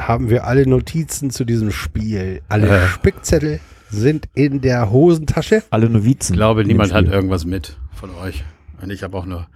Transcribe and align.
haben 0.00 0.30
wir 0.30 0.46
alle 0.46 0.66
Notizen 0.68 1.30
zu 1.30 1.44
diesem 1.44 1.70
Spiel. 1.70 2.40
Alle 2.48 2.68
Äh. 2.68 2.86
Spickzettel 2.88 3.60
sind 3.88 4.28
in 4.34 4.60
der 4.60 4.90
Hosentasche. 4.90 5.62
Alle 5.70 5.88
Novizen. 5.90 6.34
Ich 6.34 6.38
glaube, 6.38 6.64
niemand 6.64 6.92
hat 6.92 7.06
irgendwas 7.06 7.44
mit 7.44 7.76
von 7.92 8.10
euch. 8.10 8.44
Und 8.80 8.90
ich 8.90 9.02
habe 9.02 9.16
auch 9.16 9.26
nur. 9.26 9.46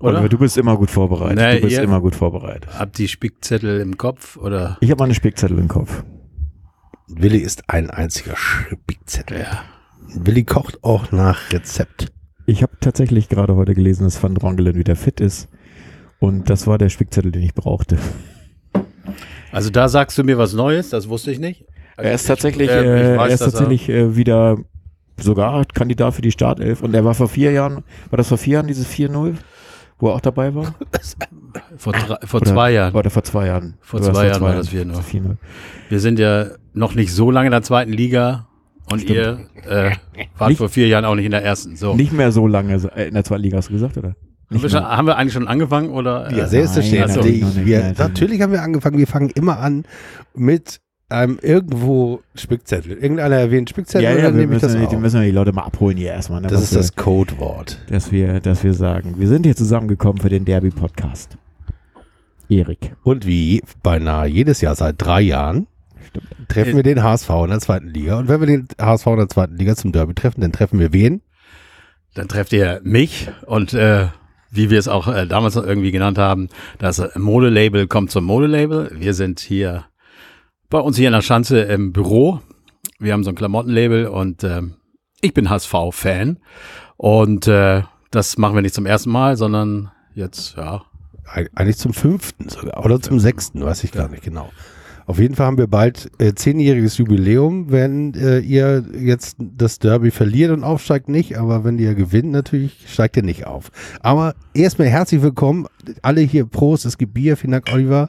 Oliver, 0.00 0.20
Oder? 0.20 0.28
du 0.28 0.38
bist 0.38 0.58
immer 0.58 0.76
gut 0.76 0.90
vorbereitet. 0.90 1.36
Nee, 1.38 1.60
du 1.60 1.66
bist 1.66 1.78
immer 1.78 2.00
gut 2.00 2.14
vorbereitet. 2.14 2.68
Habt 2.78 2.98
die 2.98 3.08
Spickzettel 3.08 3.80
im 3.80 3.96
Kopf 3.96 4.36
oder? 4.36 4.76
Ich 4.80 4.90
habe 4.90 5.02
meine 5.02 5.14
Spickzettel 5.14 5.58
im 5.58 5.68
Kopf. 5.68 6.04
Willi 7.08 7.38
ist 7.38 7.70
ein 7.70 7.90
einziger 7.90 8.36
Spickzettel. 8.36 9.40
Ja. 9.40 9.62
Willi 10.14 10.44
kocht 10.44 10.82
auch 10.84 11.10
nach 11.12 11.52
Rezept. 11.52 12.12
Ich 12.46 12.62
habe 12.62 12.72
tatsächlich 12.80 13.28
gerade 13.28 13.56
heute 13.56 13.74
gelesen, 13.74 14.04
dass 14.04 14.22
Van 14.22 14.34
Drongelen 14.34 14.74
wieder 14.76 14.96
fit 14.96 15.20
ist. 15.20 15.48
Und 16.18 16.50
das 16.50 16.66
war 16.66 16.76
der 16.76 16.88
Spickzettel, 16.90 17.32
den 17.32 17.42
ich 17.42 17.54
brauchte. 17.54 17.96
Also 19.54 19.70
da 19.70 19.88
sagst 19.88 20.18
du 20.18 20.24
mir 20.24 20.36
was 20.38 20.52
Neues, 20.52 20.90
das 20.90 21.08
wusste 21.08 21.30
ich 21.30 21.38
nicht. 21.38 21.64
Also 21.96 22.08
er 22.08 22.14
ist 22.14 22.22
ich- 22.22 22.28
tatsächlich, 22.28 22.70
äh, 22.70 22.80
ich 22.80 23.06
äh, 23.14 23.16
weiß, 23.16 23.28
er 23.28 23.34
ist 23.34 23.40
tatsächlich 23.52 23.88
äh, 23.88 24.16
wieder 24.16 24.58
sogar 25.18 25.64
Kandidat 25.66 26.14
für 26.14 26.22
die 26.22 26.32
Startelf. 26.32 26.82
Und 26.82 26.92
er 26.94 27.04
war 27.04 27.14
vor 27.14 27.28
vier 27.28 27.52
Jahren, 27.52 27.84
war 28.10 28.16
das 28.16 28.28
vor 28.28 28.38
vier 28.38 28.54
Jahren 28.54 28.66
dieses 28.66 28.88
4-0, 28.88 29.34
wo 29.98 30.08
er 30.08 30.14
auch 30.16 30.20
dabei 30.20 30.54
war? 30.54 30.74
vor, 31.76 31.92
drei, 31.92 32.16
vor 32.26 32.40
Oder 32.40 32.50
zwei 32.50 32.72
Jahren. 32.72 32.94
War 32.94 33.02
der 33.02 33.12
vor 33.12 33.22
zwei 33.22 33.46
Jahren? 33.46 33.74
Vor 33.80 34.00
Oder 34.00 34.12
zwei 34.12 34.26
Jahren 34.26 34.42
war 34.42 34.56
das 34.56 34.68
4-0. 34.70 34.92
4-0. 35.00 35.36
Wir 35.88 36.00
sind 36.00 36.18
ja 36.18 36.46
noch 36.72 36.94
nicht 36.96 37.12
so 37.12 37.30
lange 37.30 37.46
in 37.46 37.52
der 37.52 37.62
zweiten 37.62 37.92
Liga 37.92 38.48
und 38.90 39.02
Stimmt. 39.02 39.16
ihr 39.16 39.38
äh, 39.68 39.92
wart 40.36 40.48
Nicht- 40.50 40.58
vor 40.58 40.68
vier 40.68 40.88
Jahren 40.88 41.04
auch 41.04 41.14
nicht 41.14 41.26
in 41.26 41.30
der 41.30 41.44
ersten. 41.44 41.76
So. 41.76 41.94
Nicht 41.94 42.12
mehr 42.12 42.32
so 42.32 42.46
lange 42.48 42.74
äh, 42.96 43.06
in 43.08 43.14
der 43.14 43.22
zweiten 43.24 43.42
Liga, 43.42 43.56
hast 43.58 43.68
du 43.68 43.72
gesagt, 43.72 43.96
oder? 43.96 44.14
Haben, 44.50 44.54
Nicht 44.54 44.62
wir 44.62 44.70
schon, 44.70 44.84
haben 44.84 45.06
wir 45.06 45.16
eigentlich 45.16 45.32
schon 45.32 45.48
angefangen 45.48 45.90
oder? 45.90 46.30
Ja, 46.32 46.46
selbstverständlich. 46.46 47.42
nicht, 47.44 47.66
wir, 47.66 47.94
natürlich 47.98 48.40
haben 48.42 48.52
wir 48.52 48.62
angefangen. 48.62 48.98
Wir 48.98 49.06
fangen 49.06 49.30
immer 49.30 49.58
an 49.58 49.84
mit 50.34 50.80
einem 51.08 51.38
irgendwo 51.42 52.22
Spickzettel. 52.34 52.92
Irgendeiner 52.92 53.36
erwähnt 53.36 53.70
Spickzettel 53.70 54.02
Ja, 54.04 54.10
ja, 54.16 54.22
dann 54.22 54.34
wir 54.34 54.40
nehme 54.40 54.54
ich 54.56 54.60
das 54.62 54.72
müssen, 54.72 54.88
die 54.88 54.96
auf. 54.96 55.00
müssen 55.02 55.20
wir 55.20 55.26
die 55.26 55.32
Leute 55.32 55.52
mal 55.52 55.62
abholen 55.62 55.96
hier 55.96 56.12
erstmal. 56.12 56.40
Ne, 56.40 56.48
Das 56.48 56.56
was 56.62 56.72
ist 56.72 56.76
das 56.76 56.96
Codewort. 56.96 57.78
dass 57.88 58.10
wir, 58.10 58.40
dass 58.40 58.64
wir 58.64 58.74
sagen, 58.74 59.14
wir 59.18 59.28
sind 59.28 59.44
hier 59.46 59.54
zusammengekommen 59.54 60.20
für 60.20 60.28
den 60.30 60.44
Derby-Podcast. 60.44 61.36
Erik. 62.48 62.94
Und 63.02 63.26
wie 63.26 63.62
beinahe 63.82 64.26
jedes 64.28 64.60
Jahr 64.60 64.74
seit 64.74 64.96
drei 64.98 65.20
Jahren 65.22 65.66
Stimmt. 66.08 66.26
treffen 66.48 66.76
wir 66.76 66.82
den 66.82 67.02
HSV 67.02 67.30
in 67.44 67.50
der 67.50 67.60
zweiten 67.60 67.88
Liga. 67.88 68.18
Und 68.18 68.28
wenn 68.28 68.40
wir 68.40 68.46
den 68.46 68.68
HSV 68.80 69.06
in 69.06 69.16
der 69.16 69.28
zweiten 69.28 69.56
Liga 69.56 69.76
zum 69.76 69.92
Derby 69.92 70.14
treffen, 70.14 70.40
dann 70.40 70.52
treffen 70.52 70.78
wir 70.78 70.92
wen? 70.92 71.22
Dann 72.14 72.28
trefft 72.28 72.52
ihr 72.52 72.80
mich 72.84 73.28
und 73.46 73.72
äh, 73.74 74.06
wie 74.54 74.70
wir 74.70 74.78
es 74.78 74.88
auch 74.88 75.08
äh, 75.08 75.26
damals 75.26 75.56
irgendwie 75.56 75.90
genannt 75.90 76.18
haben, 76.18 76.48
das 76.78 76.98
äh, 76.98 77.08
Modelabel 77.18 77.86
kommt 77.86 78.10
zum 78.10 78.24
Modelabel. 78.24 78.90
Wir 78.94 79.14
sind 79.14 79.40
hier 79.40 79.84
bei 80.70 80.78
uns 80.80 80.96
hier 80.96 81.08
in 81.08 81.12
der 81.12 81.22
Schanze 81.22 81.60
im 81.60 81.92
Büro. 81.92 82.40
Wir 82.98 83.12
haben 83.12 83.24
so 83.24 83.30
ein 83.30 83.34
Klamottenlabel 83.36 84.06
und 84.06 84.44
ähm, 84.44 84.74
ich 85.20 85.34
bin 85.34 85.50
HSV-Fan. 85.50 86.38
Und 86.96 87.46
äh, 87.48 87.82
das 88.10 88.38
machen 88.38 88.54
wir 88.54 88.62
nicht 88.62 88.74
zum 88.74 88.86
ersten 88.86 89.10
Mal, 89.10 89.36
sondern 89.36 89.90
jetzt, 90.14 90.56
ja, 90.56 90.82
Eig- 91.26 91.50
Eigentlich 91.54 91.78
zum 91.78 91.94
fünften 91.94 92.48
sogar. 92.50 92.84
Oder 92.84 93.00
zum 93.00 93.18
sechsten, 93.18 93.64
weiß 93.64 93.82
ich 93.84 93.92
gar 93.92 94.08
nicht 94.08 94.22
genau. 94.22 94.50
Auf 95.06 95.18
jeden 95.18 95.34
Fall 95.34 95.46
haben 95.46 95.58
wir 95.58 95.66
bald 95.66 96.10
äh, 96.18 96.34
zehnjähriges 96.34 96.98
Jubiläum, 96.98 97.70
wenn 97.70 98.14
äh, 98.14 98.38
ihr 98.38 98.84
jetzt 98.98 99.36
das 99.38 99.78
Derby 99.78 100.10
verliert 100.10 100.50
und 100.50 100.64
aufsteigt 100.64 101.08
nicht, 101.08 101.36
aber 101.36 101.64
wenn 101.64 101.78
ihr 101.78 101.94
gewinnt 101.94 102.32
natürlich, 102.32 102.84
steigt 102.86 103.16
ihr 103.16 103.22
nicht 103.22 103.46
auf. 103.46 103.70
Aber 104.00 104.34
erstmal 104.54 104.88
herzlich 104.88 105.22
willkommen, 105.22 105.66
alle 106.02 106.22
hier 106.22 106.46
Prost, 106.46 106.86
es 106.86 106.96
gibt 106.96 107.14
Bier, 107.14 107.36
vielen 107.36 107.52
Dank 107.52 107.70
Oliver. 107.72 108.08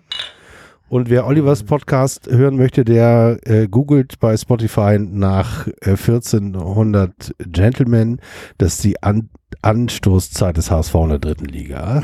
Und 0.87 1.09
wer 1.09 1.25
Olivers 1.25 1.63
Podcast 1.63 2.29
hören 2.29 2.57
möchte, 2.57 2.85
der 2.85 3.39
äh, 3.43 3.67
googelt 3.67 4.19
bei 4.19 4.37
Spotify 4.37 4.99
nach 4.99 5.67
äh, 5.81 5.91
1400 5.91 7.33
Gentlemen. 7.39 8.19
Das 8.57 8.75
ist 8.75 8.83
die 8.83 9.01
An 9.01 9.29
Anstoßzeit 9.61 10.57
des 10.57 10.69
HSV 10.69 10.93
in 10.95 11.09
der 11.09 11.19
dritten 11.19 11.45
Liga. 11.45 12.03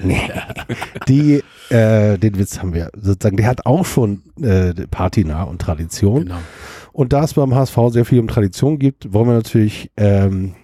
die, 1.08 1.42
äh, 1.70 2.18
den 2.18 2.38
Witz 2.38 2.60
haben 2.60 2.74
wir 2.74 2.90
sozusagen, 2.94 3.36
der 3.36 3.46
hat 3.46 3.66
auch 3.66 3.84
schon 3.84 4.22
äh, 4.40 4.74
Patina 4.90 5.44
und 5.44 5.60
Tradition. 5.60 6.24
genau. 6.24 6.38
Und 6.92 7.12
da 7.12 7.24
es 7.24 7.34
beim 7.34 7.54
HSV 7.54 7.78
sehr 7.88 8.04
viel 8.04 8.20
um 8.20 8.28
Tradition 8.28 8.78
gibt, 8.78 9.12
wollen 9.12 9.28
wir 9.28 9.34
natürlich 9.34 9.90
ähm, 9.96 10.54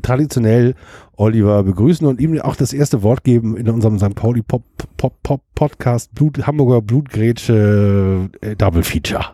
traditionell 0.00 0.74
Oliver 1.16 1.62
begrüßen 1.62 2.06
und 2.06 2.20
ihm 2.20 2.40
auch 2.40 2.56
das 2.56 2.72
erste 2.72 3.02
Wort 3.02 3.24
geben 3.24 3.56
in 3.56 3.68
unserem 3.68 3.98
St. 3.98 4.14
Pauli 4.14 4.42
Pop, 4.42 4.62
Pop, 4.96 5.22
Pop 5.22 5.42
Podcast 5.54 6.14
Blut, 6.14 6.46
Hamburger 6.46 6.80
Blutgrätsche 6.82 8.30
äh, 8.40 8.56
Double 8.56 8.82
Feature. 8.82 9.24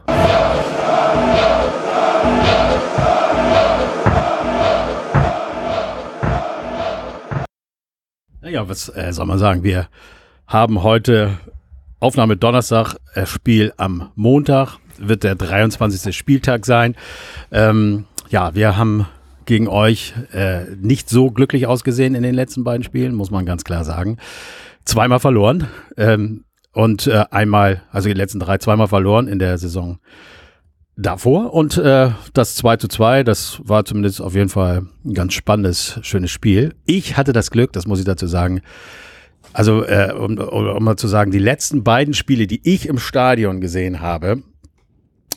Naja, 8.40 8.68
was 8.68 8.88
äh, 8.88 9.12
soll 9.12 9.26
man 9.26 9.38
sagen? 9.38 9.62
Wir 9.62 9.88
haben 10.46 10.82
heute 10.82 11.38
Aufnahme 12.00 12.36
Donnerstag, 12.36 12.96
äh, 13.14 13.26
Spiel 13.26 13.74
am 13.76 14.10
Montag, 14.14 14.78
wird 14.98 15.24
der 15.24 15.34
23. 15.34 16.16
Spieltag 16.16 16.64
sein. 16.64 16.94
Ähm, 17.50 18.04
ja, 18.30 18.54
wir 18.54 18.76
haben 18.76 19.06
gegen 19.48 19.66
euch 19.66 20.12
äh, 20.34 20.64
nicht 20.78 21.08
so 21.08 21.30
glücklich 21.30 21.66
ausgesehen 21.66 22.14
in 22.14 22.22
den 22.22 22.34
letzten 22.34 22.64
beiden 22.64 22.84
Spielen, 22.84 23.14
muss 23.14 23.30
man 23.30 23.46
ganz 23.46 23.64
klar 23.64 23.82
sagen. 23.82 24.18
Zweimal 24.84 25.20
verloren 25.20 25.68
ähm, 25.96 26.44
und 26.74 27.06
äh, 27.06 27.24
einmal, 27.30 27.80
also 27.90 28.08
die 28.08 28.14
letzten 28.14 28.40
drei, 28.40 28.58
zweimal 28.58 28.88
verloren 28.88 29.26
in 29.26 29.38
der 29.38 29.56
Saison 29.56 30.00
davor. 30.96 31.54
Und 31.54 31.78
äh, 31.78 32.10
das 32.34 32.56
2 32.56 32.76
zu 32.76 32.88
2, 32.88 33.24
das 33.24 33.60
war 33.64 33.86
zumindest 33.86 34.20
auf 34.20 34.34
jeden 34.34 34.50
Fall 34.50 34.82
ein 35.02 35.14
ganz 35.14 35.32
spannendes, 35.32 35.98
schönes 36.02 36.30
Spiel. 36.30 36.74
Ich 36.84 37.16
hatte 37.16 37.32
das 37.32 37.50
Glück, 37.50 37.72
das 37.72 37.86
muss 37.86 38.00
ich 38.00 38.04
dazu 38.04 38.26
sagen, 38.26 38.60
also 39.54 39.82
äh, 39.82 40.12
um, 40.12 40.36
um, 40.36 40.68
um 40.68 40.84
mal 40.84 40.96
zu 40.96 41.08
sagen, 41.08 41.30
die 41.30 41.38
letzten 41.38 41.84
beiden 41.84 42.12
Spiele, 42.12 42.46
die 42.46 42.60
ich 42.64 42.86
im 42.86 42.98
Stadion 42.98 43.62
gesehen 43.62 44.00
habe, 44.00 44.42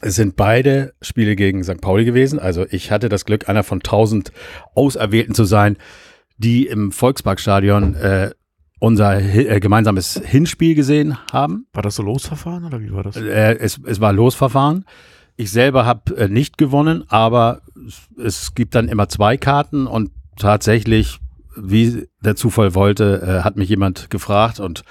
es 0.02 0.16
sind 0.16 0.36
beide 0.36 0.94
Spiele 1.02 1.36
gegen 1.36 1.64
St. 1.64 1.82
Pauli 1.82 2.06
gewesen. 2.06 2.40
Also 2.40 2.66
ich 2.70 2.92
hatte 2.92 3.10
das 3.10 3.26
Glück, 3.26 3.50
einer 3.50 3.64
von 3.64 3.82
tausend 3.82 4.32
Auserwählten 4.76 5.34
zu 5.36 5.46
sein, 5.46 5.78
die 6.38 6.68
im 6.68 6.92
Volksparkstadion 6.92 7.96
äh, 7.96 8.32
unser 8.80 9.20
äh, 9.20 9.60
gemeinsames 9.60 10.20
Hinspiel 10.26 10.74
gesehen 10.74 11.18
haben. 11.32 11.68
War 11.74 11.84
das 11.84 11.96
so 11.96 12.04
Losverfahren 12.04 12.66
oder 12.66 12.82
wie 12.82 12.92
war 12.92 13.04
das? 13.04 13.16
Äh, 13.16 13.58
es, 13.60 13.80
es 13.86 14.02
war 14.02 14.12
Losverfahren. 14.12 14.86
Ich 15.38 15.52
selber 15.52 15.86
habe 15.86 16.18
äh, 16.18 16.28
nicht 16.28 16.58
gewonnen, 16.58 17.04
aber 17.08 17.62
es 18.18 18.56
gibt 18.56 18.76
dann 18.76 18.90
immer 18.90 19.08
zwei 19.08 19.38
Karten 19.38 19.88
und 19.88 20.12
tatsächlich, 20.38 21.20
wie 21.56 22.08
der 22.22 22.36
Zufall 22.36 22.76
wollte, 22.76 23.22
äh, 23.22 23.44
hat 23.44 23.58
mich 23.58 23.70
jemand 23.70 24.10
gefragt 24.10 24.60
und 24.60 24.84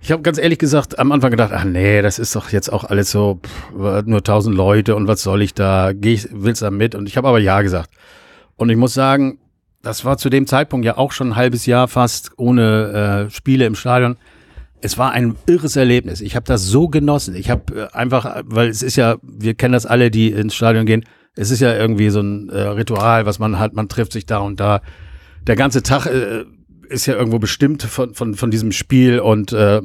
ich 0.00 0.12
habe 0.12 0.22
ganz 0.22 0.38
ehrlich 0.38 0.58
gesagt 0.58 0.98
am 0.98 1.12
Anfang 1.12 1.30
gedacht, 1.30 1.52
ach 1.54 1.64
nee, 1.64 2.02
das 2.02 2.18
ist 2.18 2.34
doch 2.36 2.50
jetzt 2.50 2.72
auch 2.72 2.84
alles 2.84 3.10
so 3.10 3.40
pff, 3.42 4.04
nur 4.06 4.22
tausend 4.22 4.56
Leute 4.56 4.96
und 4.96 5.08
was 5.08 5.22
soll 5.22 5.42
ich 5.42 5.54
da? 5.54 5.92
Geh 5.94 6.14
ich, 6.14 6.28
will's 6.32 6.60
da 6.60 6.70
mit? 6.70 6.94
Und 6.94 7.08
ich 7.08 7.16
habe 7.16 7.28
aber 7.28 7.38
ja 7.38 7.62
gesagt. 7.62 7.90
Und 8.56 8.68
ich 8.70 8.76
muss 8.76 8.94
sagen, 8.94 9.38
das 9.82 10.04
war 10.04 10.18
zu 10.18 10.30
dem 10.30 10.46
Zeitpunkt 10.46 10.84
ja 10.86 10.96
auch 10.98 11.12
schon 11.12 11.30
ein 11.30 11.36
halbes 11.36 11.66
Jahr 11.66 11.88
fast 11.88 12.32
ohne 12.36 13.28
äh, 13.28 13.30
Spiele 13.30 13.66
im 13.66 13.74
Stadion 13.74 14.16
es 14.82 14.98
war 14.98 15.12
ein 15.12 15.36
irres 15.46 15.76
Erlebnis. 15.76 16.20
Ich 16.20 16.34
habe 16.36 16.44
das 16.44 16.66
so 16.66 16.88
genossen. 16.88 17.34
Ich 17.36 17.48
habe 17.50 17.88
äh, 17.92 17.96
einfach, 17.96 18.42
weil 18.44 18.68
es 18.68 18.82
ist 18.82 18.96
ja, 18.96 19.16
wir 19.22 19.54
kennen 19.54 19.72
das 19.72 19.86
alle, 19.86 20.10
die 20.10 20.32
ins 20.32 20.54
Stadion 20.54 20.84
gehen. 20.84 21.04
Es 21.36 21.50
ist 21.50 21.60
ja 21.60 21.74
irgendwie 21.74 22.10
so 22.10 22.20
ein 22.20 22.50
äh, 22.50 22.60
Ritual, 22.60 23.24
was 23.24 23.38
man 23.38 23.58
hat. 23.58 23.72
Man 23.74 23.88
trifft 23.88 24.12
sich 24.12 24.26
da 24.26 24.38
und 24.38 24.60
da. 24.60 24.82
Der 25.46 25.56
ganze 25.56 25.82
Tag 25.82 26.06
äh, 26.06 26.44
ist 26.88 27.06
ja 27.06 27.14
irgendwo 27.14 27.38
bestimmt 27.38 27.82
von 27.82 28.14
von 28.14 28.34
von 28.34 28.50
diesem 28.50 28.72
Spiel 28.72 29.18
und 29.20 29.52
äh, 29.52 29.80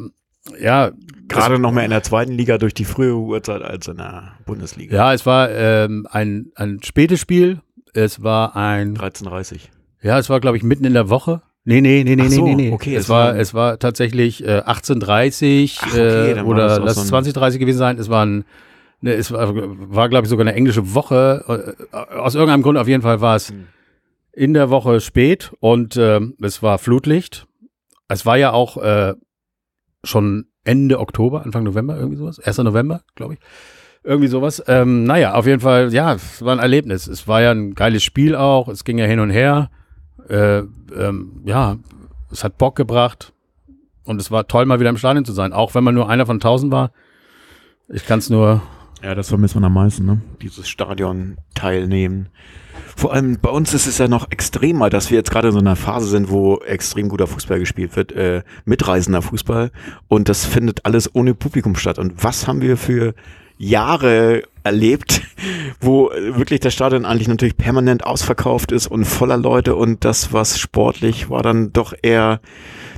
ja, 0.61 0.91
Gerade 1.27 1.59
noch 1.59 1.73
mehr 1.73 1.83
in 1.83 1.89
der 1.91 2.03
zweiten 2.03 2.31
Liga 2.31 2.57
durch 2.57 2.73
die 2.73 2.85
frühe 2.85 3.13
Uhrzeit 3.15 3.61
als 3.61 3.87
in 3.89 3.97
der 3.97 4.33
Bundesliga. 4.45 4.95
ja, 4.95 5.13
es 5.13 5.25
war 5.25 5.49
ähm, 5.51 6.07
ein 6.09 6.51
ein 6.55 6.79
spätes 6.83 7.19
Spiel. 7.19 7.61
Es 7.93 8.23
war 8.23 8.55
ein 8.55 8.95
13.30 8.95 9.59
Ja, 10.01 10.19
es 10.19 10.29
war, 10.29 10.39
glaube 10.39 10.55
ich, 10.57 10.63
mitten 10.63 10.85
in 10.85 10.93
der 10.93 11.09
Woche. 11.09 11.41
Nee, 11.65 11.81
nee, 11.81 12.03
nee, 12.05 12.15
nee, 12.15 12.29
so, 12.29 12.45
nee, 12.45 12.55
nee. 12.55 12.71
okay, 12.71 12.95
es 12.95 13.03
es 13.05 13.09
war, 13.09 13.35
es 13.35 13.53
war 13.53 13.77
tatsächlich 13.79 14.41
äh, 14.45 14.59
1830 14.61 15.79
Ach, 15.81 15.87
okay, 15.87 16.31
äh, 16.33 16.41
oder 16.41 16.79
lass 16.79 16.95
so 16.95 17.01
es 17.01 17.07
ein- 17.07 17.07
2030 17.07 17.59
gewesen 17.59 17.77
sein. 17.79 17.97
Es 17.97 18.07
war 18.07 18.25
ein, 18.25 18.45
ne, 19.01 19.13
es 19.13 19.31
war, 19.31 19.51
war 19.53 20.07
glaube 20.07 20.25
ich, 20.25 20.29
sogar 20.29 20.45
eine 20.47 20.55
englische 20.55 20.93
Woche. 20.93 21.75
Äh, 21.91 21.97
aus 22.15 22.35
irgendeinem 22.35 22.61
Grund 22.61 22.77
auf 22.77 22.87
jeden 22.87 23.01
Fall 23.01 23.19
war 23.19 23.35
es 23.35 23.49
Hm. 23.49 23.67
In 24.37 24.53
der 24.53 24.69
Woche 24.69 25.01
spät 25.01 25.51
und 25.61 25.97
ähm, 25.97 26.35
es 26.39 26.61
war 26.61 26.77
Flutlicht. 26.77 27.47
Es 28.07 28.23
war 28.23 28.37
ja 28.37 28.53
auch 28.53 28.77
äh, 28.77 29.15
schon 30.03 30.45
Ende 30.63 30.99
Oktober, 30.99 31.43
Anfang 31.43 31.63
November, 31.63 31.97
irgendwie 31.97 32.17
sowas. 32.17 32.39
1. 32.39 32.59
November, 32.59 33.01
glaube 33.15 33.33
ich. 33.33 33.39
Irgendwie 34.03 34.27
sowas. 34.27 34.63
Ähm, 34.67 35.05
naja, 35.05 35.33
auf 35.33 35.47
jeden 35.47 35.59
Fall, 35.59 35.91
ja, 35.91 36.13
es 36.13 36.45
war 36.45 36.53
ein 36.53 36.59
Erlebnis. 36.59 37.07
Es 37.07 37.27
war 37.27 37.41
ja 37.41 37.49
ein 37.49 37.73
geiles 37.73 38.03
Spiel 38.03 38.35
auch. 38.35 38.67
Es 38.67 38.83
ging 38.83 38.99
ja 38.99 39.05
hin 39.05 39.19
und 39.19 39.31
her. 39.31 39.71
Äh, 40.29 40.59
ähm, 40.59 41.41
ja, 41.45 41.77
es 42.31 42.43
hat 42.43 42.59
Bock 42.59 42.75
gebracht. 42.75 43.33
Und 44.03 44.21
es 44.21 44.29
war 44.29 44.47
toll, 44.47 44.67
mal 44.67 44.79
wieder 44.79 44.91
im 44.91 44.97
Stadion 44.97 45.25
zu 45.25 45.33
sein. 45.33 45.51
Auch 45.51 45.73
wenn 45.73 45.83
man 45.83 45.95
nur 45.95 46.09
einer 46.09 46.27
von 46.27 46.39
tausend 46.39 46.71
war. 46.71 46.91
Ich 47.89 48.05
kann 48.05 48.19
es 48.19 48.29
nur. 48.29 48.61
Ja, 49.03 49.15
das 49.15 49.29
vermisst 49.29 49.55
man 49.55 49.63
am 49.63 49.73
meisten, 49.73 50.05
ne? 50.05 50.21
Dieses 50.41 50.67
Stadion 50.67 51.37
teilnehmen. 51.53 52.29
Vor 52.95 53.13
allem 53.13 53.37
bei 53.39 53.49
uns 53.49 53.73
ist 53.75 53.85
es 53.85 53.99
ja 53.99 54.07
noch 54.07 54.31
extremer, 54.31 54.89
dass 54.89 55.11
wir 55.11 55.17
jetzt 55.17 55.29
gerade 55.29 55.49
in 55.49 55.53
so 55.53 55.59
einer 55.59 55.75
Phase 55.75 56.07
sind, 56.07 56.31
wo 56.31 56.57
extrem 56.61 57.09
guter 57.09 57.27
Fußball 57.27 57.59
gespielt 57.59 57.95
wird, 57.95 58.11
äh, 58.11 58.41
mitreisender 58.65 59.21
Fußball. 59.21 59.71
Und 60.07 60.29
das 60.29 60.45
findet 60.45 60.85
alles 60.85 61.13
ohne 61.13 61.35
Publikum 61.35 61.75
statt. 61.75 61.99
Und 61.99 62.23
was 62.23 62.47
haben 62.47 62.61
wir 62.61 62.75
für 62.75 63.13
Jahre 63.59 64.43
erlebt, 64.63 65.21
wo 65.79 66.09
wirklich 66.09 66.59
der 66.59 66.71
Stadion 66.71 67.05
eigentlich 67.05 67.27
natürlich 67.27 67.57
permanent 67.57 68.03
ausverkauft 68.03 68.71
ist 68.71 68.87
und 68.87 69.05
voller 69.05 69.37
Leute 69.37 69.75
und 69.75 70.03
das, 70.03 70.33
was 70.33 70.59
sportlich 70.59 71.29
war, 71.29 71.43
dann 71.43 71.73
doch 71.73 71.93
eher 72.01 72.39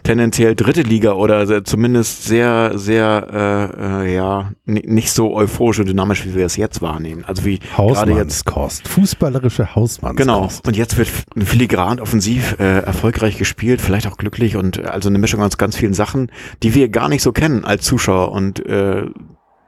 tendenziell 0.03 0.55
dritte 0.55 0.81
Liga 0.81 1.13
oder 1.13 1.63
zumindest 1.63 2.25
sehr, 2.25 2.71
sehr, 2.75 3.27
äh, 3.31 4.07
äh, 4.07 4.15
ja, 4.15 4.51
nicht 4.65 5.11
so 5.11 5.35
euphorisch 5.35 5.79
und 5.79 5.87
dynamisch, 5.87 6.25
wie 6.25 6.35
wir 6.35 6.45
es 6.45 6.55
jetzt 6.55 6.81
wahrnehmen. 6.81 7.25
Also 7.25 7.45
wie 7.45 7.59
gerade 7.59 8.13
jetzt 8.13 8.45
Kost, 8.45 8.87
fußballerische 8.87 9.75
Hausmannskost. 9.75 10.17
Genau. 10.17 10.49
Und 10.65 10.77
jetzt 10.77 10.97
wird 10.97 11.09
filigran 11.45 11.99
offensiv 11.99 12.55
äh, 12.59 12.79
erfolgreich 12.79 13.37
gespielt, 13.37 13.81
vielleicht 13.81 14.07
auch 14.07 14.17
glücklich 14.17 14.55
und 14.55 14.85
also 14.85 15.09
eine 15.09 15.19
Mischung 15.19 15.41
aus 15.41 15.57
ganz 15.57 15.75
vielen 15.75 15.93
Sachen, 15.93 16.31
die 16.63 16.75
wir 16.75 16.89
gar 16.89 17.09
nicht 17.09 17.21
so 17.21 17.31
kennen 17.31 17.65
als 17.65 17.85
Zuschauer 17.85 18.31
und 18.31 18.65
äh, 18.65 19.05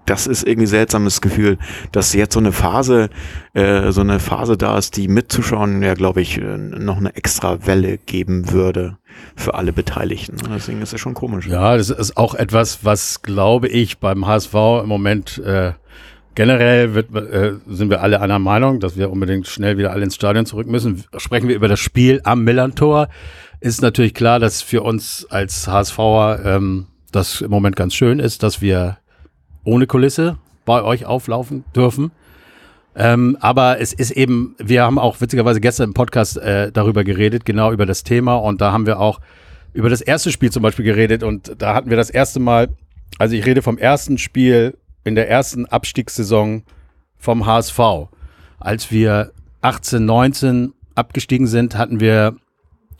das 0.05 0.27
ist 0.27 0.47
irgendwie 0.47 0.67
seltsames 0.67 1.21
Gefühl, 1.21 1.57
dass 1.91 2.13
jetzt 2.13 2.33
so 2.33 2.39
eine 2.39 2.51
Phase, 2.51 3.09
äh, 3.53 3.91
so 3.91 4.01
eine 4.01 4.19
Phase 4.19 4.57
da 4.57 4.77
ist, 4.77 4.97
die 4.97 5.07
mitzuschauen, 5.07 5.81
ja, 5.83 5.93
glaube 5.93 6.21
ich, 6.21 6.37
äh, 6.37 6.57
noch 6.57 6.97
eine 6.97 7.15
extra 7.15 7.65
Welle 7.65 7.97
geben 7.97 8.51
würde 8.51 8.97
für 9.35 9.53
alle 9.53 9.73
Beteiligten. 9.73 10.37
Deswegen 10.53 10.81
ist 10.81 10.93
es 10.93 11.01
schon 11.01 11.13
komisch. 11.13 11.47
Ja, 11.47 11.77
das 11.77 11.89
ist 11.89 12.17
auch 12.17 12.35
etwas, 12.35 12.83
was, 12.83 13.21
glaube 13.21 13.67
ich, 13.67 13.99
beim 13.99 14.25
HSV 14.25 14.53
im 14.83 14.87
Moment 14.87 15.37
äh, 15.39 15.73
generell 16.35 16.93
wird, 16.93 17.13
äh, 17.15 17.53
sind 17.67 17.89
wir 17.89 18.01
alle 18.01 18.21
einer 18.21 18.39
Meinung, 18.39 18.79
dass 18.79 18.97
wir 18.97 19.11
unbedingt 19.11 19.47
schnell 19.47 19.77
wieder 19.77 19.91
alle 19.91 20.03
ins 20.03 20.15
Stadion 20.15 20.45
zurück 20.45 20.67
müssen. 20.67 21.03
Sprechen 21.17 21.47
wir 21.47 21.55
über 21.55 21.67
das 21.67 21.79
Spiel 21.79 22.21
am 22.23 22.43
Millantor. 22.43 23.09
Ist 23.59 23.81
natürlich 23.81 24.13
klar, 24.13 24.39
dass 24.39 24.61
für 24.61 24.81
uns 24.81 25.27
als 25.29 25.67
HSVer 25.67 26.39
ähm, 26.43 26.87
das 27.11 27.41
im 27.41 27.51
Moment 27.51 27.75
ganz 27.75 27.93
schön 27.93 28.19
ist, 28.19 28.43
dass 28.43 28.61
wir 28.61 28.97
ohne 29.63 29.87
Kulisse 29.87 30.37
bei 30.65 30.83
euch 30.83 31.05
auflaufen 31.05 31.63
dürfen. 31.75 32.11
Ähm, 32.95 33.37
aber 33.39 33.79
es 33.79 33.93
ist 33.93 34.11
eben, 34.11 34.55
wir 34.57 34.83
haben 34.83 34.99
auch 34.99 35.21
witzigerweise 35.21 35.61
gestern 35.61 35.89
im 35.89 35.93
Podcast 35.93 36.37
äh, 36.37 36.71
darüber 36.71 37.03
geredet, 37.03 37.45
genau 37.45 37.71
über 37.71 37.85
das 37.85 38.03
Thema. 38.03 38.35
Und 38.35 38.61
da 38.61 38.71
haben 38.71 38.85
wir 38.85 38.99
auch 38.99 39.21
über 39.73 39.89
das 39.89 40.01
erste 40.01 40.31
Spiel 40.31 40.51
zum 40.51 40.63
Beispiel 40.63 40.85
geredet. 40.85 41.23
Und 41.23 41.55
da 41.57 41.73
hatten 41.73 41.89
wir 41.89 41.97
das 41.97 42.09
erste 42.09 42.39
Mal, 42.39 42.69
also 43.17 43.35
ich 43.35 43.45
rede 43.45 43.61
vom 43.61 43.77
ersten 43.77 44.17
Spiel 44.17 44.77
in 45.03 45.15
der 45.15 45.29
ersten 45.29 45.65
Abstiegssaison 45.65 46.63
vom 47.17 47.45
HSV. 47.45 47.79
Als 48.59 48.91
wir 48.91 49.31
18, 49.61 50.05
19 50.05 50.73
abgestiegen 50.95 51.47
sind, 51.47 51.77
hatten 51.77 51.99
wir 51.99 52.35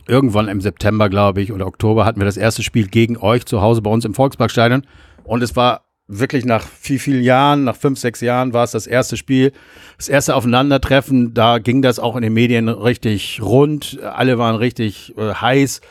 irgendwann 0.08 0.48
im 0.48 0.62
September, 0.62 1.10
glaube 1.10 1.42
ich, 1.42 1.52
oder 1.52 1.68
Oktober, 1.68 2.06
hatten 2.06 2.20
wir 2.20 2.26
das 2.26 2.38
erste 2.38 2.64
Spiel 2.64 2.88
gegen 2.88 3.18
euch 3.18 3.46
zu 3.46 3.62
Hause 3.62 3.82
bei 3.82 3.90
uns 3.90 4.06
im 4.06 4.14
Volksparkstadion. 4.14 4.86
Und 5.24 5.44
es 5.44 5.56
war 5.56 5.82
wirklich 6.20 6.46
nach 6.46 6.66
viel, 6.68 7.00
vielen 7.00 7.24
Jahren, 7.24 7.64
nach 7.64 7.76
fünf, 7.76 8.00
sechs 8.00 8.22
Jahren 8.22 8.54
war 8.54 8.64
es 8.64 8.72
das 8.72 8.88
erste 8.88 9.18
Spiel, 9.18 9.52
das 9.98 10.10
erste 10.10 10.36
Aufeinandertreffen. 10.36 11.34
Da 11.34 11.60
ging 11.60 11.82
das 11.82 12.00
auch 12.00 12.16
in 12.16 12.22
den 12.22 12.34
Medien 12.34 12.68
richtig 12.68 13.42
rund. 13.42 14.00
Alle 14.02 14.38
waren 14.38 14.56
richtig 14.56 15.18
äh, 15.18 15.34
heiß. 15.34 15.82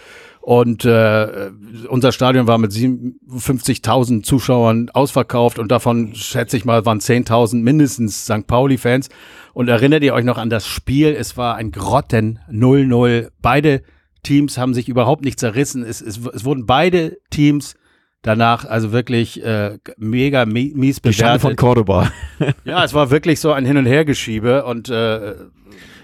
Und 0.42 0.86
äh, 0.86 1.50
unser 1.88 2.12
Stadion 2.12 2.46
war 2.46 2.56
mit 2.56 2.72
50.000 2.72 4.22
Zuschauern 4.22 4.88
ausverkauft 4.90 5.58
und 5.58 5.70
davon, 5.70 6.14
schätze 6.14 6.56
ich 6.56 6.64
mal, 6.64 6.86
waren 6.86 6.98
10.000 6.98 7.56
mindestens 7.56 8.24
St. 8.24 8.46
Pauli-Fans. 8.46 9.10
Und 9.52 9.68
erinnert 9.68 10.02
ihr 10.02 10.14
euch 10.14 10.24
noch 10.24 10.38
an 10.38 10.48
das 10.48 10.66
Spiel? 10.66 11.08
Es 11.08 11.36
war 11.36 11.56
ein 11.56 11.72
Grotten 11.72 12.38
0-0. 12.50 13.28
Beide 13.42 13.82
Teams 14.22 14.56
haben 14.56 14.74
sich 14.74 14.88
überhaupt 14.88 15.24
nicht 15.24 15.38
zerrissen. 15.38 15.84
Es, 15.84 16.00
es, 16.00 16.18
es 16.18 16.44
wurden 16.44 16.66
beide 16.66 17.18
Teams 17.30 17.74
danach 18.22 18.64
also 18.64 18.92
wirklich 18.92 19.42
äh, 19.44 19.78
mega 19.96 20.44
mies 20.46 21.00
bewertet. 21.00 21.04
Die 21.04 21.12
Schande 21.12 21.40
von 21.40 21.56
Cordoba. 21.56 22.12
ja, 22.64 22.84
es 22.84 22.94
war 22.94 23.10
wirklich 23.10 23.40
so 23.40 23.52
ein 23.52 23.64
Hin- 23.64 23.76
und 23.76 23.86
Hergeschiebe 23.86 24.64
und 24.64 24.88
äh, 24.88 25.34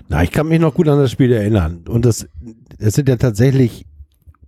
na, 0.08 0.22
ich 0.22 0.30
kann 0.30 0.48
mich 0.48 0.60
noch 0.60 0.74
gut 0.74 0.88
an 0.88 0.98
das 0.98 1.10
Spiel 1.10 1.32
erinnern. 1.32 1.84
Und 1.88 2.04
das, 2.04 2.28
es 2.78 2.94
sind 2.94 3.08
ja 3.08 3.16
tatsächlich 3.16 3.86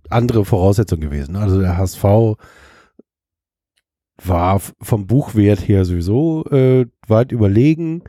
andere 0.09 0.45
Voraussetzungen 0.45 1.01
gewesen. 1.01 1.35
Also 1.35 1.59
der 1.59 1.77
HSV 1.77 2.03
war 4.23 4.61
vom 4.81 5.07
Buchwert 5.07 5.67
her 5.67 5.85
sowieso 5.85 6.45
äh, 6.45 6.85
weit 7.07 7.31
überlegen. 7.31 8.03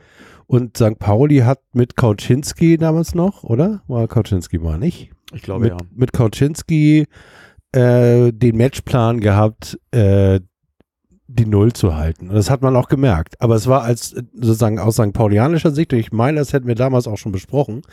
Und 0.47 0.77
St. 0.77 0.99
Pauli 0.99 1.39
hat 1.39 1.59
mit 1.73 1.95
Kauczynski 1.95 2.77
damals 2.77 3.15
noch, 3.15 3.43
oder? 3.43 3.83
War 3.87 4.07
Kauczynski 4.07 4.57
mal 4.57 4.77
nicht? 4.77 5.11
Ich 5.33 5.41
glaube 5.41 5.61
mit, 5.65 5.71
ja. 5.71 5.77
Mit 5.93 6.13
Kauczynski 6.13 7.07
äh, 7.73 8.31
den 8.31 8.57
Matchplan 8.57 9.19
gehabt, 9.19 9.79
äh, 9.91 10.39
die 11.27 11.45
Null 11.45 11.73
zu 11.73 11.95
halten. 11.95 12.29
Und 12.29 12.35
das 12.35 12.49
hat 12.49 12.61
man 12.61 12.75
auch 12.75 12.89
gemerkt. 12.89 13.35
Aber 13.39 13.55
es 13.55 13.67
war 13.67 13.83
als 13.83 14.15
sozusagen 14.33 14.79
aus 14.79 14.95
St. 14.95 15.13
Paulianischer 15.13 15.71
Sicht, 15.71 15.93
und 15.93 15.99
ich 15.99 16.11
meine, 16.11 16.39
das 16.39 16.53
hätten 16.53 16.67
wir 16.67 16.75
damals 16.75 17.07
auch 17.07 17.17
schon 17.17 17.31
besprochen, 17.31 17.83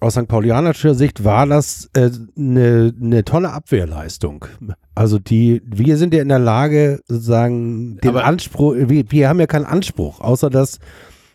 aus 0.00 0.14
St. 0.14 0.28
Paulianischer 0.28 0.94
Sicht 0.94 1.24
war 1.24 1.46
das 1.46 1.90
eine 1.94 2.06
äh, 2.06 2.10
ne, 2.36 2.94
ne 2.98 3.24
tolle 3.24 3.52
Abwehrleistung. 3.52 4.46
Also 4.94 5.18
die, 5.18 5.60
wir 5.66 5.96
sind 5.96 6.14
ja 6.14 6.22
in 6.22 6.28
der 6.28 6.38
Lage, 6.38 7.00
sozusagen, 7.06 7.98
den 7.98 8.10
Aber 8.10 8.24
Anspruch, 8.24 8.74
wir, 8.76 9.10
wir 9.10 9.28
haben 9.28 9.40
ja 9.40 9.46
keinen 9.46 9.66
Anspruch, 9.66 10.20
außer 10.20 10.50
dass 10.50 10.78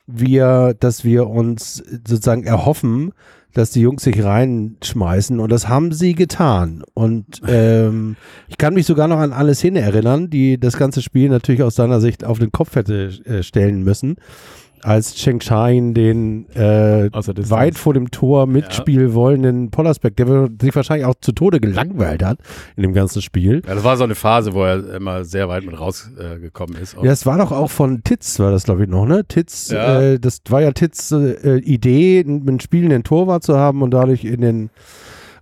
wir, 0.07 0.75
dass 0.79 1.03
wir 1.03 1.27
uns 1.27 1.75
sozusagen 1.75 2.44
erhoffen, 2.44 3.13
dass 3.53 3.71
die 3.71 3.81
Jungs 3.81 4.03
sich 4.03 4.23
reinschmeißen 4.23 5.39
und 5.39 5.51
das 5.51 5.67
haben 5.67 5.91
sie 5.91 6.13
getan. 6.13 6.83
Und 6.94 7.41
ähm, 7.47 8.15
ich 8.47 8.57
kann 8.57 8.73
mich 8.73 8.85
sogar 8.85 9.07
noch 9.07 9.19
an 9.19 9.33
alles 9.33 9.61
hin 9.61 9.75
erinnern, 9.75 10.29
die 10.29 10.59
das 10.59 10.77
ganze 10.77 11.01
Spiel 11.01 11.29
natürlich 11.29 11.63
aus 11.63 11.75
seiner 11.75 12.01
Sicht 12.01 12.23
auf 12.23 12.39
den 12.39 12.51
Kopf 12.51 12.75
hätte 12.75 13.11
äh, 13.25 13.44
stellen 13.44 13.83
müssen 13.83 14.17
als 14.83 15.15
Cheng 15.15 15.39
Chain 15.39 15.94
den 15.94 16.50
äh, 16.51 17.09
weit 17.12 17.77
vor 17.77 17.94
dem 17.94 18.12
Tor 18.12 18.47
mitspielen 18.47 19.09
ja. 19.09 19.13
wollenden 19.13 19.71
Pollersbeck, 19.71 20.15
der 20.18 20.50
sich 20.59 20.75
wahrscheinlich 20.75 21.06
auch 21.06 21.15
zu 21.19 21.31
Tode 21.31 21.59
gelangweilt 21.59 22.24
hat 22.24 22.39
in 22.75 22.83
dem 22.83 22.94
ganzen 22.94 23.21
Spiel. 23.21 23.62
Ja, 23.65 23.75
das 23.75 23.83
war 23.83 23.97
so 23.97 24.03
eine 24.03 24.15
Phase, 24.15 24.53
wo 24.53 24.63
er 24.63 24.95
immer 24.95 25.24
sehr 25.24 25.47
weit 25.50 25.65
mit 25.65 25.80
rausgekommen 25.80 26.77
äh, 26.77 26.81
ist. 26.81 26.95
Ja, 26.95 27.03
das 27.03 27.25
war 27.25 27.38
doch 27.38 27.51
auch 27.51 27.69
von 27.69 28.03
Titz, 28.03 28.39
war 28.39 28.51
das 28.51 28.63
glaube 28.63 28.83
ich 28.83 28.89
noch, 28.89 29.06
ne? 29.06 29.25
Titz, 29.25 29.69
ja. 29.69 30.01
äh, 30.01 30.19
das 30.19 30.41
war 30.50 30.62
ja 30.62 30.72
Titz 30.72 31.12
äh, 31.12 31.58
Idee, 31.60 32.24
einen 32.25 32.60
spielenden 32.60 33.03
Torwart 33.03 33.43
zu 33.43 33.58
haben 33.58 33.81
und 33.81 33.91
dadurch 33.91 34.25
in 34.25 34.41
den 34.41 34.69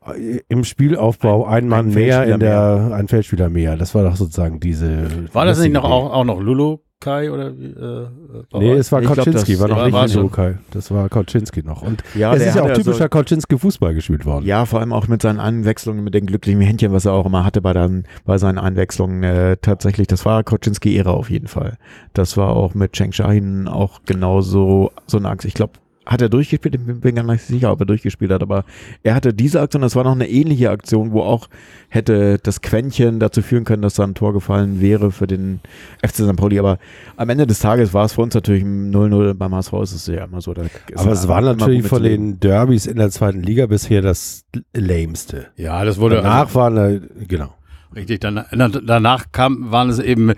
äh, 0.05 0.39
im 0.49 0.63
Spielaufbau 0.63 1.45
ein, 1.45 1.63
ein 1.63 1.67
Mann 1.69 1.87
ein 1.87 1.93
mehr 1.93 2.23
in 2.25 2.39
der, 2.39 2.77
mehr. 2.77 2.95
ein 2.95 3.07
Feldspieler 3.07 3.49
mehr. 3.49 3.77
Das 3.77 3.95
war 3.95 4.03
doch 4.03 4.15
sozusagen 4.15 4.59
diese. 4.59 5.07
War 5.33 5.45
das 5.45 5.59
nicht 5.59 5.73
noch 5.73 5.83
auch, 5.83 6.11
auch 6.11 6.23
noch 6.23 6.39
Lulu 6.39 6.79
Kai 7.01 7.31
oder 7.31 7.57
wie? 7.57 7.65
Äh, 7.65 8.07
nee, 8.53 8.73
es 8.73 8.91
war 8.91 9.01
Kaczynski, 9.01 9.59
war 9.59 9.67
noch 9.67 9.91
war 9.91 10.03
nicht 10.03 10.15
Lukai. 10.15 10.59
Das 10.69 10.91
war 10.91 11.09
Kaczynski 11.09 11.63
noch. 11.63 11.81
Und 11.81 12.03
ja, 12.15 12.33
es 12.33 12.45
ist 12.45 12.55
ja 12.55 12.63
auch 12.63 12.71
typischer 12.71 13.03
so, 13.03 13.09
Kaczynski 13.09 13.57
Fußball 13.57 13.93
gespielt 13.95 14.25
worden. 14.25 14.45
Ja, 14.45 14.65
vor 14.65 14.79
allem 14.79 14.93
auch 14.93 15.07
mit 15.07 15.21
seinen 15.21 15.39
Einwechslungen, 15.39 16.03
mit 16.03 16.13
den 16.13 16.27
glücklichen 16.27 16.61
Händchen, 16.61 16.93
was 16.93 17.05
er 17.05 17.13
auch 17.13 17.25
immer 17.25 17.43
hatte 17.43 17.59
bei, 17.59 17.73
dann, 17.73 18.05
bei 18.23 18.37
seinen 18.37 18.59
Einwechslungen. 18.59 19.23
Äh, 19.23 19.57
tatsächlich, 19.61 20.07
das 20.07 20.25
war 20.25 20.43
Kaczynski-Ära 20.43 21.09
auf 21.09 21.29
jeden 21.29 21.47
Fall. 21.47 21.77
Das 22.13 22.37
war 22.37 22.55
auch 22.55 22.75
mit 22.75 22.93
Cheng 22.93 23.11
Shahin 23.11 23.67
auch 23.67 24.01
genauso 24.05 24.91
so 25.07 25.17
eine 25.17 25.29
Angst. 25.29 25.45
Ich 25.45 25.55
glaube, 25.55 25.73
hat 26.11 26.21
er 26.21 26.29
durchgespielt? 26.29 26.75
Ich 26.75 26.99
bin 26.99 27.15
gar 27.15 27.23
nicht 27.23 27.43
sicher, 27.43 27.71
ob 27.71 27.79
er 27.79 27.85
durchgespielt 27.85 28.31
hat, 28.31 28.41
aber 28.41 28.65
er 29.03 29.15
hatte 29.15 29.33
diese 29.33 29.61
Aktion, 29.61 29.81
das 29.81 29.95
war 29.95 30.03
noch 30.03 30.11
eine 30.11 30.29
ähnliche 30.29 30.69
Aktion, 30.69 31.11
wo 31.11 31.21
auch 31.21 31.47
hätte 31.89 32.37
das 32.41 32.61
Quäntchen 32.61 33.19
dazu 33.19 33.41
führen 33.41 33.63
können, 33.63 33.81
dass 33.81 33.95
da 33.95 34.03
ein 34.03 34.13
Tor 34.13 34.33
gefallen 34.33 34.81
wäre 34.81 35.11
für 35.11 35.27
den 35.27 35.61
FC 36.05 36.17
St. 36.17 36.35
Pauli, 36.35 36.59
aber 36.59 36.79
am 37.15 37.29
Ende 37.29 37.47
des 37.47 37.59
Tages 37.59 37.93
war 37.93 38.05
es 38.05 38.13
für 38.13 38.21
uns 38.21 38.35
natürlich 38.35 38.63
0-0 38.63 39.33
beim 39.35 39.55
HSV, 39.55 39.73
ist 39.83 39.93
es 39.93 40.07
ja 40.07 40.25
immer 40.25 40.41
so. 40.41 40.51
aber 40.51 41.11
es 41.11 41.27
war 41.27 41.41
natürlich 41.41 41.87
von 41.87 42.03
den 42.03 42.39
Derbys 42.39 42.85
in 42.85 42.97
der 42.97 43.09
zweiten 43.09 43.41
Liga 43.41 43.67
bisher 43.67 44.01
das 44.01 44.45
lämste. 44.73 45.47
Ja, 45.55 45.83
das 45.85 45.97
wurde. 45.97 46.17
Danach 46.17 46.47
also, 46.47 46.55
war 46.55 46.67
eine, 46.67 47.01
genau. 47.27 47.53
Richtig, 47.95 48.21
dann, 48.21 48.45
danach 48.51 49.25
kam, 49.31 49.71
waren 49.71 49.89
es 49.89 49.99
eben 49.99 50.31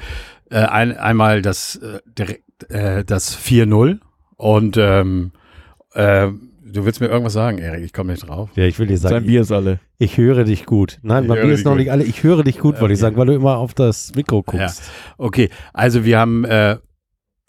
äh, 0.50 0.58
ein, 0.58 0.96
einmal 0.98 1.42
das, 1.42 1.80
äh, 2.20 2.38
äh, 2.70 3.04
das 3.04 3.38
4-0 3.38 4.00
und 4.38 4.78
ähm, 4.78 5.32
äh, 5.94 6.30
du 6.74 6.86
willst 6.86 7.00
mir 7.02 7.08
irgendwas 7.08 7.34
sagen, 7.34 7.60
Erik, 7.60 7.84
ich 7.84 7.94
komme 7.94 8.12
nicht 8.12 8.28
drauf. 8.28 8.50
Ja, 8.56 8.66
ich 8.66 8.80
will 8.80 8.88
dir 8.88 8.98
sagen. 8.98 9.16
Sein 9.16 9.26
Bier 9.26 9.42
ist 9.42 9.52
alle. 9.52 9.80
Ich 9.98 10.18
höre 10.18 10.44
dich 10.44 10.66
gut. 10.66 11.00
Nein, 11.02 11.28
mein 11.28 11.42
Bier 11.42 11.54
ist 11.54 11.66
noch 11.66 11.74
gut. 11.74 11.80
nicht 11.80 11.92
alle. 11.92 12.04
Ich 12.04 12.24
höre 12.24 12.44
dich 12.44 12.60
gut, 12.60 12.74
okay. 12.74 12.82
wollte 12.82 12.94
ich 12.94 13.00
sagen, 13.00 13.16
weil 13.18 13.28
du 13.28 13.34
immer 13.34 13.58
auf 13.58 13.74
das 13.74 14.14
Mikro 14.16 14.44
guckst. 14.44 14.80
Ja. 14.80 15.16
Okay, 15.18 15.50
also 15.74 16.04
wir 16.04 16.20
haben 16.20 16.44
äh, 16.46 16.78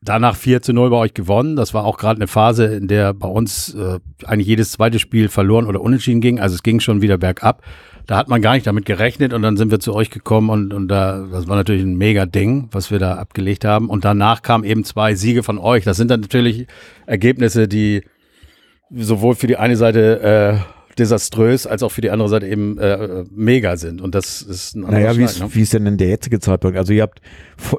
danach 0.03 0.37
4 0.37 0.63
zu 0.63 0.73
0 0.73 0.91
bei 0.91 0.97
euch 0.97 1.15
gewonnen. 1.15 1.57
Das 1.57 1.75
war 1.75 1.85
auch 1.85 1.97
gerade 1.97 2.19
eine 2.19 2.29
Phase, 2.29 2.67
in 2.67 2.89
der 2.89 3.15
bei 3.15 3.29
uns 3.29 3.75
äh, 3.75 3.99
eigentlich 4.25 4.47
jedes 4.47 4.73
zweite 4.73 4.99
Spiel 4.99 5.29
verloren 5.29 5.67
oder 5.67 5.81
unentschieden 5.81 6.21
ging. 6.21 6.39
Also 6.39 6.55
es 6.55 6.63
ging 6.63 6.81
schon 6.81 7.03
wieder 7.03 7.19
bergab. 7.19 7.63
Da 8.07 8.19
hat 8.19 8.29
man 8.29 8.43
gar 8.43 8.53
nicht 8.53 8.67
damit 8.67 8.85
gerechnet 8.85 9.33
und 9.33 9.41
dann 9.41 9.57
sind 9.57 9.71
wir 9.71 9.81
zu 9.81 9.95
euch 9.95 10.11
gekommen 10.11 10.51
und, 10.51 10.75
und 10.75 10.89
da, 10.89 11.27
das 11.33 11.49
war 11.49 11.57
natürlich 11.57 11.83
ein 11.83 11.97
mega 11.97 12.27
Ding, 12.27 12.69
was 12.71 12.91
wir 12.91 12.99
da 12.99 13.15
abgelegt 13.15 13.65
haben. 13.65 13.89
Und 13.89 14.05
danach 14.05 14.43
kamen 14.43 14.65
eben 14.65 14.85
zwei 14.85 15.15
Siege 15.15 15.43
von 15.43 15.57
euch. 15.57 15.85
Das 15.85 15.97
sind 15.97 16.11
dann 16.11 16.21
natürlich 16.21 16.67
Ergebnisse, 17.07 17.67
die 17.67 18.03
sowohl 18.97 19.35
für 19.35 19.47
die 19.47 19.57
eine 19.57 19.77
Seite 19.77 20.21
äh, 20.61 20.75
desaströs, 20.99 21.67
als 21.67 21.83
auch 21.83 21.91
für 21.91 22.01
die 22.01 22.11
andere 22.11 22.29
Seite 22.29 22.47
eben 22.47 22.79
äh, 22.79 23.25
mega 23.35 23.77
sind. 23.77 24.01
Und 24.01 24.15
das 24.15 24.43
ist 24.43 24.77
ein 24.77 24.83
Naja, 24.83 25.17
wie 25.17 25.25
ist, 25.25 25.41
ne? 25.41 25.49
wie 25.53 25.63
ist 25.63 25.73
denn, 25.73 25.85
denn 25.85 25.97
der 25.97 26.09
jetzige 26.09 26.41
Zeitpunkt? 26.41 26.77
Also 26.77 26.93
ihr 26.93 27.03
habt, 27.03 27.21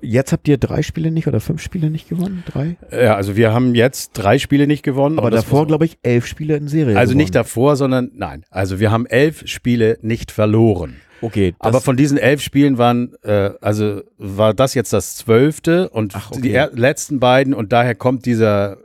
jetzt 0.01 0.31
habt 0.31 0.47
ihr 0.47 0.57
drei 0.57 0.81
Spiele 0.81 1.11
nicht 1.11 1.27
oder 1.27 1.39
fünf 1.39 1.61
Spiele 1.61 1.89
nicht 1.89 2.09
gewonnen? 2.09 2.43
Drei? 2.45 2.75
Ja, 2.91 3.15
also 3.15 3.35
wir 3.35 3.53
haben 3.53 3.75
jetzt 3.75 4.11
drei 4.13 4.37
Spiele 4.37 4.67
nicht 4.67 4.83
gewonnen. 4.83 5.17
Aber 5.17 5.31
davor, 5.31 5.65
glaube 5.67 5.85
ich, 5.85 5.97
elf 6.03 6.25
Spiele 6.25 6.57
in 6.57 6.67
Serie. 6.67 6.97
Also 6.97 7.11
gewonnen. 7.11 7.17
nicht 7.23 7.35
davor, 7.35 7.75
sondern 7.75 8.11
nein. 8.13 8.43
Also 8.49 8.79
wir 8.79 8.91
haben 8.91 9.05
elf 9.05 9.43
Spiele 9.47 9.97
nicht 10.01 10.31
verloren. 10.31 10.97
Okay. 11.21 11.55
Aber 11.59 11.81
von 11.81 11.95
diesen 11.95 12.17
elf 12.17 12.41
Spielen 12.41 12.77
waren, 12.77 13.13
äh, 13.23 13.51
also 13.61 14.01
war 14.17 14.53
das 14.53 14.73
jetzt 14.73 14.91
das 14.91 15.15
zwölfte 15.15 15.89
und 15.89 16.13
Ach, 16.15 16.31
okay. 16.31 16.41
die 16.41 16.79
letzten 16.79 17.19
beiden 17.19 17.53
und 17.53 17.71
daher 17.71 17.95
kommt 17.95 18.25
dieser 18.25 18.77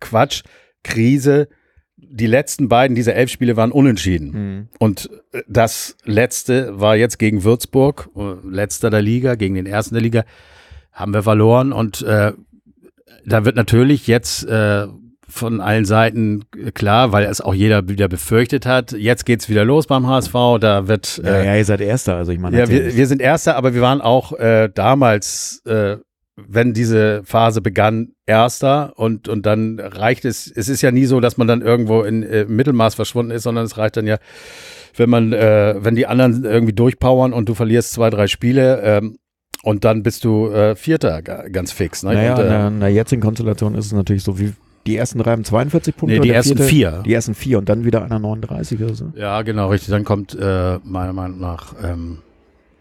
Quatsch, 0.00 0.42
Krise, 0.84 1.48
die 2.14 2.26
letzten 2.28 2.68
beiden 2.68 2.94
dieser 2.94 3.14
elf 3.14 3.30
Spiele 3.30 3.56
waren 3.56 3.72
unentschieden. 3.72 4.30
Mhm. 4.30 4.68
Und 4.78 5.10
äh, 5.32 5.42
das 5.48 5.96
letzte 6.04 6.78
war 6.78 6.96
jetzt 6.96 7.18
gegen 7.18 7.42
Würzburg, 7.42 8.08
äh, 8.16 8.34
letzter 8.48 8.90
der 8.90 9.02
Liga, 9.02 9.34
gegen 9.34 9.56
den 9.56 9.66
ersten 9.66 9.94
der 9.94 10.02
Liga, 10.02 10.24
haben 10.92 11.12
wir 11.12 11.24
verloren. 11.24 11.72
Und 11.72 12.02
äh, 12.02 12.32
da 13.26 13.44
wird 13.44 13.56
natürlich 13.56 14.06
jetzt 14.06 14.46
äh, 14.46 14.86
von 15.28 15.60
allen 15.60 15.86
Seiten 15.86 16.44
klar, 16.74 17.10
weil 17.10 17.24
es 17.24 17.40
auch 17.40 17.54
jeder 17.54 17.88
wieder 17.88 18.06
befürchtet 18.08 18.64
hat. 18.64 18.92
Jetzt 18.92 19.26
geht's 19.26 19.48
wieder 19.48 19.64
los 19.64 19.88
beim 19.88 20.06
HSV. 20.06 20.32
Da 20.60 20.86
wird. 20.86 21.20
Äh, 21.24 21.26
ja, 21.26 21.44
ja, 21.44 21.56
ihr 21.56 21.64
seid 21.64 21.80
Erster. 21.80 22.14
Also 22.14 22.30
ich 22.30 22.38
meine. 22.38 22.56
Ja, 22.56 22.68
wir, 22.68 22.94
wir 22.94 23.06
sind 23.08 23.20
Erster, 23.20 23.56
aber 23.56 23.74
wir 23.74 23.80
waren 23.80 24.00
auch 24.00 24.32
äh, 24.38 24.70
damals 24.72 25.62
äh, 25.66 25.96
wenn 26.36 26.72
diese 26.72 27.22
Phase 27.24 27.60
begann, 27.60 28.13
erster 28.26 28.92
und, 28.96 29.28
und 29.28 29.44
dann 29.46 29.78
reicht 29.80 30.24
es, 30.24 30.50
es 30.50 30.68
ist 30.68 30.82
ja 30.82 30.90
nie 30.90 31.06
so, 31.06 31.20
dass 31.20 31.36
man 31.36 31.46
dann 31.46 31.62
irgendwo 31.62 32.02
in 32.02 32.22
äh, 32.22 32.44
Mittelmaß 32.46 32.94
verschwunden 32.94 33.30
ist, 33.30 33.42
sondern 33.42 33.64
es 33.64 33.76
reicht 33.76 33.96
dann 33.96 34.06
ja, 34.06 34.18
wenn 34.96 35.10
man, 35.10 35.32
äh, 35.32 35.74
wenn 35.78 35.94
die 35.94 36.06
anderen 36.06 36.44
irgendwie 36.44 36.72
durchpowern 36.72 37.32
und 37.32 37.48
du 37.48 37.54
verlierst 37.54 37.92
zwei, 37.92 38.10
drei 38.10 38.26
Spiele, 38.26 38.80
ähm, 38.82 39.18
und 39.62 39.84
dann 39.84 40.02
bist 40.02 40.24
du 40.24 40.50
äh, 40.50 40.76
Vierter 40.76 41.22
ganz 41.22 41.72
fix. 41.72 42.02
Ne? 42.02 42.12
Naja, 42.12 42.34
und, 42.34 42.40
äh, 42.40 42.42
in, 42.42 42.48
der, 42.50 42.68
in 42.68 42.80
der 42.80 42.88
jetzigen 42.90 43.22
Konstellation 43.22 43.74
ist 43.74 43.86
es 43.86 43.92
natürlich 43.92 44.22
so, 44.22 44.38
wie 44.38 44.52
die 44.86 44.96
ersten 44.96 45.18
drei 45.18 45.32
haben 45.32 45.44
42 45.44 45.96
Punkte. 45.96 46.16
Nee, 46.16 46.22
die 46.22 46.30
ersten 46.30 46.58
vierte, 46.58 46.68
vier. 46.68 47.02
Die 47.06 47.14
ersten 47.14 47.34
vier 47.34 47.58
und 47.58 47.68
dann 47.70 47.86
wieder 47.86 48.04
einer 48.04 48.18
39 48.18 48.82
oder 48.82 48.94
so. 48.94 49.12
Ja, 49.14 49.40
genau, 49.40 49.68
richtig. 49.68 49.90
Dann 49.90 50.04
kommt 50.04 50.36
äh, 50.38 50.78
meiner 50.84 51.14
Meinung 51.14 51.40
nach 51.40 51.74
ähm, 51.82 52.18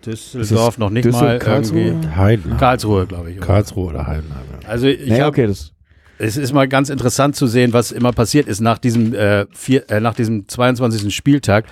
Düsseldorf 0.06 0.78
noch 0.78 0.90
nicht 0.90 1.06
Düssel 1.06 1.22
mal 1.22 1.40
Karlsruhe? 1.40 1.82
irgendwie. 1.82 2.10
Heidenheim. 2.10 2.58
Karlsruhe, 2.58 3.06
glaube 3.06 3.32
ich. 3.32 3.38
Oder? 3.38 3.46
Karlsruhe 3.46 3.90
oder 3.90 4.08
Heidenheim. 4.08 4.44
Ja. 4.62 4.70
Also 4.70 4.88
ich 4.88 5.08
naja, 5.08 5.28
okay, 5.28 5.48
das 5.48 5.74
es 6.20 6.38
ist 6.38 6.54
mal 6.54 6.68
ganz 6.68 6.90
interessant 6.90 7.36
zu 7.36 7.48
sehen, 7.48 7.74
was 7.74 7.92
immer 7.92 8.12
passiert 8.12 8.48
ist 8.48 8.62
nach 8.62 8.78
diesem, 8.78 9.14
äh, 9.14 9.46
vier, 9.52 9.90
äh, 9.90 10.00
nach 10.00 10.14
diesem 10.14 10.48
22. 10.48 11.14
Spieltag, 11.14 11.66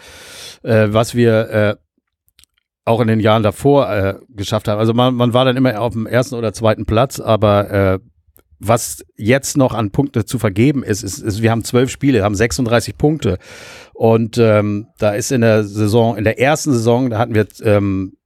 äh, 0.64 0.88
was 0.90 1.16
wir 1.16 1.50
äh, 1.50 1.76
auch 2.86 3.00
in 3.00 3.08
den 3.08 3.20
Jahren 3.20 3.44
davor 3.44 3.90
äh, 3.90 4.16
geschafft 4.30 4.68
haben. 4.68 4.80
Also 4.80 4.94
man, 4.94 5.16
man 5.16 5.34
war 5.34 5.46
dann 5.46 5.58
immer 5.58 5.80
auf 5.80 5.94
dem 5.94 6.08
ersten 6.08 6.36
oder 6.36 6.54
zweiten 6.54 6.86
Platz, 6.86 7.20
aber 7.20 7.70
äh, 7.72 8.00
was 8.60 9.04
jetzt 9.16 9.58
noch 9.58 9.74
an 9.74 9.92
Punkte 9.92 10.26
zu 10.26 10.38
vergeben 10.38 10.84
ist, 10.84 11.04
ist, 11.04 11.20
ist 11.20 11.42
wir 11.42 11.50
haben 11.50 11.64
zwölf 11.64 11.90
Spiele, 11.90 12.24
haben 12.24 12.36
36 12.36 12.98
Punkte. 12.98 13.38
Und 13.94 14.38
ähm, 14.38 14.88
da 15.00 15.12
ist 15.12 15.32
in 15.32 15.42
der 15.42 15.64
Saison, 15.64 16.18
in 16.18 16.24
der 16.24 16.40
ersten 16.40 16.72
Saison, 16.72 17.10
da 17.10 17.18
hatten 17.18 17.34
wir 17.34 17.48
ähm, 17.64 18.18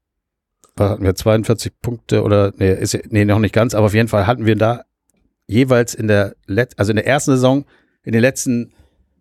hatten 0.77 1.03
wir 1.03 1.15
42 1.15 1.71
Punkte 1.81 2.23
oder 2.23 2.53
nee, 2.57 2.73
ist, 2.73 2.99
nee, 3.09 3.25
noch 3.25 3.39
nicht 3.39 3.53
ganz, 3.53 3.73
aber 3.73 3.87
auf 3.87 3.93
jeden 3.93 4.07
Fall 4.07 4.27
hatten 4.27 4.45
wir 4.45 4.55
da 4.55 4.83
jeweils 5.47 5.93
in 5.93 6.07
der 6.07 6.35
Let 6.47 6.77
also 6.77 6.91
in 6.91 6.97
der 6.97 7.07
ersten 7.07 7.31
Saison 7.31 7.65
in 8.03 8.11
den 8.11 8.21
letzten 8.21 8.73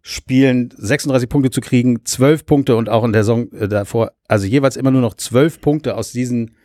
Spielen 0.02 0.70
36 0.76 1.30
Punkte 1.30 1.50
zu 1.50 1.62
kriegen, 1.62 2.04
12 2.04 2.44
Punkte 2.44 2.76
und 2.76 2.90
auch 2.90 3.04
in 3.04 3.12
der 3.12 3.25
Saison 3.25 3.50
äh, 3.52 3.68
davor, 3.68 4.12
also 4.28 4.46
jeweils 4.46 4.76
immer 4.76 4.90
nur 4.90 5.00
noch 5.00 5.14
12 5.14 5.62
Punkte 5.62 5.96
aus 5.96 6.12
diesen 6.12 6.56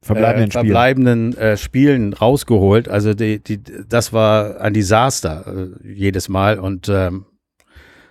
verbleibenden, 0.00 0.50
äh, 0.50 0.52
verbleibenden 0.52 1.36
äh, 1.36 1.56
Spielen 1.56 2.12
rausgeholt. 2.12 2.88
Also 2.88 3.14
die, 3.14 3.42
die, 3.42 3.60
das 3.88 4.12
war 4.12 4.60
ein 4.60 4.74
Desaster 4.74 5.72
äh, 5.82 5.92
jedes 5.92 6.28
Mal 6.28 6.60
und 6.60 6.88
ähm, 6.88 7.26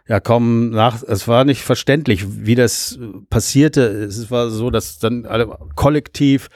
ja 0.08 0.20
kaum 0.20 0.70
nach, 0.70 1.02
es 1.04 1.28
war 1.28 1.46
nicht 1.46 1.62
verständlich, 1.62 2.26
wie 2.46 2.56
das 2.56 3.00
passierte. 3.30 3.82
Es 3.82 4.30
war 4.32 4.50
so, 4.50 4.70
dass 4.70 5.00
dann 5.00 5.26
alle 5.26 5.58
kollektiv 5.76 6.50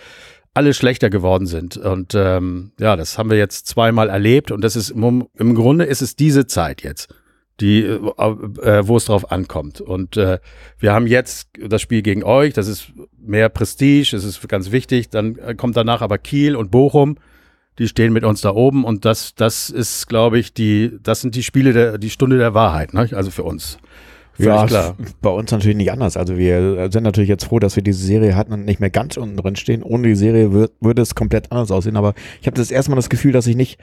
alle 0.58 0.74
schlechter 0.74 1.12
geworden 1.12 1.46
sind. 1.46 1.78
Und 1.78 2.16
ähm, 2.16 2.72
ja, 2.80 2.96
das 2.96 3.20
haben 3.20 3.30
wir 3.30 3.38
jetzt 3.38 3.68
zweimal 3.68 4.10
erlebt 4.10 4.50
und 4.50 4.64
das 4.64 4.76
ist 4.76 4.90
im, 4.90 5.28
im 5.38 5.54
Grunde 5.54 5.86
ist 5.86 6.02
es 6.02 6.16
diese 6.16 6.48
Zeit 6.48 6.82
jetzt, 6.82 7.14
die, 7.60 7.84
äh, 7.84 7.94
äh, 7.94 8.88
wo 8.88 8.98
es 8.98 9.06
drauf 9.06 9.32
ankommt. 9.32 9.82
Und 9.82 10.18
äh, 10.18 10.40
wir 10.80 10.94
haben 10.94 11.06
jetzt 11.06 11.50
das 11.64 11.84
Spiel 11.84 12.02
gegen 12.02 12.24
euch, 12.24 12.56
das 12.56 12.68
ist 12.68 12.92
mehr 13.20 13.50
Prestige, 13.50 14.16
es 14.16 14.24
ist 14.24 14.50
ganz 14.50 14.72
wichtig. 14.72 15.10
Dann 15.10 15.38
äh, 15.38 15.54
kommt 15.54 15.78
danach 15.78 16.02
aber 16.02 16.18
Kiel 16.18 16.56
und 16.56 16.72
Bochum 16.72 17.20
die 17.80 17.88
stehen 17.88 18.14
mit 18.14 18.24
uns 18.24 18.42
da 18.42 18.52
oben 18.52 18.84
und 18.84 19.06
das, 19.06 19.36
das 19.36 19.70
ist, 19.70 20.08
glaube 20.08 20.40
ich, 20.40 20.54
die, 20.54 20.98
das 21.04 21.22
sind 21.22 21.36
die 21.36 21.44
Spiele 21.44 21.74
der, 21.74 21.98
die 21.98 22.10
Stunde 22.10 22.38
der 22.38 22.54
Wahrheit, 22.54 22.94
ne? 22.94 23.10
also 23.14 23.32
für 23.32 23.44
uns. 23.44 23.78
Völlig 24.38 24.54
ja, 24.54 24.66
klar. 24.68 24.96
bei 25.20 25.32
uns 25.32 25.52
natürlich 25.52 25.78
nicht 25.78 25.92
anders. 25.92 26.16
Also 26.16 26.38
wir 26.38 26.90
sind 26.92 27.02
natürlich 27.02 27.30
jetzt 27.30 27.46
froh, 27.46 27.58
dass 27.58 27.76
wir 27.76 27.82
diese 27.82 28.06
Serie 28.06 28.36
hatten 28.36 28.54
und 28.54 28.66
nicht 28.66 28.80
mehr 28.80 28.92
ganz 28.92 29.18
unten 29.18 29.36
drin 29.36 29.56
stehen. 29.56 29.82
Ohne 29.82 30.10
die 30.10 30.16
Serie 30.16 30.54
wird, 30.54 30.74
würde 30.80 31.02
es 31.02 31.16
komplett 31.16 31.52
anders 31.52 31.72
aussehen. 31.72 31.98
Aber 31.98 32.14
ich 32.40 32.46
habe 32.46 32.56
das 32.56 32.70
erstmal 32.70 32.98
das 32.98 33.10
Gefühl, 33.10 33.32
dass 33.32 33.48
ich 33.48 33.56
nicht 33.56 33.80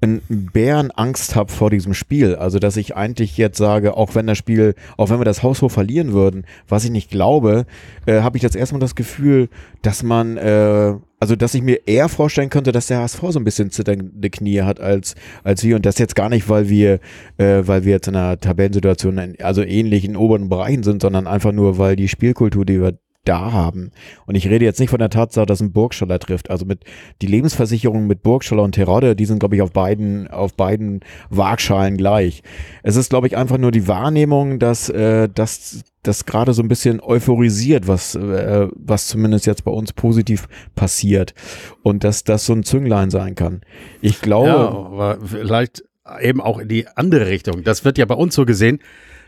in 0.00 0.22
Bärenangst 0.28 1.36
habe 1.36 1.52
vor 1.52 1.68
diesem 1.68 1.92
Spiel. 1.92 2.34
Also 2.34 2.58
dass 2.58 2.78
ich 2.78 2.96
eigentlich 2.96 3.36
jetzt 3.36 3.58
sage, 3.58 3.94
auch 3.94 4.14
wenn 4.14 4.26
das 4.26 4.38
Spiel, 4.38 4.74
auch 4.96 5.10
wenn 5.10 5.20
wir 5.20 5.26
das 5.26 5.42
Haushof 5.42 5.72
verlieren 5.72 6.14
würden, 6.14 6.46
was 6.66 6.84
ich 6.84 6.90
nicht 6.90 7.10
glaube, 7.10 7.66
äh, 8.06 8.22
habe 8.22 8.38
ich 8.38 8.42
jetzt 8.42 8.56
erstmal 8.56 8.80
das 8.80 8.94
Gefühl, 8.94 9.50
dass 9.82 10.02
man 10.02 10.38
äh, 10.38 10.94
also 11.20 11.36
dass 11.36 11.54
ich 11.54 11.62
mir 11.62 11.86
eher 11.86 12.08
vorstellen 12.08 12.50
könnte, 12.50 12.72
dass 12.72 12.86
der 12.86 13.00
HSV 13.00 13.20
so 13.28 13.38
ein 13.38 13.44
bisschen 13.44 13.70
zitternde 13.70 14.30
Knie 14.30 14.62
hat 14.62 14.80
als 14.80 15.14
als 15.44 15.62
wir. 15.62 15.76
Und 15.76 15.86
das 15.86 15.98
jetzt 15.98 16.16
gar 16.16 16.30
nicht, 16.30 16.48
weil 16.48 16.68
wir 16.68 16.94
äh, 17.36 17.62
weil 17.66 17.84
wir 17.84 17.92
jetzt 17.92 18.08
in 18.08 18.16
einer 18.16 18.40
Tabellensituation 18.40 19.36
also 19.40 19.62
ähnlich 19.62 20.04
in 20.04 20.16
oberen 20.16 20.48
Bereichen 20.48 20.82
sind, 20.82 21.02
sondern 21.02 21.26
einfach 21.26 21.52
nur, 21.52 21.78
weil 21.78 21.94
die 21.94 22.08
Spielkultur, 22.08 22.64
die 22.64 22.80
wir 22.80 22.98
da 23.24 23.52
haben. 23.52 23.90
Und 24.26 24.34
ich 24.34 24.48
rede 24.48 24.64
jetzt 24.64 24.80
nicht 24.80 24.90
von 24.90 24.98
der 24.98 25.10
Tatsache, 25.10 25.46
dass 25.46 25.60
ein 25.60 25.72
Burgschaller 25.72 26.18
trifft. 26.18 26.50
Also 26.50 26.64
mit 26.64 26.84
die 27.20 27.26
Lebensversicherung 27.26 28.06
mit 28.06 28.22
Burgschaller 28.22 28.62
und 28.62 28.74
Terodde, 28.74 29.14
die 29.14 29.26
sind, 29.26 29.40
glaube 29.40 29.56
ich, 29.56 29.62
auf 29.62 29.72
beiden, 29.72 30.28
auf 30.28 30.54
beiden 30.54 31.00
Waagschalen 31.28 31.96
gleich. 31.96 32.42
Es 32.82 32.96
ist, 32.96 33.10
glaube 33.10 33.26
ich, 33.26 33.36
einfach 33.36 33.58
nur 33.58 33.72
die 33.72 33.86
Wahrnehmung, 33.88 34.58
dass, 34.58 34.88
äh, 34.88 35.28
dass 35.28 35.84
das 36.02 36.24
gerade 36.24 36.54
so 36.54 36.62
ein 36.62 36.68
bisschen 36.68 37.00
euphorisiert, 37.00 37.86
was, 37.86 38.14
äh, 38.14 38.68
was 38.74 39.08
zumindest 39.08 39.46
jetzt 39.46 39.64
bei 39.64 39.72
uns 39.72 39.92
positiv 39.92 40.48
passiert. 40.74 41.34
Und 41.82 42.04
dass 42.04 42.24
das 42.24 42.46
so 42.46 42.54
ein 42.54 42.62
Zünglein 42.62 43.10
sein 43.10 43.34
kann. 43.34 43.60
Ich 44.00 44.20
glaube. 44.22 44.48
Ja, 44.48 44.56
aber 44.56 45.18
vielleicht 45.22 45.84
eben 46.22 46.40
auch 46.40 46.58
in 46.58 46.68
die 46.68 46.88
andere 46.88 47.26
Richtung. 47.26 47.64
Das 47.64 47.84
wird 47.84 47.98
ja 47.98 48.06
bei 48.06 48.14
uns 48.14 48.34
so 48.34 48.46
gesehen, 48.46 48.80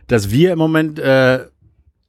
dass 0.06 0.30
wir 0.30 0.52
im 0.52 0.58
Moment 0.58 0.98
äh, 0.98 1.40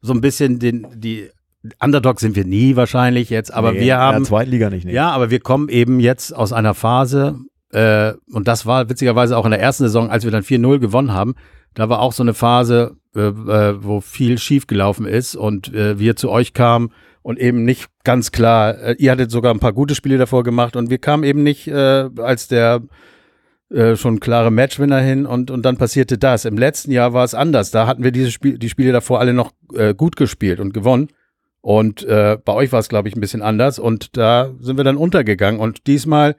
so 0.01 0.13
ein 0.13 0.21
bisschen 0.21 0.59
den, 0.59 0.87
die 0.95 1.29
Underdog 1.79 2.19
sind 2.19 2.35
wir 2.35 2.45
nie 2.45 2.75
wahrscheinlich 2.75 3.29
jetzt, 3.29 3.53
aber 3.53 3.71
nee, 3.71 3.81
wir 3.81 3.97
haben. 3.97 4.17
In 4.17 4.23
der 4.23 4.27
Zweitliga 4.29 4.69
nicht, 4.69 4.85
nee. 4.85 4.93
Ja, 4.93 5.11
aber 5.11 5.29
wir 5.29 5.39
kommen 5.39 5.69
eben 5.69 5.99
jetzt 5.99 6.35
aus 6.35 6.51
einer 6.51 6.73
Phase, 6.73 7.39
äh, 7.73 8.13
und 8.31 8.47
das 8.47 8.65
war 8.65 8.89
witzigerweise 8.89 9.37
auch 9.37 9.45
in 9.45 9.51
der 9.51 9.59
ersten 9.59 9.83
Saison, 9.83 10.09
als 10.09 10.23
wir 10.23 10.31
dann 10.31 10.43
4-0 10.43 10.79
gewonnen 10.79 11.13
haben. 11.13 11.35
Da 11.73 11.89
war 11.89 12.01
auch 12.01 12.13
so 12.13 12.21
eine 12.21 12.35
Phase, 12.35 12.97
äh, 13.15 13.21
äh, 13.21 13.83
wo 13.83 13.99
viel 13.99 14.37
schief 14.37 14.67
gelaufen 14.67 15.05
ist 15.07 15.35
und 15.35 15.73
äh, 15.73 15.97
wir 15.97 16.15
zu 16.15 16.29
euch 16.29 16.53
kamen 16.53 16.91
und 17.23 17.39
eben 17.39 17.63
nicht 17.63 17.87
ganz 18.03 18.31
klar, 18.31 18.77
äh, 18.77 18.95
ihr 18.99 19.11
hattet 19.11 19.31
sogar 19.31 19.53
ein 19.53 19.59
paar 19.59 19.73
gute 19.73 19.95
Spiele 19.95 20.19
davor 20.19 20.43
gemacht 20.43 20.75
und 20.75 20.91
wir 20.91 20.99
kamen 20.99 21.23
eben 21.23 21.41
nicht 21.41 21.67
äh, 21.67 22.09
als 22.17 22.47
der 22.47 22.81
äh, 23.71 23.95
schon 23.95 24.19
klare 24.19 24.51
Matchwinner 24.51 24.99
hin 24.99 25.25
und, 25.25 25.49
und 25.49 25.63
dann 25.65 25.77
passierte 25.77 26.19
das. 26.19 26.45
Im 26.45 26.59
letzten 26.59 26.91
Jahr 26.91 27.13
war 27.13 27.23
es 27.23 27.33
anders. 27.33 27.71
Da 27.71 27.87
hatten 27.87 28.03
wir 28.03 28.11
diese 28.11 28.29
Spiel, 28.29 28.59
die 28.59 28.69
Spiele 28.69 28.91
davor 28.91 29.19
alle 29.19 29.33
noch 29.33 29.51
äh, 29.73 29.95
gut 29.95 30.15
gespielt 30.15 30.59
und 30.59 30.75
gewonnen. 30.75 31.07
Und 31.63 32.03
äh, 32.03 32.37
bei 32.43 32.51
euch 32.51 32.73
war 32.73 32.81
es, 32.81 32.89
glaube 32.89 33.07
ich, 33.07 33.15
ein 33.15 33.21
bisschen 33.21 33.41
anders. 33.41 33.79
Und 33.79 34.17
da 34.17 34.53
sind 34.59 34.75
wir 34.75 34.83
dann 34.83 34.97
untergegangen. 34.97 35.61
Und 35.61 35.87
diesmal, 35.87 36.35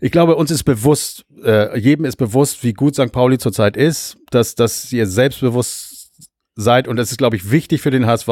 ich 0.00 0.12
glaube, 0.12 0.36
uns 0.36 0.50
ist 0.50 0.64
bewusst, 0.64 1.24
äh, 1.42 1.78
jedem 1.78 2.04
ist 2.04 2.16
bewusst, 2.16 2.62
wie 2.62 2.74
gut 2.74 2.94
St. 2.94 3.10
Pauli 3.10 3.38
zurzeit 3.38 3.74
ist, 3.74 4.18
dass, 4.30 4.54
dass 4.54 4.92
ihr 4.92 5.06
selbstbewusst 5.06 6.28
seid. 6.56 6.88
Und 6.88 6.96
das 6.96 7.10
ist, 7.10 7.16
glaube 7.16 7.36
ich, 7.36 7.50
wichtig 7.50 7.80
für 7.80 7.90
den 7.90 8.04
HSV, 8.04 8.28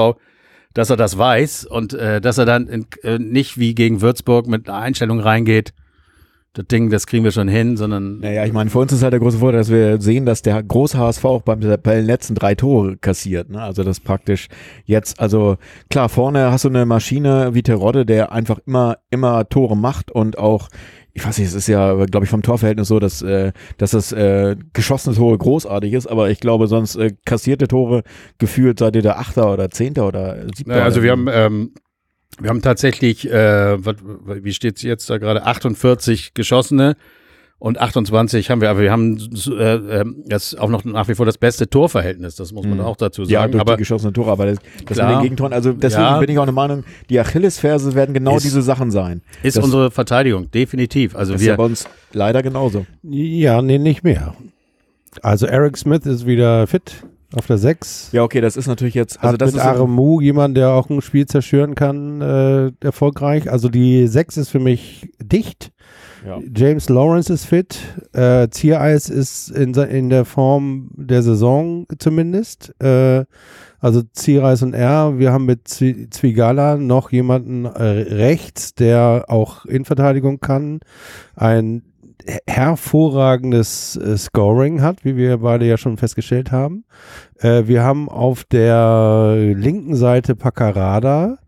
dass 0.74 0.90
er 0.90 0.98
das 0.98 1.16
weiß 1.16 1.64
und 1.64 1.94
äh, 1.94 2.20
dass 2.20 2.36
er 2.36 2.44
dann 2.44 2.66
in, 2.68 2.86
äh, 3.04 3.18
nicht 3.18 3.56
wie 3.56 3.74
gegen 3.74 4.02
Würzburg 4.02 4.46
mit 4.46 4.68
einer 4.68 4.76
Einstellung 4.76 5.18
reingeht. 5.18 5.72
Das 6.54 6.66
Ding, 6.66 6.90
das 6.90 7.06
kriegen 7.06 7.24
wir 7.24 7.32
schon 7.32 7.48
hin, 7.48 7.76
sondern. 7.76 8.20
Naja, 8.20 8.44
ich 8.44 8.52
meine, 8.52 8.68
für 8.68 8.78
uns 8.78 8.92
ist 8.92 9.02
halt 9.02 9.12
der 9.12 9.20
große 9.20 9.38
Vorteil, 9.38 9.60
dass 9.60 9.70
wir 9.70 10.00
sehen, 10.00 10.26
dass 10.26 10.42
der 10.42 10.62
große 10.62 10.98
HSV 10.98 11.24
auch 11.24 11.42
beim, 11.42 11.60
bei 11.60 11.96
den 11.96 12.04
letzten 12.04 12.34
drei 12.34 12.54
Tore 12.54 12.98
kassiert. 12.98 13.48
Ne? 13.48 13.62
Also 13.62 13.84
das 13.84 14.00
praktisch 14.00 14.48
jetzt, 14.84 15.18
also 15.18 15.56
klar, 15.88 16.10
vorne 16.10 16.52
hast 16.52 16.64
du 16.64 16.68
eine 16.68 16.84
Maschine 16.84 17.54
wie 17.54 17.62
Terodde, 17.62 18.04
der 18.04 18.32
einfach 18.32 18.58
immer, 18.66 18.98
immer 19.10 19.48
Tore 19.48 19.76
macht 19.76 20.10
und 20.10 20.36
auch 20.38 20.68
ich 21.14 21.26
weiß 21.26 21.38
nicht, 21.38 21.48
es 21.48 21.54
ist 21.54 21.66
ja, 21.66 21.92
glaube 22.06 22.24
ich, 22.24 22.30
vom 22.30 22.42
Torverhältnis 22.42 22.88
so, 22.88 22.98
dass, 22.98 23.20
äh, 23.20 23.52
dass 23.76 23.90
das 23.90 24.12
äh, 24.12 24.56
geschossene 24.72 25.14
Tore 25.14 25.36
großartig 25.36 25.92
ist, 25.92 26.06
aber 26.06 26.30
ich 26.30 26.40
glaube, 26.40 26.68
sonst 26.68 26.96
äh, 26.96 27.12
kassierte 27.26 27.68
Tore 27.68 28.02
gefühlt 28.38 28.78
seid 28.78 28.96
ihr 28.96 29.02
der 29.02 29.18
Achter 29.18 29.52
oder 29.52 29.68
Zehnter 29.68 30.06
oder 30.08 30.36
Siebter. 30.54 30.72
Naja, 30.72 30.84
also 30.84 31.02
wir 31.02 31.10
haben 31.10 31.28
ähm, 31.30 31.72
wir 32.42 32.50
haben 32.50 32.62
tatsächlich, 32.62 33.30
äh, 33.30 33.84
wat, 33.84 33.96
wie 34.24 34.52
steht 34.52 34.76
es 34.76 34.82
jetzt 34.82 35.08
da 35.08 35.18
gerade, 35.18 35.44
48 35.44 36.34
geschossene 36.34 36.96
und 37.62 37.80
28 37.80 38.50
haben 38.50 38.60
wir, 38.60 38.70
aber 38.70 38.80
wir 38.80 38.90
haben 38.90 39.18
äh, 39.56 39.74
äh, 39.74 40.04
das 40.26 40.56
auch 40.56 40.68
noch 40.68 40.84
nach 40.84 41.06
wie 41.06 41.14
vor 41.14 41.26
das 41.26 41.38
beste 41.38 41.70
Torverhältnis, 41.70 42.34
das 42.34 42.52
muss 42.52 42.66
man 42.66 42.78
mhm. 42.78 42.84
auch 42.84 42.96
dazu 42.96 43.24
sagen. 43.24 43.32
Ja, 43.32 43.46
durch 43.46 43.60
aber, 43.60 43.76
die 43.76 43.78
geschossenen 43.78 44.12
Tore, 44.12 44.32
aber 44.32 44.46
das, 44.46 44.58
das 44.84 44.96
klar, 44.96 45.08
mit 45.08 45.16
den 45.16 45.22
Gegentoren, 45.22 45.52
also 45.52 45.72
deswegen 45.72 46.02
ja, 46.02 46.18
bin 46.18 46.28
ich 46.28 46.38
auch 46.40 46.44
der 46.44 46.52
Meinung, 46.52 46.82
die 47.08 47.20
Achillesferse 47.20 47.94
werden 47.94 48.14
genau 48.14 48.36
ist, 48.36 48.42
diese 48.42 48.62
Sachen 48.62 48.90
sein. 48.90 49.22
Ist 49.44 49.56
das, 49.56 49.64
unsere 49.64 49.92
Verteidigung, 49.92 50.50
definitiv. 50.50 51.14
Also 51.14 51.34
das 51.34 51.40
wir, 51.40 51.44
ist 51.44 51.50
ja 51.50 51.56
bei 51.56 51.64
uns 51.64 51.88
leider 52.12 52.42
genauso. 52.42 52.84
Ja, 53.04 53.62
nee, 53.62 53.78
nicht 53.78 54.02
mehr. 54.02 54.34
Also 55.20 55.46
Eric 55.46 55.76
Smith 55.76 56.04
ist 56.04 56.26
wieder 56.26 56.66
fit. 56.66 57.04
Auf 57.34 57.46
der 57.46 57.58
6. 57.58 58.10
Ja, 58.12 58.22
okay, 58.22 58.40
das 58.40 58.56
ist 58.56 58.66
natürlich 58.66 58.94
jetzt. 58.94 59.18
Also 59.20 59.34
Hat 59.34 59.40
das 59.40 59.52
mit 59.52 59.62
Aremu 59.62 60.20
jemand, 60.20 60.56
der 60.56 60.70
auch 60.70 60.90
ein 60.90 61.00
Spiel 61.00 61.26
zerstören 61.26 61.74
kann, 61.74 62.20
äh, 62.20 62.72
erfolgreich. 62.80 63.50
Also 63.50 63.68
die 63.68 64.06
6 64.06 64.36
ist 64.36 64.48
für 64.50 64.60
mich 64.60 65.10
dicht. 65.18 65.72
Ja. 66.26 66.38
James 66.54 66.88
Lawrence 66.88 67.32
ist 67.32 67.46
fit. 67.46 67.78
Äh, 68.12 68.48
Ziereis 68.50 69.08
ist 69.08 69.50
in, 69.50 69.74
in 69.74 70.10
der 70.10 70.24
Form 70.24 70.90
der 70.94 71.22
Saison 71.22 71.86
zumindest. 71.98 72.74
Äh, 72.80 73.24
also 73.80 74.02
Ziereis 74.12 74.62
und 74.62 74.74
R. 74.74 75.18
Wir 75.18 75.32
haben 75.32 75.44
mit 75.46 75.66
Zwigala 75.66 76.76
noch 76.76 77.10
jemanden 77.10 77.64
äh, 77.64 77.82
rechts, 77.82 78.74
der 78.74 79.24
auch 79.26 79.64
Innenverteidigung 79.64 80.38
kann. 80.38 80.80
Ein 81.34 81.82
hervorragendes 82.46 83.96
äh, 83.96 84.16
Scoring 84.16 84.82
hat, 84.82 85.04
wie 85.04 85.16
wir 85.16 85.38
beide 85.38 85.66
ja 85.66 85.76
schon 85.76 85.96
festgestellt 85.96 86.52
haben. 86.52 86.84
Äh, 87.38 87.64
wir 87.66 87.82
haben 87.82 88.08
auf 88.08 88.44
der 88.44 89.34
linken 89.36 89.96
Seite 89.96 90.34
Paccarada, 90.34 91.38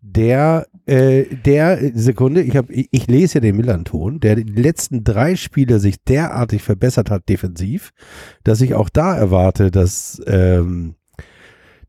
der, 0.00 0.66
äh, 0.86 1.24
der 1.44 1.78
Sekunde, 1.94 2.42
ich, 2.42 2.56
hab, 2.56 2.70
ich, 2.70 2.88
ich 2.90 3.06
lese 3.06 3.34
ja 3.34 3.40
den 3.40 3.56
Millanton, 3.56 4.20
der 4.20 4.36
die 4.36 4.42
letzten 4.42 5.04
drei 5.04 5.36
Spiele 5.36 5.78
sich 5.78 6.02
derartig 6.04 6.62
verbessert 6.62 7.10
hat 7.10 7.28
defensiv, 7.28 7.90
dass 8.44 8.60
ich 8.60 8.74
auch 8.74 8.88
da 8.88 9.16
erwarte, 9.16 9.70
dass 9.70 10.20
ähm, 10.26 10.94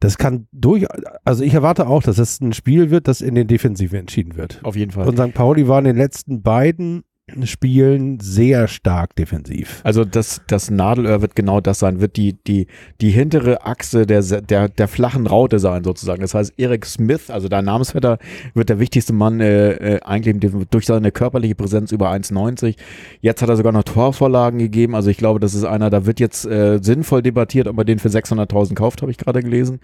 das 0.02 0.18
kann 0.18 0.48
durch, 0.52 0.88
also 1.24 1.44
ich 1.44 1.54
erwarte 1.54 1.88
auch, 1.88 2.02
dass 2.02 2.16
das 2.16 2.42
ein 2.42 2.54
Spiel 2.54 2.90
wird, 2.90 3.08
das 3.08 3.22
in 3.22 3.36
den 3.36 3.48
Defensiven 3.48 4.00
entschieden 4.00 4.36
wird. 4.36 4.60
Auf 4.64 4.76
jeden 4.76 4.92
Fall. 4.92 5.08
Und 5.08 5.18
St. 5.18 5.34
Pauli 5.34 5.68
war 5.68 5.78
in 5.78 5.86
den 5.86 5.96
letzten 5.96 6.42
beiden 6.42 7.04
spielen 7.46 8.20
sehr 8.20 8.68
stark 8.68 9.16
defensiv. 9.16 9.82
Also 9.84 10.04
das, 10.06 10.42
das 10.48 10.70
Nadelöhr 10.70 11.22
wird 11.22 11.36
genau 11.36 11.62
das 11.62 11.80
sein, 11.80 12.02
wird 12.02 12.18
die, 12.18 12.34
die, 12.34 12.68
die 13.00 13.10
hintere 13.10 13.66
Achse 13.66 14.06
der, 14.06 14.22
der, 14.22 14.70
der 14.70 14.88
flachen 14.88 15.28
Raute 15.28 15.60
sein 15.60 15.84
sozusagen. 15.84 16.22
Das 16.22 16.34
heißt, 16.34 16.54
Eric 16.58 16.86
Smith, 16.86 17.30
also 17.30 17.48
dein 17.48 17.66
Namensvetter, 17.66 18.18
wird 18.54 18.70
der 18.70 18.80
wichtigste 18.80 19.14
Mann 19.14 19.40
äh, 19.40 19.72
äh, 19.72 20.00
eigentlich 20.02 20.52
durch 20.70 20.86
seine 20.86 21.12
körperliche 21.12 21.56
Präsenz 21.56 21.92
über 21.92 22.12
1,90. 22.12 22.76
Jetzt 23.22 23.42
hat 23.42 23.50
er 23.50 23.58
sogar 23.58 23.72
noch 23.72 23.84
Torvorlagen 23.84 24.60
gegeben. 24.60 24.96
Also 24.96 25.10
ich 25.10 25.18
glaube, 25.18 25.40
das 25.40 25.54
ist 25.54 25.64
einer, 25.64 25.90
da 25.90 26.06
wird 26.06 26.20
jetzt 26.20 26.46
äh, 26.46 26.80
sinnvoll 26.82 27.22
debattiert, 27.22 27.68
ob 27.68 27.76
man 27.76 27.86
den 27.86 28.00
für 28.00 28.10
600.000 28.10 28.76
kauft, 28.76 29.02
habe 29.02 29.12
ich 29.12 29.18
gerade 29.18 29.42
gelesen. 29.42 29.80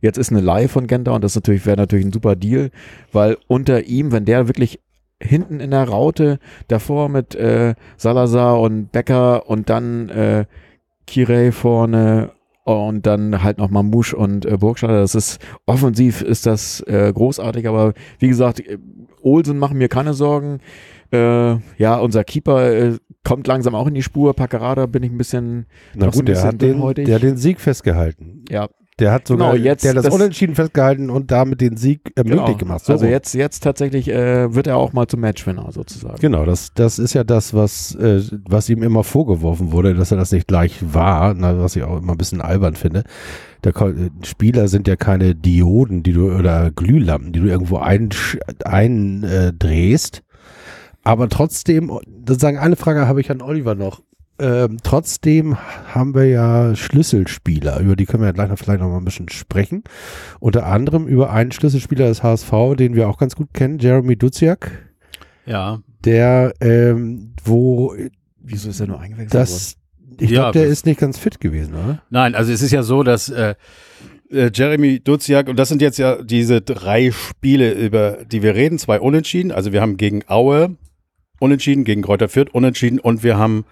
Jetzt 0.00 0.18
ist 0.18 0.30
eine 0.30 0.40
Leihe 0.40 0.68
von 0.68 0.86
Genta 0.86 1.12
und 1.12 1.24
das 1.24 1.34
natürlich 1.34 1.66
wäre 1.66 1.76
natürlich 1.76 2.06
ein 2.06 2.12
super 2.12 2.36
Deal, 2.36 2.70
weil 3.12 3.36
unter 3.48 3.84
ihm, 3.84 4.12
wenn 4.12 4.24
der 4.24 4.46
wirklich 4.46 4.78
hinten 5.22 5.60
in 5.60 5.70
der 5.70 5.88
Raute, 5.88 6.38
davor 6.68 7.08
mit 7.08 7.34
äh, 7.34 7.74
Salazar 7.96 8.60
und 8.60 8.92
Becker 8.92 9.48
und 9.48 9.70
dann 9.70 10.08
äh, 10.08 10.44
Kirei 11.06 11.52
vorne 11.52 12.32
und 12.64 13.06
dann 13.06 13.42
halt 13.42 13.58
noch 13.58 13.70
Mamouche 13.70 14.16
und 14.16 14.46
äh, 14.46 14.56
Burgstaller. 14.56 15.00
Das 15.00 15.14
ist 15.14 15.40
offensiv 15.66 16.22
ist 16.22 16.46
das 16.46 16.80
äh, 16.86 17.12
großartig, 17.12 17.66
aber 17.66 17.92
wie 18.18 18.28
gesagt, 18.28 18.60
äh, 18.60 18.78
Olsen 19.22 19.58
machen 19.58 19.78
mir 19.78 19.88
keine 19.88 20.14
Sorgen. 20.14 20.60
Äh, 21.12 21.56
ja, 21.78 21.96
unser 21.98 22.24
Keeper 22.24 22.72
äh, 22.72 22.98
kommt 23.24 23.46
langsam 23.46 23.74
auch 23.74 23.86
in 23.86 23.94
die 23.94 24.02
Spur. 24.02 24.34
Paccarada 24.34 24.86
bin 24.86 25.02
ich 25.02 25.10
ein 25.10 25.18
bisschen. 25.18 25.66
Na 25.94 26.08
gut, 26.08 26.26
der, 26.28 26.42
hat 26.42 26.62
den, 26.62 26.80
der 26.94 27.14
hat 27.14 27.22
den 27.22 27.36
Sieg 27.36 27.60
festgehalten. 27.60 28.44
Ja, 28.48 28.68
der 28.98 29.10
hat 29.10 29.26
sogar 29.26 29.52
genau, 29.52 29.64
jetzt 29.64 29.84
der 29.84 29.94
das, 29.94 30.04
das, 30.04 30.14
Unentschieden 30.14 30.54
festgehalten 30.54 31.08
und 31.08 31.30
damit 31.30 31.60
den 31.60 31.76
Sieg 31.76 32.12
äh, 32.14 32.22
genau. 32.22 32.42
möglich 32.42 32.58
gemacht. 32.58 32.84
So 32.84 32.92
also 32.92 33.06
jetzt, 33.06 33.34
jetzt 33.34 33.60
tatsächlich 33.60 34.08
äh, 34.08 34.54
wird 34.54 34.66
er 34.66 34.76
auch 34.76 34.92
mal 34.92 35.06
zum 35.06 35.20
Matchwinner 35.20 35.72
sozusagen. 35.72 36.18
Genau, 36.20 36.44
das, 36.44 36.74
das 36.74 36.98
ist 36.98 37.14
ja 37.14 37.24
das, 37.24 37.54
was, 37.54 37.94
äh, 37.94 38.22
was 38.46 38.68
ihm 38.68 38.82
immer 38.82 39.02
vorgeworfen 39.02 39.72
wurde, 39.72 39.94
dass 39.94 40.10
er 40.10 40.18
das 40.18 40.30
nicht 40.30 40.46
gleich 40.46 40.78
war, 40.82 41.34
na, 41.34 41.58
was 41.58 41.74
ich 41.74 41.82
auch 41.84 41.98
immer 41.98 42.12
ein 42.12 42.18
bisschen 42.18 42.42
albern 42.42 42.74
finde. 42.74 43.04
Der 43.64 43.72
Spieler 44.24 44.68
sind 44.68 44.88
ja 44.88 44.96
keine 44.96 45.34
Dioden, 45.34 46.02
die 46.02 46.12
du 46.12 46.30
oder 46.32 46.70
Glühlampen, 46.70 47.32
die 47.32 47.40
du 47.40 47.46
irgendwo 47.46 47.78
eindrehst. 47.78 48.38
Ein, 48.64 49.24
äh, 49.24 49.52
aber 51.04 51.28
trotzdem, 51.28 51.90
sozusagen 52.26 52.58
eine 52.58 52.76
Frage 52.76 53.08
habe 53.08 53.20
ich 53.20 53.30
an 53.30 53.40
Oliver 53.40 53.74
noch. 53.74 54.02
Ähm, 54.38 54.78
trotzdem 54.82 55.56
haben 55.58 56.14
wir 56.14 56.24
ja 56.24 56.74
Schlüsselspieler, 56.74 57.80
über 57.80 57.96
die 57.96 58.06
können 58.06 58.22
wir 58.22 58.28
ja 58.28 58.32
gleich 58.32 58.48
noch 58.48 58.58
vielleicht 58.58 58.80
noch 58.80 58.88
mal 58.88 58.98
ein 58.98 59.04
bisschen 59.04 59.28
sprechen. 59.28 59.84
Unter 60.40 60.66
anderem 60.66 61.06
über 61.06 61.30
einen 61.30 61.52
Schlüsselspieler 61.52 62.08
des 62.08 62.22
HSV, 62.22 62.50
den 62.76 62.94
wir 62.94 63.08
auch 63.08 63.18
ganz 63.18 63.36
gut 63.36 63.52
kennen, 63.52 63.78
Jeremy 63.78 64.16
Duziak. 64.16 64.90
Ja. 65.46 65.80
Der, 66.04 66.54
ähm, 66.60 67.34
wo. 67.44 67.94
Wieso 68.44 68.70
ist 68.70 68.80
er 68.80 68.88
nur 68.88 69.00
eingewechselt 69.00 69.34
das, 69.34 69.76
worden? 70.08 70.16
Ich 70.18 70.30
glaube, 70.30 70.58
der 70.58 70.66
ist 70.66 70.86
nicht 70.86 70.98
ganz 70.98 71.18
fit 71.18 71.40
gewesen, 71.40 71.74
oder? 71.74 72.02
Nein, 72.10 72.34
also 72.34 72.52
es 72.52 72.62
ist 72.62 72.72
ja 72.72 72.82
so, 72.82 73.02
dass 73.02 73.28
äh, 73.28 73.54
äh, 74.30 74.50
Jeremy 74.52 75.00
Duziak, 75.00 75.48
und 75.48 75.58
das 75.58 75.68
sind 75.68 75.82
jetzt 75.82 75.98
ja 75.98 76.22
diese 76.22 76.60
drei 76.60 77.10
Spiele, 77.12 77.72
über 77.72 78.18
die 78.24 78.42
wir 78.42 78.54
reden, 78.54 78.78
zwei 78.78 79.00
Unentschieden. 79.00 79.52
Also 79.52 79.72
wir 79.72 79.80
haben 79.80 79.96
gegen 79.96 80.22
Aue 80.26 80.76
unentschieden, 81.38 81.84
gegen 81.84 82.02
Kräuter 82.02 82.28
Fürth 82.28 82.50
unentschieden 82.52 82.98
und 82.98 83.22
wir 83.22 83.36
haben 83.36 83.64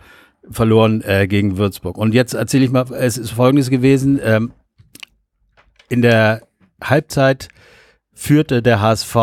verloren 0.48 1.02
äh, 1.02 1.26
gegen 1.26 1.58
Würzburg. 1.58 1.98
Und 1.98 2.14
jetzt 2.14 2.34
erzähle 2.34 2.64
ich 2.64 2.70
mal, 2.70 2.86
es 2.92 3.18
ist 3.18 3.30
folgendes 3.30 3.70
gewesen. 3.70 4.20
Ähm, 4.22 4.52
in 5.88 6.02
der 6.02 6.42
Halbzeit 6.82 7.48
führte 8.12 8.62
der 8.62 8.80
HSV 8.80 9.16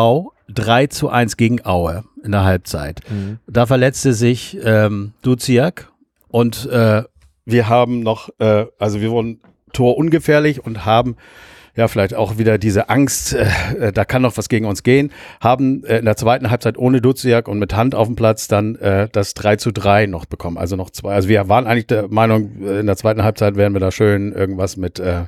3 0.48 0.86
zu 0.88 1.08
1 1.08 1.36
gegen 1.36 1.64
Aue 1.64 2.04
in 2.22 2.32
der 2.32 2.44
Halbzeit. 2.44 3.00
Mhm. 3.10 3.38
Da 3.46 3.66
verletzte 3.66 4.12
sich 4.12 4.58
ähm, 4.62 5.12
Duziak 5.22 5.90
und 6.28 6.66
äh, 6.66 7.04
wir 7.44 7.68
haben 7.68 8.00
noch, 8.00 8.28
äh, 8.38 8.66
also 8.78 9.00
wir 9.00 9.10
wurden 9.10 9.40
torungefährlich 9.72 10.64
und 10.64 10.84
haben 10.84 11.16
ja, 11.78 11.86
vielleicht 11.86 12.14
auch 12.14 12.38
wieder 12.38 12.58
diese 12.58 12.88
Angst, 12.88 13.34
äh, 13.34 13.46
äh, 13.78 13.92
da 13.92 14.04
kann 14.04 14.22
noch 14.22 14.36
was 14.36 14.48
gegen 14.48 14.66
uns 14.66 14.82
gehen, 14.82 15.12
haben 15.40 15.84
äh, 15.84 15.98
in 15.98 16.06
der 16.06 16.16
zweiten 16.16 16.50
Halbzeit 16.50 16.76
ohne 16.76 17.00
Duziak 17.00 17.46
und 17.46 17.60
mit 17.60 17.76
Hand 17.76 17.94
auf 17.94 18.08
dem 18.08 18.16
Platz 18.16 18.48
dann 18.48 18.74
äh, 18.74 19.08
das 19.12 19.32
3 19.34 19.56
zu 19.56 19.70
3 19.70 20.06
noch 20.06 20.26
bekommen. 20.26 20.58
Also 20.58 20.74
noch 20.74 20.90
zwei. 20.90 21.14
Also 21.14 21.28
wir 21.28 21.48
waren 21.48 21.68
eigentlich 21.68 21.86
der 21.86 22.08
Meinung, 22.08 22.62
äh, 22.64 22.80
in 22.80 22.86
der 22.86 22.96
zweiten 22.96 23.22
Halbzeit 23.22 23.54
werden 23.54 23.74
wir 23.74 23.80
da 23.80 23.92
schön 23.92 24.32
irgendwas 24.32 24.76
mit 24.76 24.98
äh, 24.98 25.26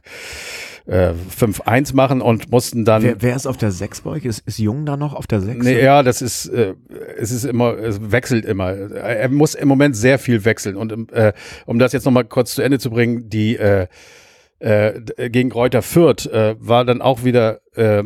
äh, 0.87 1.13
5-1 1.39 1.95
machen 1.95 2.21
und 2.21 2.51
mussten 2.51 2.85
dann. 2.85 3.05
Wer, 3.05 3.23
wer 3.23 3.37
ist 3.37 3.47
auf 3.47 3.57
der 3.57 3.71
6 3.71 4.01
bei 4.01 4.11
euch? 4.11 4.25
Ist, 4.25 4.41
ist 4.41 4.59
Jung 4.59 4.87
da 4.87 4.97
noch 4.97 5.15
auf 5.15 5.29
der 5.29 5.41
6? 5.43 5.65
Nee, 5.65 5.81
ja, 5.81 6.03
das 6.03 6.21
ist, 6.21 6.49
äh, 6.49 6.75
es 7.17 7.31
ist 7.31 7.45
immer, 7.45 7.79
es 7.79 8.11
wechselt 8.11 8.45
immer. 8.45 8.73
Er 8.73 9.29
muss 9.29 9.55
im 9.55 9.69
Moment 9.69 9.95
sehr 9.95 10.19
viel 10.19 10.45
wechseln. 10.45 10.75
Und 10.75 11.13
äh, 11.13 11.33
um 11.67 11.79
das 11.79 11.93
jetzt 11.93 12.07
nochmal 12.07 12.25
kurz 12.25 12.57
zu 12.57 12.63
Ende 12.63 12.81
zu 12.81 12.91
bringen, 12.91 13.31
die 13.31 13.57
äh, 13.57 13.87
äh, 14.61 15.01
gegen 15.31 15.51
Kräuter 15.51 15.83
Fürth 15.83 16.27
äh, 16.27 16.55
war 16.59 16.85
dann 16.85 17.03
auch 17.03 17.25
wieder 17.25 17.61
äh, 17.75 18.05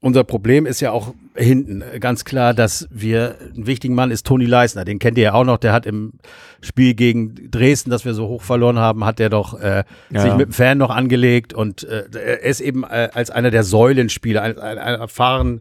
unser 0.00 0.24
Problem 0.24 0.66
ist 0.66 0.80
ja 0.80 0.92
auch 0.92 1.14
hinten 1.34 1.82
ganz 2.00 2.24
klar, 2.24 2.54
dass 2.54 2.86
wir 2.90 3.36
einen 3.40 3.66
wichtigen 3.66 3.94
Mann 3.94 4.10
ist 4.10 4.26
Toni 4.26 4.44
Leisner, 4.44 4.84
den 4.84 4.98
kennt 4.98 5.18
ihr 5.18 5.24
ja 5.24 5.32
auch 5.34 5.44
noch, 5.44 5.58
der 5.58 5.72
hat 5.72 5.84
im 5.84 6.12
Spiel 6.60 6.94
gegen 6.94 7.50
Dresden, 7.50 7.90
das 7.90 8.04
wir 8.04 8.14
so 8.14 8.28
hoch 8.28 8.42
verloren 8.42 8.78
haben, 8.78 9.04
hat 9.04 9.18
der 9.18 9.30
doch 9.30 9.58
äh, 9.60 9.84
ja. 10.10 10.20
sich 10.20 10.32
mit 10.34 10.48
dem 10.48 10.52
Fan 10.52 10.78
noch 10.78 10.90
angelegt 10.90 11.54
und 11.54 11.82
äh, 11.84 12.04
er 12.14 12.42
ist 12.42 12.60
eben 12.60 12.84
äh, 12.84 13.08
als 13.12 13.30
einer 13.30 13.50
der 13.50 13.64
Säulenspieler, 13.64 14.42
ein, 14.42 14.58
ein, 14.58 14.78
ein 14.78 15.00
erfahrener 15.00 15.60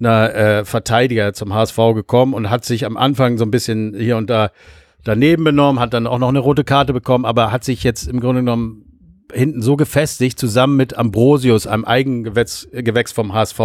äh, 0.00 0.64
Verteidiger 0.64 1.32
zum 1.32 1.54
HSV 1.54 1.76
gekommen 1.94 2.34
und 2.34 2.50
hat 2.50 2.64
sich 2.64 2.84
am 2.84 2.96
Anfang 2.96 3.38
so 3.38 3.44
ein 3.44 3.50
bisschen 3.50 3.94
hier 3.96 4.16
und 4.16 4.28
da 4.28 4.50
daneben 5.04 5.44
benommen, 5.44 5.80
hat 5.80 5.94
dann 5.94 6.06
auch 6.06 6.18
noch 6.18 6.28
eine 6.28 6.40
rote 6.40 6.64
Karte 6.64 6.92
bekommen, 6.92 7.24
aber 7.24 7.52
hat 7.52 7.64
sich 7.64 7.84
jetzt 7.84 8.08
im 8.08 8.20
Grunde 8.20 8.42
genommen 8.42 8.85
hinten 9.32 9.62
so 9.62 9.76
gefestigt, 9.76 10.38
zusammen 10.38 10.76
mit 10.76 10.96
Ambrosius, 10.96 11.66
einem 11.66 11.84
Eigengewächs 11.84 12.68
Gewächs 12.72 13.12
vom 13.12 13.32
HSV, 13.32 13.60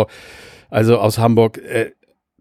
also 0.69 0.97
aus 0.97 1.17
Hamburg. 1.17 1.57
Äh, 1.57 1.91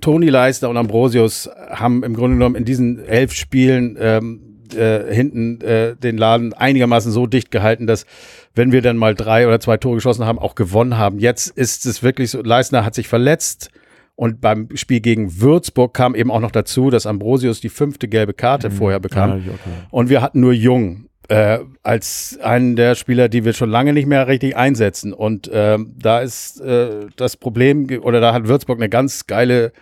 Toni 0.01 0.31
Leister 0.31 0.71
und 0.71 0.77
Ambrosius 0.77 1.51
haben 1.69 2.03
im 2.03 2.15
Grunde 2.15 2.37
genommen 2.37 2.55
in 2.55 2.65
diesen 2.65 3.05
elf 3.05 3.35
Spielen 3.35 3.99
ähm, 4.01 4.51
äh, 4.75 5.13
hinten 5.13 5.61
äh, 5.61 5.97
den 5.97 6.17
Laden 6.17 6.53
einigermaßen 6.53 7.13
so 7.13 7.27
dicht 7.27 7.51
gehalten, 7.51 7.87
dass 7.87 8.07
wenn 8.55 8.73
wir 8.73 8.83
dann 8.83 8.97
mal 8.97 9.15
drei 9.15 9.47
oder 9.47 9.61
zwei 9.61 9.77
Tore 9.77 9.97
geschossen 9.97 10.25
haben, 10.25 10.39
auch 10.39 10.55
gewonnen 10.55 10.97
haben. 10.97 11.19
Jetzt 11.19 11.49
ist 11.49 11.87
es 11.87 12.03
wirklich 12.03 12.31
so, 12.31 12.43
Leistner 12.43 12.85
hat 12.85 12.95
sich 12.95 13.09
verletzt 13.09 13.71
und 14.17 14.41
beim 14.41 14.69
Spiel 14.75 15.01
gegen 15.01 15.41
Würzburg 15.41 15.95
kam 15.95 16.15
eben 16.15 16.31
auch 16.31 16.41
noch 16.41 16.51
dazu, 16.51 16.91
dass 16.91 17.07
Ambrosius 17.07 17.61
die 17.61 17.69
fünfte 17.69 18.09
gelbe 18.09 18.35
Karte 18.35 18.69
mhm. 18.69 18.75
vorher 18.75 19.01
bekam. 19.01 19.31
Ja, 19.31 19.37
okay. 19.37 19.71
Und 19.91 20.09
wir 20.09 20.23
hatten 20.23 20.41
nur 20.41 20.53
Jung 20.53 21.07
äh, 21.31 21.61
als 21.85 22.39
einen 22.43 22.75
der 22.75 22.97
Spieler, 22.97 23.29
die 23.29 23.45
wir 23.45 23.53
schon 23.53 23.71
lange 23.71 23.93
nicht 23.93 24.07
mehr 24.07 24.27
richtig 24.27 24.57
einsetzen. 24.57 25.13
Und 25.13 25.47
äh, 25.47 25.79
da 25.97 26.21
ist 26.21 26.61
äh, 26.61 27.07
das 27.15 27.37
Problem, 27.37 27.89
oder 28.03 28.21
da 28.21 28.35
hat 28.35 28.49
Würzburg 28.49 28.79
eine 28.79 28.89
ganz 28.89 29.29
geile 29.29 29.73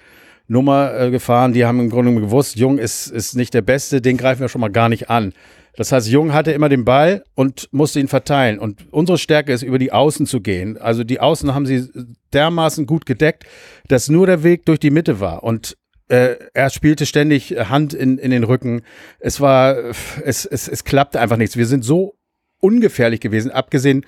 Nummer 0.47 0.93
äh, 0.93 1.11
gefahren. 1.11 1.55
Die 1.55 1.65
haben 1.65 1.81
im 1.81 1.89
Grunde 1.89 2.15
gewusst, 2.21 2.57
Jung 2.57 2.77
ist, 2.77 3.07
ist 3.07 3.35
nicht 3.35 3.55
der 3.55 3.63
Beste, 3.63 4.03
den 4.03 4.19
greifen 4.19 4.43
wir 4.43 4.51
schon 4.51 4.61
mal 4.61 4.69
gar 4.69 4.91
nicht 4.91 5.09
an. 5.09 5.33
Das 5.75 5.91
heißt, 5.91 6.09
Jung 6.09 6.35
hatte 6.35 6.53
immer 6.53 6.69
den 6.69 6.85
Ball 6.85 7.25
und 7.35 7.69
musste 7.73 7.99
ihn 7.99 8.09
verteilen. 8.09 8.59
Und 8.59 8.87
unsere 8.91 9.17
Stärke 9.17 9.53
ist, 9.53 9.63
über 9.63 9.79
die 9.79 9.93
Außen 9.93 10.27
zu 10.27 10.43
gehen. 10.43 10.77
Also 10.77 11.03
die 11.03 11.21
Außen 11.21 11.55
haben 11.55 11.65
sie 11.65 11.89
dermaßen 12.35 12.85
gut 12.85 13.07
gedeckt, 13.07 13.45
dass 13.87 14.11
nur 14.11 14.27
der 14.27 14.43
Weg 14.43 14.67
durch 14.67 14.81
die 14.81 14.91
Mitte 14.91 15.19
war. 15.19 15.45
Und 15.45 15.79
äh, 16.09 16.37
er 16.55 16.71
spielte 16.71 17.07
ständig 17.07 17.57
Hand 17.68 17.94
in, 17.94 18.18
in 18.18 18.31
den 18.31 18.44
Rücken. 18.44 18.83
Es 19.21 19.40
war, 19.40 19.77
es, 20.25 20.47
es, 20.47 20.68
es 20.68 20.85
klappte 20.85 21.21
einfach 21.21 21.37
nichts. 21.37 21.57
Wir 21.57 21.66
sind 21.66 21.85
so 21.85 22.16
ungefährlich 22.61 23.21
gewesen, 23.21 23.51
abgesehen 23.51 24.05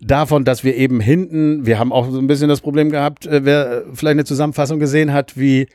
davon, 0.00 0.44
dass 0.44 0.62
wir 0.62 0.76
eben 0.76 1.00
hinten, 1.00 1.66
wir 1.66 1.78
haben 1.78 1.92
auch 1.92 2.10
so 2.10 2.18
ein 2.18 2.26
bisschen 2.26 2.48
das 2.48 2.60
Problem 2.60 2.90
gehabt, 2.90 3.26
äh, 3.26 3.44
wer 3.44 3.84
vielleicht 3.92 4.12
eine 4.12 4.24
Zusammenfassung 4.24 4.78
gesehen 4.78 5.12
hat, 5.12 5.36
wie, 5.36 5.66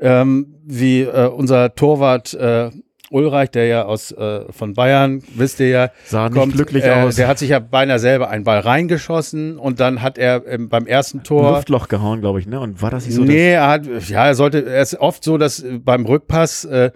ähm, 0.00 0.54
wie 0.64 1.02
äh, 1.02 1.26
unser 1.28 1.74
Torwart 1.74 2.34
äh, 2.34 2.70
Ulreich, 3.10 3.50
der 3.50 3.66
ja 3.66 3.84
aus 3.84 4.10
äh, 4.12 4.40
von 4.50 4.74
Bayern, 4.74 5.22
wisst 5.34 5.60
ihr 5.60 5.68
ja, 5.68 5.90
sah 6.04 6.28
nicht 6.28 6.52
glücklich 6.52 6.84
äh, 6.84 6.90
aus. 6.90 7.16
Der 7.16 7.28
hat 7.28 7.38
sich 7.38 7.50
ja 7.50 7.60
beinahe 7.60 7.98
selber 7.98 8.30
einen 8.30 8.44
Ball 8.44 8.60
reingeschossen 8.60 9.58
und 9.58 9.78
dann 9.80 10.02
hat 10.02 10.18
er 10.18 10.46
ähm, 10.46 10.68
beim 10.68 10.86
ersten 10.86 11.22
Tor 11.22 11.52
Luftloch 11.52 11.88
gehauen, 11.88 12.20
glaube 12.20 12.40
ich, 12.40 12.46
ne? 12.46 12.58
Und 12.58 12.82
war 12.82 12.90
das 12.90 13.06
nicht 13.06 13.14
so? 13.14 13.22
Nee, 13.22 13.52
er 13.52 13.68
hat 13.68 13.86
ja, 14.08 14.26
er 14.26 14.34
sollte 14.34 14.66
er 14.66 14.82
ist 14.82 14.98
oft 14.98 15.22
so, 15.22 15.38
dass 15.38 15.64
beim 15.84 16.04
Rückpass 16.04 16.64
äh, 16.64 16.90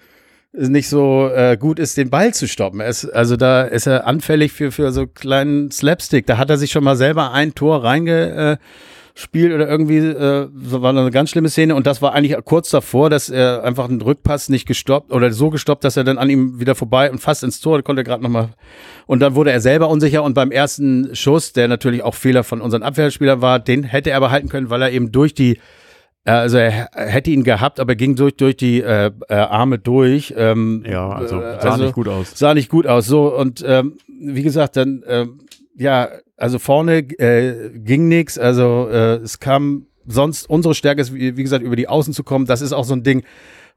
nicht 0.53 0.89
so 0.89 1.29
äh, 1.29 1.57
gut 1.57 1.79
ist, 1.79 1.97
den 1.97 2.11
Ball 2.11 2.35
zu 2.35 2.49
stoppen. 2.49 2.81
Es, 2.81 3.09
also 3.09 3.37
da 3.37 3.63
ist 3.63 3.87
er 3.87 4.07
anfällig 4.07 4.53
für 4.53 4.73
für 4.73 4.91
so 4.91 5.07
kleinen 5.07 5.71
Slapstick. 5.71 6.27
Da 6.27 6.39
hat 6.39 6.51
er 6.51 6.59
sich 6.59 6.73
schon 6.73 6.83
mal 6.83 6.97
selber 6.97 7.33
ein 7.33 7.55
Tor 7.55 7.85
reinge 7.85 8.59
äh, 8.59 8.65
spielt 9.21 9.53
oder 9.53 9.69
irgendwie, 9.69 9.99
äh, 9.99 10.49
so 10.63 10.83
war 10.83 10.91
eine 10.91 11.11
ganz 11.11 11.31
schlimme 11.31 11.49
Szene 11.49 11.75
und 11.75 11.87
das 11.87 12.01
war 12.01 12.15
eigentlich 12.15 12.37
kurz 12.45 12.71
davor, 12.71 13.11
dass 13.11 13.29
er 13.29 13.63
einfach 13.65 13.89
einen 13.89 14.01
Rückpass 14.01 14.49
nicht 14.49 14.67
gestoppt 14.67 15.13
oder 15.13 15.31
so 15.33 15.51
gestoppt, 15.51 15.85
dass 15.85 15.97
er 15.97 16.05
dann 16.05 16.19
an 16.19 16.31
ihm 16.31 16.59
wieder 16.59 16.75
vorbei 16.75 17.11
und 17.11 17.19
fast 17.19 17.45
ins 17.45 17.61
Tor 17.61 17.83
konnte 17.83 18.01
er 18.01 18.05
gerade 18.05 18.23
nochmal 18.23 18.51
und 19.07 19.21
dann 19.21 19.35
wurde 19.35 19.53
er 19.53 19.61
selber 19.61 19.89
unsicher 19.89 20.23
und 20.23 20.35
beim 20.35 20.51
ersten 20.51 21.15
Schuss, 21.15 21.53
der 21.53 21.69
natürlich 21.69 22.03
auch 22.03 22.15
Fehler 22.15 22.45
von 22.45 22.61
unseren 22.61 22.83
Abwehrspielern 22.83 23.43
war, 23.43 23.59
den 23.59 23.83
hätte 23.83 24.11
er 24.11 24.17
aber 24.17 24.31
halten 24.31 24.49
können, 24.49 24.71
weil 24.71 24.83
er 24.83 24.91
eben 24.91 25.13
durch 25.13 25.35
die 25.35 25.59
also 26.25 26.59
er 26.59 26.91
hätte 26.93 27.31
ihn 27.31 27.45
gehabt, 27.45 27.81
aber 27.81 27.93
er 27.93 27.97
ging 27.97 28.15
durch 28.15 28.37
durch 28.37 28.57
die 28.57 28.83
äh, 28.83 29.11
äh, 29.29 29.35
Arme 29.35 29.79
durch. 29.79 30.35
Ähm, 30.37 30.85
ja, 30.87 31.09
also 31.09 31.41
äh, 31.41 31.61
sah 31.61 31.71
also, 31.71 31.85
nicht 31.85 31.95
gut 31.95 32.09
aus. 32.09 32.33
Sah 32.39 32.53
nicht 32.53 32.69
gut 32.69 32.87
aus. 32.87 33.07
So 33.07 33.35
und 33.35 33.65
ähm, 33.67 33.97
wie 34.07 34.43
gesagt, 34.43 34.77
dann 34.77 35.03
ähm, 35.09 35.41
ja 35.77 36.09
also 36.41 36.59
vorne 36.59 36.99
äh, 37.19 37.71
ging 37.75 38.09
nichts. 38.09 38.39
Also 38.39 38.89
äh, 38.91 39.17
es 39.17 39.41
kam 39.41 39.87
sonst 40.07 40.49
unsere 40.49 40.75
Stärke 40.75 41.03
ist, 41.03 41.15
wie, 41.15 41.37
wie 41.37 41.43
gesagt, 41.43 41.65
über 41.65 41.77
die 41.77 41.89
Außen 41.89 42.15
zu 42.15 42.25
kommen. 42.25 42.47
Das 42.47 42.63
ist 42.63 42.73
auch 42.73 42.85
so 42.85 42.95
ein 42.95 43.03
Ding, 43.03 43.23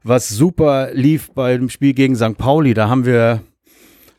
was 0.02 0.28
super 0.30 0.90
lief 0.92 1.30
beim 1.32 1.68
Spiel 1.68 1.92
gegen 1.92 2.16
St. 2.16 2.38
Pauli. 2.38 2.74
Da 2.74 2.88
haben 2.88 3.04
wir 3.04 3.42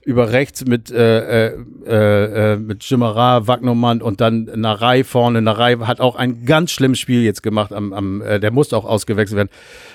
über 0.04 0.32
rechts 0.32 0.64
mit 0.66 0.92
äh, 0.92 1.48
äh, 1.48 1.58
äh, 1.88 2.54
äh 2.54 2.58
mit 2.58 2.84
Schimmerer, 2.84 3.48
Wagnermann 3.48 4.04
und 4.04 4.22
dann 4.22 4.44
Narei 4.44 5.04
vorne. 5.04 5.42
Narei 5.42 5.78
hat 5.78 6.00
auch 6.00 6.16
ein 6.16 6.46
ganz 6.46 6.70
schlimmes 6.70 7.00
Spiel 7.00 7.24
jetzt 7.24 7.42
gemacht. 7.42 7.74
Am, 7.74 7.92
am, 7.92 8.22
äh, 8.22 8.40
der 8.40 8.52
musste 8.52 8.78
auch 8.78 8.86
ausgewechselt 8.86 9.38
werden. 9.38 9.50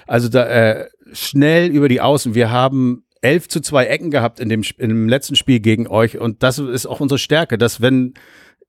Also 0.08 0.28
da 0.28 0.46
äh, 0.46 0.88
schnell 1.12 1.70
über 1.70 1.88
die 1.88 2.00
Außen. 2.00 2.34
Wir 2.34 2.50
haben 2.50 3.04
elf 3.22 3.48
zu 3.48 3.60
zwei 3.60 3.86
Ecken 3.86 4.10
gehabt 4.10 4.40
in 4.40 4.48
dem, 4.48 4.62
in 4.78 4.88
dem 4.88 5.08
letzten 5.08 5.36
Spiel 5.36 5.60
gegen 5.60 5.86
euch. 5.86 6.18
Und 6.18 6.42
das 6.42 6.58
ist 6.58 6.86
auch 6.86 7.00
unsere 7.00 7.18
Stärke, 7.18 7.58
dass 7.58 7.80
wenn 7.80 8.14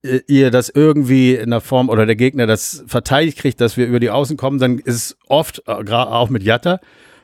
äh, 0.04 0.20
ihr 0.28 0.52
das 0.52 0.70
irgendwie 0.70 1.36
in 1.36 1.52
der 1.52 1.62
Form 1.62 1.90
oder 1.90 2.06
der 2.06 2.16
Gegner 2.16 2.48
das 2.48 2.84
verteidigt 2.88 3.38
kriegt, 3.38 3.62
dass 3.62 3.78
wir 3.78 3.88
über 3.88 4.00
die 4.00 4.10
Außen 4.10 4.38
kommen, 4.38 4.60
dann 4.60 4.80
ist 4.80 5.18
oft, 5.28 5.64
äh, 5.68 5.84
gerade 5.84 6.12
auch 6.12 6.30
mit 6.30 6.44
Jatta, 6.44 6.80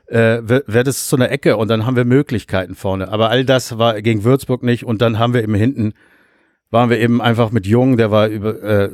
äh, 0.07 0.39
wird 0.43 0.87
es 0.87 1.09
zu 1.09 1.17
einer 1.17 1.31
Ecke 1.31 1.57
und 1.57 1.67
dann 1.67 1.85
haben 1.85 1.97
wir 1.97 2.05
Möglichkeiten 2.05 2.75
vorne. 2.75 3.09
Aber 3.09 3.29
all 3.29 3.43
das 3.43 3.77
war 3.77 4.01
gegen 4.01 4.23
Würzburg 4.23 4.63
nicht 4.63 4.85
und 4.85 5.01
dann 5.01 5.19
haben 5.19 5.33
wir 5.33 5.43
eben 5.43 5.55
hinten, 5.55 5.93
waren 6.69 6.89
wir 6.89 6.99
eben 6.99 7.21
einfach 7.21 7.51
mit 7.51 7.65
Jung, 7.65 7.97
der 7.97 8.09
war 8.11 8.27
über, 8.27 8.61
äh, 8.63 8.89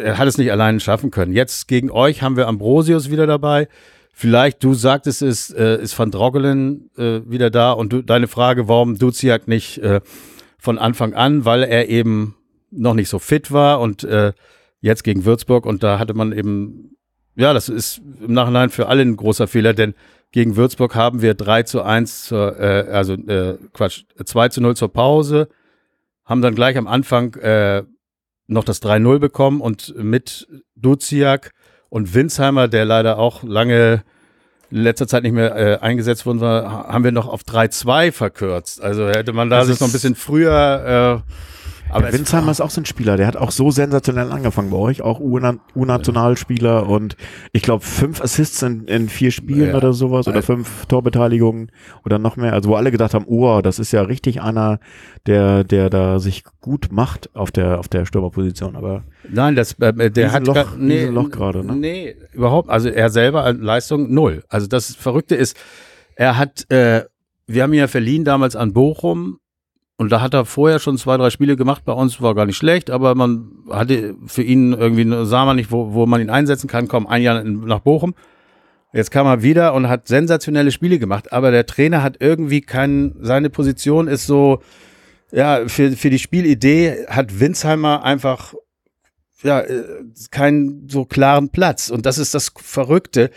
er 0.00 0.18
hat 0.18 0.28
es 0.28 0.38
nicht 0.38 0.52
allein 0.52 0.78
schaffen 0.78 1.10
können. 1.10 1.32
Jetzt 1.32 1.66
gegen 1.66 1.90
euch 1.90 2.22
haben 2.22 2.36
wir 2.36 2.46
Ambrosius 2.46 3.10
wieder 3.10 3.26
dabei, 3.26 3.66
Vielleicht, 4.12 4.62
du 4.62 4.74
sagtest 4.74 5.22
es, 5.22 5.50
äh, 5.50 5.80
ist 5.80 5.98
Van 5.98 6.10
Drogelen 6.10 6.90
äh, 6.96 7.20
wieder 7.24 7.50
da 7.50 7.72
und 7.72 7.92
du, 7.92 8.02
deine 8.02 8.28
Frage, 8.28 8.68
warum 8.68 8.98
Duziak 8.98 9.48
nicht 9.48 9.78
äh, 9.78 10.00
von 10.58 10.78
Anfang 10.78 11.14
an, 11.14 11.44
weil 11.44 11.62
er 11.62 11.88
eben 11.88 12.36
noch 12.70 12.94
nicht 12.94 13.08
so 13.08 13.18
fit 13.18 13.50
war 13.50 13.80
und 13.80 14.04
äh, 14.04 14.32
jetzt 14.80 15.04
gegen 15.04 15.24
Würzburg 15.24 15.66
und 15.66 15.82
da 15.82 15.98
hatte 15.98 16.14
man 16.14 16.32
eben, 16.32 16.96
ja, 17.34 17.52
das 17.52 17.68
ist 17.68 18.00
im 18.20 18.34
Nachhinein 18.34 18.70
für 18.70 18.88
alle 18.88 19.02
ein 19.02 19.16
großer 19.16 19.46
Fehler, 19.46 19.74
denn 19.74 19.94
gegen 20.32 20.56
Würzburg 20.56 20.94
haben 20.94 21.22
wir 21.22 21.34
3 21.34 21.64
zu 21.64 21.82
1 21.82 22.24
zur, 22.24 22.58
äh, 22.58 22.86
also 22.90 23.14
äh, 23.14 23.58
Quatsch, 23.72 24.04
2 24.22 24.48
zu 24.50 24.60
0 24.60 24.76
zur 24.76 24.92
Pause, 24.92 25.48
haben 26.24 26.42
dann 26.42 26.54
gleich 26.54 26.76
am 26.76 26.86
Anfang 26.86 27.34
äh, 27.34 27.82
noch 28.46 28.64
das 28.64 28.82
3-0 28.82 29.18
bekommen 29.18 29.60
und 29.60 29.94
mit 29.96 30.46
Duziak 30.76 31.52
und 31.90 32.14
Winsheimer, 32.14 32.68
der 32.68 32.86
leider 32.86 33.18
auch 33.18 33.42
lange 33.42 34.02
in 34.70 34.78
letzter 34.78 35.08
Zeit 35.08 35.24
nicht 35.24 35.32
mehr 35.32 35.56
äh, 35.56 35.78
eingesetzt 35.80 36.24
worden 36.24 36.40
war, 36.40 36.88
haben 36.88 37.04
wir 37.04 37.12
noch 37.12 37.28
auf 37.28 37.42
3-2 37.42 38.12
verkürzt. 38.12 38.80
Also 38.80 39.08
hätte 39.08 39.32
man 39.32 39.50
da 39.50 39.58
das 39.58 39.66
sich 39.66 39.80
noch 39.80 39.88
ein 39.88 39.92
bisschen 39.92 40.14
früher 40.14 41.22
äh, 41.26 41.32
aber 41.90 42.06
ja, 42.06 42.12
Winsheimer 42.12 42.50
ist 42.50 42.60
auch 42.60 42.70
so 42.70 42.80
ein 42.80 42.84
Spieler, 42.84 43.16
der 43.16 43.26
hat 43.26 43.36
auch 43.36 43.50
so 43.50 43.70
sensationell 43.70 44.30
angefangen 44.30 44.70
bei 44.70 44.76
euch, 44.76 45.02
auch 45.02 45.20
U-Nationalspieler 45.20 46.88
und 46.88 47.16
ich 47.52 47.62
glaube 47.62 47.84
fünf 47.84 48.20
Assists 48.20 48.62
in, 48.62 48.86
in 48.86 49.08
vier 49.08 49.30
Spielen 49.30 49.70
ja. 49.70 49.76
oder 49.76 49.92
sowas 49.92 50.28
oder 50.28 50.42
fünf 50.42 50.86
Torbeteiligungen 50.86 51.70
oder 52.04 52.18
noch 52.18 52.36
mehr, 52.36 52.52
also 52.52 52.70
wo 52.70 52.74
alle 52.74 52.90
gedacht 52.90 53.14
haben, 53.14 53.26
oh, 53.26 53.60
das 53.60 53.78
ist 53.78 53.92
ja 53.92 54.02
richtig 54.02 54.40
einer, 54.40 54.80
der, 55.26 55.64
der 55.64 55.90
da 55.90 56.18
sich 56.18 56.44
gut 56.60 56.88
macht 56.90 57.34
auf 57.34 57.50
der, 57.50 57.78
auf 57.78 57.88
der 57.88 58.06
Stürmerposition, 58.06 58.76
aber 58.76 59.04
Nein, 59.28 59.54
das, 59.54 59.74
äh, 59.80 60.10
der 60.10 60.32
hat 60.32 60.46
Loch, 60.46 60.54
grad, 60.54 60.78
nee, 60.78 61.06
Loch 61.06 61.30
gerade, 61.30 61.64
ne? 61.64 61.76
Nee, 61.76 62.16
überhaupt, 62.32 62.70
also 62.70 62.88
er 62.88 63.10
selber 63.10 63.52
Leistung 63.52 64.12
null. 64.12 64.44
Also 64.48 64.66
das 64.66 64.94
Verrückte 64.94 65.34
ist, 65.34 65.56
er 66.16 66.36
hat, 66.36 66.70
äh, 66.70 67.04
wir 67.46 67.62
haben 67.62 67.72
ihn 67.72 67.80
ja 67.80 67.88
verliehen 67.88 68.24
damals 68.24 68.56
an 68.56 68.72
Bochum 68.72 69.38
und 70.00 70.10
da 70.10 70.22
hat 70.22 70.32
er 70.32 70.46
vorher 70.46 70.78
schon 70.78 70.96
zwei, 70.96 71.18
drei 71.18 71.28
Spiele 71.28 71.56
gemacht. 71.56 71.84
Bei 71.84 71.92
uns, 71.92 72.22
war 72.22 72.34
gar 72.34 72.46
nicht 72.46 72.56
schlecht, 72.56 72.90
aber 72.90 73.14
man 73.14 73.50
hatte 73.68 74.14
für 74.24 74.42
ihn 74.42 74.72
irgendwie, 74.72 75.26
sah 75.26 75.44
man 75.44 75.56
nicht, 75.56 75.70
wo, 75.70 75.92
wo 75.92 76.06
man 76.06 76.22
ihn 76.22 76.30
einsetzen 76.30 76.68
kann, 76.68 76.88
komm, 76.88 77.06
ein 77.06 77.20
Jahr 77.20 77.44
nach 77.44 77.80
Bochum. 77.80 78.14
Jetzt 78.94 79.10
kam 79.10 79.26
er 79.26 79.42
wieder 79.42 79.74
und 79.74 79.90
hat 79.90 80.08
sensationelle 80.08 80.70
Spiele 80.70 80.98
gemacht, 80.98 81.34
aber 81.34 81.50
der 81.50 81.66
Trainer 81.66 82.02
hat 82.02 82.16
irgendwie 82.18 82.62
keinen, 82.62 83.14
seine 83.20 83.50
Position 83.50 84.08
ist 84.08 84.26
so, 84.26 84.62
ja, 85.32 85.68
für, 85.68 85.92
für 85.92 86.08
die 86.08 86.18
Spielidee 86.18 87.04
hat 87.06 87.38
Winsheimer 87.38 88.02
einfach, 88.02 88.54
ja, 89.42 89.60
äh, 89.60 89.84
keinen 90.30 90.88
so 90.88 91.04
klaren 91.04 91.50
Platz. 91.50 91.90
Und 91.90 92.06
das 92.06 92.18
ist 92.18 92.34
das 92.34 92.52
Verrückte 92.56 93.30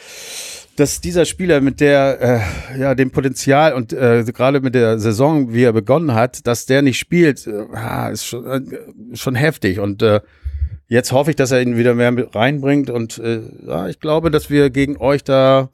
dass 0.76 1.02
dieser 1.02 1.26
Spieler 1.26 1.62
mit 1.62 1.80
der, 1.80 2.22
äh, 2.76 2.80
ja, 2.80 2.96
dem 2.96 3.12
Potenzial 3.12 3.74
und 3.74 3.94
äh, 3.94 4.24
gerade 4.26 4.62
mit 4.62 4.74
der 4.74 4.98
Saison, 5.00 5.54
wie 5.54 5.64
er 5.64 5.74
begonnen 5.74 6.14
hat, 6.14 6.48
dass 6.48 6.66
der 6.66 6.82
nicht 6.82 6.98
spielt, 6.98 7.46
äh, 7.46 8.12
ist 8.12 8.26
schon, 8.26 8.46
äh, 8.46 9.16
schon 9.16 9.36
heftig. 9.36 9.80
Und 9.80 10.02
äh, 10.02 10.22
jetzt 10.88 11.12
hoffe 11.12 11.30
ich, 11.30 11.36
dass 11.36 11.52
er 11.52 11.62
ihn 11.62 11.78
wieder 11.78 11.94
mehr 11.94 12.12
mit 12.12 12.34
reinbringt. 12.34 12.90
Und 12.90 13.20
äh, 13.20 13.42
ja, 13.68 13.88
ich 13.88 14.00
glaube, 14.00 14.32
dass 14.32 14.50
wir 14.50 14.72
gegen 14.72 14.98
euch 14.98 15.24
da 15.24 15.70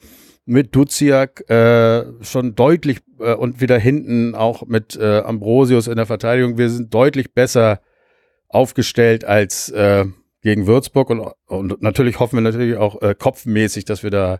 mit 0.45 0.75
Duziak 0.75 1.49
äh, 1.49 2.05
schon 2.21 2.55
deutlich 2.55 2.99
äh, 3.19 3.33
und 3.33 3.61
wieder 3.61 3.79
hinten 3.79 4.35
auch 4.35 4.65
mit 4.67 4.97
äh, 4.97 5.19
Ambrosius 5.19 5.87
in 5.87 5.95
der 5.95 6.07
Verteidigung, 6.07 6.57
wir 6.57 6.69
sind 6.69 6.93
deutlich 6.93 7.33
besser 7.33 7.79
aufgestellt 8.49 9.23
als 9.23 9.69
äh, 9.69 10.05
gegen 10.41 10.67
Würzburg 10.67 11.09
und, 11.09 11.21
und 11.47 11.81
natürlich 11.81 12.19
hoffen 12.19 12.37
wir 12.37 12.41
natürlich 12.41 12.77
auch 12.77 13.01
äh, 13.01 13.15
kopfmäßig, 13.17 13.85
dass 13.85 14.03
wir 14.03 14.09
da 14.09 14.39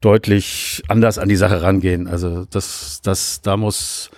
deutlich 0.00 0.82
anders 0.88 1.18
an 1.18 1.28
die 1.28 1.36
Sache 1.36 1.62
rangehen. 1.62 2.08
Also 2.08 2.44
das, 2.44 3.00
das, 3.02 3.40
da 3.40 3.56
muss 3.56 4.10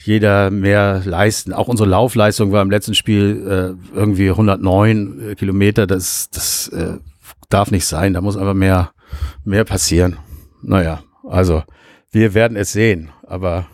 jeder 0.00 0.50
mehr 0.50 1.02
leisten. 1.04 1.52
Auch 1.52 1.68
unsere 1.68 1.88
Laufleistung 1.88 2.52
war 2.52 2.62
im 2.62 2.70
letzten 2.70 2.94
Spiel 2.94 3.76
äh, 3.94 3.96
irgendwie 3.96 4.30
109 4.30 5.34
Kilometer. 5.36 5.86
Das, 5.86 6.30
das 6.30 6.68
äh, 6.68 6.98
darf 7.48 7.70
nicht 7.70 7.86
sein. 7.86 8.14
Da 8.14 8.20
muss 8.20 8.36
einfach 8.36 8.54
mehr, 8.54 8.92
mehr 9.44 9.64
passieren. 9.64 10.18
Naja, 10.62 11.02
also 11.24 11.62
wir 12.10 12.34
werden 12.34 12.56
es 12.56 12.72
sehen, 12.72 13.10
aber 13.26 13.66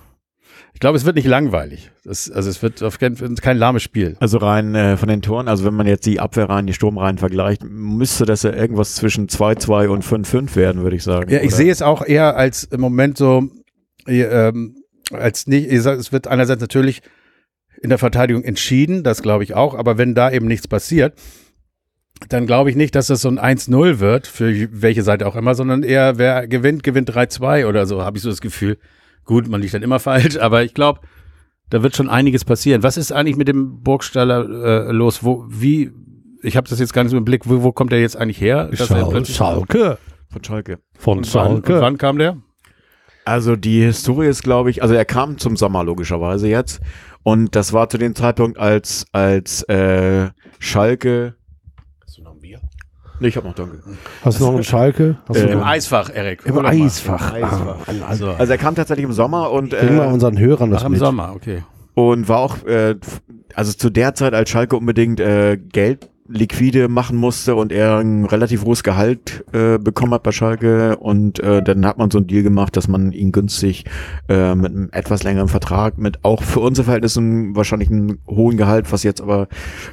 ich 0.72 0.80
glaube, 0.80 0.96
es 0.96 1.04
wird 1.04 1.16
nicht 1.16 1.28
langweilig. 1.28 1.90
Das, 2.04 2.30
also 2.30 2.50
es 2.50 2.62
wird 2.62 2.82
auf 2.82 2.98
kein, 2.98 3.16
kein 3.36 3.56
lahmes 3.56 3.82
Spiel. 3.82 4.16
Also 4.20 4.36
rein 4.36 4.74
äh, 4.74 4.98
von 4.98 5.08
den 5.08 5.22
Toren, 5.22 5.48
also 5.48 5.64
wenn 5.64 5.72
man 5.72 5.86
jetzt 5.86 6.04
die 6.04 6.20
Abwehrreihen, 6.20 6.66
die 6.66 6.74
Sturmreihen 6.74 7.16
vergleicht, 7.16 7.64
müsste 7.64 8.26
das 8.26 8.42
ja 8.42 8.52
irgendwas 8.52 8.94
zwischen 8.94 9.26
2-2 9.26 9.88
und 9.88 10.04
5-5 10.04 10.54
werden, 10.54 10.82
würde 10.82 10.96
ich 10.96 11.02
sagen. 11.02 11.30
Ja, 11.30 11.38
ich 11.38 11.46
oder? 11.46 11.56
sehe 11.56 11.72
es 11.72 11.80
auch 11.80 12.04
eher 12.04 12.36
als 12.36 12.64
im 12.64 12.82
Moment 12.82 13.16
so, 13.16 13.48
ähm, 14.06 14.76
als 15.10 15.46
nicht, 15.46 15.70
es 15.72 16.12
wird 16.12 16.26
einerseits 16.26 16.60
natürlich 16.60 17.00
in 17.80 17.88
der 17.88 17.98
Verteidigung 17.98 18.44
entschieden, 18.44 19.02
das 19.02 19.22
glaube 19.22 19.44
ich 19.44 19.54
auch, 19.54 19.74
aber 19.74 19.96
wenn 19.96 20.14
da 20.14 20.30
eben 20.30 20.46
nichts 20.46 20.68
passiert, 20.68 21.14
dann 22.28 22.46
glaube 22.46 22.68
ich 22.68 22.76
nicht, 22.76 22.94
dass 22.94 23.06
das 23.06 23.22
so 23.22 23.28
ein 23.28 23.38
1-0 23.38 23.98
wird, 23.98 24.26
für 24.26 24.68
welche 24.72 25.02
Seite 25.02 25.26
auch 25.26 25.36
immer, 25.36 25.54
sondern 25.54 25.82
eher, 25.82 26.18
wer 26.18 26.46
gewinnt, 26.48 26.82
gewinnt 26.82 27.10
3-2 27.10 27.66
oder 27.66 27.86
so, 27.86 28.02
habe 28.02 28.18
ich 28.18 28.22
so 28.22 28.28
das 28.28 28.42
Gefühl. 28.42 28.76
Gut, 29.24 29.48
man 29.48 29.62
liegt 29.62 29.72
dann 29.72 29.82
immer 29.82 30.00
falsch, 30.00 30.36
aber 30.36 30.64
ich 30.64 30.74
glaube, 30.74 31.00
da 31.70 31.82
wird 31.82 31.96
schon 31.96 32.08
einiges 32.08 32.44
passieren. 32.44 32.82
Was 32.82 32.96
ist 32.96 33.12
eigentlich 33.12 33.36
mit 33.36 33.48
dem 33.48 33.82
Burgstaller 33.82 34.88
äh, 34.88 34.92
los? 34.92 35.24
Wo, 35.24 35.44
wie, 35.48 35.90
ich 36.42 36.56
habe 36.56 36.68
das 36.68 36.78
jetzt 36.78 36.92
gar 36.92 37.02
nicht 37.04 37.10
so 37.10 37.16
im 37.16 37.24
Blick, 37.24 37.48
wo, 37.48 37.62
wo 37.62 37.72
kommt 37.72 37.92
der 37.92 38.00
jetzt 38.00 38.16
eigentlich 38.16 38.40
her? 38.40 38.70
Schal 38.74 38.86
Schalke. 39.24 39.98
Von 40.30 40.44
Schalke. 40.44 40.78
Von 40.98 41.18
Und 41.18 41.34
wann, 41.34 41.52
und 41.54 41.66
Schalke. 41.66 41.80
wann 41.80 41.98
kam 41.98 42.18
der? 42.18 42.36
Also 43.24 43.56
die 43.56 43.80
Historie 43.82 44.26
ist, 44.26 44.42
glaube 44.42 44.70
ich, 44.70 44.82
also 44.82 44.94
er 44.94 45.06
kam 45.06 45.38
zum 45.38 45.56
Sommer 45.56 45.82
logischerweise 45.82 46.46
jetzt 46.48 46.80
und 47.22 47.56
das 47.56 47.72
war 47.72 47.88
zu 47.88 47.96
dem 47.96 48.14
Zeitpunkt, 48.14 48.58
als 48.58 49.06
als 49.12 49.62
äh, 49.62 50.28
Schalke. 50.58 51.34
Hast 52.04 52.18
du 52.18 52.22
noch 52.22 52.32
ein 52.32 52.40
Bier? 52.40 52.60
Nee, 53.20 53.28
ich 53.28 53.36
habe 53.36 53.46
noch 53.46 53.54
danke. 53.54 53.78
Hast 54.22 54.40
du 54.40 54.44
noch 54.44 54.54
einen 54.54 54.64
Schalke? 54.64 55.16
Hast 55.28 55.40
du 55.40 55.44
Äh, 55.46 55.52
Im 55.52 55.60
noch- 55.60 55.66
Eisfach, 55.66 56.10
Erik. 56.12 56.42
Im. 56.44 56.58
Eisfach. 56.58 57.32
Eisfach. 57.32 57.76
Ah, 57.86 58.06
Also, 58.08 58.30
Also 58.30 58.52
er 58.52 58.58
kam 58.58 58.74
tatsächlich 58.74 59.04
im 59.04 59.12
Sommer 59.12 59.50
und 59.50 59.70
Bring 59.70 59.96
mal 59.96 60.08
äh, 60.08 60.12
unseren 60.12 60.38
Hörern 60.38 60.70
was 60.72 60.82
ach, 60.82 60.86
im 60.86 60.92
mit. 60.92 61.00
Sommer, 61.00 61.32
okay. 61.34 61.62
und 61.94 62.28
war 62.28 62.38
auch 62.38 62.64
äh, 62.66 62.96
also 63.54 63.72
zu 63.72 63.90
der 63.90 64.14
Zeit, 64.14 64.34
als 64.34 64.50
Schalke 64.50 64.76
unbedingt 64.76 65.20
äh, 65.20 65.56
Geld 65.56 66.10
liquide 66.26 66.88
machen 66.88 67.18
musste 67.18 67.54
und 67.54 67.70
er 67.70 67.98
ein 67.98 68.24
relativ 68.24 68.64
hohes 68.64 68.82
Gehalt 68.82 69.44
äh, 69.52 69.78
bekommen 69.78 70.14
hat 70.14 70.22
bei 70.22 70.32
Schalke 70.32 70.96
und 70.96 71.38
äh, 71.40 71.62
dann 71.62 71.84
hat 71.84 71.98
man 71.98 72.10
so 72.10 72.16
einen 72.18 72.26
Deal 72.26 72.42
gemacht, 72.42 72.76
dass 72.76 72.88
man 72.88 73.12
ihn 73.12 73.30
günstig 73.30 73.84
äh, 74.30 74.54
mit 74.54 74.72
einem 74.72 74.88
etwas 74.92 75.22
längeren 75.22 75.48
Vertrag 75.48 75.98
mit 75.98 76.24
auch 76.24 76.42
für 76.42 76.60
unsere 76.60 76.86
Verhältnisse 76.86 77.20
einem- 77.20 77.54
wahrscheinlich 77.54 77.90
einen 77.90 78.20
hohen 78.26 78.56
Gehalt, 78.56 78.90
was 78.90 79.02
jetzt 79.02 79.20
aber 79.20 79.48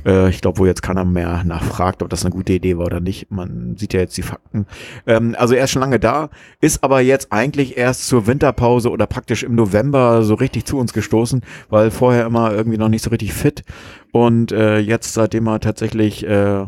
äh, 0.05 0.29
ich 0.29 0.39
glaube, 0.39 0.59
wo 0.59 0.65
jetzt 0.65 0.81
keiner 0.81 1.03
mehr 1.03 1.43
nachfragt, 1.43 2.01
ob 2.01 2.09
das 2.09 2.23
eine 2.23 2.33
gute 2.33 2.53
Idee 2.53 2.77
war 2.77 2.85
oder 2.85 3.01
nicht. 3.01 3.29
Man 3.29 3.75
sieht 3.77 3.93
ja 3.93 3.99
jetzt 3.99 4.15
die 4.15 4.21
Fakten. 4.21 4.65
Ähm, 5.05 5.35
also 5.37 5.53
er 5.53 5.65
ist 5.65 5.71
schon 5.71 5.81
lange 5.81 5.99
da, 5.99 6.29
ist 6.61 6.81
aber 6.81 7.01
jetzt 7.01 7.33
eigentlich 7.33 7.75
erst 7.77 8.07
zur 8.07 8.25
Winterpause 8.25 8.89
oder 8.89 9.05
praktisch 9.05 9.43
im 9.43 9.55
November 9.55 10.23
so 10.23 10.35
richtig 10.35 10.63
zu 10.63 10.77
uns 10.77 10.93
gestoßen, 10.93 11.41
weil 11.69 11.91
vorher 11.91 12.25
immer 12.25 12.53
irgendwie 12.53 12.77
noch 12.77 12.89
nicht 12.89 13.03
so 13.03 13.09
richtig 13.09 13.33
fit 13.33 13.63
und 14.11 14.51
äh, 14.51 14.79
jetzt, 14.79 15.13
seitdem 15.13 15.47
er 15.47 15.59
tatsächlich 15.59 16.25
äh, 16.25 16.65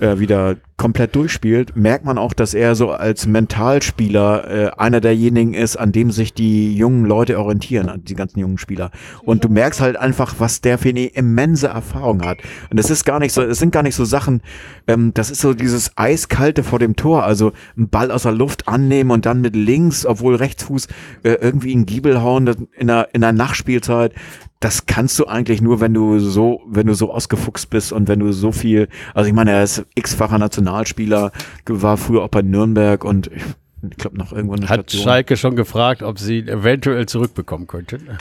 äh, 0.00 0.18
wieder 0.18 0.56
komplett 0.78 1.14
durchspielt, 1.16 1.76
merkt 1.76 2.04
man 2.04 2.16
auch, 2.16 2.32
dass 2.32 2.54
er 2.54 2.74
so 2.74 2.92
als 2.92 3.26
Mentalspieler 3.26 4.50
äh, 4.50 4.70
einer 4.78 5.00
derjenigen 5.00 5.52
ist, 5.52 5.76
an 5.76 5.92
dem 5.92 6.12
sich 6.12 6.32
die 6.32 6.74
jungen 6.74 7.04
Leute 7.04 7.38
orientieren, 7.38 7.90
die 8.04 8.14
ganzen 8.14 8.38
jungen 8.38 8.58
Spieler. 8.58 8.90
Und 9.24 9.44
du 9.44 9.48
merkst 9.48 9.80
halt 9.80 9.96
einfach, 9.96 10.36
was 10.38 10.60
der 10.60 10.78
für 10.78 10.90
eine 10.90 11.06
immense 11.06 11.66
Erfahrung 11.66 12.24
hat. 12.24 12.38
Und 12.70 12.78
es 12.78 12.90
ist 12.90 13.04
gar 13.04 13.18
nicht 13.18 13.32
so, 13.32 13.42
es 13.42 13.58
sind 13.58 13.72
gar 13.72 13.82
nicht 13.82 13.96
so 13.96 14.04
Sachen, 14.04 14.40
ähm, 14.86 15.12
das 15.12 15.30
ist 15.30 15.40
so 15.40 15.52
dieses 15.52 15.98
eiskalte 15.98 16.62
vor 16.62 16.78
dem 16.78 16.94
Tor, 16.96 17.24
also 17.24 17.52
einen 17.76 17.88
Ball 17.88 18.10
aus 18.12 18.22
der 18.22 18.32
Luft 18.32 18.68
annehmen 18.68 19.10
und 19.10 19.26
dann 19.26 19.40
mit 19.40 19.56
links, 19.56 20.06
obwohl 20.06 20.36
Rechtsfuß 20.36 20.86
äh, 21.24 21.32
irgendwie 21.32 21.72
in 21.72 21.80
den 21.80 21.86
Giebel 21.86 22.22
hauen 22.22 22.68
in 22.76 22.86
der, 22.86 23.08
in 23.12 23.20
der 23.20 23.32
Nachspielzeit. 23.32 24.14
Das 24.60 24.86
kannst 24.86 25.16
du 25.20 25.26
eigentlich 25.26 25.62
nur, 25.62 25.80
wenn 25.80 25.94
du 25.94 26.18
so, 26.18 26.62
wenn 26.66 26.88
du 26.88 26.94
so 26.94 27.12
ausgefuchst 27.12 27.70
bist 27.70 27.92
und 27.92 28.08
wenn 28.08 28.18
du 28.18 28.32
so 28.32 28.50
viel, 28.50 28.88
also 29.14 29.28
ich 29.28 29.34
meine, 29.34 29.52
er 29.52 29.62
ist 29.62 29.84
x-facher 29.94 30.38
Nationalspieler, 30.68 31.32
war 31.66 31.96
früher 31.96 32.22
auch 32.22 32.28
bei 32.28 32.42
Nürnberg 32.42 33.04
und 33.04 33.28
ich, 33.28 33.42
ich 33.88 33.96
glaube 33.96 34.18
noch 34.18 34.32
irgendwo 34.32 34.54
eine 34.54 34.68
Hat 34.68 34.90
Station. 34.90 35.02
Schalke 35.02 35.36
schon 35.36 35.56
gefragt, 35.56 36.02
ob 36.02 36.18
sie 36.18 36.40
ihn 36.40 36.48
eventuell 36.48 37.06
zurückbekommen 37.06 37.66
könnten? 37.66 38.08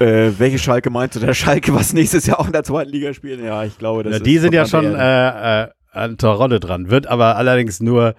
Äh, 0.00 0.38
welche 0.38 0.60
Schalke 0.60 0.90
meinst 0.90 1.16
du? 1.16 1.20
Der 1.20 1.34
Schalke, 1.34 1.74
was 1.74 1.92
nächstes 1.92 2.26
Jahr 2.26 2.38
auch 2.38 2.46
in 2.46 2.52
der 2.52 2.62
zweiten 2.62 2.90
Liga 2.90 3.12
spielen? 3.12 3.44
Ja, 3.44 3.64
ich 3.64 3.78
glaube, 3.78 4.04
das 4.04 4.16
ist 4.16 4.26
die 4.26 4.38
sind 4.38 4.54
ja 4.54 4.64
schon 4.64 4.84
äh, 4.84 5.62
äh, 5.64 5.68
an 5.90 6.16
der 6.16 6.30
Rolle 6.30 6.60
dran, 6.60 6.88
wird 6.88 7.08
aber 7.08 7.34
allerdings 7.34 7.80
nur 7.80 8.14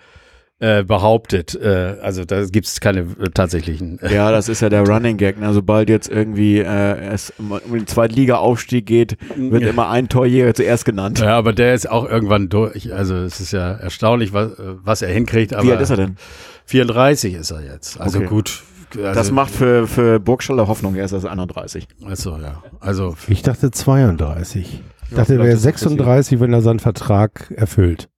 äh, 0.59 0.83
behauptet. 0.83 1.55
Äh, 1.55 1.95
also 2.01 2.25
da 2.25 2.43
gibt 2.45 2.67
es 2.67 2.79
keine 2.81 2.99
äh, 3.01 3.29
tatsächlichen. 3.33 3.99
Äh, 3.99 4.13
Ja, 4.13 4.31
das 4.31 4.49
ist 4.49 4.61
ja 4.61 4.69
der 4.69 4.81
Running 4.87 5.17
Gag. 5.17 5.39
Ne? 5.39 5.53
Sobald 5.53 5.89
jetzt 5.89 6.09
irgendwie 6.09 6.59
äh, 6.59 6.97
es 7.13 7.31
um 7.37 7.59
den 7.73 7.87
Zweitliga-Aufstieg 7.87 8.85
geht, 8.85 9.17
wird 9.37 9.63
immer 9.63 9.89
ein 9.89 10.09
Torjäger 10.09 10.53
zuerst 10.53 10.85
genannt. 10.85 11.19
Ja, 11.19 11.37
aber 11.37 11.53
der 11.53 11.73
ist 11.73 11.89
auch 11.89 12.07
irgendwann 12.09 12.49
durch. 12.49 12.93
Also 12.93 13.15
es 13.15 13.39
ist 13.39 13.51
ja 13.53 13.71
erstaunlich, 13.71 14.33
was, 14.33 14.51
was 14.57 15.01
er 15.01 15.09
hinkriegt. 15.13 15.53
Aber 15.53 15.63
Wie 15.65 15.71
alt 15.71 15.81
ist 15.81 15.89
er 15.91 15.97
denn? 15.97 16.17
34 16.65 17.33
ist 17.35 17.51
er 17.51 17.61
jetzt. 17.63 17.99
Also 17.99 18.19
Okay. 18.19 18.27
gut. 18.27 18.63
Also, 18.97 19.13
Das 19.13 19.31
macht 19.31 19.51
für, 19.51 19.87
für 19.87 20.19
Burgstaller 20.19 20.67
Hoffnung, 20.67 20.95
er 20.95 21.05
ist 21.05 21.11
erst 21.11 21.25
31. 21.27 21.87
Achso, 22.05 22.37
ja. 22.37 22.63
Also 22.79 23.15
Ich 23.27 23.43
dachte 23.43 23.69
32. 23.71 24.81
Ich 25.11 25.15
dachte, 25.15 25.33
er 25.33 25.39
wäre 25.39 25.49
ist 25.49 25.57
es 25.57 25.61
36, 25.63 26.39
wenn 26.39 26.51
er 26.53 26.61
seinen 26.61 26.79
Vertrag 26.79 27.51
erfüllt. 27.55 28.09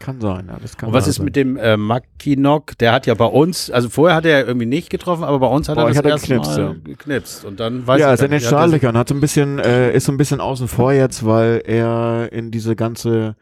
Kann 0.00 0.18
sein, 0.20 0.46
ja, 0.48 0.56
das 0.60 0.78
kann 0.78 0.88
und 0.88 0.94
was 0.94 1.04
sein. 1.04 1.10
ist 1.10 1.18
mit 1.20 1.36
dem 1.36 1.58
äh, 1.58 1.76
Mackinock? 1.76 2.76
Der 2.78 2.92
hat 2.92 3.06
ja 3.06 3.12
bei 3.12 3.26
uns, 3.26 3.70
also 3.70 3.90
vorher 3.90 4.16
hat 4.16 4.24
er 4.24 4.46
irgendwie 4.46 4.64
nicht 4.66 4.88
getroffen, 4.88 5.24
aber 5.24 5.38
bei 5.38 5.46
uns 5.46 5.68
hat 5.68 5.76
Bei 5.76 5.82
er 5.82 5.88
das 5.88 5.98
hat 5.98 6.04
er 6.06 6.10
erste 6.12 6.26
geknipst, 6.28 6.56
Mal 6.56 6.60
ja. 6.64 6.74
geknipst. 6.82 7.44
Und 7.44 7.60
dann 7.60 7.86
weiß 7.86 8.00
ja, 8.00 8.08
ich 8.08 8.14
ist 8.14 8.20
in 8.20 8.22
gar 8.22 8.28
den 8.28 8.34
nicht, 8.70 8.82
hat 8.84 8.94
er 8.96 9.04
so 9.08 9.14
ein 9.14 9.20
bisschen, 9.20 9.58
äh, 9.58 9.92
ist 9.94 10.06
so 10.06 10.12
ein 10.12 10.16
bisschen 10.16 10.40
außen 10.40 10.68
vor 10.68 10.92
jetzt, 10.94 11.26
weil 11.26 11.62
er 11.66 12.32
in 12.32 12.50
diese 12.50 12.76
ganze 12.76 13.36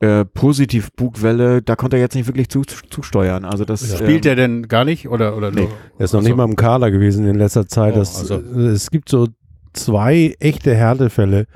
äh, 0.00 0.24
Positiv-Bugwelle, 0.24 1.62
da 1.62 1.74
konnte 1.74 1.96
er 1.96 2.02
jetzt 2.02 2.14
nicht 2.14 2.28
wirklich 2.28 2.48
zu, 2.48 2.62
zusteuern. 2.62 3.44
Also 3.44 3.64
das 3.64 3.82
Spielt 3.96 4.24
ähm, 4.24 4.30
er 4.30 4.36
denn 4.36 4.68
gar 4.68 4.84
nicht? 4.84 5.08
Oder, 5.08 5.36
oder 5.36 5.50
Nee. 5.50 5.62
nur? 5.62 5.70
Er 5.98 6.04
ist 6.04 6.12
noch 6.12 6.20
Achso. 6.20 6.28
nicht 6.28 6.36
mal 6.36 6.44
im 6.44 6.54
Kader 6.54 6.92
gewesen 6.92 7.26
in 7.26 7.34
letzter 7.34 7.66
Zeit. 7.66 7.94
Oh, 7.94 7.98
das, 7.98 8.18
also- 8.20 8.36
äh, 8.36 8.66
es 8.68 8.90
gibt 8.90 9.08
so 9.08 9.26
zwei 9.72 10.36
echte 10.38 10.74
Härtefälle, 10.74 11.46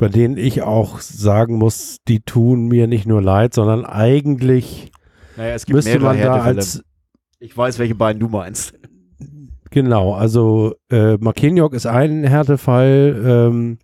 bei 0.00 0.08
denen 0.08 0.38
ich 0.38 0.62
auch 0.62 0.98
sagen 1.00 1.58
muss, 1.58 1.98
die 2.08 2.20
tun 2.20 2.68
mir 2.68 2.86
nicht 2.86 3.06
nur 3.06 3.20
leid, 3.20 3.52
sondern 3.52 3.84
eigentlich 3.84 4.90
naja, 5.36 5.54
es 5.54 5.66
gibt 5.66 5.76
müsste 5.76 6.00
man 6.00 6.18
da 6.18 6.40
als 6.40 6.82
Ich 7.38 7.54
weiß, 7.54 7.78
welche 7.78 7.94
beiden 7.94 8.18
du 8.18 8.28
meinst. 8.28 8.72
Genau, 9.70 10.14
also 10.14 10.74
äh, 10.90 11.18
Marquinhos 11.18 11.74
ist 11.74 11.84
ein 11.84 12.24
Härtefall. 12.24 13.22
Ähm, 13.22 13.78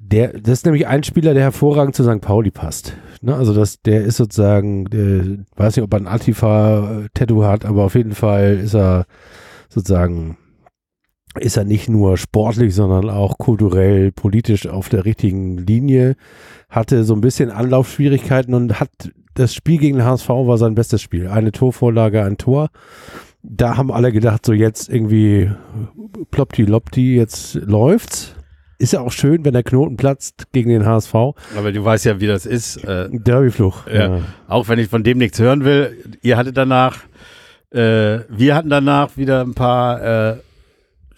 der, 0.00 0.32
das 0.32 0.54
ist 0.54 0.64
nämlich 0.64 0.88
ein 0.88 1.04
Spieler, 1.04 1.32
der 1.32 1.44
hervorragend 1.44 1.94
zu 1.94 2.02
St. 2.02 2.20
Pauli 2.20 2.50
passt. 2.50 2.96
Ne? 3.22 3.36
Also 3.36 3.54
das, 3.54 3.80
der 3.82 4.02
ist 4.02 4.16
sozusagen, 4.16 4.86
der, 4.86 5.44
weiß 5.54 5.76
nicht, 5.76 5.84
ob 5.84 5.94
er 5.94 6.00
ein 6.00 6.08
Antifa-Tattoo 6.08 7.44
hat, 7.44 7.64
aber 7.64 7.84
auf 7.84 7.94
jeden 7.94 8.14
Fall 8.14 8.58
ist 8.58 8.74
er 8.74 9.06
sozusagen, 9.68 10.36
ist 11.40 11.56
er 11.56 11.64
nicht 11.64 11.88
nur 11.88 12.16
sportlich, 12.16 12.74
sondern 12.74 13.10
auch 13.10 13.38
kulturell, 13.38 14.12
politisch 14.12 14.66
auf 14.66 14.88
der 14.88 15.04
richtigen 15.04 15.58
Linie. 15.58 16.16
Hatte 16.68 17.04
so 17.04 17.14
ein 17.14 17.20
bisschen 17.20 17.50
Anlaufschwierigkeiten 17.50 18.54
und 18.54 18.80
hat 18.80 18.90
das 19.34 19.54
Spiel 19.54 19.78
gegen 19.78 19.98
den 19.98 20.06
HSV 20.06 20.28
war 20.28 20.58
sein 20.58 20.74
bestes 20.74 21.02
Spiel. 21.02 21.28
Eine 21.28 21.52
Torvorlage, 21.52 22.22
ein 22.22 22.38
Tor 22.38 22.70
da 23.48 23.76
haben 23.76 23.92
alle 23.92 24.12
gedacht, 24.12 24.44
so 24.44 24.52
jetzt 24.52 24.88
irgendwie 24.88 25.50
ploppti 26.30 26.64
lopti, 26.64 27.16
jetzt 27.16 27.54
läuft's. 27.54 28.34
Ist 28.78 28.92
ja 28.92 29.00
auch 29.00 29.12
schön, 29.12 29.44
wenn 29.44 29.54
der 29.54 29.62
Knoten 29.62 29.96
platzt 29.96 30.52
gegen 30.52 30.68
den 30.68 30.84
HSV. 30.84 31.14
Aber 31.14 31.72
du 31.72 31.82
weißt 31.82 32.04
ja, 32.04 32.20
wie 32.20 32.26
das 32.26 32.44
ist. 32.44 32.84
Äh, 32.84 33.08
Derbyfluch. 33.10 33.86
Ja. 33.86 34.20
auch 34.48 34.68
wenn 34.68 34.78
ich 34.78 34.88
von 34.88 35.02
dem 35.02 35.16
nichts 35.16 35.38
hören 35.38 35.64
will. 35.64 35.96
Ihr 36.20 36.36
hattet 36.36 36.58
danach, 36.58 36.98
äh, 37.70 38.18
wir 38.28 38.54
hatten 38.54 38.68
danach 38.68 39.16
wieder 39.16 39.40
ein 39.40 39.54
paar 39.54 40.02
äh, 40.02 40.36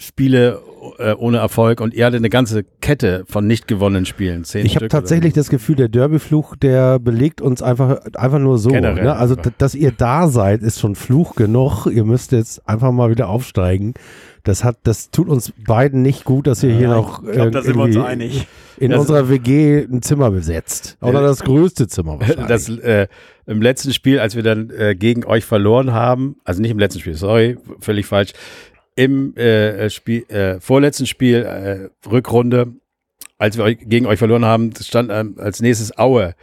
Spiele 0.00 0.60
äh, 0.98 1.12
ohne 1.14 1.38
Erfolg 1.38 1.80
und 1.80 1.92
ihr 1.92 2.06
hattet 2.06 2.18
eine 2.20 2.30
ganze 2.30 2.62
Kette 2.80 3.24
von 3.28 3.46
nicht 3.48 3.66
gewonnenen 3.66 4.06
Spielen. 4.06 4.44
Zehn 4.44 4.64
Ich 4.64 4.76
habe 4.76 4.86
tatsächlich 4.86 5.32
das 5.34 5.48
Gefühl, 5.50 5.74
der 5.74 5.88
Derbyfluch, 5.88 6.54
der 6.54 7.00
belegt 7.00 7.40
uns 7.40 7.62
einfach, 7.62 7.98
einfach 8.14 8.38
nur 8.38 8.58
so. 8.58 8.70
Generell 8.70 9.02
Ne? 9.04 9.16
Also, 9.16 9.34
dass 9.58 9.74
ihr 9.74 9.90
da 9.90 10.28
seid, 10.28 10.62
ist 10.62 10.78
schon 10.78 10.94
Fluch 10.94 11.34
genug. 11.34 11.86
Ihr 11.86 12.04
müsst 12.04 12.30
jetzt 12.30 12.66
einfach 12.68 12.92
mal 12.92 13.10
wieder 13.10 13.28
aufsteigen. 13.28 13.94
Das 14.44 14.62
hat, 14.62 14.78
das 14.84 15.10
tut 15.10 15.28
uns 15.28 15.52
beiden 15.66 16.00
nicht 16.02 16.24
gut, 16.24 16.46
dass 16.46 16.62
ihr 16.62 16.72
hier 16.72 16.88
noch 16.88 17.24
Ich 17.24 17.32
glaube, 17.32 17.50
da 17.50 17.60
sind 17.60 17.76
wir 17.76 17.82
uns 17.82 17.96
irgendwie 17.96 18.10
einig. 18.12 18.46
in 18.78 18.92
Das- 18.92 19.00
unserer 19.00 19.28
WG 19.28 19.80
ein 19.84 20.00
Zimmer 20.00 20.30
besetzt. 20.30 20.96
Oder 21.02 21.18
Äh, 21.20 21.24
das 21.24 21.40
größte 21.40 21.88
Zimmer 21.88 22.20
wahrscheinlich. 22.20 22.46
Das, 22.46 22.68
äh, 22.68 23.08
Im 23.46 23.60
letzten 23.62 23.92
Spiel, 23.92 24.20
als 24.20 24.36
wir 24.36 24.42
dann 24.44 24.70
äh, 24.70 24.94
gegen 24.94 25.24
euch 25.24 25.44
verloren 25.44 25.92
haben, 25.92 26.36
also 26.44 26.62
nicht 26.62 26.70
im 26.70 26.78
letzten 26.78 27.00
Spiel, 27.00 27.14
sorry, 27.14 27.56
völlig 27.80 28.06
falsch, 28.06 28.32
im 28.98 29.36
äh, 29.36 29.88
Spiel, 29.90 30.28
äh, 30.28 30.58
vorletzten 30.58 31.06
Spiel, 31.06 31.44
äh, 31.44 32.08
Rückrunde, 32.08 32.72
als 33.38 33.56
wir 33.56 33.62
euch, 33.62 33.78
gegen 33.80 34.06
euch 34.06 34.18
verloren 34.18 34.44
haben, 34.44 34.72
stand 34.76 35.12
ähm, 35.12 35.36
als 35.38 35.60
nächstes 35.60 35.96
Aue 35.96 36.34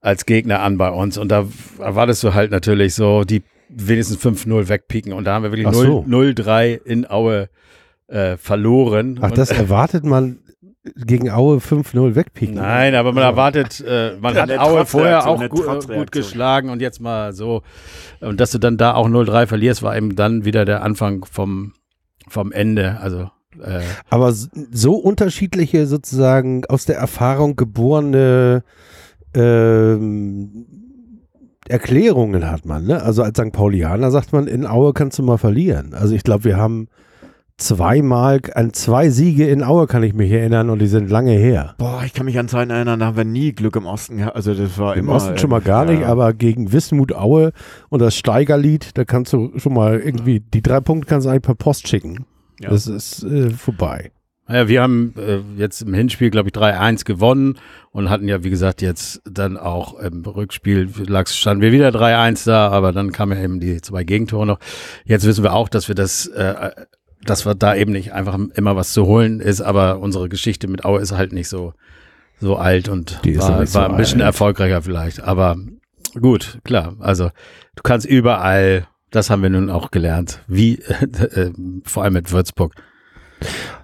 als 0.00 0.24
Gegner 0.24 0.60
an 0.60 0.78
bei 0.78 0.88
uns. 0.88 1.18
Und 1.18 1.30
da 1.32 1.46
erwartest 1.80 2.22
du 2.22 2.32
halt 2.32 2.52
natürlich 2.52 2.94
so, 2.94 3.24
die 3.24 3.42
wenigstens 3.68 4.24
5-0 4.24 4.68
wegpieken. 4.68 5.12
Und 5.12 5.24
da 5.24 5.34
haben 5.34 5.42
wir 5.42 5.50
wirklich 5.50 5.66
0-3 5.66 6.78
so. 6.78 6.84
in 6.84 7.10
Aue 7.10 7.48
äh, 8.06 8.36
verloren. 8.36 9.18
Ach, 9.20 9.32
das 9.32 9.50
erwartet 9.50 10.04
man 10.04 10.38
gegen 10.94 11.28
Aue 11.28 11.56
5-0 11.56 12.14
wegpicken. 12.14 12.54
Nein, 12.54 12.94
aber 12.94 13.10
man 13.10 13.24
erwartet, 13.24 13.82
äh, 13.84 14.12
man 14.20 14.36
hat 14.36 14.56
Aue 14.56 14.86
vorher 14.86 15.26
auch 15.26 15.40
gut, 15.48 15.88
gut, 15.88 16.12
geschlagen 16.12 16.70
und 16.70 16.80
jetzt 16.80 17.00
mal 17.00 17.32
so. 17.32 17.62
Und 18.20 18.38
dass 18.38 18.52
du 18.52 18.58
dann 18.58 18.76
da 18.76 18.94
auch 18.94 19.08
0-3 19.08 19.48
verlierst, 19.48 19.82
war 19.82 19.96
eben 19.96 20.14
dann 20.14 20.44
wieder 20.44 20.64
der 20.64 20.84
Anfang 20.84 21.24
vom, 21.24 21.72
vom 22.28 22.52
Ende. 22.52 22.98
Also 23.00 23.30
äh, 23.62 23.80
aber 24.10 24.32
so 24.32 24.94
unterschiedliche 24.94 25.86
sozusagen 25.86 26.64
aus 26.66 26.84
der 26.84 26.96
Erfahrung 26.96 27.56
geborene 27.56 28.62
ähm, 29.34 30.66
Erklärungen 31.68 32.50
hat 32.50 32.64
man. 32.64 32.86
Ne? 32.86 33.02
Also 33.02 33.22
als 33.22 33.38
St. 33.38 33.52
Paulianer 33.52 34.10
sagt 34.10 34.32
man, 34.32 34.46
in 34.46 34.66
Aue 34.66 34.92
kannst 34.92 35.18
du 35.18 35.22
mal 35.22 35.38
verlieren. 35.38 35.94
Also 35.94 36.14
ich 36.14 36.22
glaube, 36.22 36.44
wir 36.44 36.56
haben 36.56 36.88
zweimal, 37.58 38.40
an 38.54 38.72
zwei 38.72 39.08
Siege 39.08 39.48
in 39.48 39.62
Aue 39.62 39.86
kann 39.86 40.02
ich 40.02 40.12
mich 40.12 40.30
erinnern 40.30 40.68
und 40.70 40.78
die 40.78 40.86
sind 40.86 41.10
lange 41.10 41.32
her. 41.32 41.74
Boah, 41.78 42.02
ich 42.04 42.12
kann 42.12 42.26
mich 42.26 42.38
an 42.38 42.48
Zeiten 42.48 42.70
erinnern, 42.70 43.00
da 43.00 43.06
haben 43.06 43.16
wir 43.16 43.24
nie 43.24 43.52
Glück 43.52 43.76
im 43.76 43.86
Osten 43.86 44.18
gehabt. 44.18 44.36
Also 44.36 44.54
das 44.54 44.78
war 44.78 44.94
Im 44.94 45.04
immer, 45.04 45.14
Osten 45.14 45.38
schon 45.38 45.50
mal 45.50 45.60
gar 45.60 45.86
ja. 45.86 45.92
nicht, 45.92 46.04
aber 46.04 46.34
gegen 46.34 46.72
Wismut 46.72 47.14
Aue 47.14 47.52
und 47.88 48.00
das 48.00 48.16
Steigerlied, 48.16 48.90
da 48.94 49.04
kannst 49.04 49.32
du 49.32 49.52
schon 49.56 49.74
mal 49.74 49.98
irgendwie, 49.98 50.40
die 50.40 50.62
drei 50.62 50.80
Punkte 50.80 51.08
kannst 51.08 51.26
du 51.26 51.30
eigentlich 51.30 51.42
per 51.42 51.54
Post 51.54 51.88
schicken. 51.88 52.26
Ja. 52.60 52.70
Das 52.70 52.86
ist 52.86 53.22
äh, 53.22 53.50
vorbei. 53.50 54.10
Ja, 54.48 54.68
wir 54.68 54.80
haben 54.80 55.12
äh, 55.16 55.40
jetzt 55.56 55.82
im 55.82 55.92
Hinspiel, 55.92 56.30
glaube 56.30 56.50
ich, 56.50 56.54
3-1 56.54 57.04
gewonnen 57.04 57.58
und 57.90 58.10
hatten 58.10 58.28
ja, 58.28 58.44
wie 58.44 58.50
gesagt, 58.50 58.80
jetzt 58.80 59.20
dann 59.24 59.56
auch 59.56 59.98
im 59.98 60.22
Rückspiel 60.24 60.88
lag, 61.08 61.26
standen 61.26 61.62
wir 61.62 61.72
wieder 61.72 61.88
3-1 61.88 62.46
da, 62.46 62.68
aber 62.68 62.92
dann 62.92 63.10
kamen 63.10 63.36
ja 63.36 63.42
eben 63.42 63.58
die 63.58 63.80
zwei 63.80 64.04
Gegentore 64.04 64.46
noch. 64.46 64.60
Jetzt 65.04 65.26
wissen 65.26 65.42
wir 65.42 65.52
auch, 65.52 65.68
dass 65.68 65.88
wir 65.88 65.96
das, 65.96 66.28
äh, 66.28 66.70
dass 67.24 67.46
wir 67.46 67.54
da 67.54 67.74
eben 67.74 67.92
nicht 67.92 68.12
einfach 68.12 68.38
immer 68.54 68.76
was 68.76 68.92
zu 68.92 69.06
holen 69.06 69.40
ist, 69.40 69.60
aber 69.60 69.98
unsere 70.00 70.28
Geschichte 70.28 70.68
mit 70.68 70.84
Aue 70.84 71.00
ist 71.00 71.12
halt 71.12 71.32
nicht 71.32 71.48
so, 71.48 71.72
so 72.40 72.56
alt 72.56 72.88
und 72.88 73.20
die 73.24 73.38
war, 73.38 73.66
so 73.66 73.74
war 73.74 73.90
ein 73.90 73.96
bisschen 73.96 74.20
alt. 74.20 74.28
erfolgreicher 74.28 74.82
vielleicht. 74.82 75.22
Aber 75.22 75.56
gut, 76.20 76.58
klar, 76.64 76.94
also 77.00 77.30
du 77.74 77.82
kannst 77.82 78.06
überall, 78.06 78.86
das 79.10 79.30
haben 79.30 79.42
wir 79.42 79.50
nun 79.50 79.70
auch 79.70 79.90
gelernt, 79.90 80.42
wie 80.46 80.74
äh, 80.80 81.50
vor 81.84 82.04
allem 82.04 82.14
mit 82.14 82.32
Würzburg 82.32 82.74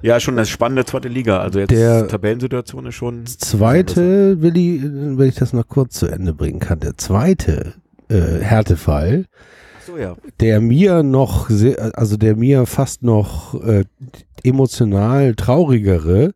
ja, 0.01 0.19
schon 0.19 0.37
eine 0.37 0.47
spannende 0.47 0.85
zweite 0.85 1.09
Liga. 1.09 1.41
Also 1.41 1.61
jetzt 1.61 1.71
der 1.71 2.09
Tabellensituation 2.09 2.87
ist 2.87 2.95
schon. 2.95 3.27
Zweite, 3.27 4.41
Willi, 4.41 4.81
wenn 4.83 5.29
ich 5.29 5.35
das 5.35 5.53
noch 5.53 5.69
kurz 5.69 5.99
zu 5.99 6.07
Ende 6.07 6.33
bringen 6.33 6.59
kann, 6.59 6.81
der 6.81 6.97
zweite 6.97 7.75
äh, 8.09 8.41
Härtefall, 8.41 9.27
so, 9.87 9.97
ja. 9.97 10.17
der 10.41 10.61
mir 10.61 11.03
noch 11.03 11.51
sehr, 11.51 11.99
also 11.99 12.17
der 12.17 12.37
mir 12.37 12.67
fast 12.67 13.03
noch 13.03 13.55
äh, 13.63 13.85
emotional 14.43 15.35
traurigere, 15.35 16.35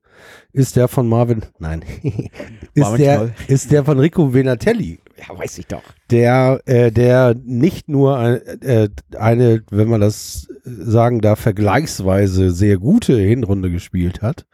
ist 0.52 0.76
der 0.76 0.88
von 0.88 1.08
Marvin, 1.08 1.42
nein, 1.58 1.82
ist 2.74 2.92
der, 2.98 3.30
ist 3.48 3.70
der 3.72 3.84
von 3.84 3.98
Rico 3.98 4.32
Venatelli. 4.32 4.98
Ja, 5.18 5.38
weiß 5.38 5.58
ich 5.58 5.66
doch. 5.66 5.82
Der, 6.10 6.60
äh, 6.66 6.92
der 6.92 7.34
nicht 7.42 7.88
nur 7.88 8.40
äh, 8.62 8.88
eine, 9.16 9.62
wenn 9.70 9.88
man 9.88 10.00
das 10.00 10.48
sagen 10.64 11.20
darf, 11.20 11.40
vergleichsweise 11.40 12.50
sehr 12.50 12.76
gute 12.76 13.16
Hinrunde 13.16 13.70
gespielt 13.70 14.20
hat, 14.20 14.46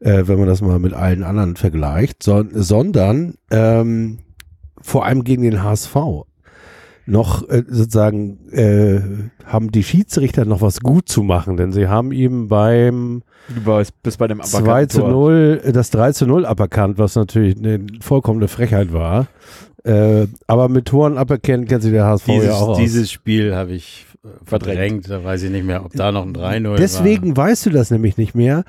äh, 0.00 0.22
wenn 0.26 0.38
man 0.38 0.48
das 0.48 0.62
mal 0.62 0.78
mit 0.78 0.94
allen 0.94 1.22
anderen 1.22 1.56
vergleicht, 1.56 2.22
so, 2.22 2.44
sondern 2.52 3.34
ähm, 3.50 4.20
vor 4.80 5.04
allem 5.04 5.24
gegen 5.24 5.42
den 5.42 5.62
HSV 5.62 5.96
noch 7.06 7.48
äh, 7.48 7.64
sozusagen 7.68 8.38
äh, 8.50 9.00
haben 9.44 9.72
die 9.72 9.82
Schiedsrichter 9.82 10.44
noch 10.44 10.60
was 10.60 10.80
gut 10.80 11.08
zu 11.08 11.22
machen, 11.22 11.56
denn 11.56 11.72
sie 11.72 11.88
haben 11.88 12.12
ihm 12.12 12.48
beim 12.48 13.22
bis 14.02 14.16
bei 14.16 14.28
dem 14.28 14.42
2 14.42 14.86
zu 14.86 15.00
0 15.00 15.62
das 15.72 15.90
3 15.90 16.12
zu 16.12 16.26
0 16.26 16.46
aberkannt, 16.46 16.98
was 16.98 17.16
natürlich 17.16 17.56
eine 17.58 17.84
vollkommene 18.00 18.48
Frechheit 18.48 18.92
war. 18.92 19.26
Äh, 19.84 20.28
aber 20.46 20.68
mit 20.68 20.86
Toren 20.86 21.18
aberkennen 21.18 21.66
kennt 21.66 21.82
sich 21.82 21.90
der 21.90 22.04
HSV 22.04 22.26
dieses, 22.26 22.46
ja 22.46 22.54
auch 22.54 22.78
Dieses 22.78 23.10
Spiel 23.10 23.54
habe 23.54 23.72
ich 23.72 24.06
äh, 24.24 24.28
verdrängt, 24.44 25.10
da 25.10 25.24
weiß 25.24 25.42
ich 25.42 25.50
nicht 25.50 25.66
mehr, 25.66 25.84
ob 25.84 25.92
da 25.92 26.12
noch 26.12 26.24
ein 26.24 26.34
3-0 26.34 26.76
Deswegen 26.76 27.36
war. 27.36 27.48
weißt 27.48 27.66
du 27.66 27.70
das 27.70 27.90
nämlich 27.90 28.16
nicht 28.16 28.36
mehr. 28.36 28.62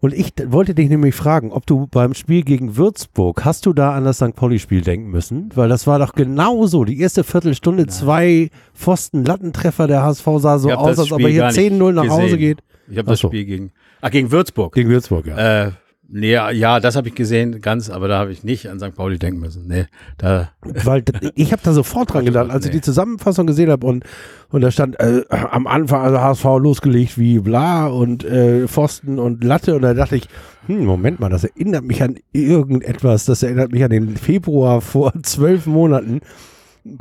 Und 0.00 0.14
ich 0.14 0.32
wollte 0.46 0.76
dich 0.76 0.88
nämlich 0.88 1.14
fragen, 1.14 1.50
ob 1.50 1.66
du 1.66 1.88
beim 1.88 2.14
Spiel 2.14 2.42
gegen 2.42 2.76
Würzburg, 2.76 3.44
hast 3.44 3.66
du 3.66 3.72
da 3.72 3.94
an 3.94 4.04
das 4.04 4.18
St. 4.18 4.34
Pauli-Spiel 4.34 4.82
denken 4.82 5.10
müssen? 5.10 5.50
Weil 5.56 5.68
das 5.68 5.88
war 5.88 5.98
doch 5.98 6.12
genauso. 6.12 6.84
Die 6.84 7.00
erste 7.00 7.24
Viertelstunde, 7.24 7.82
Nein. 7.82 7.90
zwei 7.90 8.50
Pfosten-Lattentreffer. 8.74 9.88
Der 9.88 10.04
HSV 10.04 10.26
sah 10.36 10.58
so 10.58 10.70
aus, 10.70 11.00
als 11.00 11.10
ob 11.10 11.20
er 11.20 11.28
hier 11.28 11.48
10-0 11.48 11.92
nach 11.92 12.08
Hause 12.08 12.38
geht. 12.38 12.60
Ich 12.88 12.96
habe 12.96 13.08
das 13.08 13.20
Spiel 13.20 13.44
gegen, 13.44 13.72
ach, 14.00 14.10
gegen 14.10 14.30
Würzburg. 14.30 14.72
Gegen 14.72 14.88
Würzburg, 14.88 15.26
ja. 15.26 15.66
Äh, 15.66 15.72
Nee, 16.10 16.32
ja, 16.32 16.80
das 16.80 16.96
habe 16.96 17.08
ich 17.08 17.14
gesehen, 17.14 17.60
ganz, 17.60 17.90
aber 17.90 18.08
da 18.08 18.18
habe 18.18 18.32
ich 18.32 18.42
nicht 18.42 18.70
an 18.70 18.80
St. 18.80 18.94
Pauli 18.94 19.18
denken 19.18 19.40
müssen. 19.40 19.68
Nee, 19.68 19.84
da. 20.16 20.50
Weil 20.62 21.04
ich 21.34 21.52
habe 21.52 21.60
da 21.62 21.74
sofort 21.74 22.14
dran 22.14 22.24
gedacht, 22.24 22.50
als 22.50 22.64
nee. 22.64 22.70
ich 22.70 22.76
die 22.76 22.80
Zusammenfassung 22.80 23.46
gesehen 23.46 23.70
habe 23.70 23.86
und, 23.86 24.04
und 24.48 24.62
da 24.62 24.70
stand 24.70 24.98
äh, 25.00 25.24
am 25.28 25.66
Anfang 25.66 26.00
also 26.00 26.18
HSV 26.18 26.44
losgelegt 26.62 27.18
wie 27.18 27.40
bla 27.40 27.88
und 27.88 28.24
äh, 28.24 28.66
Pfosten 28.68 29.18
und 29.18 29.44
Latte 29.44 29.76
und 29.76 29.82
da 29.82 29.92
dachte 29.92 30.16
ich, 30.16 30.28
hm, 30.66 30.86
Moment 30.86 31.20
mal, 31.20 31.28
das 31.28 31.44
erinnert 31.44 31.84
mich 31.84 32.02
an 32.02 32.16
irgendetwas, 32.32 33.26
das 33.26 33.42
erinnert 33.42 33.72
mich 33.72 33.84
an 33.84 33.90
den 33.90 34.16
Februar 34.16 34.80
vor 34.80 35.12
zwölf 35.22 35.66
Monaten, 35.66 36.22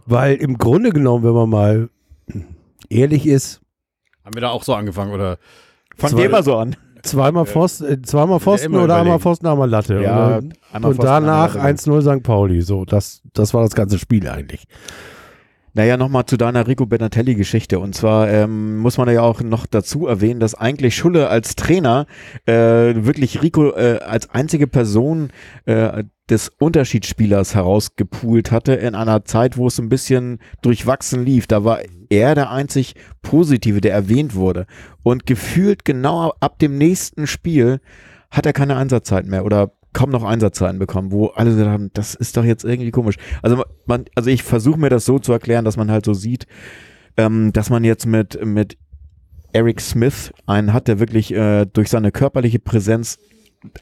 weil 0.05 0.35
im 0.35 0.57
Grunde 0.57 0.89
genommen, 0.89 1.23
wenn 1.23 1.33
man 1.33 1.49
mal 1.49 1.89
ehrlich 2.89 3.25
ist. 3.25 3.61
Haben 4.25 4.33
wir 4.33 4.41
da 4.41 4.49
auch 4.49 4.63
so 4.63 4.73
angefangen 4.73 5.13
oder? 5.13 5.37
Fangen 5.95 6.17
wir 6.17 6.29
mal 6.29 6.43
so 6.43 6.57
an. 6.57 6.75
Zweimal, 7.07 7.45
Pfosten, 7.45 7.85
äh, 7.85 8.01
zweimal 8.01 8.39
Pfosten 8.39 8.73
oder 8.73 8.85
überlegen. 8.85 9.01
einmal 9.01 9.19
Pfosten, 9.19 9.47
einmal 9.47 9.69
Latte. 9.69 10.01
Ja, 10.01 10.37
und, 10.37 10.53
einmal 10.71 10.91
und 10.91 11.03
danach 11.03 11.55
1-0 11.55 12.01
St. 12.01 12.23
Pauli. 12.23 12.61
So, 12.61 12.85
das, 12.85 13.21
das 13.33 13.53
war 13.53 13.63
das 13.63 13.75
ganze 13.75 13.99
Spiel 13.99 14.27
eigentlich. 14.27 14.67
Naja, 15.73 15.95
nochmal 15.95 16.25
zu 16.25 16.37
deiner 16.37 16.67
Rico 16.67 16.87
Benatelli-Geschichte. 16.87 17.77
Und 17.77 17.93
zwar 17.93 18.29
ähm, 18.29 18.77
muss 18.77 18.97
man 18.97 19.07
ja 19.13 19.21
auch 19.21 19.41
noch 19.41 19.67
dazu 19.67 20.07
erwähnen, 20.07 20.39
dass 20.39 20.55
eigentlich 20.55 20.95
Schulle 20.95 21.29
als 21.29 21.55
Trainer 21.55 22.07
äh, 22.47 22.53
wirklich 22.95 23.43
Rico 23.43 23.75
äh, 23.75 23.99
als 23.99 24.31
einzige 24.31 24.65
Person 24.65 25.29
äh, 25.65 26.03
des 26.29 26.49
Unterschiedsspielers 26.59 27.55
herausgepoolt 27.55 28.51
hatte 28.51 28.73
in 28.73 28.95
einer 28.95 29.23
Zeit, 29.25 29.57
wo 29.57 29.67
es 29.67 29.79
ein 29.79 29.89
bisschen 29.89 30.39
durchwachsen 30.61 31.23
lief. 31.23 31.47
Da 31.47 31.63
war 31.63 31.79
er 32.09 32.35
der 32.35 32.51
einzig 32.51 32.95
Positive, 33.21 33.81
der 33.81 33.93
erwähnt 33.93 34.35
wurde. 34.35 34.65
Und 35.03 35.25
gefühlt 35.25 35.85
genau 35.85 36.33
ab 36.39 36.59
dem 36.59 36.77
nächsten 36.77 37.27
Spiel 37.27 37.79
hat 38.29 38.45
er 38.45 38.53
keine 38.53 38.75
Einsatzzeit 38.75 39.25
mehr 39.25 39.45
oder 39.45 39.71
kaum 39.93 40.11
noch 40.11 40.23
Einsatzzeiten 40.23 40.77
bekommen, 40.77 41.11
wo 41.11 41.27
alle 41.27 41.49
gesagt 41.49 41.69
haben, 41.69 41.89
das 41.93 42.13
ist 42.13 42.37
doch 42.37 42.43
jetzt 42.43 42.63
irgendwie 42.63 42.91
komisch. 42.91 43.15
Also 43.41 43.63
man, 43.87 44.05
also 44.15 44.29
ich 44.29 44.43
versuche 44.43 44.79
mir 44.79 44.89
das 44.89 45.05
so 45.05 45.17
zu 45.17 45.31
erklären, 45.31 45.65
dass 45.65 45.77
man 45.77 45.89
halt 45.89 46.05
so 46.05 46.13
sieht, 46.13 46.45
ähm, 47.17 47.51
dass 47.51 47.71
man 47.71 47.83
jetzt 47.83 48.05
mit, 48.05 48.43
mit 48.45 48.77
Eric 49.53 49.81
Smith 49.81 50.31
einen 50.45 50.71
hat, 50.71 50.87
der 50.87 50.99
wirklich 50.99 51.33
äh, 51.33 51.65
durch 51.65 51.89
seine 51.89 52.11
körperliche 52.11 52.59
Präsenz 52.59 53.17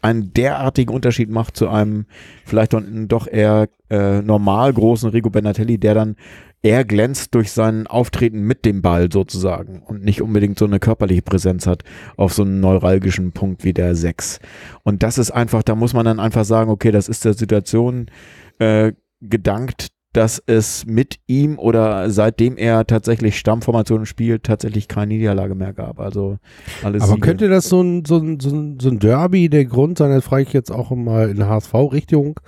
einen 0.02 0.34
derartigen 0.34 0.93
Unterschied 0.93 1.30
macht 1.30 1.58
zu 1.58 1.69
einem 1.69 2.06
vielleicht 2.45 2.76
doch 3.08 3.28
eher 3.28 3.67
äh, 3.89 4.21
normal 4.21 4.74
großen 4.74 5.10
Rico 5.10 5.30
Benatelli, 5.30 5.78
der 5.78 5.93
dann 5.93 6.15
er 6.65 6.84
glänzt 6.84 7.36
durch 7.36 7.52
sein 7.52 7.86
Auftreten 7.86 8.41
mit 8.41 8.65
dem 8.65 8.82
Ball 8.82 9.12
sozusagen 9.12 9.84
und 9.84 10.04
nicht 10.04 10.24
unbedingt 10.24 10.58
so 10.58 10.65
eine 10.65 10.80
körperliche 10.80 11.21
Präsenz 11.21 11.67
hat 11.67 11.84
auf 12.17 12.34
so 12.34 12.41
einen 12.41 12.60
neuralgischen 12.60 13.34
Punkt 13.34 13.63
wie 13.63 13.74
der 13.74 13.93
6. 13.93 14.39
Und 14.82 15.04
das 15.04 15.19
ist 15.19 15.30
einfach, 15.30 15.62
da 15.62 15.76
muss 15.76 15.93
man 15.93 16.06
dann 16.06 16.19
einfach 16.19 16.43
sagen, 16.43 16.71
okay, 16.71 16.89
das 16.89 17.08
ist 17.08 17.24
der 17.24 17.36
Situation 17.36 18.08
äh, 18.58 18.93
gedankt, 19.21 19.89
dass 20.15 20.41
es 20.45 20.86
mit 20.86 21.19
ihm 21.28 21.60
oder 21.60 22.10
seitdem 22.10 22.56
er 22.56 22.88
tatsächlich 22.88 23.38
Stammformationen 23.38 24.06
spielt, 24.06 24.43
tatsächlich 24.43 24.88
keine 24.88 25.13
Niederlage 25.13 25.56
mehr 25.56 25.73
gab. 25.73 25.99
Also 25.99 26.38
alles. 26.84 27.04
Aber 27.04 27.15
Siege. 27.15 27.28
könnte 27.28 27.49
das 27.49 27.67
so 27.67 27.82
ein, 27.82 28.06
so, 28.06 28.17
ein, 28.17 28.39
so, 28.39 28.49
ein, 28.49 28.80
so 28.80 28.89
ein 28.89 28.99
Derby 28.99 29.49
der 29.49 29.65
Grund 29.65 29.97
sein, 29.97 30.12
das 30.12 30.23
frage 30.23 30.43
ich 30.43 30.54
jetzt 30.54 30.71
auch 30.71 30.91
mal 30.91 31.30
in 31.30 31.45
HSV-Richtung. 31.45 32.39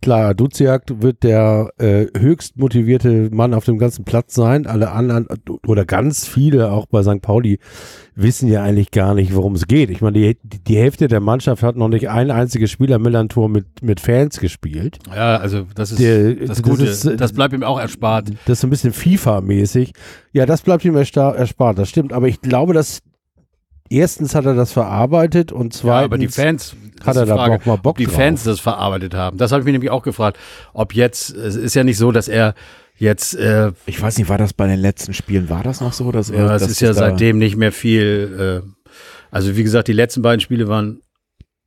Klar, 0.00 0.34
Duziak 0.34 0.84
wird 1.02 1.24
der 1.24 1.72
äh, 1.78 2.06
höchst 2.16 2.56
motivierte 2.56 3.30
Mann 3.32 3.52
auf 3.52 3.64
dem 3.64 3.78
ganzen 3.78 4.04
Platz 4.04 4.34
sein. 4.34 4.66
Alle 4.66 4.92
anderen 4.92 5.26
oder 5.66 5.84
ganz 5.84 6.26
viele 6.26 6.70
auch 6.70 6.86
bei 6.86 7.02
St. 7.02 7.20
Pauli 7.20 7.58
wissen 8.14 8.48
ja 8.48 8.62
eigentlich 8.62 8.90
gar 8.90 9.14
nicht, 9.14 9.34
worum 9.34 9.54
es 9.54 9.66
geht. 9.66 9.90
Ich 9.90 10.00
meine, 10.00 10.18
die, 10.18 10.36
die 10.42 10.76
Hälfte 10.76 11.08
der 11.08 11.20
Mannschaft 11.20 11.62
hat 11.62 11.76
noch 11.76 11.88
nicht 11.88 12.10
ein 12.10 12.30
einziges 12.30 12.70
Spieler 12.70 12.98
Millantor 12.98 13.48
mit, 13.48 13.82
mit 13.82 14.00
Fans 14.00 14.38
gespielt. 14.38 14.98
Ja, 15.08 15.36
also 15.36 15.66
das 15.74 15.92
ist 15.92 16.00
der, 16.00 16.34
das 16.34 16.62
Gute. 16.62 16.84
Das, 16.84 17.04
ist, 17.04 17.20
das, 17.20 17.32
bleibt 17.32 17.54
ihm 17.54 17.62
auch 17.62 17.80
erspart. 17.80 18.30
Das 18.44 18.54
ist 18.54 18.60
so 18.60 18.66
ein 18.66 18.70
bisschen 18.70 18.92
FIFA-mäßig. 18.92 19.92
Ja, 20.32 20.46
das 20.46 20.62
bleibt 20.62 20.84
ihm 20.84 20.96
erspart, 20.96 21.78
das 21.78 21.88
stimmt. 21.88 22.12
Aber 22.12 22.28
ich 22.28 22.40
glaube, 22.40 22.74
dass 22.74 23.00
erstens 23.88 24.34
hat 24.34 24.44
er 24.44 24.54
das 24.54 24.72
verarbeitet 24.72 25.52
und 25.52 25.72
zweitens 25.72 26.00
Ja, 26.00 26.04
aber 26.04 26.18
die 26.18 26.28
Fans, 26.28 26.76
hat 27.04 27.16
er 27.16 27.24
die 27.24 27.28
da 27.28 27.36
Frage, 27.36 27.54
auch 27.54 27.66
mal 27.66 27.76
Bock 27.76 27.92
ob 27.92 27.96
die 27.98 28.04
drauf. 28.06 28.14
Fans 28.14 28.44
das 28.44 28.60
verarbeitet 28.60 29.14
haben. 29.14 29.38
Das 29.38 29.52
habe 29.52 29.60
ich 29.60 29.66
mir 29.66 29.72
nämlich 29.72 29.90
auch 29.90 30.02
gefragt. 30.02 30.38
Ob 30.72 30.94
jetzt, 30.94 31.30
es 31.30 31.56
ist 31.56 31.74
ja 31.74 31.84
nicht 31.84 31.98
so, 31.98 32.12
dass 32.12 32.28
er 32.28 32.54
jetzt, 33.02 33.34
äh, 33.34 33.72
Ich 33.86 34.00
weiß 34.00 34.16
nicht, 34.18 34.28
war 34.28 34.38
das 34.38 34.52
bei 34.52 34.66
den 34.66 34.78
letzten 34.78 35.12
Spielen, 35.12 35.48
war 35.48 35.62
das 35.62 35.80
noch 35.80 35.92
so? 35.92 36.10
Dass 36.12 36.30
er, 36.30 36.46
ja, 36.46 36.56
es 36.56 36.66
ist 36.66 36.80
ja 36.80 36.94
seitdem 36.94 37.38
nicht 37.38 37.56
mehr 37.56 37.72
viel, 37.72 38.62
äh, 38.64 38.68
also 39.30 39.56
wie 39.56 39.62
gesagt, 39.62 39.88
die 39.88 39.92
letzten 39.92 40.22
beiden 40.22 40.40
Spiele 40.40 40.68
waren, 40.68 41.02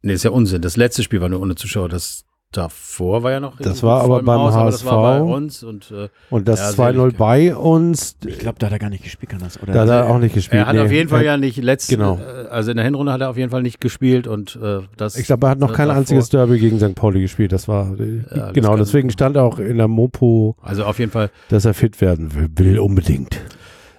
nee, 0.01 0.13
ist 0.13 0.23
ja 0.23 0.31
Unsinn. 0.31 0.61
Das 0.61 0.77
letzte 0.77 1.03
Spiel 1.03 1.21
war 1.21 1.29
nur 1.29 1.41
ohne 1.41 1.55
Zuschauer. 1.55 1.89
Das 1.89 2.23
davor 2.57 3.23
war 3.23 3.31
ja 3.31 3.39
noch. 3.39 3.57
Das 3.57 3.81
in 3.81 3.87
war 3.87 4.01
aber 4.03 4.21
beim 4.23 4.39
Haus, 4.39 4.53
aber 4.55 4.71
Das 4.71 4.85
war 4.85 5.01
bei 5.01 5.19
HSV. 5.19 5.33
uns 5.35 5.63
und 5.63 5.91
äh, 5.91 6.09
und 6.29 6.47
das 6.47 6.59
Ja, 6.59 6.83
2-0 6.85 6.91
sicherlich. 6.93 7.17
bei 7.17 7.55
uns, 7.55 8.15
Ich 8.25 8.39
glaube, 8.39 8.57
da 8.59 8.67
hat 8.67 8.73
er 8.73 8.79
gar 8.79 8.89
nicht 8.89 9.03
gespielt, 9.03 9.29
kann 9.31 9.39
das? 9.41 9.61
Oder? 9.61 9.73
da 9.73 9.81
hat 9.81 9.89
er 9.89 10.09
auch 10.09 10.17
nicht 10.19 10.33
gespielt. 10.35 10.61
er 10.61 10.67
hat 10.67 10.75
nee. 10.75 10.81
auf 10.81 10.91
jeden 10.91 11.09
Fall 11.09 11.19
Er- 11.21 11.25
ja 11.25 11.37
nicht 11.37 11.57
letzte, 11.61 11.95
genau. 11.97 12.17
äh, 12.19 12.47
also 12.47 12.71
in 12.71 12.77
der 12.77 12.85
Hinrunde 12.85 13.11
hat 13.11 13.21
er 13.21 13.29
auf 13.29 13.37
jeden 13.37 13.49
Fall 13.51 13.61
nicht 13.61 13.81
gespielt 13.81 14.27
und 14.27 14.57
äh, 14.61 14.79
das. 14.97 15.17
Ich 15.17 15.25
glaube, 15.27 15.47
er 15.47 15.49
hat 15.51 15.59
noch 15.59 15.73
kein 15.73 15.87
davor- 15.87 15.97
einziges 15.99 16.29
Derby 16.29 16.59
gegen 16.59 16.79
St. 16.79 16.95
Pauli 16.95 17.21
gespielt. 17.21 17.51
Das 17.51 17.67
war 17.67 17.93
äh, 17.99 18.21
das 18.29 18.53
genau, 18.53 18.75
deswegen 18.77 19.09
stand 19.09 19.37
auch 19.37 19.59
in 19.59 19.77
der 19.77 19.87
Mopo, 19.87 20.55
Also 20.61 20.85
auf 20.85 20.99
jeden 20.99 21.11
Fall 21.11 21.29
dass 21.49 21.65
er 21.65 21.73
fit 21.73 21.99
werden 22.01 22.33
will, 22.35 22.49
will 22.55 22.79
unbedingt. 22.79 23.39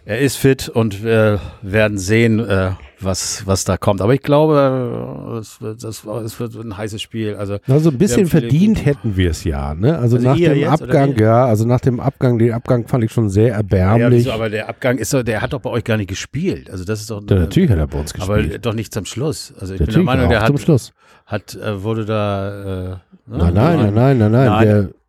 Er 0.05 0.21
ist 0.21 0.37
fit 0.37 0.69
und 0.69 1.03
wir 1.03 1.41
werden 1.63 1.99
sehen, 1.99 2.39
äh, 2.39 2.71
was, 3.01 3.47
was 3.47 3.65
da 3.65 3.77
kommt. 3.77 4.01
Aber 4.01 4.15
ich 4.15 4.23
glaube, 4.23 5.39
es 5.41 5.61
wird, 5.61 5.85
das, 5.85 6.05
es 6.05 6.41
wird 6.41 6.55
ein 6.55 6.77
heißes 6.77 7.01
Spiel. 7.03 7.35
Also 7.35 7.59
Also 7.69 7.91
ein 7.91 7.99
bisschen 7.99 8.27
verdient 8.27 8.85
hätten 8.85 9.17
wir 9.17 9.31
es 9.31 9.45
ja, 9.45 9.75
ne? 9.75 9.99
Also, 9.99 10.17
Also 10.17 10.29
nach 10.29 10.37
dem 10.37 10.69
Abgang, 10.69 11.17
ja, 11.19 11.45
also 11.47 11.67
nach 11.67 11.81
dem 11.81 12.01
Abgang, 12.01 12.39
den 12.39 12.53
Abgang 12.53 12.87
fand 12.87 13.05
ich 13.05 13.13
schon 13.13 13.29
sehr 13.29 13.49
ja, 13.49 13.55
erbärmlich. 13.57 14.21
wieso, 14.25 14.33
aber 14.33 14.49
der 14.49 14.69
Abgang 14.69 14.99
ist 14.99 15.13
doch, 15.13 15.23
der 15.23 15.43
hat 15.43 15.53
doch 15.53 15.61
bei 15.61 15.71
euch 15.71 15.85
gar 15.85 15.97
nicht 15.97 16.09
gespielt. 16.09 16.71
Also 16.71 16.85
das 16.85 17.01
ist 17.01 17.11
doch. 17.11 17.23
ja, 17.29 17.37
natürlich 17.37 17.71
hat 17.71 17.79
er 17.79 17.87
bei 17.87 17.99
uns 17.99 18.15
aber 18.21 18.39
gespielt. 18.39 18.65
doch 18.67 18.75
nicht 18.75 18.95
zum 18.95 19.05
Schluss. 19.05 19.53
Also 19.61 19.75
ich 19.75 19.79
bin 19.79 19.87
der 19.87 19.87
natürlich, 19.89 20.07
Meinung, 20.07 20.29
der 20.31 20.47
zum 20.47 20.55
hat, 20.57 20.63
Schluss. 20.63 20.93
hat 21.27 21.55
äh, 21.55 21.83
wurde 21.83 22.05
da. 22.07 22.49
Äh, 22.49 22.89
ne? 22.91 23.01
Nein, 23.27 23.55
nein, 23.55 23.55
nein, 23.55 23.95
nein, 23.95 24.19
nein, 24.19 24.31
nein. 24.33 24.47
Nein, 24.47 24.67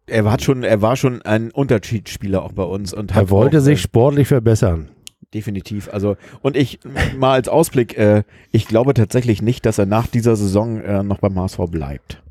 Der, 0.08 0.24
er, 0.24 0.32
hat 0.32 0.42
schon, 0.44 0.64
er 0.64 0.82
war 0.82 0.96
schon 0.96 1.22
ein 1.22 1.52
Unterschiedsspieler 1.52 2.42
auch 2.44 2.52
bei 2.54 2.64
uns. 2.64 2.94
Und 2.94 3.14
hat 3.14 3.24
er 3.24 3.30
wollte 3.30 3.58
auch, 3.60 3.62
sich 3.62 3.80
äh, 3.80 3.82
sportlich 3.84 4.28
verbessern. 4.28 4.90
Definitiv. 5.34 5.90
Also, 5.92 6.16
und 6.42 6.56
ich 6.56 6.80
mal 7.18 7.34
als 7.34 7.50
Ausblick, 7.50 7.98
äh, 7.98 8.24
ich 8.52 8.68
glaube 8.68 8.94
tatsächlich 8.94 9.42
nicht, 9.42 9.66
dass 9.66 9.78
er 9.78 9.86
nach 9.86 10.08
dieser 10.08 10.36
Saison 10.36 10.80
äh, 10.80 11.04
noch 11.04 11.20
beim 11.20 11.38
HSV 11.38 11.60
bleibt. 11.70 12.24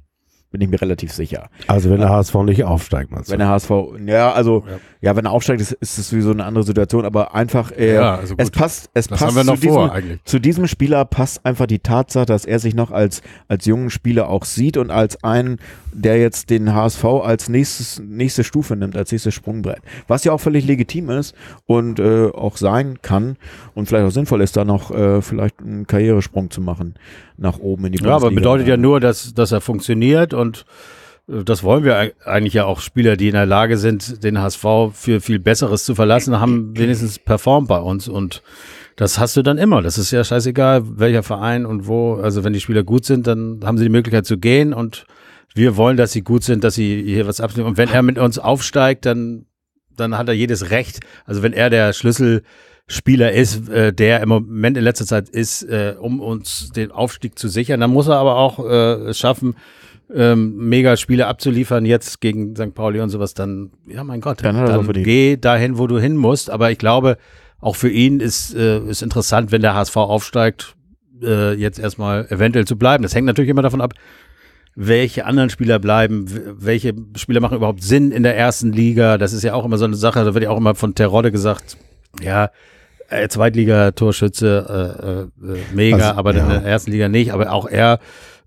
Bin 0.57 0.63
ich 0.63 0.71
mir 0.71 0.81
relativ 0.81 1.13
sicher. 1.13 1.51
Also 1.67 1.91
wenn 1.91 2.01
der 2.01 2.09
HSV 2.09 2.35
nicht 2.45 2.65
aufsteigt, 2.65 3.11
meinst 3.11 3.29
du? 3.29 3.33
Wenn 3.33 3.41
der 3.41 3.49
HSV, 3.49 3.71
ja, 4.07 4.33
also, 4.33 4.65
Ja. 4.67 4.79
ja, 5.11 5.17
wenn 5.17 5.27
er 5.27 5.33
aufsteigt, 5.33 5.61
ist, 5.61 5.73
ist 5.73 5.99
es 5.99 6.09
sowieso 6.09 6.31
eine 6.31 6.45
andere 6.47 6.65
Situation, 6.65 7.05
aber 7.05 7.35
einfach, 7.35 7.73
äh, 7.73 7.95
Ja, 7.95 8.15
also 8.15 8.35
es 8.39 8.51
passt, 8.51 8.89
es 8.95 9.09
Das 9.09 9.19
passt 9.21 9.37
zu, 9.37 9.45
vor 9.45 9.57
diesem, 9.57 9.77
eigentlich. 9.91 10.21
zu 10.25 10.39
diesem 10.39 10.67
Spieler 10.67 11.05
passt 11.05 11.45
einfach 11.45 11.67
die 11.67 11.81
Tatsache, 11.81 12.25
dass 12.25 12.47
er 12.47 12.59
sich 12.59 12.75
noch 12.75 12.91
als, 12.91 13.21
als 13.49 13.67
jungen 13.67 13.91
Spieler 13.91 14.31
auch 14.31 14.47
sieht 14.47 14.79
und 14.79 14.91
als 14.91 15.23
einen, 15.23 15.59
der 15.93 16.19
jetzt 16.19 16.49
den 16.49 16.75
HSV 16.75 17.05
als 17.05 17.49
nächstes, 17.51 18.01
nächste 18.07 18.43
Stufe 18.45 18.77
nimmt, 18.77 18.97
als 18.97 19.13
nächstes 19.13 19.35
Sprungbrett. 19.35 19.81
Was 20.09 20.25
ja 20.25 20.33
auch 20.33 20.41
völlig 20.41 20.67
legitim 20.67 21.11
ist 21.11 21.35
und 21.67 21.99
äh, 21.99 22.29
auch 22.33 22.57
sein 22.57 22.99
kann 23.03 23.37
und 23.75 23.89
vielleicht 23.89 24.07
auch 24.07 24.11
sinnvoll 24.11 24.41
ist, 24.41 24.57
da 24.57 24.65
noch 24.65 24.91
äh, 24.91 25.21
vielleicht 25.21 25.61
einen 25.61 25.87
Karrieresprung 25.87 26.51
zu 26.51 26.61
machen 26.63 26.95
nach 27.39 27.59
oben 27.59 27.87
in 27.87 27.93
die 27.93 27.99
Ja, 27.99 28.11
aber 28.11 28.27
Bundesliga. 28.29 28.41
bedeutet 28.41 28.69
ja 28.69 28.77
nur, 28.79 29.01
dass, 29.01 29.35
dass 29.35 29.53
er 29.53 29.61
funktioniert 29.61 30.33
und 30.33 30.46
äh, 31.29 31.43
das 31.45 31.63
wollen 31.63 31.85
wir 31.85 31.97
eig- 31.97 32.15
eigentlich 32.25 32.55
ja 32.55 32.65
auch 32.65 32.81
Spieler, 32.81 33.17
die 33.17 33.29
in 33.29 33.35
der 33.35 33.47
Lage 33.47 33.77
sind, 33.79 34.23
den 34.25 34.41
HSV 34.41 34.65
für 34.93 35.21
viel 35.21 35.39
Besseres 35.39 35.85
zu 35.85 35.95
verlassen, 35.95 36.39
haben 36.41 36.77
wenigstens 36.77 37.19
performt 37.19 37.69
bei 37.69 37.79
uns 37.79 38.09
und 38.09 38.43
das 38.97 39.19
hast 39.19 39.37
du 39.37 39.43
dann 39.43 39.59
immer. 39.59 39.83
Das 39.83 39.99
ist 39.99 40.11
ja 40.11 40.25
scheißegal, 40.25 40.83
welcher 40.99 41.23
Verein 41.23 41.67
und 41.67 41.87
wo. 41.87 42.15
Also 42.15 42.45
wenn 42.45 42.55
die 42.55 42.61
Spieler 42.61 42.83
gut 42.83 43.05
sind, 43.05 43.27
dann 43.27 43.61
haben 43.63 43.77
sie 43.77 43.85
die 43.85 43.91
Möglichkeit 43.91 44.25
zu 44.25 44.39
gehen 44.39 44.73
und 44.73 45.05
wir 45.55 45.77
wollen, 45.77 45.99
dass 45.99 46.13
sie 46.13 46.23
gut 46.23 46.45
sind, 46.45 46.65
dass 46.65 46.77
sie 46.77 47.03
hier 47.03 47.27
was 47.27 47.41
abnehmen. 47.41 47.69
Und 47.69 47.77
wenn 47.77 47.91
er 47.91 48.01
mit 48.03 48.17
uns 48.19 48.39
aufsteigt, 48.39 49.05
dann, 49.05 49.45
dann 49.97 50.17
hat 50.17 50.29
er 50.29 50.35
jedes 50.35 50.71
Recht. 50.71 51.01
Also 51.27 51.43
wenn 51.43 51.53
er 51.53 51.69
der 51.69 51.93
Schlüsselspieler 51.93 53.33
ist, 53.33 53.69
äh, 53.69 53.93
der 53.93 54.21
im 54.21 54.29
Moment 54.31 54.77
in 54.77 54.85
letzter 54.85 55.07
Zeit 55.07 55.29
ist, 55.29 55.63
äh, 55.65 55.95
um 55.99 56.21
uns 56.21 56.71
den 56.71 56.91
Aufstieg 56.91 57.39
zu 57.39 57.49
sichern, 57.49 57.81
dann 57.81 57.91
muss 57.93 58.09
er 58.09 58.17
aber 58.17 58.37
auch 58.37 58.59
äh, 58.65 59.09
es 59.11 59.19
schaffen, 59.19 59.57
ähm, 60.15 60.69
mega 60.69 60.97
Spiele 60.97 61.27
abzuliefern, 61.27 61.85
jetzt 61.85 62.21
gegen 62.21 62.55
St. 62.55 62.75
Pauli 62.75 63.01
und 63.01 63.11
sowas, 63.11 63.35
dann, 63.35 63.71
ja 63.87 64.05
mein 64.05 64.21
Gott, 64.21 64.43
Dann 64.43 64.55
dann 64.55 64.93
geh 64.93 65.37
dahin, 65.37 65.79
wo 65.79 65.87
du 65.87 65.99
hin 65.99 66.17
musst. 66.17 66.51
Aber 66.51 66.71
ich 66.71 66.79
glaube, 66.79 67.19
auch 67.61 67.77
für 67.77 67.91
ihn 67.91 68.21
ist, 68.21 68.55
äh, 68.55 68.81
ist 68.81 69.03
interessant, 69.03 69.53
wenn 69.53 69.63
der 69.63 69.75
HSV 69.75 69.97
aufsteigt, 69.97 70.75
äh, 71.23 71.55
jetzt 71.55 71.79
erstmal 71.79 72.27
eventuell 72.31 72.67
zu 72.67 72.77
bleiben. 72.77 73.03
Das 73.03 73.15
hängt 73.15 73.27
natürlich 73.27 73.51
immer 73.51 73.63
davon 73.63 73.81
ab, 73.81 73.95
welche 74.75 75.25
anderen 75.25 75.49
Spieler 75.49 75.79
bleiben, 75.79 76.27
welche 76.59 76.95
Spieler 77.17 77.41
machen 77.41 77.57
überhaupt 77.57 77.83
Sinn 77.83 78.13
in 78.13 78.23
der 78.23 78.37
ersten 78.37 78.73
Liga. 78.73 79.17
Das 79.17 79.33
ist 79.33 79.43
ja 79.43 79.55
auch 79.55 79.65
immer 79.65 79.79
so 79.79 79.87
eine 79.87 79.97
Sache, 79.97 80.25
da 80.25 80.35
wird 80.35 80.45
ja 80.45 80.51
auch 80.51 80.59
immer 80.59 80.75
von 80.75 80.95
Terodde 80.95 81.33
gesagt, 81.33 81.79
ja, 82.21 82.51
äh, 83.09 83.29
Zweitliga-Torschütze, 83.29 85.31
äh, 85.43 85.49
äh, 85.49 85.55
äh, 85.55 85.59
mega, 85.73 85.97
Also, 85.97 86.19
aber 86.19 86.31
in 86.33 86.37
ja. 86.39 86.49
der 86.49 86.63
ersten 86.63 86.91
Liga 86.91 87.09
nicht. 87.09 87.33
Aber 87.33 87.53
auch 87.53 87.67
er 87.67 88.01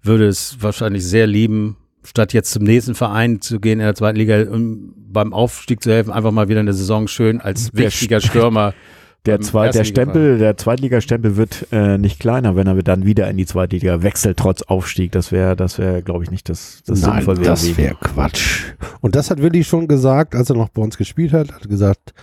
würde 0.03 0.27
es 0.27 0.57
wahrscheinlich 0.61 1.05
sehr 1.05 1.27
lieben, 1.27 1.77
statt 2.03 2.33
jetzt 2.33 2.51
zum 2.51 2.63
nächsten 2.63 2.95
Verein 2.95 3.41
zu 3.41 3.59
gehen 3.59 3.79
in 3.79 3.85
der 3.85 3.95
zweiten 3.95 4.17
Liga, 4.17 4.43
um 4.49 4.93
beim 4.95 5.33
Aufstieg 5.33 5.81
zu 5.81 5.91
helfen, 5.91 6.11
einfach 6.11 6.31
mal 6.31 6.49
wieder 6.49 6.59
eine 6.59 6.73
Saison 6.73 7.07
schön 7.07 7.41
als 7.41 7.71
Der 7.71 7.85
wichtiger 7.85 8.21
Stürmer. 8.21 8.73
Der, 9.25 9.37
beim 9.37 9.43
zwei, 9.43 9.69
der. 9.69 9.83
Stempel, 9.83 10.37
der 10.37 10.55
Zweitligastempel 10.55 11.35
wird 11.35 11.67
äh, 11.73 11.97
nicht 11.97 12.21
kleiner, 12.21 12.55
wenn 12.55 12.67
er 12.67 12.81
dann 12.83 13.05
wieder 13.05 13.29
in 13.29 13.35
die 13.35 13.45
Zweitliga 13.45 14.01
wechselt, 14.01 14.37
trotz 14.37 14.61
Aufstieg. 14.61 15.11
Das 15.11 15.33
wäre, 15.33 15.57
das 15.57 15.77
wäre, 15.77 16.01
glaube 16.01 16.23
ich, 16.23 16.31
nicht 16.31 16.47
das, 16.47 16.81
das 16.85 17.01
Nein, 17.01 17.15
Sinnvolle 17.15 17.41
das 17.41 17.67
Weg. 17.67 17.77
wäre 17.77 17.95
Quatsch. 17.95 18.63
Und 19.01 19.15
das 19.15 19.29
hat 19.29 19.41
Willi 19.41 19.65
schon 19.65 19.89
gesagt, 19.89 20.35
als 20.35 20.49
er 20.49 20.55
noch 20.55 20.69
bei 20.69 20.81
uns 20.81 20.97
gespielt 20.97 21.33
hat. 21.33 21.51
Hat 21.51 21.67
gesagt, 21.67 22.13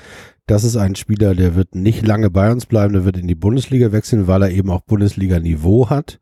das 0.47 0.65
ist 0.65 0.77
ein 0.77 0.95
Spieler, 0.95 1.35
der 1.35 1.55
wird 1.55 1.75
nicht 1.75 2.07
lange 2.07 2.31
bei 2.31 2.51
uns 2.51 2.65
bleiben, 2.65 2.95
der 2.95 3.05
wird 3.05 3.19
in 3.19 3.29
die 3.29 3.35
Bundesliga 3.35 3.93
wechseln, 3.93 4.27
weil 4.27 4.43
er 4.45 4.51
eben 4.51 4.71
auch 4.71 4.81
Bundesliga-Niveau 4.81 5.91
hat. 5.91 6.19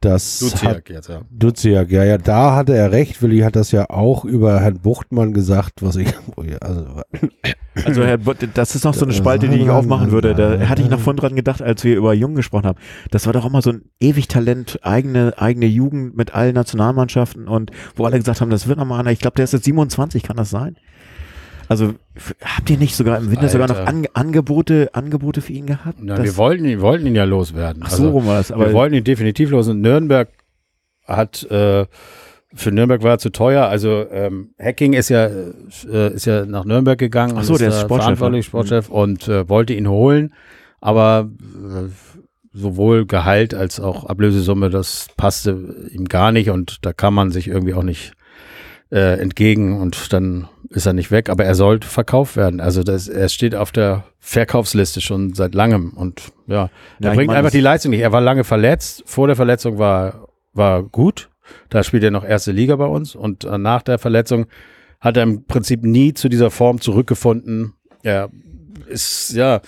Das 0.00 0.42
hat 0.42 0.52
Duziak 0.52 0.90
jetzt, 0.90 1.08
ja. 1.08 1.22
Duziak, 1.30 1.90
ja, 1.90 2.04
ja, 2.04 2.18
da 2.18 2.54
hatte 2.54 2.74
er 2.74 2.92
recht. 2.92 3.22
Willi 3.22 3.40
hat 3.40 3.56
das 3.56 3.72
ja 3.72 3.88
auch 3.88 4.24
über 4.24 4.60
Herrn 4.60 4.78
Buchtmann 4.80 5.32
gesagt, 5.32 5.82
was 5.82 5.96
ich, 5.96 6.12
oh 6.36 6.44
also, 6.60 7.02
Also 7.84 8.04
Herr, 8.04 8.18
das 8.18 8.74
ist 8.74 8.84
noch 8.84 8.94
so 8.94 9.04
eine 9.04 9.14
Spalte, 9.14 9.48
die 9.48 9.56
ich 9.56 9.70
aufmachen 9.70 10.10
würde. 10.10 10.34
Da 10.34 10.68
hatte 10.68 10.82
ich 10.82 10.88
noch 10.88 11.00
vorhin 11.00 11.18
dran 11.18 11.36
gedacht, 11.36 11.62
als 11.62 11.84
wir 11.84 11.96
über 11.96 12.14
Jung 12.14 12.34
gesprochen 12.34 12.66
haben. 12.66 12.78
Das 13.10 13.26
war 13.26 13.32
doch 13.32 13.44
immer 13.44 13.62
so 13.62 13.70
ein 13.70 13.82
ewig 14.00 14.28
Talent, 14.28 14.80
eigene, 14.82 15.34
eigene 15.36 15.66
Jugend 15.66 16.16
mit 16.16 16.34
allen 16.34 16.54
Nationalmannschaften 16.54 17.48
und 17.48 17.70
wo 17.94 18.04
alle 18.04 18.18
gesagt 18.18 18.40
haben, 18.40 18.50
das 18.50 18.66
wird 18.66 18.78
nochmal 18.78 19.00
einer. 19.00 19.12
Ich 19.12 19.20
glaube, 19.20 19.36
der 19.36 19.44
ist 19.44 19.52
jetzt 19.52 19.64
27, 19.64 20.22
kann 20.22 20.36
das 20.36 20.50
sein? 20.50 20.76
Also 21.68 21.94
habt 22.42 22.70
ihr 22.70 22.78
nicht 22.78 22.94
sogar 22.96 23.18
im 23.18 23.30
Winter 23.30 23.48
sogar 23.48 23.68
noch 23.68 23.76
Alter. 23.76 23.88
An 23.88 24.06
Angebote, 24.14 24.90
Angebote 24.92 25.40
für 25.40 25.52
ihn 25.52 25.66
gehabt? 25.66 25.98
Das- 26.02 26.22
wir 26.22 26.36
wollten 26.36 26.64
ihn, 26.64 26.80
wollten 26.80 27.06
ihn 27.06 27.14
ja 27.14 27.24
loswerden. 27.24 27.82
Ach 27.84 27.90
so 27.90 28.04
Also, 28.04 28.10
rum 28.10 28.26
war 28.26 28.36
das. 28.38 28.52
Aber 28.52 28.66
wir 28.66 28.72
wollten 28.72 28.94
ihn 28.94 29.04
definitiv 29.04 29.50
los 29.50 29.68
und 29.68 29.80
Nürnberg 29.80 30.28
hat 31.04 31.42
äh, 31.50 31.86
für 32.54 32.70
Nürnberg 32.72 33.02
war 33.02 33.10
er 33.12 33.18
zu 33.18 33.30
teuer. 33.30 33.66
Also 33.66 34.06
ähm, 34.10 34.50
Hacking 34.58 34.92
ist 34.94 35.08
ja 35.08 35.26
äh, 35.26 36.14
ist 36.14 36.24
ja 36.26 36.46
nach 36.46 36.64
Nürnberg 36.64 36.98
gegangen. 36.98 37.34
Ach 37.36 37.42
so, 37.44 37.54
und 37.54 37.60
der 37.60 37.68
ist 37.68 37.80
Sportchef, 37.80 38.04
verantwortlich, 38.18 38.46
ne? 38.46 38.48
Sportchef 38.48 38.88
und 38.88 39.28
äh, 39.28 39.48
wollte 39.48 39.74
ihn 39.74 39.88
holen, 39.88 40.32
aber 40.80 41.28
äh, 41.54 41.88
sowohl 42.52 43.04
Gehalt 43.06 43.54
als 43.54 43.80
auch 43.80 44.04
Ablösesumme, 44.04 44.70
das 44.70 45.08
passte 45.16 45.88
ihm 45.92 46.06
gar 46.06 46.32
nicht 46.32 46.48
und 46.50 46.78
da 46.86 46.92
kann 46.94 47.12
man 47.12 47.30
sich 47.30 47.48
irgendwie 47.48 47.74
auch 47.74 47.82
nicht 47.82 48.12
äh, 48.90 49.18
entgegen 49.20 49.80
und 49.80 50.12
dann 50.12 50.48
ist 50.70 50.86
er 50.86 50.92
nicht 50.92 51.10
weg, 51.10 51.28
aber 51.28 51.44
er 51.44 51.54
sollte 51.54 51.86
verkauft 51.86 52.36
werden. 52.36 52.60
Also 52.60 52.82
das, 52.82 53.08
er 53.08 53.28
steht 53.28 53.54
auf 53.54 53.72
der 53.72 54.04
Verkaufsliste 54.18 55.00
schon 55.00 55.34
seit 55.34 55.54
langem 55.54 55.90
und 55.90 56.32
ja, 56.46 56.70
er 57.00 57.14
bringt 57.14 57.28
meine, 57.28 57.38
einfach 57.38 57.50
die 57.50 57.60
Leistung 57.60 57.90
nicht. 57.90 58.00
Er 58.00 58.12
war 58.12 58.20
lange 58.20 58.44
verletzt. 58.44 59.02
Vor 59.06 59.26
der 59.26 59.36
Verletzung 59.36 59.78
war, 59.78 60.28
war 60.52 60.82
gut. 60.82 61.30
Da 61.68 61.82
spielt 61.82 62.02
er 62.02 62.10
noch 62.10 62.24
erste 62.24 62.52
Liga 62.52 62.76
bei 62.76 62.86
uns. 62.86 63.14
Und 63.14 63.44
äh, 63.44 63.58
nach 63.58 63.82
der 63.82 63.98
Verletzung 63.98 64.46
hat 65.00 65.16
er 65.16 65.22
im 65.22 65.44
Prinzip 65.46 65.82
nie 65.84 66.14
zu 66.14 66.28
dieser 66.28 66.50
Form 66.50 66.80
zurückgefunden. 66.80 67.74
Er 68.02 68.30
ist, 68.88 69.32
ja, 69.32 69.60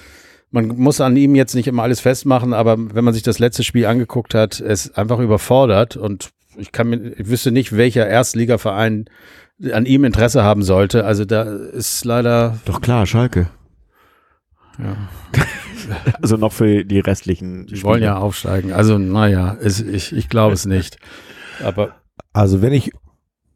man 0.51 0.69
muss 0.69 1.01
an 1.01 1.17
ihm 1.17 1.35
jetzt 1.35 1.55
nicht 1.55 1.69
immer 1.69 1.83
alles 1.83 2.01
festmachen, 2.01 2.53
aber 2.53 2.77
wenn 2.79 3.05
man 3.05 3.15
sich 3.15 3.23
das 3.23 3.39
letzte 3.39 3.65
Spiel 3.65 3.87
angeguckt 3.87 4.35
hat, 4.35 4.61
ist 4.61 4.97
einfach 4.97 5.19
überfordert 5.19 5.97
und 5.97 6.31
ich 6.59 6.73
kann 6.73 6.89
mir, 6.89 6.97
ich 7.19 7.29
wüsste 7.29 7.53
nicht, 7.53 7.77
welcher 7.77 8.07
Erstligaverein 8.07 9.07
an 9.73 9.87
ihm 9.87 10.05
Interesse 10.05 10.43
haben 10.43 10.63
sollte. 10.63 11.05
Also 11.05 11.25
da 11.25 11.43
ist 11.43 12.05
leider, 12.05 12.59
doch 12.65 12.81
klar, 12.81 13.07
Schalke. 13.07 13.49
ja, 14.79 14.97
Also 16.21 16.37
noch 16.37 16.53
für 16.53 16.85
die 16.85 17.01
restlichen. 17.01 17.67
die 17.67 17.83
wollen 17.83 18.03
ja 18.03 18.19
aufsteigen. 18.19 18.73
Also 18.73 18.99
naja, 18.99 19.57
es, 19.61 19.81
ich, 19.81 20.15
ich 20.15 20.29
glaube 20.29 20.55
es 20.55 20.67
nicht. 20.67 20.99
Aber 21.65 21.97
Also 22.33 22.63
wenn 22.63 22.73
ich 22.73 22.93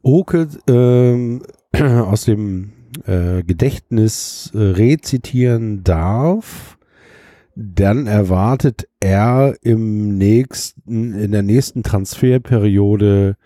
Oke 0.01 0.47
ähm, 0.67 1.43
aus 1.79 2.25
dem 2.25 2.73
äh, 3.05 3.43
Gedächtnis 3.43 4.51
äh, 4.53 4.57
rezitieren 4.57 5.83
darf, 5.83 6.72
dann 7.55 8.07
erwartet 8.07 8.87
er 8.99 9.55
im 9.61 10.17
nächsten, 10.17 11.13
in 11.13 11.31
der 11.31 11.43
nächsten 11.43 11.83
Transferperiode, 11.83 13.37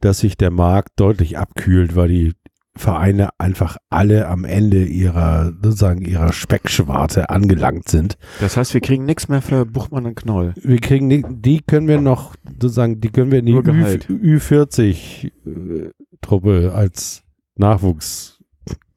dass 0.00 0.20
sich 0.20 0.36
der 0.36 0.50
Markt 0.50 0.92
deutlich 0.96 1.38
abkühlt, 1.38 1.96
weil 1.96 2.08
die 2.08 2.34
Vereine 2.78 3.30
einfach 3.38 3.76
alle 3.90 4.28
am 4.28 4.44
Ende 4.44 4.84
ihrer, 4.84 5.52
sozusagen 5.62 6.02
ihrer 6.02 6.32
Speckschwarte 6.32 7.30
angelangt 7.30 7.88
sind. 7.88 8.16
Das 8.40 8.56
heißt, 8.56 8.74
wir 8.74 8.80
kriegen 8.80 9.04
nichts 9.04 9.28
mehr 9.28 9.42
für 9.42 9.66
Buchmann 9.66 10.06
und 10.06 10.14
Knoll. 10.14 10.54
Wir 10.62 10.78
kriegen, 10.78 11.42
die 11.42 11.60
können 11.60 11.88
wir 11.88 12.00
noch, 12.00 12.36
sozusagen, 12.44 13.00
die 13.00 13.08
können 13.10 13.32
wir 13.32 13.40
in 13.40 13.46
die 13.46 13.52
Nur 13.52 13.64
Gehalt. 13.64 14.08
Ü40-Truppe 14.08 16.72
als 16.72 17.24
Nachwuchs, 17.56 18.38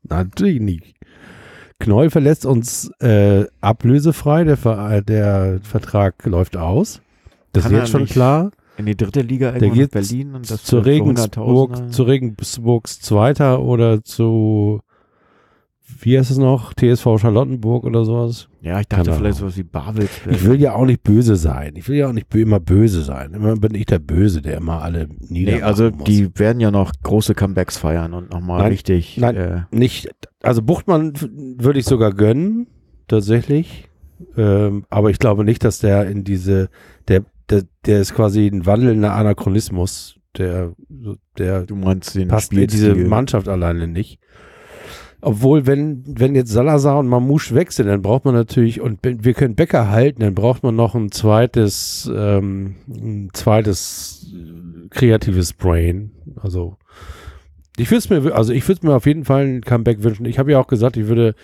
natürlich 0.03 0.61
nicht. 0.61 0.95
Knoll 1.81 2.09
verlässt 2.09 2.45
uns 2.45 2.91
äh, 2.99 3.45
ablösefrei, 3.59 4.43
der, 4.43 4.57
Ver 4.57 5.01
der 5.01 5.59
Vertrag 5.63 6.25
läuft 6.25 6.55
aus. 6.55 7.01
Das 7.53 7.63
Kann 7.63 7.73
ist 7.73 7.79
jetzt 7.79 7.91
schon 7.91 8.05
klar. 8.05 8.51
In 8.77 8.85
die 8.85 8.95
dritte 8.95 9.21
Liga 9.21 9.51
Der 9.51 9.69
geht 9.69 9.91
Berlin 9.91 10.33
und 10.33 10.49
das 10.49 10.63
zu 10.63 10.79
Regensburg, 10.79 11.73
100.000er. 11.73 11.91
zu 11.91 12.03
Regensburgs 12.03 13.01
Zweiter 13.01 13.61
oder 13.61 14.03
zu, 14.03 14.79
wie 16.03 16.17
heißt 16.17 16.31
es 16.31 16.37
noch, 16.37 16.73
TSV 16.73 17.17
Charlottenburg 17.19 17.83
oder 17.85 18.05
sowas. 18.05 18.49
Ja, 18.61 18.79
ich 18.79 18.87
dachte 18.87 19.05
Keine 19.05 19.17
vielleicht 19.17 19.37
Ahnung. 19.39 19.51
sowas 19.51 19.57
wie 19.57 19.63
Babelsberg. 19.63 20.35
Ich 20.35 20.45
will 20.45 20.59
ja 20.61 20.73
auch 20.73 20.85
nicht 20.85 21.03
böse 21.03 21.35
sein. 21.35 21.73
Ich 21.75 21.87
will 21.87 21.97
ja 21.97 22.07
auch 22.09 22.13
nicht 22.13 22.33
immer 22.35 22.59
böse 22.59 23.01
sein. 23.03 23.33
Immer 23.33 23.55
bin 23.55 23.75
ich 23.75 23.85
der 23.85 23.99
Böse, 23.99 24.41
der 24.41 24.57
immer 24.57 24.81
alle 24.81 25.07
niedermachen 25.19 25.59
Nee, 25.59 25.61
also 25.61 25.91
muss. 25.91 26.03
die 26.05 26.29
werden 26.37 26.59
ja 26.59 26.71
noch 26.71 26.91
große 27.03 27.33
Comebacks 27.35 27.77
feiern 27.77 28.13
und 28.13 28.31
nochmal 28.31 28.67
richtig. 28.69 29.17
nein. 29.17 29.35
Äh, 29.35 29.61
nicht, 29.71 30.09
also 30.41 30.61
Buchtmann 30.61 31.13
würde 31.57 31.79
ich 31.79 31.85
sogar 31.85 32.11
gönnen, 32.13 32.67
tatsächlich. 33.07 33.89
Ähm, 34.37 34.85
aber 34.89 35.09
ich 35.09 35.19
glaube 35.19 35.43
nicht, 35.43 35.63
dass 35.63 35.79
der 35.79 36.07
in 36.09 36.23
diese, 36.23 36.69
der, 37.07 37.25
der, 37.49 37.63
der 37.85 38.01
ist 38.01 38.13
quasi 38.13 38.47
ein 38.47 38.65
wandelnder 38.65 39.13
Anachronismus. 39.13 40.17
Der, 40.37 40.71
der 41.37 41.65
du 41.65 41.75
meinst 41.75 42.15
den 42.15 42.29
passt 42.29 42.53
in 42.53 42.65
diese. 42.67 42.95
Mannschaft 42.95 43.49
alleine 43.49 43.87
nicht. 43.87 44.17
Obwohl, 45.21 45.67
wenn, 45.67 46.03
wenn 46.07 46.33
jetzt 46.33 46.51
Salazar 46.51 46.97
und 46.97 47.07
Mamouche 47.07 47.53
weg 47.53 47.71
sind, 47.71 47.87
dann 47.87 48.01
braucht 48.01 48.25
man 48.25 48.33
natürlich, 48.33 48.81
und 48.81 48.99
wir 49.03 49.33
können 49.33 49.55
Becker 49.55 49.89
halten, 49.89 50.21
dann 50.21 50.33
braucht 50.33 50.63
man 50.63 50.75
noch 50.75 50.95
ein 50.95 51.11
zweites, 51.11 52.11
ähm, 52.13 52.75
ein 52.87 53.29
zweites 53.33 54.33
äh, 54.33 54.87
kreatives 54.89 55.53
Brain. 55.53 56.11
Also, 56.41 56.77
ich 57.77 57.91
würde 57.91 58.21
mir, 58.21 58.35
also 58.35 58.51
ich 58.51 58.67
würde 58.67 58.87
mir 58.87 58.95
auf 58.95 59.05
jeden 59.05 59.25
Fall 59.25 59.45
ein 59.45 59.61
Comeback 59.61 60.03
wünschen. 60.03 60.25
Ich 60.25 60.39
habe 60.39 60.51
ja 60.51 60.59
auch 60.59 60.67
gesagt, 60.67 60.97
ich 60.97 61.07
würde 61.07 61.35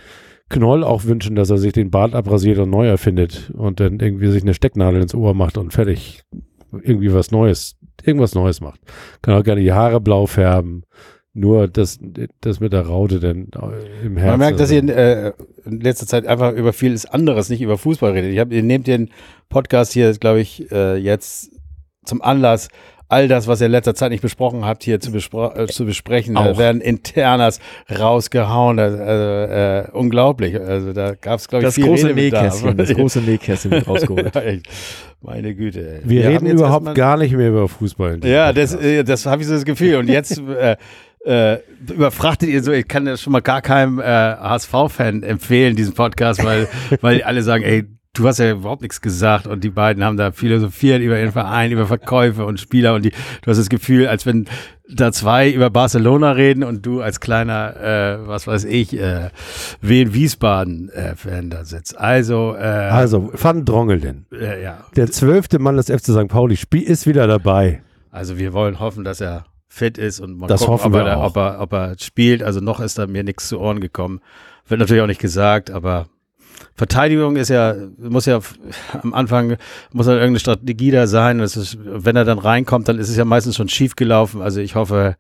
Knoll 0.50 0.84
auch 0.84 1.04
wünschen, 1.04 1.36
dass 1.36 1.50
er 1.50 1.58
sich 1.58 1.74
den 1.74 1.92
Bart 1.92 2.16
abrasiert 2.16 2.58
und 2.60 2.70
neu 2.70 2.88
erfindet 2.88 3.52
und 3.54 3.80
dann 3.80 4.00
irgendwie 4.00 4.32
sich 4.32 4.44
eine 4.44 4.54
Stecknadel 4.54 5.02
ins 5.02 5.14
Ohr 5.14 5.34
macht 5.34 5.58
und 5.58 5.74
fertig 5.74 6.24
irgendwie 6.72 7.14
was 7.14 7.32
Neues, 7.32 7.76
irgendwas 8.04 8.34
Neues 8.34 8.62
macht. 8.62 8.80
Kann 9.22 9.36
auch 9.36 9.44
gerne 9.44 9.62
die 9.62 9.74
Haare 9.74 10.00
blau 10.00 10.26
färben. 10.26 10.84
Nur 11.38 11.68
das, 11.68 12.00
das 12.42 12.60
mit 12.60 12.74
der 12.74 12.88
Raute 12.88 13.20
dann 13.20 13.50
äh, 13.54 14.06
im 14.06 14.18
Herzen. 14.18 14.32
Man 14.32 14.40
merkt, 14.40 14.60
dass 14.60 14.72
ihr 14.72 14.84
äh, 14.90 15.34
in 15.66 15.82
letzter 15.82 16.08
Zeit 16.08 16.26
einfach 16.26 16.54
über 16.54 16.74
vieles 16.74 17.06
anderes, 17.06 17.50
nicht 17.50 17.62
über 17.62 17.78
Fußball 17.78 18.12
redet. 18.14 18.32
Ich 18.32 18.40
hab, 18.40 18.52
ihr 18.52 18.64
nehmt 18.64 18.88
den 18.88 19.12
Podcast 19.48 19.94
hier, 19.94 20.12
glaube 20.14 20.40
ich, 20.40 20.72
äh, 20.72 20.96
jetzt 20.96 21.52
zum 22.06 22.24
Anlass, 22.24 22.70
all 23.08 23.28
das, 23.28 23.46
was 23.46 23.62
ihr 23.62 23.68
in 23.68 23.72
letzter 23.72 23.94
Zeit 23.94 24.10
nicht 24.10 24.22
besprochen 24.22 24.66
habt, 24.66 24.84
hier 24.84 25.00
zu, 25.00 25.12
bespro 25.12 25.54
äh, 25.54 25.68
zu 25.68 25.86
besprechen. 25.86 26.34
Da 26.34 26.52
Auch. 26.52 26.58
werden 26.58 26.82
Internas 26.82 27.60
rausgehauen. 27.88 28.80
Also, 28.80 28.98
äh, 28.98 29.80
äh, 29.80 29.92
unglaublich. 29.92 30.60
Also 30.60 30.92
da 30.92 31.14
gab 31.14 31.40
es, 31.40 31.48
glaube 31.48 31.64
ich, 31.64 31.68
Das 31.68 31.76
viel 31.76 31.86
große. 31.86 32.14
Nähkästchen, 32.14 32.78
das 32.78 32.94
große 32.96 33.22
Nähkästchen 33.22 33.72
wird 33.72 33.88
rausgeholt. 33.88 34.32
Ja. 34.36 34.54
Meine 35.22 35.56
Güte. 35.56 36.02
Wir 36.04 36.26
haben 36.26 36.34
reden 36.34 36.46
überhaupt 36.46 36.94
gar 36.94 37.18
nicht 37.18 37.36
mehr 37.36 37.50
über 37.50 37.68
Fußball. 37.68 38.20
Ja, 38.24 38.54
das, 38.54 38.76
äh, 38.76 39.04
das 39.04 39.26
habe 39.26 39.42
ich 39.42 39.48
so 39.48 39.56
das 39.56 39.66
Gefühl. 39.66 39.96
Und 39.96 40.10
jetzt 40.10 40.42
äh, 41.28 41.56
äh, 41.56 41.60
überfrachtet 41.90 42.50
ihr 42.50 42.64
so, 42.64 42.72
ich 42.72 42.88
kann 42.88 43.06
das 43.06 43.22
schon 43.22 43.34
mal 43.34 43.42
gar 43.42 43.62
keinem 43.62 44.00
äh, 44.00 44.04
HSV-Fan 44.04 45.24
empfehlen, 45.24 45.76
diesen 45.76 45.94
Podcast, 45.94 46.44
weil, 46.44 46.68
weil 47.02 47.22
alle 47.24 47.44
sagen, 47.44 47.64
ey, 47.64 47.86
du 48.14 48.28
hast 48.28 48.40
ja 48.40 48.52
überhaupt 48.52 48.82
nichts 48.82 49.02
gesagt 49.02 49.46
und 49.46 49.64
die 49.64 49.70
beiden 49.70 50.04
haben 50.04 50.18
da 50.18 50.32
philosophiert 50.32 51.02
über 51.02 51.20
ihren 51.20 51.32
Verein, 51.32 51.72
über 51.72 51.86
Verkäufe 51.86 52.46
und 52.46 52.60
Spieler 52.60 52.96
und 52.96 53.06
die, 53.06 53.12
du 53.12 53.52
hast 53.52 53.58
das 53.58 53.70
Gefühl, 53.70 54.08
als 54.08 54.26
wenn 54.26 54.46
da 54.90 55.12
zwei 55.12 55.52
über 55.52 55.70
Barcelona 55.70 56.32
reden 56.32 56.64
und 56.64 56.86
du 56.86 57.02
als 57.02 57.20
kleiner, 57.20 57.76
äh, 57.76 58.28
was 58.28 58.48
weiß 58.48 58.64
ich, 58.64 58.98
äh, 58.98 59.30
Wien 59.82 60.14
Wiesbaden-Fan 60.14 61.50
da 61.50 61.66
sitzt. 61.66 61.98
Also, 62.00 62.56
äh, 62.56 62.62
also, 62.62 63.30
Van 63.34 63.66
Drongelen. 63.66 64.26
äh, 64.32 64.64
ja. 64.64 64.86
Der 64.96 65.12
zwölfte 65.12 65.60
Mann 65.60 65.76
des 65.76 65.88
FC 65.88 66.06
St. 66.06 66.30
Pauli 66.30 66.56
Spiel 66.56 66.84
ist 66.84 67.06
wieder 67.06 67.28
dabei. 67.28 67.82
Also 68.12 68.40
wir 68.40 68.54
wollen 68.54 68.80
hoffen, 68.80 69.04
dass 69.04 69.22
er 69.22 69.46
fit 69.68 69.98
ist 69.98 70.20
und 70.20 70.38
mal 70.38 70.48
Das 70.48 70.62
gucken, 70.62 70.74
hoffen 70.74 70.96
ob, 70.96 71.06
er, 71.06 71.20
ob, 71.20 71.38
er, 71.38 71.60
ob 71.62 71.74
er 71.74 71.96
spielt. 72.00 72.44
Also 72.44 72.60
noch 72.60 72.80
ist 72.80 72.98
da 72.98 73.08
mir 73.08 73.24
nichts 73.24 73.48
zu 73.48 73.60
Ohren 73.60 73.80
gekommen. 73.80 74.22
Wird 74.68 74.80
natürlich 74.80 75.02
auch 75.02 75.08
nicht 75.08 75.22
gesagt, 75.22 75.72
aber 75.72 76.08
Verteidigung 76.76 77.36
ist 77.36 77.50
ja, 77.50 77.76
muss 77.98 78.26
ja 78.26 78.40
am 79.02 79.14
Anfang, 79.14 79.58
muss 79.92 80.08
ja 80.08 80.14
irgendeine 80.14 80.40
Strategie 80.40 80.92
da 80.92 81.08
sein. 81.08 81.40
Ist, 81.40 81.78
wenn 81.84 82.16
er 82.16 82.26
dann 82.26 82.40
reinkommt, 82.40 82.88
dann 82.88 83.00
ist 83.00 83.10
es 83.10 83.18
ja 83.18 83.26
meistens 83.26 83.56
schon 83.56 83.70
schief 83.70 83.96
gelaufen. 83.96 84.42
Also 84.42 84.60
ich 84.60 84.76
hoffe, 84.76 85.16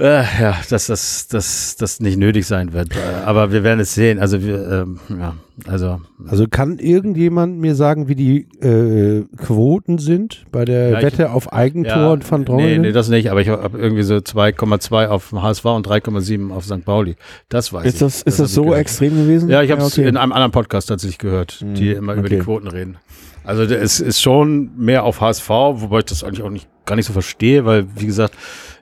äh, 0.00 0.22
ja, 0.40 0.56
dass 0.70 0.86
das, 0.86 1.28
das, 1.28 1.76
das 1.76 2.00
nicht 2.00 2.16
nötig 2.18 2.46
sein 2.46 2.72
wird. 2.72 2.96
Äh, 2.96 3.24
Aber 3.24 3.52
wir 3.52 3.62
werden 3.62 3.80
es 3.80 3.94
sehen. 3.94 4.18
Also 4.18 4.42
wir, 4.42 4.68
ähm, 4.70 4.98
ja, 5.18 5.34
also 5.66 6.00
Also 6.26 6.46
kann 6.50 6.78
irgendjemand 6.78 7.58
mir 7.58 7.74
sagen, 7.74 8.08
wie 8.08 8.14
die 8.14 8.48
äh, 8.64 9.24
Quoten 9.36 9.98
sind 9.98 10.46
bei 10.50 10.64
der 10.64 10.88
Ja, 10.90 10.98
ich- 10.98 11.04
Wette 11.04 11.30
auf 11.32 11.52
Eigentor 11.52 12.12
und 12.12 12.28
Van 12.30 12.40
Nee, 12.40 12.46
Drongelen? 12.46 12.82
nee, 12.82 12.92
das 12.92 13.08
nicht, 13.08 13.30
aber 13.30 13.40
ich 13.42 13.48
habe 13.48 13.78
irgendwie 13.78 14.02
so 14.02 14.14
2,2 14.16 15.06
auf 15.08 15.28
dem 15.28 15.42
HSV 15.42 15.64
und 15.66 15.86
3,7 15.86 16.50
auf 16.50 16.64
St. 16.64 16.84
Pauli. 16.84 17.16
Das 17.48 17.72
weiß 17.72 17.82
ich. 17.84 17.92
Ist 17.94 18.02
das, 18.02 18.22
ist 18.22 18.40
das 18.40 18.48
ich 18.48 18.54
so 18.54 18.62
gehört. 18.64 18.80
extrem 18.80 19.14
gewesen? 19.16 19.50
Ja, 19.50 19.62
ich 19.62 19.70
habe 19.70 19.82
es 19.82 19.92
okay. 19.98 20.08
in 20.08 20.16
einem 20.16 20.32
anderen 20.32 20.52
Podcast 20.52 20.88
tatsächlich 20.88 21.18
gehört, 21.18 21.52
Hm, 21.60 21.74
die 21.74 21.90
immer 21.92 22.14
über 22.14 22.28
die 22.28 22.36
okay. 22.36 22.44
Quoten 22.44 22.68
reden. 22.68 22.96
Also 23.44 23.62
es 23.62 24.00
ist 24.00 24.20
schon 24.20 24.70
mehr 24.76 25.02
auf 25.04 25.20
HSV, 25.20 25.48
wobei 25.48 26.00
ich 26.00 26.04
das 26.04 26.22
eigentlich 26.24 26.42
auch 26.42 26.50
nicht 26.50 26.68
gar 26.84 26.96
nicht 26.96 27.06
so 27.06 27.12
verstehe, 27.12 27.64
weil 27.64 27.86
wie 27.96 28.06
gesagt, 28.06 28.34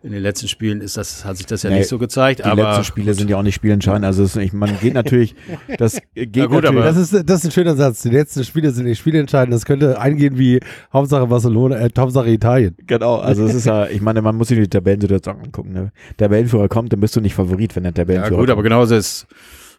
in 0.03 0.13
den 0.13 0.23
letzten 0.23 0.49
Spielen 0.49 0.81
ist 0.81 0.97
das, 0.97 1.25
hat 1.25 1.37
sich 1.37 1.47
das 1.47 1.63
ja 1.65 1.71
Nee, 1.71 1.79
nicht 1.79 1.89
so 1.89 1.99
gezeigt. 1.99 2.41
Die 2.41 2.45
aber 2.45 2.63
letzten 2.63 2.85
Spiele 2.85 3.15
sind 3.15 3.29
ja 3.31 3.37
auch 3.37 3.43
nicht 3.43 3.55
spielentscheidend. 3.57 4.05
Also 4.05 4.23
es, 4.23 4.37
ich, 4.37 4.53
man 4.53 4.79
geht 4.81 4.95
natürlich, 4.95 5.35
das 5.79 5.99
geht 6.15 6.37
Na 6.37 6.47
gut, 6.47 6.63
natürlich. 6.65 6.69
aber- 6.69 6.85
Das 6.85 6.97
ist, 6.97 7.13
das 7.29 7.41
ist 7.41 7.45
ein 7.47 7.51
schöner 7.53 7.75
Satz. 7.77 8.03
Die 8.03 8.11
letzten 8.11 8.45
Spiele 8.45 8.71
sind 8.71 8.85
nicht 8.85 8.99
spielentscheidend. 8.99 9.53
Das 9.53 9.65
könnte 9.65 10.01
eingehen 10.01 10.39
wie 10.39 10.61
Hauptsache 10.93 11.27
Barcelona, 11.27 11.79
äh, 11.79 11.91
Hauptsache 11.99 12.31
Italien. 12.31 12.77
Genau, 12.87 13.17
also 13.17 13.45
es 13.45 13.55
ist 13.55 13.67
ja, 13.67 13.87
ich 13.91 14.01
meine, 14.01 14.23
man 14.23 14.37
muss 14.37 14.49
sich 14.49 14.59
die 14.59 14.69
Tabellensituation 14.69 15.37
angucken. 15.41 15.73
Ne? 15.73 15.93
Der 16.19 16.29
Tabellenführer 16.29 16.69
kommt, 16.69 16.93
dann 16.93 17.01
bist 17.01 17.17
du 17.17 17.21
nicht 17.21 17.35
Favorit, 17.35 17.75
wenn 17.77 17.83
der 17.83 17.91
ja 17.93 17.95
Tabellenführer 17.97 18.39
gut, 18.41 18.51
aber 18.51 18.57
kommt. 18.63 18.67
genauso 18.71 18.95
ist 18.95 19.27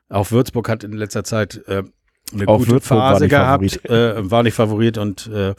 auch 0.10 0.32
Würzburg 0.32 0.68
hat 0.70 0.84
in 0.84 0.94
letzter 0.94 1.24
Zeit 1.24 1.62
äh, 1.68 1.84
eine 2.34 2.48
Auch 2.48 2.58
gute 2.60 2.72
Würzburg 2.72 2.98
war 3.00 3.12
Phase 3.14 3.24
nicht 3.26 3.32
gehabt, 3.32 3.90
äh, 3.90 4.30
war 4.32 4.44
nicht 4.44 4.54
Favorit 4.56 4.98
und 4.98 5.28
äh, 5.34 5.54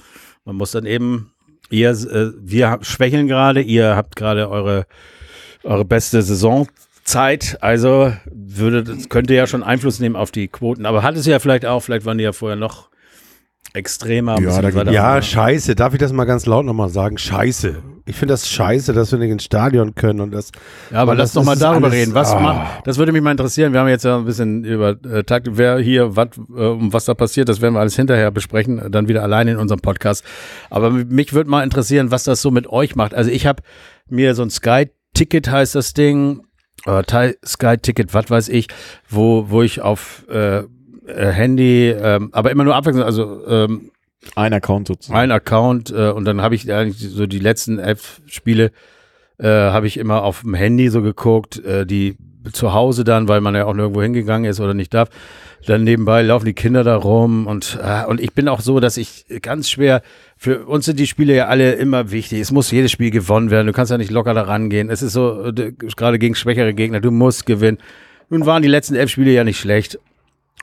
man 0.44 0.56
muss 0.56 0.72
dann 0.72 0.86
eben 0.86 1.32
ihr 1.70 1.90
äh, 1.90 2.32
wir 2.40 2.78
schwächeln 2.82 3.26
gerade, 3.26 3.60
ihr 3.60 3.96
habt 3.96 4.16
gerade 4.16 4.50
eure 4.50 4.86
eure 5.62 5.84
beste 5.84 6.22
Saisonzeit, 6.22 7.58
also 7.60 8.12
würde 8.30 8.82
das 8.84 9.08
könnte 9.08 9.34
ja 9.34 9.46
schon 9.46 9.62
Einfluss 9.62 10.00
nehmen 10.00 10.16
auf 10.16 10.30
die 10.30 10.48
Quoten, 10.48 10.86
aber 10.86 11.02
hat 11.02 11.16
es 11.16 11.26
ja 11.26 11.38
vielleicht 11.38 11.66
auch, 11.66 11.80
vielleicht 11.80 12.06
waren 12.06 12.18
die 12.18 12.24
ja 12.24 12.32
vorher 12.32 12.56
noch 12.56 12.90
extremer. 13.72 14.40
Ja, 14.40 14.60
da 14.62 14.90
Ja, 14.90 15.22
scheiße. 15.22 15.74
Darf 15.74 15.92
ich 15.92 16.00
das 16.00 16.12
mal 16.12 16.24
ganz 16.24 16.46
laut 16.46 16.64
nochmal 16.64 16.88
sagen? 16.88 17.18
Scheiße. 17.18 17.82
Ich 18.06 18.16
finde 18.16 18.32
das 18.32 18.48
scheiße, 18.48 18.92
dass 18.92 19.12
wir 19.12 19.18
nicht 19.18 19.30
ins 19.30 19.44
Stadion 19.44 19.94
können 19.94 20.20
und 20.20 20.32
das. 20.32 20.50
Ja, 20.90 20.98
aber 20.98 21.14
lass 21.14 21.32
doch 21.32 21.44
mal 21.44 21.56
darüber 21.56 21.92
reden. 21.92 22.14
Was 22.14 22.32
ah. 22.32 22.40
macht, 22.40 22.86
das 22.86 22.98
würde 22.98 23.12
mich 23.12 23.22
mal 23.22 23.30
interessieren. 23.30 23.72
Wir 23.72 23.80
haben 23.80 23.88
jetzt 23.88 24.04
ja 24.04 24.16
ein 24.16 24.24
bisschen 24.24 24.64
über 24.64 24.96
äh, 25.04 25.24
Takt, 25.24 25.48
wer 25.52 25.78
hier, 25.78 26.16
wat, 26.16 26.36
äh, 26.36 26.66
um 26.66 26.92
was 26.92 27.04
da 27.04 27.14
passiert, 27.14 27.48
das 27.48 27.60
werden 27.60 27.74
wir 27.74 27.80
alles 27.80 27.96
hinterher 27.96 28.30
besprechen, 28.30 28.90
dann 28.90 29.08
wieder 29.08 29.22
alleine 29.22 29.52
in 29.52 29.56
unserem 29.58 29.80
Podcast. 29.80 30.24
Aber 30.70 30.90
mich 30.90 31.32
würde 31.32 31.50
mal 31.50 31.62
interessieren, 31.62 32.10
was 32.10 32.24
das 32.24 32.42
so 32.42 32.50
mit 32.50 32.66
euch 32.68 32.96
macht. 32.96 33.14
Also 33.14 33.30
ich 33.30 33.46
habe 33.46 33.62
mir 34.08 34.34
so 34.34 34.42
ein 34.42 34.50
Sky-Ticket 34.50 35.50
heißt 35.50 35.74
das 35.74 35.92
Ding, 35.92 36.42
äh, 36.86 37.32
Sky-Ticket, 37.44 38.14
was 38.14 38.30
weiß 38.30 38.48
ich, 38.48 38.68
wo, 39.08 39.50
wo 39.50 39.62
ich 39.62 39.82
auf 39.82 40.24
äh, 40.28 40.64
äh, 41.10 41.32
Handy, 41.32 41.90
ähm, 41.90 42.30
aber 42.32 42.50
immer 42.50 42.64
nur 42.64 42.74
abwechselnd, 42.74 43.04
also 43.04 43.46
ähm, 43.46 43.90
Ein 44.34 44.52
Account 44.52 44.88
sozusagen. 44.88 45.18
ein 45.18 45.30
Account 45.30 45.90
äh, 45.90 46.10
und 46.10 46.24
dann 46.24 46.40
habe 46.40 46.54
ich 46.54 46.70
eigentlich 46.72 46.98
so 47.10 47.26
die 47.26 47.38
letzten 47.38 47.78
elf 47.78 48.20
Spiele 48.26 48.70
äh, 49.38 49.48
habe 49.48 49.86
ich 49.86 49.96
immer 49.96 50.22
auf 50.22 50.42
dem 50.42 50.54
Handy 50.54 50.88
so 50.90 51.02
geguckt, 51.02 51.64
äh, 51.64 51.86
die 51.86 52.16
zu 52.52 52.72
Hause 52.72 53.04
dann, 53.04 53.28
weil 53.28 53.40
man 53.40 53.54
ja 53.54 53.66
auch 53.66 53.74
nirgendwo 53.74 54.02
hingegangen 54.02 54.50
ist 54.50 54.60
oder 54.60 54.74
nicht 54.74 54.94
darf. 54.94 55.08
Dann 55.66 55.84
nebenbei 55.84 56.22
laufen 56.22 56.46
die 56.46 56.54
Kinder 56.54 56.84
da 56.84 56.96
rum 56.96 57.46
und 57.46 57.78
äh, 57.82 58.06
und 58.06 58.20
ich 58.20 58.32
bin 58.32 58.48
auch 58.48 58.60
so, 58.60 58.80
dass 58.80 58.96
ich 58.96 59.26
ganz 59.42 59.68
schwer 59.68 60.02
für 60.36 60.66
uns 60.66 60.86
sind 60.86 60.98
die 60.98 61.06
Spiele 61.06 61.34
ja 61.34 61.46
alle 61.48 61.72
immer 61.72 62.10
wichtig. 62.10 62.40
Es 62.40 62.50
muss 62.50 62.70
jedes 62.70 62.90
Spiel 62.90 63.10
gewonnen 63.10 63.50
werden. 63.50 63.66
Du 63.66 63.74
kannst 63.74 63.90
ja 63.90 63.98
nicht 63.98 64.10
locker 64.10 64.32
da 64.32 64.42
rangehen. 64.42 64.88
Es 64.88 65.02
ist 65.02 65.12
so 65.12 65.44
äh, 65.46 65.72
gerade 65.72 66.18
gegen 66.18 66.34
schwächere 66.34 66.72
Gegner. 66.72 67.00
Du 67.00 67.10
musst 67.10 67.44
gewinnen. 67.44 67.78
Nun 68.30 68.46
waren 68.46 68.62
die 68.62 68.68
letzten 68.68 68.94
elf 68.94 69.10
Spiele 69.10 69.32
ja 69.32 69.44
nicht 69.44 69.58
schlecht. 69.58 69.98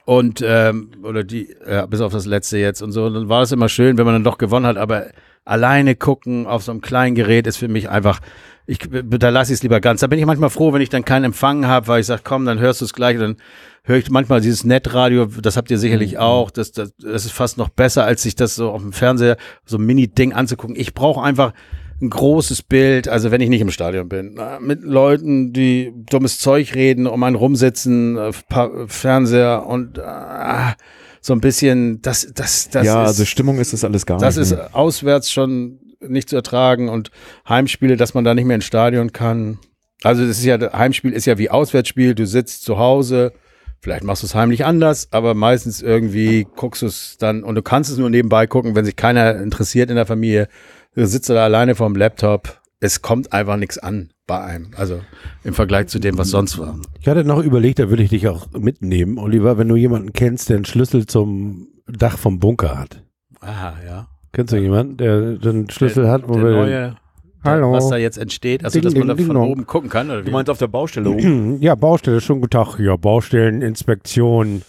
Und, 0.06 0.41
ähm, 0.45 0.91
oder 1.04 1.24
die, 1.24 1.56
ja, 1.70 1.86
bis 1.86 2.02
auf 2.02 2.14
das 2.14 2.26
letzte 2.26 2.58
jetzt 2.58 2.82
und 2.82 2.91
so. 2.91 3.06
Und 3.06 3.14
dann 3.14 3.30
war 3.30 3.41
es 3.41 3.52
immer 3.52 3.68
schön, 3.70 3.98
wenn 3.98 4.06
man 4.06 4.16
dann 4.16 4.24
doch 4.24 4.38
gewonnen 4.38 4.66
hat, 4.66 4.78
aber 4.78 5.08
alleine 5.43 5.95
gucken 5.95 6.45
auf 6.45 6.64
so 6.64 6.72
einem 6.72 6.82
kleinen 6.82 7.16
Gerät 7.16 7.48
ist 7.48 7.58
für 7.58 7.68
mich 7.68 7.89
einfach, 7.89 8.20
ich, 8.66 8.80
da 8.80 9.30
lasse 9.30 9.54
ich 9.54 9.58
es 9.58 9.64
lieber 9.64 9.80
ganz. 9.80 10.02
Da 10.02 10.08
bin 10.08 10.20
ich 10.20 10.26
manchmal 10.26 10.50
froh, 10.50 10.74
wenn 10.74 10.82
ich 10.82 10.89
dann 10.89 11.06
keinen 11.06 11.24
Empfang 11.24 11.68
habe, 11.68 11.88
weil 11.88 12.02
ich 12.02 12.06
sage, 12.06 12.22
komm, 12.24 12.45
dann 12.45 12.60
hörst 12.60 12.82
du 12.82 12.86
es 12.86 12.93
gleich. 12.93 13.16
Und 13.16 13.22
dann 13.22 13.38
höre 13.84 13.98
ich 13.98 14.10
manchmal 14.10 14.41
dieses 14.41 14.66
Netradio, 14.66 15.26
das 15.26 15.56
habt 15.56 15.72
ihr 15.72 15.78
sicherlich 15.78 16.14
mhm. 16.14 16.20
auch. 16.20 16.52
Das, 16.52 16.74
das, 16.74 16.93
das 16.98 17.26
ist 17.26 17.32
fast 17.32 17.58
noch 17.58 17.70
besser, 17.70 18.04
als 18.04 18.24
sich 18.24 18.36
das 18.36 18.56
so 18.56 18.72
auf 18.72 18.82
dem 18.82 18.91
Fernseher, 18.91 19.38
so 19.66 19.78
ein 19.78 19.86
Mini-Ding 19.86 20.34
anzugucken. 20.34 20.76
Ich 20.76 20.93
brauche 20.93 21.24
einfach 21.24 21.54
ein 22.02 22.10
großes 22.10 22.62
Bild, 22.62 23.08
also 23.08 23.32
wenn 23.32 23.41
ich 23.41 23.50
nicht 23.50 23.62
im 23.62 23.72
Stadion 23.72 24.08
bin, 24.08 24.39
mit 24.60 24.84
Leuten, 24.84 25.52
die 25.52 25.91
dummes 26.10 26.39
Zeug 26.39 26.76
reden, 26.76 27.08
um 27.08 27.24
einen 27.24 27.36
rumsitzen, 27.36 28.18
äh, 28.18 28.32
Fernseher 28.88 29.66
und 29.66 29.98
äh, 29.98 30.74
so 31.22 31.34
ein 31.34 31.41
bisschen, 31.41 32.02
das, 32.02 32.32
das, 32.34 32.70
das 32.70 32.86
ja, 32.86 33.04
ist, 33.04 33.10
also 33.10 33.26
Stimmung 33.26 33.58
ist 33.58 33.74
das 33.74 33.84
alles 33.84 34.06
gar 34.06 34.20
das 34.20 34.38
nicht. 34.38 34.52
Das 34.52 34.60
ist 34.60 34.76
auswärts 34.76 35.32
schon 35.32 35.80
nicht 36.00 36.30
zu 36.30 36.36
ertragen 36.36 36.89
und 36.89 37.10
Heimspiele, 37.50 37.98
dass 37.98 38.14
man 38.14 38.24
da 38.24 38.36
nicht 38.36 38.45
mehr 38.45 38.56
ins 38.56 38.66
Stadion 38.66 39.12
kann. 39.12 39.58
Also 40.04 40.26
das 40.26 40.38
ist 40.38 40.45
ja, 40.45 40.60
Heimspiel 40.74 41.14
ist 41.14 41.26
ja 41.26 41.39
wie 41.39 41.50
Auswärtsspiel, 41.50 42.14
du 42.14 42.28
sitzt 42.28 42.64
zu 42.64 42.78
Hause, 42.78 43.34
vielleicht 43.80 44.04
machst 44.04 44.22
du 44.22 44.28
es 44.28 44.36
heimlich 44.36 44.64
anders, 44.66 45.08
aber 45.12 45.34
meistens 45.34 45.82
irgendwie 45.82 46.45
guckst 46.56 46.84
du 46.84 46.86
es 46.86 47.18
dann 47.18 47.43
und 47.43 47.56
du 47.56 47.64
kannst 47.64 47.89
es 47.89 47.98
nur 47.98 48.12
nebenbei 48.12 48.45
gucken, 48.45 48.76
wenn 48.76 48.86
sich 48.86 48.95
keiner 48.95 49.36
interessiert 49.38 49.89
in 49.89 49.95
der 49.95 50.06
Familie 50.06 50.48
Du 50.98 51.06
sitzt 51.06 51.30
da 51.30 51.43
alleine 51.43 51.76
vorm 51.76 51.95
Laptop. 51.95 52.60
Es 52.80 53.04
kommt 53.04 53.32
einfach 53.32 53.56
nichts 53.56 53.78
an 53.78 54.10
bei 54.26 54.41
einem. 54.41 54.72
Also 54.76 55.00
im 55.43 55.54
Vergleich 55.54 55.89
zu 55.89 56.00
dem, 56.00 56.18
was 56.18 56.32
sonst 56.32 56.58
war. 56.58 56.76
Ich 57.00 57.08
hatte 57.08 57.24
noch 57.24 57.43
überlegt, 57.43 57.78
da 57.78 57.89
würde 57.91 58.02
ich 58.02 58.10
dich 58.10 58.28
auch 58.28 58.48
mitnehmen, 58.54 59.20
Oliver, 59.20 59.60
wenn 59.60 59.68
du 59.68 59.76
jemanden 59.76 60.12
kennst, 60.12 60.50
der 60.50 60.56
einen 60.56 60.66
Schlüssel 60.66 61.06
zum 61.06 61.68
Dach 61.86 62.18
vom 62.18 62.39
Bunker 62.39 62.80
hat. 62.80 63.04
Aha, 63.41 63.76
ja. 63.86 64.08
Kennst 64.34 64.54
du 64.54 64.58
jemanden, 64.58 64.98
der 64.98 65.34
den 65.34 65.70
Schlüssel 65.70 66.06
der, 66.06 66.12
hat, 66.12 66.28
wo 66.28 66.34
der 66.34 66.43
wir 66.43 66.52
neue, 66.52 66.95
Hallo. 67.43 67.74
was 67.74 67.89
da 67.89 67.98
jetzt 67.98 68.18
entsteht, 68.18 68.66
also 68.66 68.80
ding, 68.80 68.82
dass 68.82 68.93
man 68.95 69.02
ding, 69.16 69.28
da 69.28 69.34
von 69.34 69.39
ding, 69.39 69.52
oben 69.52 69.68
gucken 69.68 69.91
kann? 69.91 70.10
Oder 70.10 70.22
wie? 70.22 70.26
Du 70.26 70.32
meinst 70.32 70.50
auf 70.50 70.58
der 70.58 70.68
Baustelle 70.68 71.10
oben? 71.12 71.62
Ja, 71.62 71.76
Baustelle, 71.76 72.22
schon 72.22 72.41
guten 72.41 72.50
Tag. 72.50 72.80
Ja, 72.80 72.95
Baustelleninspektion. 72.95 74.64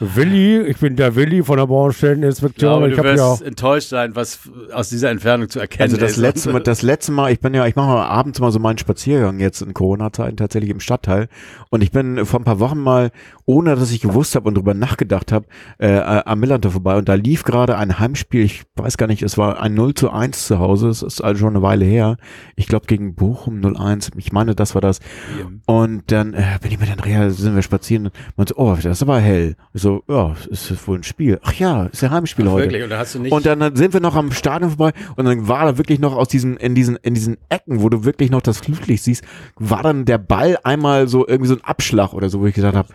Willi, 0.00 0.62
ich 0.62 0.78
bin 0.78 0.96
der 0.96 1.14
Willi 1.14 1.42
von 1.42 1.58
der 1.58 1.66
Baustelleninspektion. 1.66 2.88
Ich, 2.88 2.94
glaube, 2.94 3.10
ich 3.10 3.16
du 3.16 3.22
wirst 3.22 3.40
ja 3.42 3.46
enttäuscht 3.46 3.88
sein, 3.90 4.16
was 4.16 4.40
aus 4.72 4.88
dieser 4.88 5.10
Entfernung 5.10 5.50
zu 5.50 5.60
erkennen 5.60 5.82
also 5.82 5.98
das 5.98 6.12
ist. 6.12 6.16
Letzte 6.16 6.52
Mal, 6.52 6.60
das 6.62 6.80
letzte 6.80 7.12
Mal, 7.12 7.30
ich 7.32 7.40
bin 7.40 7.52
ja, 7.52 7.66
ich 7.66 7.76
mache 7.76 7.98
abends 7.98 8.40
mal 8.40 8.50
so 8.50 8.58
meinen 8.58 8.78
Spaziergang 8.78 9.40
jetzt 9.40 9.60
in 9.60 9.74
Corona-Zeiten 9.74 10.38
tatsächlich 10.38 10.70
im 10.70 10.80
Stadtteil 10.80 11.28
und 11.68 11.82
ich 11.82 11.90
bin 11.90 12.24
vor 12.24 12.40
ein 12.40 12.44
paar 12.44 12.60
Wochen 12.60 12.78
mal, 12.78 13.10
ohne 13.44 13.76
dass 13.76 13.92
ich 13.92 14.00
gewusst 14.00 14.34
habe 14.36 14.48
und 14.48 14.56
drüber 14.56 14.72
nachgedacht 14.72 15.32
habe, 15.32 15.46
äh, 15.78 15.98
am 15.98 16.40
Millantor 16.40 16.72
vorbei 16.72 16.96
und 16.96 17.08
da 17.08 17.14
lief 17.14 17.44
gerade 17.44 17.76
ein 17.76 17.98
Heimspiel, 17.98 18.42
ich 18.42 18.62
weiß 18.76 18.96
gar 18.96 19.06
nicht, 19.06 19.22
es 19.22 19.36
war 19.36 19.60
ein 19.60 19.74
0 19.74 19.92
zu 19.92 20.10
1 20.10 20.46
zu 20.46 20.58
Hause, 20.58 20.88
es 20.88 21.02
ist 21.02 21.20
also 21.20 21.40
schon 21.40 21.56
eine 21.56 21.62
Weile 21.62 21.84
her. 21.84 22.16
Ich 22.56 22.68
glaube 22.68 22.86
gegen 22.86 23.14
Bochum 23.14 23.60
0-1, 23.60 24.12
ich 24.16 24.32
meine, 24.32 24.54
das 24.54 24.74
war 24.74 24.80
das. 24.80 25.00
Ja. 25.38 25.46
Und 25.66 26.10
dann 26.10 26.32
äh, 26.32 26.58
bin 26.62 26.72
ich 26.72 26.80
mit 26.80 26.90
Andrea, 26.90 27.28
sind 27.28 27.54
wir 27.54 27.62
spazieren 27.62 28.06
und 28.06 28.14
meinte, 28.36 28.54
oh, 28.56 28.74
das 28.74 28.84
ist 28.84 29.02
aber 29.02 29.20
hell. 29.20 29.56
Ich 29.74 29.82
so, 29.82 29.89
so, 29.90 30.04
ja, 30.12 30.34
ist 30.48 30.86
wohl 30.86 30.98
ein 30.98 31.02
Spiel. 31.02 31.38
Ach 31.42 31.52
ja, 31.54 31.86
ist 31.86 32.02
ja 32.02 32.10
Heimspiel 32.10 32.46
Ach, 32.48 32.52
heute. 32.52 32.66
Wirklich? 32.66 32.84
Und, 32.84 32.92
hast 32.92 33.14
du 33.14 33.18
nicht 33.20 33.32
und 33.32 33.44
dann 33.46 33.74
sind 33.74 33.92
wir 33.92 34.00
noch 34.00 34.14
am 34.14 34.32
Stadion 34.32 34.70
vorbei 34.70 34.92
und 35.16 35.24
dann 35.24 35.48
war 35.48 35.64
da 35.64 35.78
wirklich 35.78 35.98
noch 35.98 36.16
aus 36.16 36.28
diesen, 36.28 36.56
in 36.56 36.74
diesen, 36.74 36.96
in 36.96 37.14
diesen 37.14 37.38
Ecken, 37.48 37.82
wo 37.82 37.88
du 37.88 38.04
wirklich 38.04 38.30
noch 38.30 38.42
das 38.42 38.58
Flutlicht 38.58 39.04
siehst, 39.04 39.24
war 39.56 39.82
dann 39.82 40.04
der 40.04 40.18
Ball 40.18 40.58
einmal 40.62 41.08
so 41.08 41.26
irgendwie 41.26 41.48
so 41.48 41.54
ein 41.54 41.64
Abschlag 41.64 42.12
oder 42.12 42.28
so, 42.28 42.40
wo 42.40 42.46
ich 42.46 42.54
gesagt 42.54 42.76
habe, 42.76 42.88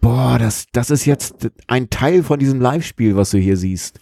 boah, 0.00 0.38
das, 0.38 0.66
das 0.72 0.90
ist 0.90 1.06
jetzt 1.06 1.50
ein 1.68 1.88
Teil 1.88 2.22
von 2.22 2.38
diesem 2.38 2.60
Live-Spiel, 2.60 3.16
was 3.16 3.30
du 3.30 3.38
hier 3.38 3.56
siehst. 3.56 3.98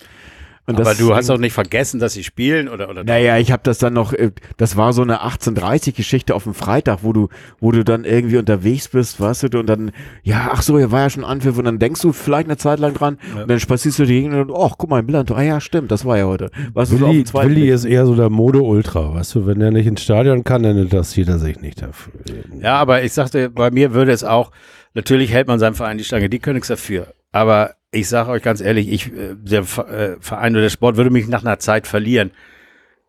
Und 0.66 0.80
Aber 0.80 0.94
du 0.94 1.14
hast 1.14 1.30
auch 1.30 1.38
nicht 1.38 1.52
vergessen, 1.52 1.98
dass 1.98 2.12
sie 2.12 2.22
spielen 2.22 2.68
oder 2.68 2.88
oder? 2.90 3.02
Naja, 3.02 3.38
ich 3.38 3.50
habe 3.50 3.62
das 3.64 3.78
dann 3.78 3.94
noch. 3.94 4.12
Äh, 4.12 4.30
das 4.56 4.76
war 4.76 4.92
so 4.92 5.02
eine 5.02 5.22
18:30-Geschichte 5.22 6.34
auf 6.34 6.44
dem 6.44 6.54
Freitag, 6.54 6.98
wo 7.02 7.12
du, 7.12 7.28
wo 7.60 7.72
du 7.72 7.82
dann 7.82 8.04
irgendwie 8.04 8.36
unterwegs 8.36 8.88
bist, 8.88 9.20
weißt 9.20 9.52
du, 9.54 9.58
und 9.58 9.66
dann, 9.66 9.90
ja, 10.22 10.50
ach 10.52 10.62
so, 10.62 10.78
hier 10.78 10.92
war 10.92 11.00
ja 11.00 11.10
schon 11.10 11.24
Anpfiff 11.24 11.58
und 11.58 11.64
dann 11.64 11.78
denkst 11.78 12.02
du 12.02 12.12
vielleicht 12.12 12.46
eine 12.46 12.56
Zeit 12.56 12.78
lang 12.78 12.94
dran 12.94 13.18
ja. 13.34 13.42
und 13.42 13.50
dann 13.50 13.58
spazierst 13.58 13.98
du 13.98 14.04
die 14.04 14.20
Gegend 14.20 14.34
und, 14.34 14.56
ach, 14.56 14.74
guck 14.78 14.90
mal, 14.90 15.00
im 15.00 15.06
Bilanz, 15.06 15.30
ah 15.32 15.42
ja, 15.42 15.60
stimmt, 15.60 15.90
das 15.90 16.04
war 16.04 16.18
ja 16.18 16.26
heute. 16.26 16.50
Weißt 16.74 16.92
Willi, 16.92 17.24
so 17.26 17.42
Willi 17.42 17.70
ist 17.70 17.84
eher 17.84 18.06
so 18.06 18.14
der 18.14 18.30
Mode-Ultra, 18.30 19.14
weißt 19.14 19.34
du, 19.34 19.46
wenn 19.46 19.60
er 19.60 19.70
nicht 19.70 19.86
ins 19.86 20.02
Stadion 20.02 20.44
kann, 20.44 20.62
dann 20.62 20.76
interessiert 20.76 21.28
er 21.28 21.38
sich 21.38 21.60
nicht 21.60 21.82
dafür. 21.82 22.12
Ja, 22.60 22.76
aber 22.76 23.02
ich 23.02 23.12
sagte, 23.12 23.50
bei 23.50 23.70
mir 23.70 23.94
würde 23.94 24.12
es 24.12 24.24
auch, 24.24 24.52
natürlich 24.94 25.32
hält 25.32 25.48
man 25.48 25.58
seinem 25.58 25.74
Verein 25.74 25.98
die 25.98 26.04
Stange, 26.04 26.28
die 26.28 26.38
können 26.38 26.56
nichts 26.56 26.68
dafür. 26.68 27.08
Aber 27.32 27.74
ich 27.92 28.08
sage 28.08 28.30
euch 28.30 28.42
ganz 28.42 28.60
ehrlich, 28.60 28.88
ich, 28.88 29.12
äh, 29.12 29.34
der 29.36 29.60
äh, 29.60 30.16
Verein 30.20 30.52
oder 30.52 30.62
der 30.62 30.70
Sport 30.70 30.96
würde 30.96 31.10
mich 31.10 31.26
nach 31.28 31.42
einer 31.42 31.58
Zeit 31.58 31.86
verlieren. 31.86 32.30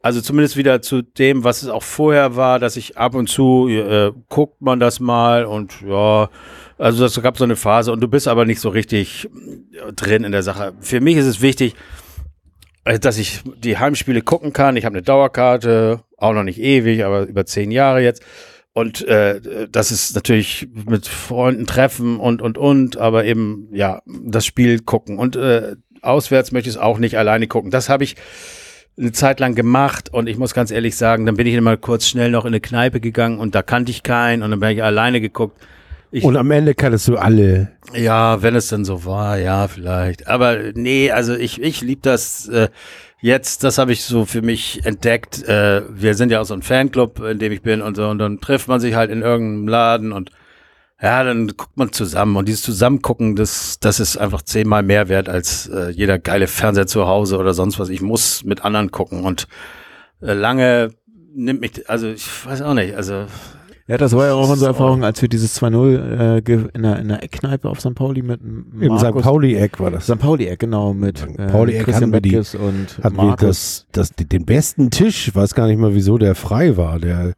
Also 0.04 0.20
zumindest 0.22 0.58
wieder 0.58 0.82
zu 0.82 1.04
dem, 1.04 1.44
was 1.44 1.62
es 1.62 1.70
auch 1.70 1.84
vorher 1.84 2.36
war, 2.36 2.58
dass 2.58 2.76
ich 2.76 2.98
ab 2.98 3.14
und 3.14 3.28
zu 3.28 3.68
äh, 3.70 4.12
guckt 4.30 4.60
man 4.60 4.80
das 4.80 5.00
mal 5.00 5.46
und 5.46 5.82
ja, 5.88 6.30
also 6.80 7.04
das 7.04 7.22
gab 7.22 7.38
so 7.38 7.44
eine 7.44 7.56
Phase 7.56 7.92
und 7.92 8.02
du 8.02 8.08
bist 8.08 8.28
aber 8.28 8.46
nicht 8.46 8.60
so 8.60 8.70
richtig 8.70 9.30
äh, 9.74 9.94
drin 9.94 10.24
in 10.24 10.32
der 10.32 10.42
Sache. 10.42 10.74
Für 10.80 11.02
mich 11.02 11.18
ist 11.18 11.28
es 11.28 11.42
wichtig, 11.42 11.76
dass 12.84 13.20
ich 13.20 13.42
die 13.58 13.78
Heimspiele 13.78 14.24
gucken 14.24 14.54
kann. 14.54 14.76
Ich 14.76 14.86
habe 14.86 14.96
eine 14.96 15.04
Dauerkarte, 15.04 16.02
auch 16.18 16.34
noch 16.34 16.44
nicht 16.44 16.60
ewig, 16.60 17.06
aber 17.06 17.28
über 17.28 17.46
zehn 17.46 17.70
Jahre 17.70 18.02
jetzt. 18.02 18.24
Und 18.74 19.06
äh, 19.06 19.68
das 19.70 19.92
ist 19.92 20.16
natürlich 20.16 20.70
mit 20.88 21.06
Freunden 21.06 21.66
treffen 21.66 22.20
und 22.20 22.42
und 22.42 22.58
und, 22.58 22.98
aber 22.98 23.26
eben 23.26 23.68
ja 23.74 24.02
das 24.06 24.46
Spiel 24.46 24.80
gucken 24.80 25.18
und 25.18 25.36
äh, 25.36 25.76
auswärts 26.02 26.54
möchte 26.54 26.70
ich 26.70 26.76
es 26.76 26.82
auch 26.82 26.98
nicht 26.98 27.18
alleine 27.18 27.48
gucken. 27.48 27.70
Das 27.70 27.90
habe 27.90 28.06
ich 28.06 28.16
eine 28.98 29.12
Zeit 29.12 29.42
lang 29.42 29.56
gemacht 29.56 30.14
und 30.14 30.28
ich 30.28 30.38
muss 30.38 30.54
ganz 30.54 30.72
ehrlich 30.72 30.96
sagen, 30.96 31.26
dann 31.26 31.36
bin 31.36 31.48
ich 31.48 31.56
immer 31.56 31.76
kurz 31.76 32.08
schnell 32.08 32.32
noch 32.32 32.46
in 32.46 32.50
eine 32.50 32.62
Kneipe 32.62 33.02
gegangen 33.02 33.40
und 33.40 33.56
da 33.56 33.62
kannte 33.62 33.92
ich 33.92 34.04
keinen 34.04 34.42
und 34.42 34.52
dann 34.52 34.60
bin 34.62 34.70
ich 34.70 34.84
alleine 34.84 35.20
geguckt. 35.20 35.60
Ich, 36.14 36.24
und 36.24 36.36
am 36.36 36.52
Ende 36.52 36.76
kanntest 36.76 37.08
du 37.08 37.18
alle. 37.18 37.72
Ja, 37.94 38.42
wenn 38.42 38.56
es 38.56 38.68
dann 38.68 38.84
so 38.84 39.06
war, 39.06 39.38
ja, 39.38 39.70
vielleicht. 39.70 40.28
Aber 40.28 40.58
nee, 40.74 41.10
also 41.10 41.36
ich, 41.36 41.62
ich 41.62 41.82
liebe 41.82 42.02
das. 42.02 42.48
Äh, 42.50 42.70
jetzt, 43.22 43.64
das 43.64 43.78
habe 43.78 43.94
ich 43.94 44.04
so 44.04 44.26
für 44.26 44.42
mich 44.42 44.86
entdeckt. 44.86 45.44
Äh, 45.48 45.84
wir 45.90 46.16
sind 46.16 46.32
ja 46.32 46.42
auch 46.42 46.46
so 46.46 46.54
ein 46.54 46.62
Fanclub, 46.62 47.20
in 47.22 47.40
dem 47.40 47.52
ich 47.52 47.62
bin 47.62 47.82
und 47.82 47.96
so, 47.96 48.08
und 48.10 48.18
dann 48.18 48.42
trifft 48.42 48.68
man 48.68 48.80
sich 48.80 48.96
halt 48.96 49.12
in 49.12 49.22
irgendeinem 49.22 49.68
Laden 49.68 50.12
und 50.12 50.32
ja, 51.02 51.24
dann 51.24 51.48
guckt 51.48 51.78
man 51.78 51.92
zusammen 51.92 52.36
und 52.36 52.48
dieses 52.48 52.62
Zusammengucken, 52.62 53.36
das, 53.36 53.80
das 53.80 54.00
ist 54.00 54.18
einfach 54.18 54.44
zehnmal 54.44 54.84
mehr 54.84 55.10
wert 55.10 55.30
als 55.30 55.68
äh, 55.68 55.90
jeder 55.90 56.20
geile 56.20 56.46
Fernseher 56.48 56.86
zu 56.86 57.08
Hause 57.08 57.38
oder 57.40 57.56
sonst 57.56 57.80
was. 57.80 57.90
Ich 57.90 58.02
muss 58.02 58.44
mit 58.44 58.64
anderen 58.64 58.92
gucken 58.92 59.24
und 59.24 59.48
äh, 60.22 60.34
lange 60.34 60.94
nimmt 61.34 61.62
mich, 61.62 61.90
also 61.90 62.08
ich 62.08 62.28
weiß 62.46 62.62
auch 62.62 62.76
nicht, 62.76 62.96
also 62.96 63.26
ja, 63.92 63.98
das 63.98 64.14
war 64.16 64.28
ja 64.28 64.34
auch 64.36 64.50
unsere 64.50 64.70
Erfahrung, 64.70 65.04
als 65.04 65.22
wir 65.22 65.28
dieses 65.28 65.62
2-0 65.62 66.40
äh, 66.48 66.70
in, 66.74 66.84
der, 66.84 67.00
in 67.00 67.10
der 67.10 67.22
Eckkneipe 67.22 67.70
auf 67.70 67.82
St. 67.82 67.94
Pauli 67.94 68.22
mit 68.22 68.40
Markus, 68.42 69.04
Im 69.04 69.12
St. 69.12 69.22
Pauli-Eck 69.22 69.82
war 69.82 69.92
das. 69.92 70.06
St. 70.06 70.18
Pauli-Eck, 70.18 70.60
genau, 70.60 70.94
mit 70.94 71.22
äh, 71.38 71.48
Pauli 71.48 71.74
Eck 71.74 71.84
Christian 71.84 72.14
hatten 72.14 72.14
wir 72.14 72.22
die, 72.22 72.38
und 72.38 73.00
hatten 73.04 73.16
Markus. 73.18 73.86
Wir 73.92 74.02
das, 74.02 74.14
das, 74.16 74.28
den 74.28 74.46
besten 74.46 74.92
Tisch, 74.92 75.36
weiß 75.36 75.56
gar 75.56 75.68
nicht 75.68 75.78
mal, 75.78 75.94
wieso 75.94 76.18
der 76.18 76.36
frei 76.36 76.78
war. 76.78 77.00
Der 77.00 77.34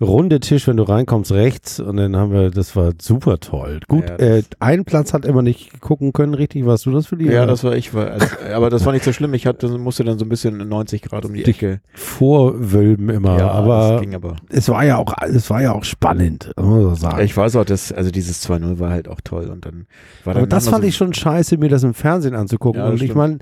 runde 0.00 0.40
Tisch, 0.40 0.66
wenn 0.66 0.76
du 0.76 0.82
reinkommst, 0.82 1.32
rechts. 1.32 1.80
Und 1.80 1.96
dann 1.96 2.16
haben 2.16 2.32
wir, 2.32 2.50
das 2.50 2.74
war 2.76 2.92
super 3.00 3.38
toll. 3.38 3.80
Gut, 3.88 4.08
ja, 4.08 4.16
äh, 4.16 4.42
ein 4.60 4.84
Platz 4.84 5.12
hat 5.12 5.24
immer 5.24 5.42
nicht 5.42 5.80
gucken 5.80 6.12
können, 6.12 6.34
richtig. 6.34 6.66
Warst 6.66 6.86
du 6.86 6.90
das 6.90 7.06
für 7.06 7.16
die? 7.16 7.26
Ja, 7.26 7.46
das 7.46 7.64
war 7.64 7.76
ich. 7.76 7.94
War, 7.94 8.10
also, 8.12 8.26
aber 8.52 8.70
das 8.70 8.84
war 8.84 8.92
nicht 8.92 9.04
so 9.04 9.12
schlimm. 9.12 9.34
Ich 9.34 9.46
hatte, 9.46 9.68
musste 9.78 10.04
dann 10.04 10.18
so 10.18 10.24
ein 10.24 10.28
bisschen 10.28 10.56
90 10.56 11.02
Grad 11.02 11.24
um 11.24 11.34
die 11.34 11.44
Ecke. 11.44 11.80
Vorwölben 11.94 13.08
immer. 13.08 13.38
Ja, 13.38 13.50
aber, 13.50 14.02
aber, 14.12 14.36
es 14.50 14.68
war 14.68 14.84
ja 14.84 14.96
auch, 14.96 15.14
es 15.22 15.48
war 15.50 15.62
ja 15.62 15.72
auch 15.72 15.84
spannend, 15.84 16.52
muss 16.60 16.94
ich 16.94 17.00
sagen. 17.00 17.24
Ich 17.24 17.36
weiß 17.36 17.56
auch, 17.56 17.64
dass, 17.64 17.92
also 17.92 18.10
dieses 18.10 18.48
2-0 18.48 18.78
war 18.78 18.90
halt 18.90 19.08
auch 19.08 19.20
toll. 19.22 19.46
Und 19.46 19.66
dann 19.66 19.86
war 20.24 20.34
dann 20.34 20.42
Aber 20.42 20.48
das 20.48 20.68
fand 20.68 20.82
so 20.82 20.88
ich 20.88 20.96
schon 20.96 21.14
scheiße, 21.14 21.56
mir 21.58 21.68
das 21.68 21.82
im 21.82 21.94
Fernsehen 21.94 22.34
anzugucken. 22.34 22.80
Ja, 22.80 22.88
und 22.88 23.02
ich 23.02 23.14
meine, 23.14 23.38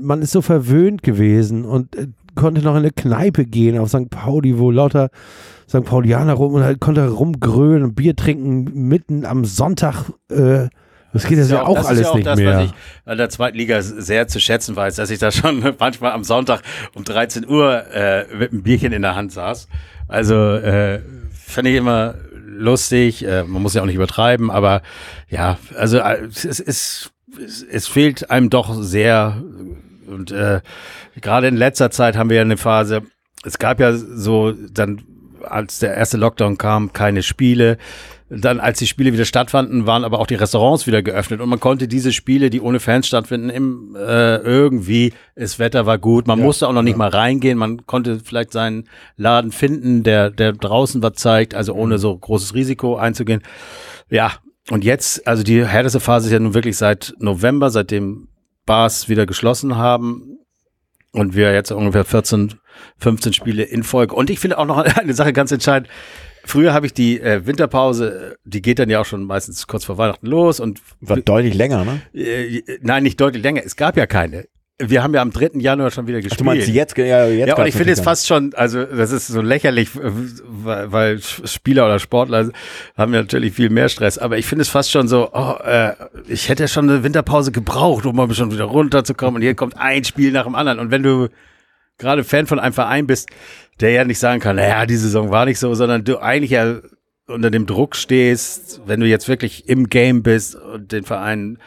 man 0.00 0.22
ist 0.22 0.32
so 0.32 0.42
verwöhnt 0.42 1.02
gewesen 1.02 1.64
und 1.64 1.96
äh, 1.96 2.08
konnte 2.36 2.62
noch 2.62 2.72
in 2.72 2.78
eine 2.78 2.92
Kneipe 2.92 3.44
gehen 3.44 3.78
auf 3.78 3.88
St. 3.88 4.10
Pauli, 4.10 4.58
wo 4.58 4.70
lauter 4.70 5.10
St. 5.68 5.84
Paulianer 5.84 6.34
rum 6.34 6.54
und 6.54 6.62
halt 6.62 6.80
konnte 6.80 7.08
rumgrölen 7.08 7.82
und 7.82 7.94
Bier 7.94 8.14
trinken 8.14 8.86
mitten 8.88 9.24
am 9.24 9.44
Sonntag. 9.44 10.04
Äh, 10.30 10.68
das 11.12 11.26
geht 11.26 11.38
das 11.38 11.50
ja 11.50 11.62
auch, 11.62 11.78
auch 11.78 11.88
alles 11.88 12.02
ja 12.02 12.10
auch 12.10 12.14
nicht 12.14 12.26
das, 12.26 12.38
mehr. 12.38 12.58
Was 12.58 12.64
ich 12.66 12.72
an 13.04 13.18
der 13.18 13.30
zweiten 13.30 13.56
Liga 13.56 13.80
sehr 13.80 14.28
zu 14.28 14.38
schätzen 14.38 14.76
weiß, 14.76 14.96
dass 14.96 15.10
ich 15.10 15.18
da 15.18 15.32
schon 15.32 15.64
manchmal 15.78 16.12
am 16.12 16.24
Sonntag 16.24 16.60
um 16.94 17.04
13 17.04 17.48
Uhr 17.48 17.84
äh, 17.92 18.26
mit 18.36 18.52
einem 18.52 18.62
Bierchen 18.62 18.92
in 18.92 19.02
der 19.02 19.16
Hand 19.16 19.32
saß. 19.32 19.68
Also 20.08 20.34
äh, 20.34 21.00
fand 21.32 21.68
ich 21.68 21.74
immer 21.74 22.16
lustig. 22.44 23.26
Äh, 23.26 23.44
man 23.44 23.62
muss 23.62 23.74
ja 23.74 23.82
auch 23.82 23.86
nicht 23.86 23.96
übertreiben, 23.96 24.50
aber 24.50 24.82
ja, 25.28 25.58
also 25.76 25.98
äh, 25.98 26.26
es, 26.26 26.44
es, 26.44 26.60
es, 26.60 27.10
es 27.70 27.88
fehlt 27.88 28.30
einem 28.30 28.50
doch 28.50 28.74
sehr. 28.82 29.42
Und 30.06 30.30
äh, 30.30 30.60
gerade 31.20 31.48
in 31.48 31.56
letzter 31.56 31.90
Zeit 31.90 32.16
haben 32.16 32.30
wir 32.30 32.36
ja 32.36 32.42
eine 32.42 32.56
Phase, 32.56 33.02
es 33.44 33.58
gab 33.58 33.80
ja 33.80 33.92
so 33.92 34.52
dann 34.52 35.02
als 35.42 35.78
der 35.78 35.94
erste 35.94 36.16
Lockdown 36.16 36.58
kam, 36.58 36.92
keine 36.92 37.22
Spiele. 37.22 37.78
Dann, 38.28 38.58
als 38.58 38.80
die 38.80 38.88
Spiele 38.88 39.12
wieder 39.12 39.24
stattfanden, 39.24 39.86
waren 39.86 40.02
aber 40.02 40.18
auch 40.18 40.26
die 40.26 40.34
Restaurants 40.34 40.88
wieder 40.88 41.00
geöffnet 41.00 41.40
und 41.40 41.48
man 41.48 41.60
konnte 41.60 41.86
diese 41.86 42.12
Spiele, 42.12 42.50
die 42.50 42.60
ohne 42.60 42.80
Fans 42.80 43.06
stattfinden, 43.06 43.50
im, 43.50 43.94
äh, 43.94 44.38
irgendwie, 44.38 45.12
das 45.36 45.60
Wetter 45.60 45.86
war 45.86 45.98
gut, 45.98 46.26
man 46.26 46.40
ja, 46.40 46.44
musste 46.44 46.66
auch 46.66 46.72
noch 46.72 46.82
nicht 46.82 46.94
ja. 46.94 46.98
mal 46.98 47.08
reingehen, 47.10 47.56
man 47.56 47.86
konnte 47.86 48.18
vielleicht 48.18 48.52
seinen 48.52 48.88
Laden 49.16 49.52
finden, 49.52 50.02
der, 50.02 50.30
der 50.30 50.52
draußen 50.52 51.04
was 51.04 51.12
zeigt, 51.12 51.54
also 51.54 51.74
ohne 51.74 51.98
so 51.98 52.18
großes 52.18 52.54
Risiko 52.54 52.96
einzugehen. 52.96 53.42
Ja, 54.10 54.32
und 54.70 54.82
jetzt, 54.82 55.24
also 55.28 55.44
die 55.44 55.64
härteste 55.64 56.00
Phase 56.00 56.26
ist 56.26 56.32
ja 56.32 56.40
nun 56.40 56.54
wirklich 56.54 56.76
seit 56.76 57.14
November, 57.20 57.70
seitdem 57.70 58.26
Bars 58.66 59.08
wieder 59.08 59.26
geschlossen 59.26 59.76
haben 59.76 60.38
und 61.12 61.34
wir 61.34 61.54
jetzt 61.54 61.70
ungefähr 61.72 62.04
14, 62.04 62.54
15 62.98 63.32
Spiele 63.32 63.62
in 63.62 63.82
Folge. 63.82 64.14
Und 64.14 64.28
ich 64.28 64.38
finde 64.38 64.58
auch 64.58 64.66
noch 64.66 64.78
eine 64.96 65.14
Sache 65.14 65.32
ganz 65.32 65.50
entscheidend. 65.52 65.88
Früher 66.44 66.72
habe 66.72 66.86
ich 66.86 66.94
die 66.94 67.20
äh, 67.20 67.44
Winterpause, 67.44 68.36
die 68.44 68.62
geht 68.62 68.78
dann 68.78 68.88
ja 68.88 69.00
auch 69.00 69.04
schon 69.04 69.24
meistens 69.24 69.66
kurz 69.66 69.84
vor 69.84 69.98
Weihnachten 69.98 70.26
los 70.26 70.60
und 70.60 70.80
war 71.00 71.16
deutlich 71.16 71.54
länger, 71.54 71.84
ne? 71.84 72.00
Äh, 72.14 72.62
nein, 72.82 73.02
nicht 73.02 73.20
deutlich 73.20 73.42
länger. 73.42 73.62
Es 73.64 73.74
gab 73.74 73.96
ja 73.96 74.06
keine. 74.06 74.46
Wir 74.78 75.02
haben 75.02 75.14
ja 75.14 75.22
am 75.22 75.30
3. 75.30 75.52
Januar 75.54 75.90
schon 75.90 76.06
wieder 76.06 76.18
gespielt. 76.18 76.34
Ach, 76.34 76.38
du 76.38 76.44
meinst 76.44 76.68
jetzt? 76.68 76.98
Ja, 76.98 77.26
jetzt 77.26 77.48
ja 77.48 77.56
und 77.56 77.66
ich 77.66 77.74
finde 77.74 77.94
es 77.94 78.00
fast 78.00 78.26
schon, 78.26 78.52
also 78.54 78.84
das 78.84 79.10
ist 79.10 79.26
so 79.28 79.40
lächerlich, 79.40 79.88
weil, 79.94 80.92
weil 80.92 81.20
Spieler 81.22 81.86
oder 81.86 81.98
Sportler 81.98 82.50
haben 82.94 83.14
ja 83.14 83.22
natürlich 83.22 83.54
viel 83.54 83.70
mehr 83.70 83.88
Stress, 83.88 84.18
aber 84.18 84.36
ich 84.36 84.44
finde 84.44 84.62
es 84.62 84.68
fast 84.68 84.90
schon 84.90 85.08
so, 85.08 85.30
oh, 85.32 85.54
äh, 85.64 85.94
ich 86.28 86.50
hätte 86.50 86.68
schon 86.68 86.90
eine 86.90 87.02
Winterpause 87.02 87.52
gebraucht, 87.52 88.04
um 88.04 88.16
mal 88.16 88.30
schon 88.34 88.52
wieder 88.52 88.64
runterzukommen 88.64 89.36
und 89.36 89.42
hier 89.42 89.54
kommt 89.54 89.78
ein 89.78 90.04
Spiel 90.04 90.30
nach 90.30 90.44
dem 90.44 90.54
anderen 90.54 90.78
und 90.78 90.90
wenn 90.90 91.02
du 91.02 91.28
gerade 91.96 92.22
Fan 92.22 92.46
von 92.46 92.58
einem 92.58 92.74
Verein 92.74 93.06
bist, 93.06 93.30
der 93.80 93.92
ja 93.92 94.04
nicht 94.04 94.18
sagen 94.18 94.40
kann, 94.40 94.56
naja, 94.56 94.84
die 94.84 94.96
Saison 94.96 95.30
war 95.30 95.46
nicht 95.46 95.58
so, 95.58 95.74
sondern 95.74 96.04
du 96.04 96.20
eigentlich 96.20 96.50
ja 96.50 96.80
unter 97.26 97.50
dem 97.50 97.64
Druck 97.64 97.96
stehst, 97.96 98.82
wenn 98.86 99.00
du 99.00 99.06
jetzt 99.06 99.26
wirklich 99.26 99.70
im 99.70 99.88
Game 99.88 100.22
bist 100.22 100.54
und 100.54 100.92
den 100.92 101.04
Verein 101.04 101.58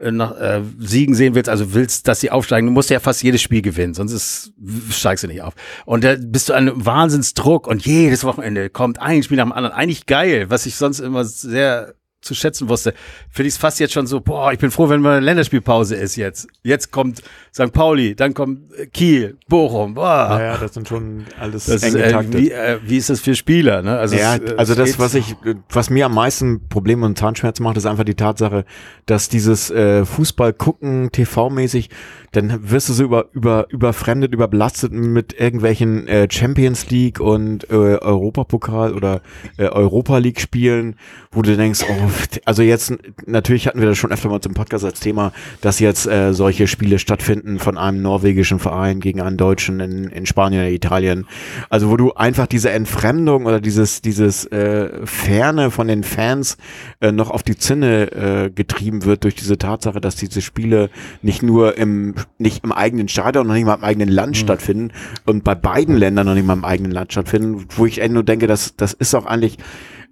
nach 0.00 0.38
äh, 0.40 0.62
Siegen 0.78 1.14
sehen 1.14 1.34
willst, 1.34 1.48
also 1.48 1.74
willst, 1.74 2.08
dass 2.08 2.20
sie 2.20 2.30
aufsteigen, 2.30 2.66
du 2.66 2.72
musst 2.72 2.90
ja 2.90 3.00
fast 3.00 3.22
jedes 3.22 3.42
Spiel 3.42 3.62
gewinnen, 3.62 3.94
sonst 3.94 4.12
ist, 4.12 4.52
steigst 4.90 5.24
du 5.24 5.28
nicht 5.28 5.42
auf. 5.42 5.54
Und 5.86 6.04
da 6.04 6.16
bist 6.18 6.48
du 6.48 6.54
an 6.54 6.68
einem 6.68 6.86
Wahnsinnsdruck 6.86 7.66
und 7.66 7.84
jedes 7.84 8.24
Wochenende 8.24 8.70
kommt 8.70 9.00
ein 9.00 9.22
Spiel 9.22 9.36
nach 9.36 9.44
dem 9.44 9.52
anderen. 9.52 9.74
Eigentlich 9.74 10.06
geil, 10.06 10.50
was 10.50 10.66
ich 10.66 10.76
sonst 10.76 11.00
immer 11.00 11.24
sehr 11.24 11.94
zu 12.20 12.34
schätzen 12.34 12.68
wusste, 12.68 12.94
finde 13.30 13.48
ich 13.48 13.54
es 13.54 13.58
fast 13.58 13.78
jetzt 13.78 13.92
schon 13.92 14.06
so, 14.06 14.20
boah, 14.20 14.52
ich 14.52 14.58
bin 14.58 14.70
froh, 14.70 14.88
wenn 14.88 15.00
mal 15.00 15.22
Länderspielpause 15.22 15.94
ist 15.94 16.16
jetzt. 16.16 16.48
Jetzt 16.64 16.90
kommt 16.90 17.22
St. 17.54 17.72
Pauli, 17.72 18.16
dann 18.16 18.34
kommt 18.34 18.72
äh, 18.74 18.86
Kiel, 18.86 19.38
Bochum, 19.48 19.94
boah. 19.94 20.28
Naja, 20.30 20.56
das 20.56 20.74
sind 20.74 20.88
schon 20.88 21.26
alles 21.38 21.66
das 21.66 21.82
eng 21.82 21.94
ist, 21.94 21.96
äh, 21.96 22.32
wie, 22.32 22.50
äh, 22.50 22.78
wie 22.82 22.96
ist 22.96 23.08
das 23.08 23.20
für 23.20 23.36
Spieler? 23.36 23.82
Ne? 23.82 23.98
Also, 23.98 24.16
ja, 24.16 24.36
es, 24.36 24.58
also 24.58 24.74
das, 24.74 24.98
was 24.98 25.14
ich, 25.14 25.36
was 25.70 25.90
mir 25.90 26.06
am 26.06 26.14
meisten 26.14 26.68
Probleme 26.68 27.06
und 27.06 27.16
Zahnschmerzen 27.16 27.62
macht, 27.62 27.76
ist 27.76 27.86
einfach 27.86 28.04
die 28.04 28.16
Tatsache, 28.16 28.64
dass 29.06 29.28
dieses 29.28 29.70
äh, 29.70 30.04
Fußball 30.04 30.52
gucken, 30.52 31.10
TV-mäßig, 31.12 31.88
dann 32.32 32.70
wirst 32.70 32.88
du 32.88 32.92
so 32.92 33.04
über, 33.04 33.26
über, 33.32 33.66
überfremdet, 33.70 34.34
überbelastet 34.34 34.92
mit 34.92 35.38
irgendwelchen 35.38 36.06
äh, 36.08 36.28
Champions 36.30 36.90
League 36.90 37.20
und 37.20 37.70
äh, 37.70 37.74
Europapokal 37.74 38.92
oder 38.94 39.22
äh, 39.56 39.66
Europa 39.66 40.18
League 40.18 40.40
Spielen, 40.40 40.96
wo 41.30 41.42
du 41.42 41.56
denkst, 41.56 41.84
oh, 41.88 42.07
also 42.44 42.62
jetzt, 42.62 42.92
natürlich 43.26 43.66
hatten 43.66 43.80
wir 43.80 43.88
das 43.88 43.98
schon 43.98 44.12
öfter 44.12 44.28
mal 44.28 44.40
zum 44.40 44.54
Podcast 44.54 44.84
als 44.84 45.00
Thema, 45.00 45.32
dass 45.60 45.80
jetzt 45.80 46.06
äh, 46.06 46.32
solche 46.32 46.66
Spiele 46.66 46.98
stattfinden 46.98 47.58
von 47.58 47.78
einem 47.78 48.02
norwegischen 48.02 48.58
Verein 48.58 49.00
gegen 49.00 49.20
einen 49.20 49.36
Deutschen 49.36 49.80
in, 49.80 50.04
in 50.04 50.26
Spanien 50.26 50.62
oder 50.62 50.70
Italien. 50.70 51.26
Also 51.70 51.90
wo 51.90 51.96
du 51.96 52.12
einfach 52.14 52.46
diese 52.46 52.70
Entfremdung 52.70 53.46
oder 53.46 53.60
dieses, 53.60 54.02
dieses 54.02 54.46
äh, 54.46 55.06
Ferne 55.06 55.70
von 55.70 55.88
den 55.88 56.04
Fans 56.04 56.56
äh, 57.00 57.12
noch 57.12 57.30
auf 57.30 57.42
die 57.42 57.56
Zinne 57.56 58.12
äh, 58.12 58.50
getrieben 58.50 59.04
wird 59.04 59.24
durch 59.24 59.34
diese 59.34 59.58
Tatsache, 59.58 60.00
dass 60.00 60.16
diese 60.16 60.42
Spiele 60.42 60.90
nicht 61.22 61.42
nur 61.42 61.76
im 61.78 62.14
nicht 62.38 62.64
im 62.64 62.72
eigenen 62.72 63.08
Stadion, 63.08 63.46
noch 63.46 63.54
nicht 63.54 63.66
mal 63.66 63.74
im 63.74 63.84
eigenen 63.84 64.08
Land 64.08 64.30
mhm. 64.30 64.40
stattfinden 64.40 64.92
und 65.26 65.44
bei 65.44 65.54
beiden 65.54 65.96
Ländern 65.96 66.26
noch 66.26 66.34
nicht 66.34 66.46
mal 66.46 66.54
im 66.54 66.64
eigenen 66.64 66.92
Land 66.92 67.12
stattfinden, 67.12 67.66
wo 67.76 67.86
ich 67.86 68.00
nur 68.08 68.22
denke, 68.22 68.46
dass 68.46 68.76
das 68.76 68.92
ist 68.92 69.14
auch 69.14 69.26
eigentlich, 69.26 69.58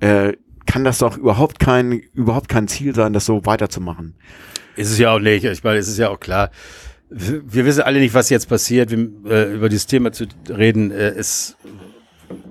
äh, 0.00 0.34
kann 0.76 0.84
das 0.84 0.98
doch 0.98 1.16
überhaupt 1.16 1.58
kein, 1.58 2.02
überhaupt 2.12 2.50
kein 2.50 2.68
Ziel 2.68 2.94
sein, 2.94 3.14
das 3.14 3.24
so 3.24 3.46
weiterzumachen. 3.46 4.14
Ist 4.76 4.90
es 4.90 4.98
ja 4.98 5.14
auch 5.14 5.18
nicht. 5.18 5.42
Ich 5.42 5.64
meine, 5.64 5.78
es 5.78 5.88
ist 5.88 5.96
ja 5.96 6.10
auch 6.10 6.20
klar. 6.20 6.50
Wir 7.08 7.64
wissen 7.64 7.80
alle 7.80 7.98
nicht, 7.98 8.12
was 8.12 8.28
jetzt 8.28 8.46
passiert. 8.46 8.90
Wir, 8.90 9.08
äh, 9.24 9.54
über 9.54 9.70
dieses 9.70 9.86
Thema 9.86 10.12
zu 10.12 10.26
reden, 10.50 10.90
äh, 10.90 11.16
ist 11.16 11.56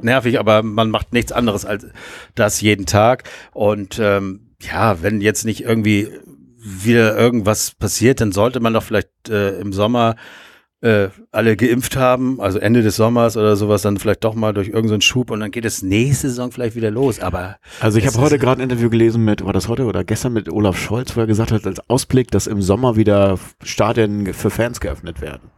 nervig, 0.02 0.40
aber 0.40 0.64
man 0.64 0.90
macht 0.90 1.14
nichts 1.14 1.32
anderes 1.32 1.66
als 1.66 1.86
das 2.34 2.62
jeden 2.62 2.88
Tag. 2.88 3.26
Und 3.52 4.00
ähm, 4.02 4.48
ja, 4.60 5.04
wenn 5.04 5.22
jetzt 5.22 5.46
nicht 5.46 5.62
irgendwie 5.62 6.10
wieder 6.58 7.16
irgendwas 7.16 7.76
passiert, 7.76 8.22
dann 8.22 8.32
sollte 8.32 8.60
man 8.60 8.74
doch 8.74 8.82
vielleicht 8.82 9.30
äh, 9.30 9.60
im 9.60 9.72
Sommer 9.72 10.16
äh, 10.86 11.10
alle 11.32 11.58
geimpft 11.58 11.98
haben, 11.98 12.40
also 12.40 12.60
Ende 12.60 12.84
des 12.84 12.96
Sommers 12.96 13.38
oder 13.38 13.56
sowas, 13.56 13.82
dann 13.82 13.98
vielleicht 13.98 14.24
doch 14.24 14.36
mal 14.36 14.54
durch 14.54 14.68
irgendeinen 14.68 15.02
so 15.02 15.08
Schub 15.08 15.32
und 15.32 15.40
dann 15.40 15.50
geht 15.50 15.66
es 15.66 15.82
nächste 15.82 16.30
Saison 16.30 16.52
vielleicht 16.52 16.76
wieder 16.76 16.92
los. 16.92 17.20
Aber 17.20 17.58
also 17.80 17.98
ich 17.98 18.06
habe 18.06 18.20
heute 18.20 18.38
gerade 18.38 18.62
ein 18.62 18.70
Interview 18.70 18.90
gelesen 18.92 19.26
mit, 19.26 19.44
war 19.44 19.52
das 19.52 19.68
heute 19.68 19.86
oder 19.86 20.04
gestern 20.04 20.34
mit 20.34 20.48
Olaf 20.48 20.78
Scholz, 20.78 21.16
wo 21.16 21.22
er 21.22 21.28
gesagt 21.28 21.52
hat, 21.52 21.66
als 21.66 21.82
Ausblick, 21.90 22.30
dass 22.30 22.46
im 22.46 22.62
Sommer 22.62 22.96
wieder 22.96 23.40
Stadien 23.64 24.32
für 24.34 24.52
Fans 24.52 24.80
geöffnet 24.80 25.22
werden. 25.22 25.50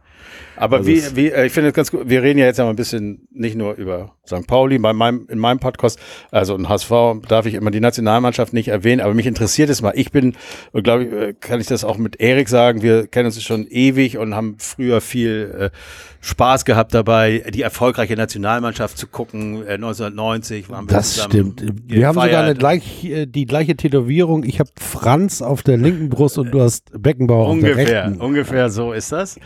Aber 0.58 0.78
also 0.78 0.88
wie, 0.88 1.02
wie, 1.16 1.30
äh, 1.30 1.46
ich 1.46 1.52
finde 1.52 1.68
es 1.68 1.74
ganz 1.74 1.90
gut, 1.90 2.08
wir 2.08 2.22
reden 2.22 2.38
ja 2.38 2.46
jetzt 2.46 2.58
ja 2.58 2.64
mal 2.64 2.70
ein 2.70 2.76
bisschen 2.76 3.28
nicht 3.30 3.56
nur 3.56 3.74
über 3.74 4.16
St. 4.26 4.46
Pauli, 4.46 4.78
bei 4.78 4.92
meinem, 4.92 5.26
in 5.28 5.38
meinem 5.38 5.60
Podcast, 5.60 5.98
also 6.30 6.54
in 6.56 6.68
HSV 6.68 6.90
darf 7.28 7.46
ich 7.46 7.54
immer 7.54 7.70
die 7.70 7.80
Nationalmannschaft 7.80 8.52
nicht 8.52 8.68
erwähnen, 8.68 9.00
aber 9.00 9.14
mich 9.14 9.26
interessiert 9.26 9.70
es 9.70 9.82
mal. 9.82 9.92
Ich 9.94 10.10
bin, 10.10 10.36
glaube 10.72 11.04
ich, 11.04 11.12
äh, 11.12 11.34
kann 11.38 11.60
ich 11.60 11.66
das 11.66 11.84
auch 11.84 11.96
mit 11.96 12.20
Erik 12.20 12.48
sagen, 12.48 12.82
wir 12.82 13.06
kennen 13.06 13.26
uns 13.26 13.42
schon 13.42 13.66
ewig 13.68 14.18
und 14.18 14.34
haben 14.34 14.56
früher 14.58 15.00
viel 15.00 15.70
äh, 15.72 15.76
Spaß 16.20 16.64
gehabt 16.64 16.94
dabei, 16.94 17.44
die 17.54 17.62
erfolgreiche 17.62 18.14
Nationalmannschaft 18.14 18.98
zu 18.98 19.06
gucken. 19.06 19.66
Äh, 19.66 19.74
1990 19.74 20.68
waren 20.68 20.88
wir 20.88 20.96
Das 20.96 21.22
stimmt. 21.22 21.62
Wir 21.86 22.08
haben 22.08 22.14
sogar 22.14 22.44
eine 22.44 22.54
gleich, 22.54 23.04
äh, 23.04 23.26
die 23.26 23.46
gleiche 23.46 23.76
Tätowierung. 23.76 24.44
Ich 24.44 24.60
habe 24.60 24.70
Franz 24.78 25.42
auf 25.42 25.62
der 25.62 25.76
linken 25.76 26.08
Brust 26.08 26.38
und 26.38 26.50
du 26.50 26.60
hast 26.60 26.90
Beckenbauer 27.00 27.48
ungefähr, 27.48 27.70
auf 27.70 27.76
der 27.84 28.04
rechten. 28.04 28.20
Ungefähr 28.20 28.70
so 28.70 28.92
ist 28.92 29.12
das. 29.12 29.38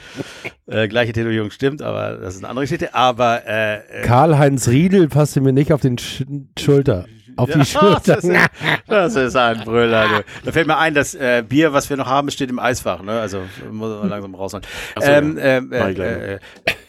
Äh, 0.66 0.88
gleiche 0.88 1.12
Tätowierung 1.12 1.50
stimmt, 1.50 1.82
aber 1.82 2.16
das 2.16 2.34
ist 2.34 2.40
eine 2.40 2.48
andere 2.48 2.64
Geschichte. 2.64 2.94
Aber 2.94 3.42
äh, 3.46 3.76
äh 3.76 4.02
Karl-Heinz 4.04 4.68
Riedel 4.68 5.08
passte 5.08 5.40
mir 5.40 5.52
nicht 5.52 5.72
auf 5.72 5.80
den 5.80 5.98
Sch 5.98 6.24
Schulter. 6.58 7.06
Auf 7.37 7.51
die 7.51 7.64
Schulter. 7.64 8.16
Das 8.16 8.24
ist, 8.24 8.51
das 8.87 9.16
ist 9.16 9.37
ein 9.37 9.61
Brüller. 9.64 10.09
Du. 10.09 10.24
Da 10.45 10.53
fällt 10.53 10.66
mir 10.66 10.78
ein, 10.78 10.95
das 10.95 11.14
äh, 11.14 11.43
Bier, 11.47 11.72
was 11.72 11.89
wir 11.91 11.97
noch 11.97 12.07
haben, 12.07 12.30
steht 12.30 12.51
im 12.51 12.59
Eisfach. 12.59 13.03
Ne? 13.03 13.12
Also 13.12 13.43
muss 13.70 14.01
man 14.01 14.09
langsam 14.09 14.35
rausholen. 14.35 14.64
So, 14.99 15.07
ähm, 15.07 15.39
ja. 15.39 15.45
ähm, 15.45 15.72
äh, 15.72 16.35
äh, 16.35 16.39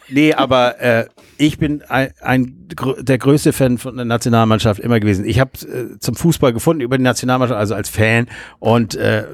nee, 0.10 0.34
aber 0.34 0.80
äh, 0.80 1.06
ich 1.38 1.58
bin 1.58 1.82
ein, 1.84 2.14
ein 2.22 2.68
der 3.00 3.18
größte 3.18 3.54
Fan 3.54 3.78
von 3.78 3.96
der 3.96 4.06
Nationalmannschaft 4.06 4.80
immer 4.80 5.00
gewesen. 5.00 5.26
Ich 5.26 5.40
habe 5.40 5.52
äh, 5.62 6.00
zum 6.00 6.16
Fußball 6.16 6.54
gefunden 6.54 6.82
über 6.82 6.98
die 6.98 7.04
Nationalmannschaft, 7.04 7.60
also 7.60 7.76
als 7.76 7.90
Fan. 7.90 8.28
Und 8.60 8.96
äh, 8.96 9.26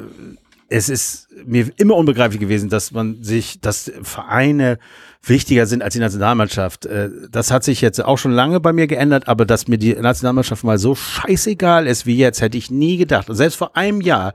es 0.69 0.89
ist 0.89 1.27
mir 1.45 1.67
immer 1.77 1.95
unbegreiflich 1.95 2.39
gewesen, 2.39 2.69
dass 2.69 2.91
man 2.91 3.23
sich, 3.23 3.59
dass 3.59 3.91
Vereine 4.03 4.77
wichtiger 5.23 5.65
sind 5.65 5.81
als 5.81 5.93
die 5.93 5.99
Nationalmannschaft. 5.99 6.85
Äh, 6.85 7.09
das 7.29 7.51
hat 7.51 7.63
sich 7.63 7.81
jetzt 7.81 8.03
auch 8.03 8.17
schon 8.17 8.31
lange 8.31 8.59
bei 8.59 8.71
mir 8.71 8.87
geändert, 8.87 9.27
aber 9.27 9.45
dass 9.45 9.67
mir 9.67 9.77
die 9.77 9.93
Nationalmannschaft 9.93 10.63
mal 10.63 10.77
so 10.77 10.95
scheißegal 10.95 11.87
ist 11.87 12.05
wie 12.05 12.17
jetzt, 12.17 12.41
hätte 12.41 12.57
ich 12.57 12.71
nie 12.71 12.97
gedacht. 12.97 13.29
Und 13.29 13.35
selbst 13.35 13.55
vor 13.55 13.75
einem 13.75 14.01
Jahr 14.01 14.33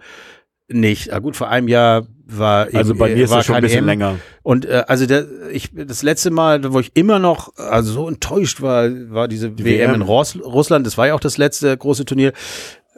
nicht. 0.69 1.07
Ja, 1.07 1.19
gut, 1.19 1.37
vor 1.37 1.49
einem 1.49 1.69
Jahr 1.69 2.07
war 2.27 2.69
eben, 2.69 2.79
also 2.79 2.95
bei 2.95 3.15
mir 3.15 3.25
ist 3.25 3.33
es 3.33 3.45
schon 3.45 3.57
ein 3.57 3.63
bisschen 3.63 3.81
EM. 3.81 3.87
länger. 3.87 4.19
Und 4.43 4.65
äh, 4.65 4.85
also 4.89 5.07
der, 5.07 5.27
ich 5.53 5.71
das 5.75 6.03
letzte 6.03 6.31
Mal, 6.31 6.73
wo 6.73 6.81
ich 6.81 6.93
immer 6.95 7.19
noch 7.19 7.55
also 7.57 7.93
so 7.93 8.09
enttäuscht 8.09 8.61
war, 8.63 8.91
war 9.11 9.29
diese 9.29 9.51
Die 9.51 9.65
WM, 9.65 9.91
WM 9.91 9.95
in 9.95 10.03
Russ 10.03 10.39
Russland. 10.43 10.87
Das 10.87 10.97
war 10.97 11.07
ja 11.07 11.15
auch 11.15 11.21
das 11.21 11.37
letzte 11.37 11.77
große 11.77 12.05
Turnier. 12.05 12.33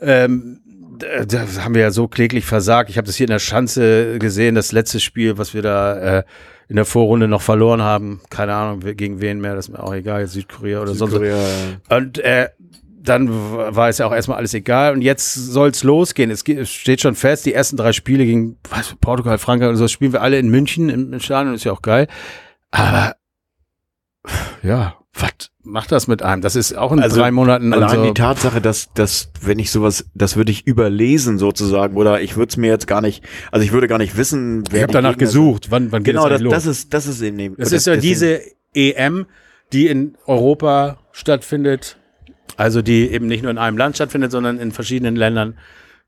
Ähm, 0.00 0.60
da 0.98 1.46
haben 1.62 1.74
wir 1.74 1.82
ja 1.82 1.90
so 1.90 2.08
kläglich 2.08 2.44
versagt. 2.44 2.90
Ich 2.90 2.98
habe 2.98 3.06
das 3.06 3.16
hier 3.16 3.26
in 3.26 3.30
der 3.32 3.38
Schanze 3.38 4.18
gesehen, 4.18 4.54
das 4.54 4.72
letzte 4.72 5.00
Spiel, 5.00 5.38
was 5.38 5.54
wir 5.54 5.62
da 5.62 6.18
äh, 6.18 6.24
in 6.68 6.76
der 6.76 6.84
Vorrunde 6.84 7.28
noch 7.28 7.42
verloren 7.42 7.82
haben. 7.82 8.20
Keine 8.30 8.54
Ahnung, 8.54 8.80
gegen 8.80 9.20
wen 9.20 9.40
mehr, 9.40 9.54
das 9.54 9.68
ist 9.68 9.72
mir 9.72 9.82
auch 9.82 9.94
egal, 9.94 10.26
Südkorea 10.26 10.82
oder 10.82 10.94
Südkorea, 10.94 11.36
sonst. 11.36 11.88
Ja. 11.90 11.96
Und 11.96 12.18
äh, 12.18 12.48
dann 13.08 13.30
war 13.30 13.88
es 13.88 13.98
ja 13.98 14.06
auch 14.06 14.12
erstmal 14.12 14.38
alles 14.38 14.52
egal. 14.52 14.92
Und 14.92 15.02
jetzt 15.02 15.34
soll 15.34 15.70
es 15.70 15.82
losgehen. 15.84 16.30
Es, 16.30 16.42
es, 16.42 16.70
steht 16.70 17.00
schon 17.00 17.14
fest, 17.14 17.46
die 17.46 17.54
ersten 17.54 17.76
drei 17.76 17.92
Spiele 17.92 18.24
gegen 18.24 18.58
was, 18.68 18.94
Portugal, 19.00 19.38
Frankreich 19.38 19.68
und 19.68 19.76
so 19.76 19.88
spielen 19.88 20.12
wir 20.12 20.22
alle 20.22 20.38
in 20.38 20.48
München 20.48 20.88
im 20.88 21.20
Stadion, 21.20 21.54
ist 21.54 21.64
ja 21.64 21.72
auch 21.72 21.82
geil. 21.82 22.08
Aber 22.70 23.14
ja, 24.62 24.96
was 25.14 25.50
macht 25.66 25.92
das 25.92 26.06
mit 26.06 26.22
einem? 26.22 26.40
Das 26.40 26.56
ist 26.56 26.76
auch 26.76 26.92
in 26.92 27.00
also, 27.00 27.20
drei 27.20 27.30
Monaten. 27.30 27.72
Allein 27.72 27.96
so. 27.96 28.04
die 28.04 28.14
Tatsache, 28.14 28.60
dass, 28.60 28.92
dass, 28.94 29.30
wenn 29.42 29.58
ich 29.58 29.70
sowas, 29.70 30.06
das 30.14 30.36
würde 30.36 30.52
ich 30.52 30.66
überlesen 30.66 31.38
sozusagen, 31.38 31.96
oder 31.96 32.20
ich 32.20 32.36
würde 32.36 32.50
es 32.50 32.56
mir 32.56 32.68
jetzt 32.68 32.86
gar 32.86 33.00
nicht, 33.00 33.24
also 33.50 33.64
ich 33.64 33.72
würde 33.72 33.88
gar 33.88 33.98
nicht 33.98 34.16
wissen, 34.16 34.64
wer. 34.70 34.78
Ich 34.78 34.82
habe 34.84 34.92
danach 34.92 35.10
Gegner 35.10 35.26
gesucht, 35.26 35.70
wann, 35.70 35.92
wann 35.92 36.02
geht 36.02 36.14
genau, 36.14 36.28
das, 36.28 36.40
los? 36.40 36.52
das 36.52 36.66
ist, 36.66 36.94
das 36.94 37.06
ist 37.06 37.20
eben. 37.20 37.56
Das 37.56 37.72
ist 37.72 37.86
ja 37.86 37.96
diese 37.96 38.40
EM, 38.72 39.26
die 39.72 39.88
in 39.88 40.16
Europa 40.26 40.98
stattfindet. 41.12 41.98
Also 42.56 42.80
die 42.80 43.10
eben 43.10 43.26
nicht 43.26 43.42
nur 43.42 43.50
in 43.50 43.58
einem 43.58 43.76
Land 43.76 43.96
stattfindet, 43.96 44.30
sondern 44.30 44.58
in 44.58 44.72
verschiedenen 44.72 45.16
Ländern. 45.16 45.58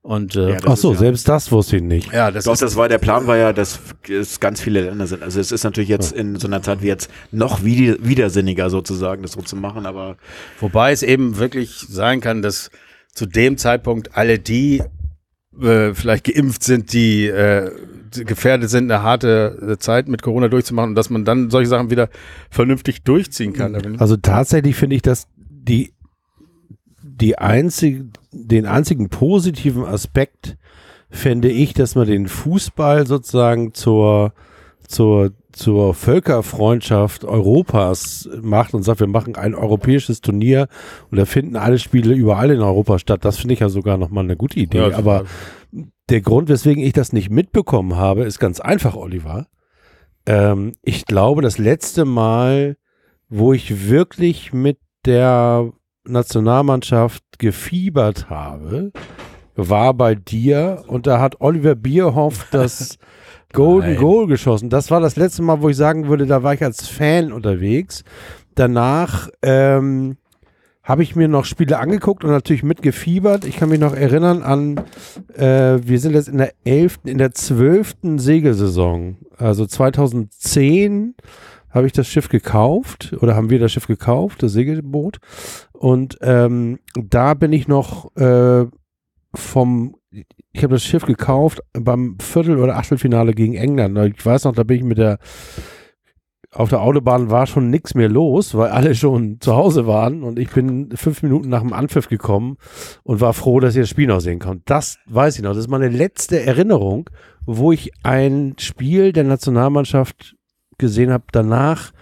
Und, 0.09 0.37
äh, 0.37 0.53
ja, 0.53 0.59
Ach 0.65 0.79
so, 0.79 0.93
ja, 0.93 1.01
selbst 1.01 1.29
das 1.29 1.53
wusste 1.53 1.77
ich 1.77 1.83
nicht. 1.83 2.11
Ja, 2.15 2.31
das 2.31 2.45
Doch, 2.45 2.57
das 2.57 2.77
war 2.77 2.89
der 2.89 2.97
Plan, 2.97 3.27
war 3.27 3.37
ja, 3.37 3.53
dass 3.53 3.79
es 4.09 4.41
ganz 4.41 4.59
viele 4.59 4.81
Länder 4.81 5.07
sind. 5.07 5.23
Also 5.23 5.39
es 5.39 5.53
ist 5.53 5.65
natürlich 5.65 5.91
jetzt 5.91 6.13
in 6.13 6.37
so 6.37 6.47
einer 6.47 6.63
Zeit 6.63 6.81
wie 6.81 6.87
jetzt 6.87 7.11
noch 7.31 7.63
widersinniger 7.63 8.71
sozusagen, 8.71 9.21
das 9.21 9.33
so 9.33 9.43
zu 9.43 9.55
machen, 9.55 9.85
aber. 9.85 10.17
Wobei 10.61 10.93
es 10.93 11.03
eben 11.03 11.37
wirklich 11.37 11.85
sein 11.91 12.23
kann, 12.23 12.41
dass 12.41 12.71
zu 13.13 13.27
dem 13.27 13.59
Zeitpunkt 13.59 14.17
alle 14.17 14.39
die 14.39 14.83
äh, 15.61 15.93
vielleicht 15.93 16.25
geimpft 16.25 16.65
sind, 16.65 16.95
die 16.95 17.27
äh, 17.27 17.71
gefährdet 18.11 18.71
sind, 18.71 18.91
eine 18.91 19.03
harte 19.03 19.77
Zeit 19.79 20.09
mit 20.09 20.23
Corona 20.23 20.49
durchzumachen 20.49 20.93
und 20.93 20.95
dass 20.95 21.11
man 21.11 21.27
dann 21.27 21.51
solche 21.51 21.69
Sachen 21.69 21.91
wieder 21.91 22.09
vernünftig 22.49 23.03
durchziehen 23.03 23.53
kann. 23.53 23.99
Also 24.01 24.17
tatsächlich 24.17 24.75
finde 24.75 24.97
ich, 24.97 25.03
dass 25.03 25.29
die, 25.37 25.93
die 27.21 27.39
einzige, 27.39 28.09
den 28.33 28.67
einzigen 28.67 29.09
positiven 29.09 29.85
Aspekt 29.85 30.57
fände 31.11 31.51
ich, 31.51 31.75
dass 31.75 31.95
man 31.95 32.07
den 32.07 32.29
Fußball 32.29 33.07
sozusagen 33.07 33.75
zur, 33.75 34.33
zur, 34.87 35.33
zur 35.53 35.95
Völkerfreundschaft 35.95 37.25
Europas 37.25 38.29
macht 38.41 38.75
und 38.75 38.83
sagt, 38.83 39.01
wir 39.01 39.07
machen 39.07 39.37
ein 39.37 39.55
europäisches 39.55 40.21
Turnier 40.21 40.69
und 41.11 41.19
da 41.19 41.25
finden 41.25 41.57
alle 41.57 41.79
Spiele 41.79 42.15
überall 42.15 42.51
in 42.51 42.61
Europa 42.61 42.99
statt. 42.99 43.25
Das 43.25 43.39
finde 43.39 43.55
ich 43.55 43.61
ja 43.61 43.69
sogar 43.69 43.97
nochmal 43.97 44.25
eine 44.25 44.37
gute 44.37 44.61
Idee. 44.61 44.91
Ja, 44.91 44.97
Aber 44.97 45.25
der 46.09 46.21
Grund, 46.21 46.49
weswegen 46.49 46.83
ich 46.83 46.93
das 46.93 47.13
nicht 47.13 47.31
mitbekommen 47.31 47.97
habe, 47.97 48.25
ist 48.25 48.39
ganz 48.39 48.61
einfach, 48.61 48.95
Oliver. 48.95 49.47
Ähm, 50.27 50.73
ich 50.83 51.07
glaube, 51.07 51.43
das 51.43 51.59
letzte 51.59 52.05
Mal, 52.05 52.77
wo 53.29 53.53
ich 53.53 53.89
wirklich 53.89 54.53
mit 54.53 54.79
der 55.05 55.73
Nationalmannschaft 56.09 57.23
gefiebert 57.39 58.31
habe, 58.31 58.93
war 59.57 59.95
bei 59.95 60.15
dir 60.15 60.85
und 60.87 61.07
da 61.07 61.21
hat 61.21 61.41
Oliver 61.41 61.75
Bierhoff 61.75 62.47
das 62.51 62.99
Golden 63.53 63.95
Nein. 63.95 64.01
Goal 64.01 64.27
geschossen. 64.27 64.71
Das 64.71 64.91
war 64.91 65.01
das 65.01 65.17
letzte 65.17 65.43
Mal, 65.43 65.63
wo 65.63 65.69
ich 65.69 65.77
sagen 65.77 66.09
würde, 66.09 66.27
da 66.27 66.43
war 66.43 66.55
ich 66.55 66.63
als 66.63 66.87
Fan 66.87 67.33
unterwegs. 67.33 68.05
Danach 68.55 69.29
ähm, 69.43 70.19
habe 70.89 71.03
ich 71.03 71.17
mir 71.17 71.29
noch 71.29 71.45
Spiele 71.45 71.79
angeguckt 71.79 72.25
und 72.25 72.31
natürlich 72.31 72.63
mitgefiebert. 72.63 73.45
Ich 73.45 73.57
kann 73.57 73.69
mich 73.69 73.79
noch 73.81 73.95
erinnern 73.95 74.43
an, 74.43 74.81
äh, 75.35 75.79
wir 75.83 75.99
sind 75.99 76.15
jetzt 76.15 76.29
in 76.29 76.39
der 76.39 76.53
elften, 76.65 77.09
in 77.09 77.19
der 77.19 77.33
zwölften 77.33 78.19
Segelsaison. 78.19 79.19
Also 79.37 79.67
2010 79.67 81.15
habe 81.71 81.87
ich 81.87 81.93
das 81.93 82.09
Schiff 82.09 82.29
gekauft 82.29 83.15
oder 83.21 83.37
haben 83.37 83.51
wir 83.51 83.59
das 83.59 83.73
Schiff 83.73 83.87
gekauft, 83.87 84.43
das 84.43 84.53
Segelboot. 84.53 85.19
Und 85.73 86.19
ähm, 86.23 86.79
da 86.95 87.35
bin 87.35 87.53
ich 87.53 87.69
noch 87.69 88.15
äh, 88.17 88.67
vom, 89.35 89.97
ich 90.11 90.63
habe 90.63 90.75
das 90.75 90.85
Schiff 90.85 91.05
gekauft 91.05 91.61
beim 91.73 92.17
Viertel- 92.21 92.59
oder 92.59 92.77
Achtelfinale 92.77 93.33
gegen 93.33 93.55
England. 93.55 93.99
Ich 94.17 94.25
weiß 94.25 94.45
noch, 94.45 94.55
da 94.55 94.65
bin 94.65 94.79
ich 94.79 94.85
mit 94.85 94.99
der 94.99 95.19
auf 96.51 96.71
der 96.71 96.81
Autobahn 96.81 97.31
war 97.31 97.47
schon 97.47 97.69
nichts 97.69 97.95
mehr 97.95 98.09
los, 98.09 98.55
weil 98.55 98.71
alle 98.71 98.95
schon 98.95 99.39
zu 99.41 99.55
Hause 99.55 99.87
waren 99.87 100.23
und 100.23 100.39
ich 100.39 100.49
bin 100.51 100.91
fünf 100.95 101.23
Minuten 101.23 101.51
nach 101.51 101.61
dem 101.61 101.75
Anpfiff 101.75 102.09
gekommen 102.09 102.57
und 103.03 103.21
war 103.21 103.35
froh, 103.35 103.61
dass 103.61 103.77
ich 103.77 103.83
das 103.83 103.91
Spiel 103.91 104.07
noch 104.07 104.21
sehen 104.21 104.39
konnte. 104.39 104.63
Das 104.65 104.97
weiß 105.07 105.37
ich 105.37 105.43
noch. 105.43 105.51
Das 105.51 105.59
ist 105.59 105.69
meine 105.69 105.89
letzte 105.89 106.43
Erinnerung, 106.43 107.11
wo 107.45 107.71
ich 107.71 107.93
ein 108.03 108.55
Spiel 108.59 109.13
der 109.13 109.25
Nationalmannschaft 109.25 110.37
gesehen 110.79 111.11
habe. 111.11 111.25
Danach 111.33 111.93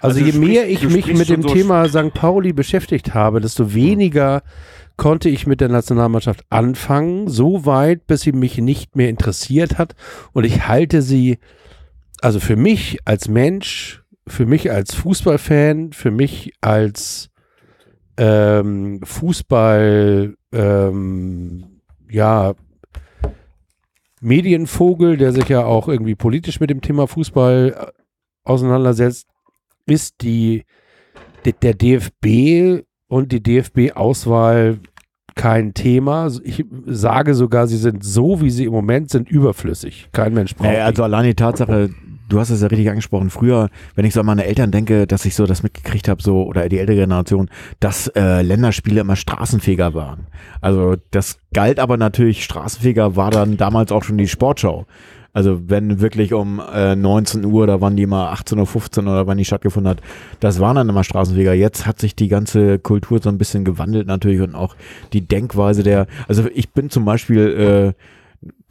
also, 0.00 0.20
also 0.20 0.20
je 0.20 0.32
mehr 0.38 0.68
ich 0.68 0.88
mich 0.88 1.12
mit 1.12 1.28
dem 1.28 1.42
so 1.42 1.48
Thema 1.48 1.88
St. 1.88 2.14
Pauli 2.14 2.52
beschäftigt 2.52 3.14
habe, 3.14 3.40
desto 3.40 3.74
weniger 3.74 4.42
konnte 4.96 5.28
ich 5.28 5.46
mit 5.46 5.60
der 5.60 5.68
Nationalmannschaft 5.68 6.44
anfangen, 6.50 7.28
so 7.28 7.64
weit, 7.64 8.06
bis 8.06 8.20
sie 8.22 8.32
mich 8.32 8.58
nicht 8.58 8.96
mehr 8.96 9.08
interessiert 9.08 9.78
hat. 9.78 9.94
Und 10.32 10.44
ich 10.44 10.68
halte 10.68 11.02
sie 11.02 11.38
also 12.20 12.38
für 12.38 12.56
mich 12.56 12.98
als 13.06 13.28
Mensch, 13.28 14.02
für 14.26 14.46
mich 14.46 14.70
als 14.70 14.94
Fußballfan, 14.94 15.92
für 15.92 16.10
mich 16.10 16.52
als 16.60 17.30
ähm, 18.18 19.00
Fußball, 19.02 20.34
ähm, 20.52 21.80
ja, 22.10 22.54
Medienvogel, 24.20 25.16
der 25.16 25.32
sich 25.32 25.48
ja 25.48 25.64
auch 25.64 25.88
irgendwie 25.88 26.14
politisch 26.14 26.60
mit 26.60 26.70
dem 26.70 26.82
Thema 26.82 27.06
Fußball 27.06 27.74
äh, 27.76 27.86
auseinandersetzt, 28.44 29.26
ist 29.86 30.22
die, 30.22 30.64
der 31.62 31.74
DFB 31.74 32.84
und 33.08 33.32
die 33.32 33.42
DFB-Auswahl 33.42 34.78
kein 35.34 35.74
Thema. 35.74 36.30
Ich 36.44 36.64
sage 36.86 37.34
sogar, 37.34 37.66
sie 37.66 37.78
sind 37.78 38.04
so, 38.04 38.42
wie 38.42 38.50
sie 38.50 38.64
im 38.64 38.72
Moment 38.72 39.10
sind, 39.10 39.30
überflüssig. 39.30 40.08
Kein 40.12 40.34
Mensch 40.34 40.54
braucht. 40.54 40.68
Naja, 40.68 40.84
also 40.84 41.02
allein 41.02 41.24
die 41.24 41.34
Tatsache, 41.34 41.90
du 42.30 42.40
hast 42.40 42.50
es 42.50 42.62
ja 42.62 42.68
richtig 42.68 42.88
angesprochen. 42.88 43.28
Früher, 43.28 43.68
wenn 43.94 44.04
ich 44.04 44.14
so 44.14 44.20
an 44.20 44.26
meine 44.26 44.46
Eltern 44.46 44.70
denke, 44.70 45.06
dass 45.06 45.24
ich 45.24 45.34
so 45.34 45.46
das 45.46 45.62
mitgekriegt 45.62 46.08
habe, 46.08 46.22
so 46.22 46.44
oder 46.44 46.68
die 46.68 46.78
ältere 46.78 46.96
Generation, 46.96 47.50
dass 47.80 48.08
äh, 48.08 48.42
Länderspiele 48.42 49.00
immer 49.00 49.16
straßenfähiger 49.16 49.94
waren. 49.94 50.26
Also 50.60 50.96
das 51.10 51.38
galt 51.52 51.78
aber 51.78 51.96
natürlich, 51.96 52.44
straßenfähiger 52.44 53.16
war 53.16 53.30
dann 53.30 53.56
damals 53.56 53.92
auch 53.92 54.04
schon 54.04 54.18
die 54.18 54.28
Sportschau. 54.28 54.86
Also 55.32 55.68
wenn 55.68 56.00
wirklich 56.00 56.32
um 56.32 56.60
äh, 56.72 56.96
19 56.96 57.44
Uhr, 57.44 57.66
da 57.66 57.80
waren 57.80 57.96
die 57.96 58.02
immer 58.02 58.32
18.15 58.32 59.04
Uhr 59.04 59.12
oder 59.12 59.26
wann 59.26 59.38
die 59.38 59.44
stattgefunden 59.44 59.90
hat, 59.90 60.00
das 60.40 60.58
waren 60.58 60.74
dann 60.74 60.88
immer 60.88 61.04
Straßenfeger. 61.04 61.54
Jetzt 61.54 61.86
hat 61.86 62.00
sich 62.00 62.16
die 62.16 62.28
ganze 62.28 62.80
Kultur 62.80 63.20
so 63.22 63.28
ein 63.28 63.38
bisschen 63.38 63.64
gewandelt 63.64 64.08
natürlich 64.08 64.40
und 64.40 64.56
auch 64.56 64.74
die 65.12 65.20
Denkweise 65.20 65.84
der, 65.84 66.08
also 66.26 66.48
ich 66.52 66.70
bin 66.70 66.90
zum 66.90 67.04
Beispiel 67.04 67.94
äh, 67.96 68.02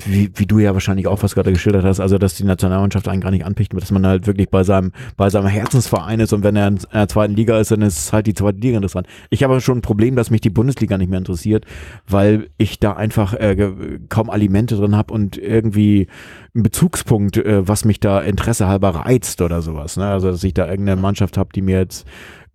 wie, 0.05 0.31
wie 0.35 0.45
du 0.45 0.59
ja 0.59 0.73
wahrscheinlich 0.73 1.07
auch 1.07 1.23
was 1.23 1.35
gerade 1.35 1.51
geschildert 1.51 1.83
hast, 1.83 1.99
also 1.99 2.17
dass 2.17 2.35
die 2.35 2.45
Nationalmannschaft 2.45 3.07
einen 3.07 3.21
gar 3.21 3.31
nicht 3.31 3.45
anpicht, 3.45 3.73
dass 3.73 3.91
man 3.91 4.05
halt 4.05 4.27
wirklich 4.27 4.49
bei 4.49 4.63
seinem, 4.63 4.91
bei 5.17 5.29
seinem 5.29 5.47
Herzensverein 5.47 6.19
ist 6.19 6.33
und 6.33 6.43
wenn 6.43 6.55
er 6.55 6.67
in 6.67 6.79
der 6.93 7.07
zweiten 7.07 7.35
Liga 7.35 7.59
ist, 7.59 7.71
dann 7.71 7.81
ist 7.81 8.13
halt 8.13 8.27
die 8.27 8.33
zweite 8.33 8.59
Liga 8.59 8.77
interessant. 8.77 9.07
Ich 9.29 9.43
habe 9.43 9.59
schon 9.61 9.79
ein 9.79 9.81
Problem, 9.81 10.15
dass 10.15 10.31
mich 10.31 10.41
die 10.41 10.49
Bundesliga 10.49 10.97
nicht 10.97 11.09
mehr 11.09 11.19
interessiert, 11.19 11.65
weil 12.07 12.49
ich 12.57 12.79
da 12.79 12.93
einfach 12.93 13.33
äh, 13.33 13.71
kaum 14.09 14.29
Alimente 14.29 14.75
drin 14.75 14.95
habe 14.95 15.13
und 15.13 15.37
irgendwie 15.37 16.07
einen 16.55 16.63
Bezugspunkt, 16.63 17.37
äh, 17.37 17.67
was 17.67 17.85
mich 17.85 17.99
da 17.99 18.21
Interesse 18.21 18.67
halber 18.67 18.89
reizt 18.89 19.41
oder 19.41 19.61
sowas. 19.61 19.97
Ne? 19.97 20.07
Also 20.07 20.31
dass 20.31 20.43
ich 20.43 20.53
da 20.53 20.69
irgendeine 20.69 21.01
Mannschaft 21.01 21.37
habe, 21.37 21.49
die 21.53 21.61
mir 21.61 21.79
jetzt 21.79 22.07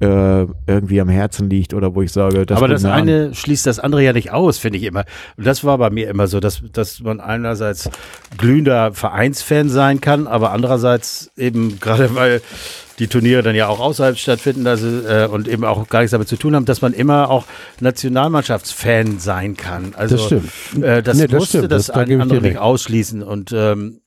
äh, 0.05 0.47
irgendwie 0.67 1.01
am 1.01 1.09
Herzen 1.09 1.49
liegt 1.49 1.75
oder 1.75 1.95
wo 1.95 2.03
ich 2.03 2.13
sage, 2.13 2.47
das 2.47 2.57
Aber 2.57 2.69
das 2.69 2.85
eine 2.85 3.27
an. 3.27 3.35
schließt 3.35 3.67
das 3.67 3.79
andere 3.79 4.03
ja 4.03 4.13
nicht 4.13 4.33
aus, 4.33 4.59
finde 4.59 4.79
ich 4.79 4.85
immer. 4.85 5.05
Und 5.37 5.47
das 5.47 5.65
war 5.65 5.79
bei 5.79 5.91
mir 5.91 6.09
immer 6.09 6.27
so, 6.27 6.41
dass, 6.41 6.63
dass 6.73 7.01
man 7.01 7.21
einerseits 7.21 7.91
glühender 8.37 8.93
Vereinsfan 8.93 9.69
sein 9.69 10.01
kann, 10.01 10.27
aber 10.27 10.53
andererseits 10.53 11.31
eben 11.37 11.81
gerade 11.81 12.15
weil 12.15 12.43
die 12.99 13.09
Turniere 13.09 13.43
dann 13.43 13.57
ja 13.57 13.67
auch 13.67 13.81
außerhalb 13.81 14.17
stattfinden 14.17 14.67
also, 14.67 14.87
äh, 14.87 15.27
und 15.27 15.49
eben 15.49 15.65
auch 15.65 15.89
gar 15.89 16.01
nichts 16.01 16.13
damit 16.13 16.29
zu 16.29 16.37
tun 16.37 16.55
haben, 16.55 16.65
dass 16.65 16.81
man 16.81 16.93
immer 16.93 17.29
auch 17.29 17.45
Nationalmannschaftsfan 17.81 19.19
sein 19.19 19.57
kann. 19.57 19.95
Also 19.97 20.17
das 20.17 20.27
stimmt. 20.27 20.85
Äh, 20.85 21.03
das 21.03 21.17
nee, 21.17 21.27
das 21.27 21.39
musste 21.39 21.59
stimmt. 21.59 21.73
das, 21.73 21.87
das 21.87 21.95
da 21.95 22.03
andere 22.03 22.41
nicht 22.41 22.59
ausschließen. 22.59 23.23
Und 23.23 23.53
ähm, 23.53 24.01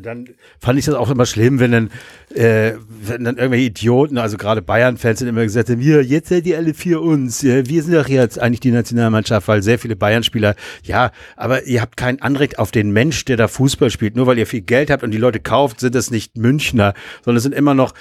dann 0.00 0.28
fand 0.58 0.78
ich 0.78 0.84
das 0.84 0.94
auch 0.94 1.10
immer 1.10 1.26
schlimm, 1.26 1.60
wenn 1.60 1.72
dann, 1.72 1.90
äh, 2.34 2.72
wenn 2.88 3.24
dann 3.24 3.36
irgendwelche 3.36 3.66
Idioten, 3.66 4.18
also 4.18 4.36
gerade 4.36 4.62
Bayern-Fans 4.62 5.18
sind 5.18 5.28
immer 5.28 5.42
gesagt 5.42 5.70
haben, 5.70 5.80
wir, 5.80 6.02
jetzt 6.02 6.28
seid 6.28 6.46
ihr 6.46 6.56
alle 6.58 6.74
für 6.74 7.00
uns, 7.00 7.42
ja, 7.42 7.66
wir 7.66 7.82
sind 7.82 7.94
doch 7.94 8.08
jetzt 8.08 8.38
eigentlich 8.38 8.60
die 8.60 8.70
Nationalmannschaft, 8.70 9.48
weil 9.48 9.62
sehr 9.62 9.78
viele 9.78 9.96
Bayern-Spieler, 9.96 10.54
ja, 10.82 11.10
aber 11.36 11.64
ihr 11.64 11.80
habt 11.80 11.96
kein 11.96 12.20
Anrecht 12.22 12.58
auf 12.58 12.70
den 12.70 12.90
Mensch, 12.90 13.24
der 13.24 13.36
da 13.36 13.48
Fußball 13.48 13.90
spielt. 13.90 14.16
Nur 14.16 14.26
weil 14.26 14.38
ihr 14.38 14.46
viel 14.46 14.60
Geld 14.62 14.90
habt 14.90 15.02
und 15.02 15.10
die 15.10 15.18
Leute 15.18 15.40
kauft, 15.40 15.80
sind 15.80 15.94
das 15.94 16.10
nicht 16.10 16.36
Münchner, 16.36 16.94
sondern 17.24 17.38
es 17.38 17.42
sind 17.42 17.54
immer 17.54 17.74
noch 17.74 17.94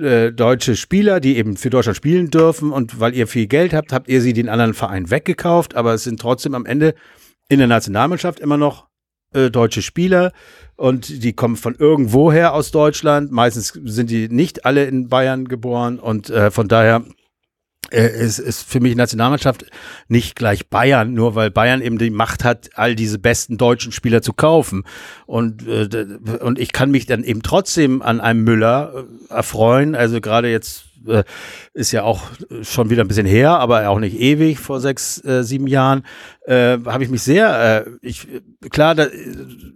äh, 0.00 0.32
deutsche 0.32 0.76
Spieler, 0.76 1.20
die 1.20 1.36
eben 1.36 1.56
für 1.56 1.70
Deutschland 1.70 1.96
spielen 1.96 2.30
dürfen. 2.30 2.72
Und 2.72 3.00
weil 3.00 3.14
ihr 3.14 3.26
viel 3.26 3.46
Geld 3.46 3.72
habt, 3.72 3.92
habt 3.92 4.08
ihr 4.08 4.20
sie 4.20 4.32
den 4.32 4.48
anderen 4.48 4.74
Verein 4.74 5.10
weggekauft, 5.10 5.74
aber 5.74 5.94
es 5.94 6.04
sind 6.04 6.20
trotzdem 6.20 6.54
am 6.54 6.66
Ende 6.66 6.94
in 7.48 7.58
der 7.58 7.68
Nationalmannschaft 7.68 8.40
immer 8.40 8.56
noch 8.56 8.88
äh, 9.34 9.50
deutsche 9.50 9.82
Spieler 9.82 10.32
und 10.82 11.22
die 11.22 11.32
kommen 11.32 11.54
von 11.54 11.76
irgendwoher 11.76 12.54
aus 12.54 12.72
Deutschland. 12.72 13.30
Meistens 13.30 13.68
sind 13.84 14.10
die 14.10 14.28
nicht 14.28 14.64
alle 14.64 14.84
in 14.86 15.08
Bayern 15.08 15.46
geboren 15.46 16.00
und 16.00 16.28
äh, 16.28 16.50
von 16.50 16.66
daher 16.66 17.04
äh, 17.92 18.08
ist, 18.08 18.40
ist 18.40 18.68
für 18.68 18.80
mich 18.80 18.96
Nationalmannschaft 18.96 19.64
nicht 20.08 20.34
gleich 20.34 20.68
Bayern, 20.70 21.14
nur 21.14 21.36
weil 21.36 21.52
Bayern 21.52 21.82
eben 21.82 21.98
die 21.98 22.10
Macht 22.10 22.42
hat, 22.42 22.70
all 22.74 22.96
diese 22.96 23.20
besten 23.20 23.58
deutschen 23.58 23.92
Spieler 23.92 24.22
zu 24.22 24.32
kaufen. 24.32 24.82
Und, 25.24 25.68
äh, 25.68 25.88
und 26.40 26.58
ich 26.58 26.72
kann 26.72 26.90
mich 26.90 27.06
dann 27.06 27.22
eben 27.22 27.44
trotzdem 27.44 28.02
an 28.02 28.20
einem 28.20 28.42
Müller 28.42 29.06
äh, 29.30 29.32
erfreuen. 29.32 29.94
Also 29.94 30.20
gerade 30.20 30.50
jetzt 30.50 30.86
äh, 31.06 31.24
ist 31.74 31.92
ja 31.92 32.02
auch 32.02 32.22
schon 32.62 32.90
wieder 32.90 33.04
ein 33.04 33.08
bisschen 33.08 33.26
her, 33.26 33.58
aber 33.58 33.88
auch 33.88 33.98
nicht 33.98 34.18
ewig, 34.18 34.58
vor 34.58 34.80
sechs, 34.80 35.24
äh, 35.24 35.42
sieben 35.42 35.66
Jahren, 35.66 36.04
äh, 36.46 36.78
habe 36.84 37.04
ich 37.04 37.10
mich 37.10 37.22
sehr, 37.22 37.84
äh, 37.86 37.90
ich, 38.02 38.28
klar, 38.70 38.94
da, 38.94 39.06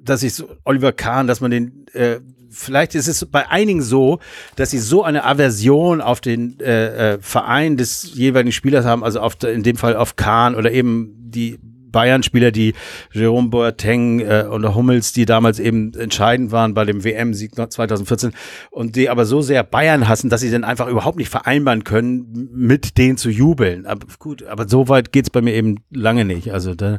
dass 0.03 0.23
ich 0.23 0.35
so, 0.35 0.49
Oliver 0.65 0.93
Kahn, 0.93 1.27
dass 1.27 1.41
man 1.41 1.51
den, 1.51 1.87
äh, 1.93 2.21
vielleicht 2.51 2.95
ist 2.95 3.09
es 3.09 3.25
bei 3.27 3.49
einigen 3.49 3.83
so, 3.83 4.19
dass 4.57 4.71
sie 4.71 4.79
so 4.79 5.03
eine 5.03 5.25
Aversion 5.25 6.01
auf 6.01 6.21
den 6.21 6.59
äh, 6.61 7.15
äh, 7.15 7.19
Verein 7.21 7.77
des 7.77 8.15
jeweiligen 8.15 8.53
Spielers 8.53 8.85
haben, 8.85 9.05
also 9.05 9.21
auf, 9.21 9.43
in 9.43 9.63
dem 9.63 9.77
Fall 9.77 9.97
auf 9.97 10.17
Kahn 10.17 10.55
oder 10.55 10.73
eben 10.73 11.15
die 11.19 11.59
Bayern-Spieler, 11.97 12.51
die 12.51 12.75
Jerome 13.11 13.49
Boateng 13.49 14.21
äh, 14.21 14.45
und 14.51 14.75
Hummels, 14.75 15.15
die 15.15 15.25
damals 15.25 15.59
eben 15.59 15.95
entscheidend 15.95 16.53
waren 16.53 16.75
bei 16.75 16.85
dem 16.85 17.05
WM-Sieg 17.05 17.55
2014 17.55 18.33
und 18.71 18.97
die 18.97 19.09
aber 19.09 19.25
so 19.25 19.41
sehr 19.41 19.65
Bayern 19.65 20.07
hassen, 20.07 20.29
dass 20.29 20.43
sie 20.43 20.51
dann 20.51 20.63
einfach 20.63 20.89
überhaupt 20.89 21.17
nicht 21.17 21.31
vereinbaren 21.31 21.85
können, 21.85 22.51
mit 22.53 22.99
denen 22.99 23.17
zu 23.17 23.31
jubeln. 23.31 23.87
Aber 23.87 24.07
gut, 24.19 24.43
aber 24.43 24.69
so 24.69 24.91
weit 24.91 25.11
geht's 25.11 25.31
bei 25.31 25.41
mir 25.41 25.55
eben 25.55 25.77
lange 25.91 26.27
nicht. 26.27 26.53
Also 26.53 26.75
da 26.75 26.99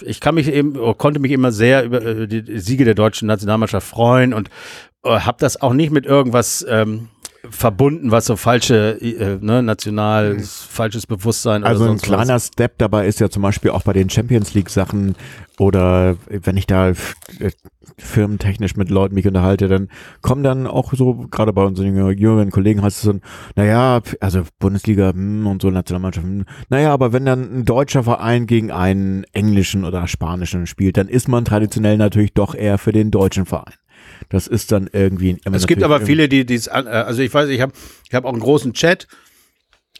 ich 0.00 0.20
kann 0.20 0.36
mich 0.36 0.48
eben, 0.48 0.72
konnte 0.96 1.20
mich 1.20 1.32
immer 1.32 1.52
sehr 1.52 1.84
über 1.84 2.02
äh, 2.02 2.26
die 2.26 2.58
Siege 2.58 2.86
der 2.86 2.94
deutschen 2.94 3.28
Nationalmannschaft 3.28 3.86
freuen 3.86 4.32
und 4.32 4.48
äh, 5.04 5.20
habe 5.20 5.36
das 5.38 5.60
auch 5.60 5.74
nicht 5.74 5.90
mit 5.92 6.06
irgendwas 6.06 6.64
ähm, 6.66 7.10
verbunden, 7.50 8.10
was 8.10 8.26
so 8.26 8.36
falsche, 8.36 8.98
äh, 9.00 9.38
ne, 9.40 9.62
national, 9.62 10.34
mhm. 10.34 10.42
falsches 10.42 11.06
Bewusstsein. 11.06 11.64
Also 11.64 11.84
ein 11.84 11.98
kleiner 11.98 12.34
was. 12.34 12.46
Step 12.48 12.78
dabei 12.78 13.06
ist 13.06 13.20
ja 13.20 13.28
zum 13.28 13.42
Beispiel 13.42 13.70
auch 13.70 13.82
bei 13.82 13.92
den 13.92 14.10
Champions 14.10 14.54
League 14.54 14.70
Sachen 14.70 15.14
oder 15.58 16.16
wenn 16.28 16.56
ich 16.56 16.66
da 16.66 16.90
äh, 16.90 16.94
firmentechnisch 17.98 18.76
mit 18.76 18.90
Leuten 18.90 19.14
mich 19.14 19.26
unterhalte, 19.26 19.68
dann 19.68 19.88
kommen 20.20 20.42
dann 20.42 20.66
auch 20.66 20.92
so, 20.94 21.26
gerade 21.30 21.52
bei 21.52 21.62
unseren 21.62 21.94
jüngeren 22.16 22.50
Kollegen 22.50 22.82
heißt 22.82 22.96
es 22.96 23.02
so, 23.02 23.14
naja, 23.54 24.00
also 24.20 24.42
Bundesliga 24.58 25.10
hm, 25.10 25.46
und 25.46 25.62
so 25.62 25.70
Nationalmannschaft, 25.70 26.26
hm, 26.26 26.44
naja, 26.70 26.92
aber 26.92 27.12
wenn 27.12 27.24
dann 27.24 27.60
ein 27.60 27.64
deutscher 27.64 28.02
Verein 28.02 28.46
gegen 28.46 28.72
einen 28.72 29.24
englischen 29.32 29.84
oder 29.84 30.08
spanischen 30.08 30.66
spielt, 30.66 30.96
dann 30.96 31.08
ist 31.08 31.28
man 31.28 31.44
traditionell 31.44 31.96
natürlich 31.96 32.34
doch 32.34 32.54
eher 32.54 32.78
für 32.78 32.92
den 32.92 33.10
deutschen 33.10 33.46
Verein. 33.46 33.74
Das 34.28 34.46
ist 34.46 34.72
dann 34.72 34.88
irgendwie 34.92 35.36
immer 35.44 35.56
Es 35.56 35.66
gibt 35.66 35.82
aber 35.82 36.00
viele, 36.00 36.28
die 36.28 36.44
dies, 36.44 36.66
äh, 36.66 36.70
also 36.70 37.22
ich 37.22 37.32
weiß, 37.32 37.48
ich 37.48 37.60
habe 37.60 37.72
ich 38.08 38.14
hab 38.14 38.24
auch 38.24 38.32
einen 38.32 38.40
großen 38.40 38.72
Chat 38.72 39.06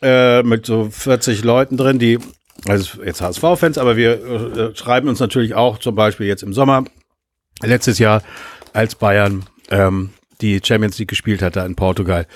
äh, 0.03 0.43
mit 0.43 0.67
so 0.67 0.89
40 0.91 1.45
Leuten 1.45 1.77
drin, 1.77 1.99
die, 1.99 2.19
also 2.67 3.03
jetzt 3.03 3.21
HSV-Fans, 3.21 3.79
aber 3.79 3.97
wir 3.97 4.25
äh, 4.25 4.77
schreiben 4.77 5.09
uns 5.09 5.21
natürlich 5.21 5.55
auch 5.55 5.79
zum 5.79 5.95
Beispiel 5.95 6.27
jetzt 6.27 6.43
im 6.43 6.53
Sommer, 6.53 6.85
letztes 7.63 7.99
Jahr, 7.99 8.23
als 8.73 8.95
Bayern 8.95 9.45
ähm, 9.71 10.11
die 10.41 10.61
Champions 10.63 10.99
League 10.99 11.09
gespielt 11.09 11.43
hat 11.43 11.57
da 11.57 11.65
in 11.65 11.77
Portugal. 11.77 12.27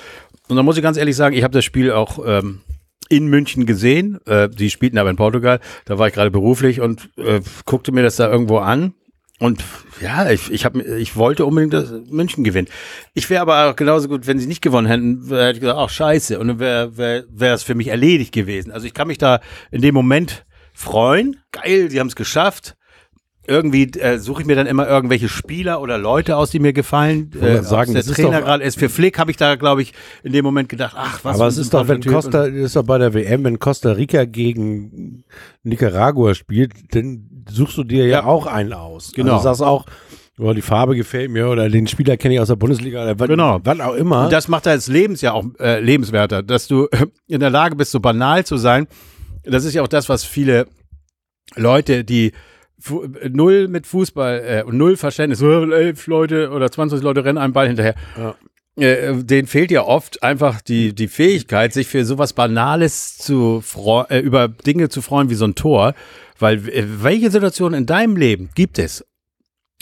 Und 0.48 0.56
da 0.56 0.62
muss 0.62 0.76
ich 0.76 0.82
ganz 0.82 0.96
ehrlich 0.96 1.16
sagen, 1.16 1.36
ich 1.36 1.42
habe 1.42 1.52
das 1.52 1.64
Spiel 1.64 1.90
auch 1.92 2.20
ähm, 2.24 2.60
in 3.08 3.26
München 3.26 3.66
gesehen. 3.66 4.18
Äh, 4.26 4.48
die 4.48 4.70
spielten 4.70 4.98
aber 4.98 5.10
in 5.10 5.16
Portugal. 5.16 5.60
Da 5.84 5.98
war 5.98 6.08
ich 6.08 6.14
gerade 6.14 6.30
beruflich 6.30 6.80
und 6.80 7.10
äh, 7.16 7.40
guckte 7.64 7.92
mir 7.92 8.02
das 8.02 8.16
da 8.16 8.30
irgendwo 8.30 8.58
an. 8.58 8.94
Und 9.38 9.62
ja, 10.00 10.28
ich, 10.30 10.50
ich, 10.50 10.64
hab, 10.64 10.74
ich 10.74 11.14
wollte 11.14 11.46
unbedingt 11.46 11.72
das 11.72 11.92
München 12.10 12.42
gewinnen. 12.42 12.68
Ich 13.14 13.30
wäre 13.30 13.42
aber 13.42 13.70
auch 13.70 13.76
genauso 13.76 14.08
gut, 14.08 14.26
wenn 14.26 14.38
sie 14.38 14.48
nicht 14.48 14.62
gewonnen 14.62 14.88
hätten, 14.88 15.22
hätte 15.28 15.52
ich 15.54 15.60
gesagt, 15.60 15.78
ach 15.78 15.90
scheiße. 15.90 16.38
Und 16.38 16.48
dann 16.48 16.58
wäre 16.58 16.96
wär, 16.96 17.24
wär 17.30 17.54
es 17.54 17.62
für 17.62 17.76
mich 17.76 17.88
erledigt 17.88 18.32
gewesen. 18.32 18.72
Also 18.72 18.86
ich 18.86 18.94
kann 18.94 19.06
mich 19.06 19.18
da 19.18 19.40
in 19.70 19.80
dem 19.80 19.94
Moment 19.94 20.44
freuen. 20.72 21.36
Geil, 21.52 21.90
sie 21.90 22.00
haben 22.00 22.08
es 22.08 22.16
geschafft 22.16 22.77
irgendwie 23.48 23.84
äh, 23.94 24.18
suche 24.18 24.42
ich 24.42 24.46
mir 24.46 24.54
dann 24.54 24.66
immer 24.66 24.86
irgendwelche 24.86 25.28
Spieler 25.28 25.80
oder 25.80 25.96
Leute 25.96 26.36
aus, 26.36 26.50
die 26.50 26.58
mir 26.58 26.72
gefallen. 26.72 27.30
Äh, 27.40 27.62
sagen, 27.62 27.94
der 27.94 28.04
Trainer 28.04 28.42
gerade 28.42 28.62
ist 28.62 28.78
für 28.78 28.88
Flick, 28.88 29.18
habe 29.18 29.30
ich 29.30 29.36
da, 29.36 29.56
glaube 29.56 29.82
ich, 29.82 29.94
in 30.22 30.32
dem 30.32 30.44
Moment 30.44 30.68
gedacht, 30.68 30.94
ach, 30.96 31.20
was. 31.22 31.36
Aber 31.36 31.46
es 31.46 31.56
ist 31.56 31.72
doch, 31.72 31.88
wenn 31.88 32.02
Costa, 32.02 32.44
ist 32.44 32.76
doch 32.76 32.84
bei 32.84 32.98
der 32.98 33.14
WM, 33.14 33.44
wenn 33.44 33.58
Costa 33.58 33.92
Rica 33.92 34.26
gegen 34.26 35.24
Nicaragua 35.62 36.34
spielt, 36.34 36.72
dann 36.94 37.44
suchst 37.50 37.78
du 37.78 37.84
dir 37.84 38.04
ja, 38.04 38.18
ja 38.18 38.24
auch 38.24 38.46
einen 38.46 38.74
aus. 38.74 39.12
Genau. 39.12 39.34
Also 39.34 39.44
sagst 39.44 39.62
auch, 39.62 39.86
Oh, 40.40 40.52
die 40.52 40.62
Farbe 40.62 40.94
gefällt 40.94 41.32
mir 41.32 41.48
oder 41.48 41.68
den 41.68 41.88
Spieler 41.88 42.16
kenne 42.16 42.34
ich 42.34 42.40
aus 42.40 42.46
der 42.46 42.54
Bundesliga 42.54 43.02
oder 43.02 43.18
was, 43.18 43.26
genau. 43.26 43.58
was 43.64 43.80
auch 43.80 43.94
immer. 43.94 44.24
Und 44.24 44.32
das 44.32 44.46
macht 44.46 44.66
deines 44.66 44.86
Lebens 44.86 45.20
ja 45.20 45.32
auch 45.32 45.44
äh, 45.58 45.80
lebenswerter, 45.80 46.44
dass 46.44 46.68
du 46.68 46.86
in 47.26 47.40
der 47.40 47.50
Lage 47.50 47.74
bist, 47.74 47.90
so 47.90 47.98
banal 47.98 48.46
zu 48.46 48.56
sein. 48.56 48.86
Das 49.42 49.64
ist 49.64 49.74
ja 49.74 49.82
auch 49.82 49.88
das, 49.88 50.08
was 50.08 50.22
viele 50.24 50.66
Leute, 51.56 52.04
die 52.04 52.32
null 53.30 53.68
mit 53.68 53.86
Fußball 53.86 54.42
äh, 54.44 54.62
und 54.62 54.76
null 54.76 54.96
Verständnis. 54.96 55.40
Elf 55.40 56.06
Leute 56.06 56.50
oder 56.50 56.70
20 56.70 57.02
Leute 57.02 57.24
rennen 57.24 57.38
einem 57.38 57.52
Ball 57.52 57.66
hinterher. 57.66 57.94
Ja. 58.16 58.34
Äh, 58.76 59.24
denen 59.24 59.48
fehlt 59.48 59.72
ja 59.72 59.82
oft 59.82 60.22
einfach 60.22 60.60
die, 60.60 60.94
die 60.94 61.08
Fähigkeit, 61.08 61.72
sich 61.72 61.88
für 61.88 62.04
sowas 62.04 62.32
Banales 62.32 63.18
zu 63.18 63.62
äh, 64.08 64.20
über 64.20 64.48
Dinge 64.48 64.88
zu 64.88 65.02
freuen 65.02 65.30
wie 65.30 65.34
so 65.34 65.46
ein 65.46 65.56
Tor. 65.56 65.94
Weil 66.38 66.68
äh, 66.68 66.84
welche 67.02 67.30
Situation 67.30 67.74
in 67.74 67.86
deinem 67.86 68.16
Leben 68.16 68.50
gibt 68.54 68.78
es 68.78 69.04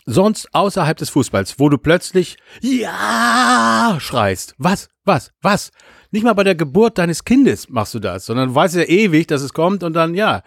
sonst 0.06 0.48
außerhalb 0.54 0.96
des 0.96 1.10
Fußballs, 1.10 1.58
wo 1.58 1.68
du 1.68 1.76
plötzlich 1.76 2.38
ja 2.62 3.98
schreist? 4.00 4.54
Was? 4.56 4.88
Was? 5.04 5.32
Was? 5.42 5.70
Nicht 6.10 6.22
mal 6.22 6.32
bei 6.32 6.44
der 6.44 6.54
Geburt 6.54 6.96
deines 6.96 7.24
Kindes 7.24 7.68
machst 7.68 7.92
du 7.92 7.98
das, 7.98 8.24
sondern 8.24 8.50
du 8.50 8.54
weißt 8.54 8.76
ja 8.76 8.84
ewig, 8.84 9.26
dass 9.26 9.42
es 9.42 9.52
kommt 9.52 9.82
und 9.82 9.92
dann 9.92 10.14
ja. 10.14 10.42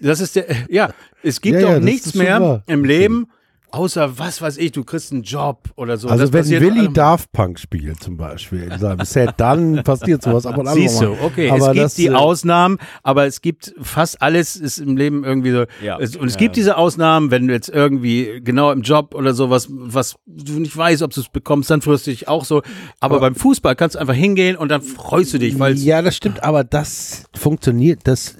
Das 0.00 0.20
ist 0.20 0.36
der, 0.36 0.46
ja, 0.68 0.90
es 1.22 1.40
gibt 1.40 1.60
ja, 1.60 1.74
doch 1.74 1.80
nichts 1.80 2.14
mehr 2.14 2.36
super. 2.36 2.62
im 2.66 2.84
Leben, 2.84 3.26
außer 3.72 4.18
was 4.18 4.42
weiß 4.42 4.56
ich, 4.58 4.72
du 4.72 4.84
kriegst 4.84 5.12
einen 5.12 5.22
Job 5.22 5.68
oder 5.76 5.96
so. 5.96 6.08
Also 6.08 6.26
das 6.26 6.50
wenn 6.50 6.60
Willi 6.60 6.92
Daft 6.92 7.32
Punk 7.32 7.58
spielt 7.58 8.02
zum 8.02 8.16
Beispiel 8.16 8.64
in 8.64 8.78
seinem 8.78 9.04
Set, 9.04 9.34
dann 9.36 9.82
passiert 9.84 10.22
sowas 10.22 10.46
ab 10.46 10.58
und 10.58 10.68
an. 10.68 10.74
Siehst 10.74 11.00
du, 11.00 11.16
okay, 11.22 11.50
aber 11.50 11.68
es 11.68 11.72
gibt 11.72 11.84
das, 11.84 11.94
die 11.94 12.06
äh, 12.06 12.14
Ausnahmen, 12.14 12.78
aber 13.02 13.26
es 13.26 13.40
gibt 13.40 13.74
fast 13.80 14.22
alles 14.22 14.56
ist 14.56 14.78
im 14.78 14.96
Leben 14.96 15.24
irgendwie 15.24 15.52
so. 15.52 15.64
Ja, 15.82 15.98
es, 15.98 16.16
und 16.16 16.26
es 16.26 16.34
ja. 16.34 16.38
gibt 16.38 16.56
diese 16.56 16.76
Ausnahmen, 16.76 17.30
wenn 17.30 17.46
du 17.46 17.52
jetzt 17.52 17.68
irgendwie 17.68 18.40
genau 18.42 18.72
im 18.72 18.82
Job 18.82 19.14
oder 19.14 19.34
sowas, 19.34 19.68
was 19.70 20.16
du 20.26 20.60
nicht 20.60 20.76
weißt, 20.76 21.02
ob 21.02 21.12
du 21.12 21.20
es 21.20 21.28
bekommst, 21.28 21.70
dann 21.70 21.82
freust 21.82 22.06
du 22.06 22.10
dich 22.10 22.28
auch 22.28 22.44
so. 22.44 22.58
Aber, 23.00 23.16
aber 23.16 23.20
beim 23.20 23.34
Fußball 23.34 23.76
kannst 23.76 23.96
du 23.96 24.00
einfach 24.00 24.14
hingehen 24.14 24.56
und 24.56 24.68
dann 24.68 24.82
freust 24.82 25.32
du 25.34 25.38
dich, 25.38 25.58
weil 25.58 25.76
Ja, 25.78 26.02
das 26.02 26.16
stimmt, 26.16 26.42
aber 26.42 26.64
das 26.64 27.24
funktioniert, 27.34 28.00
das 28.04 28.36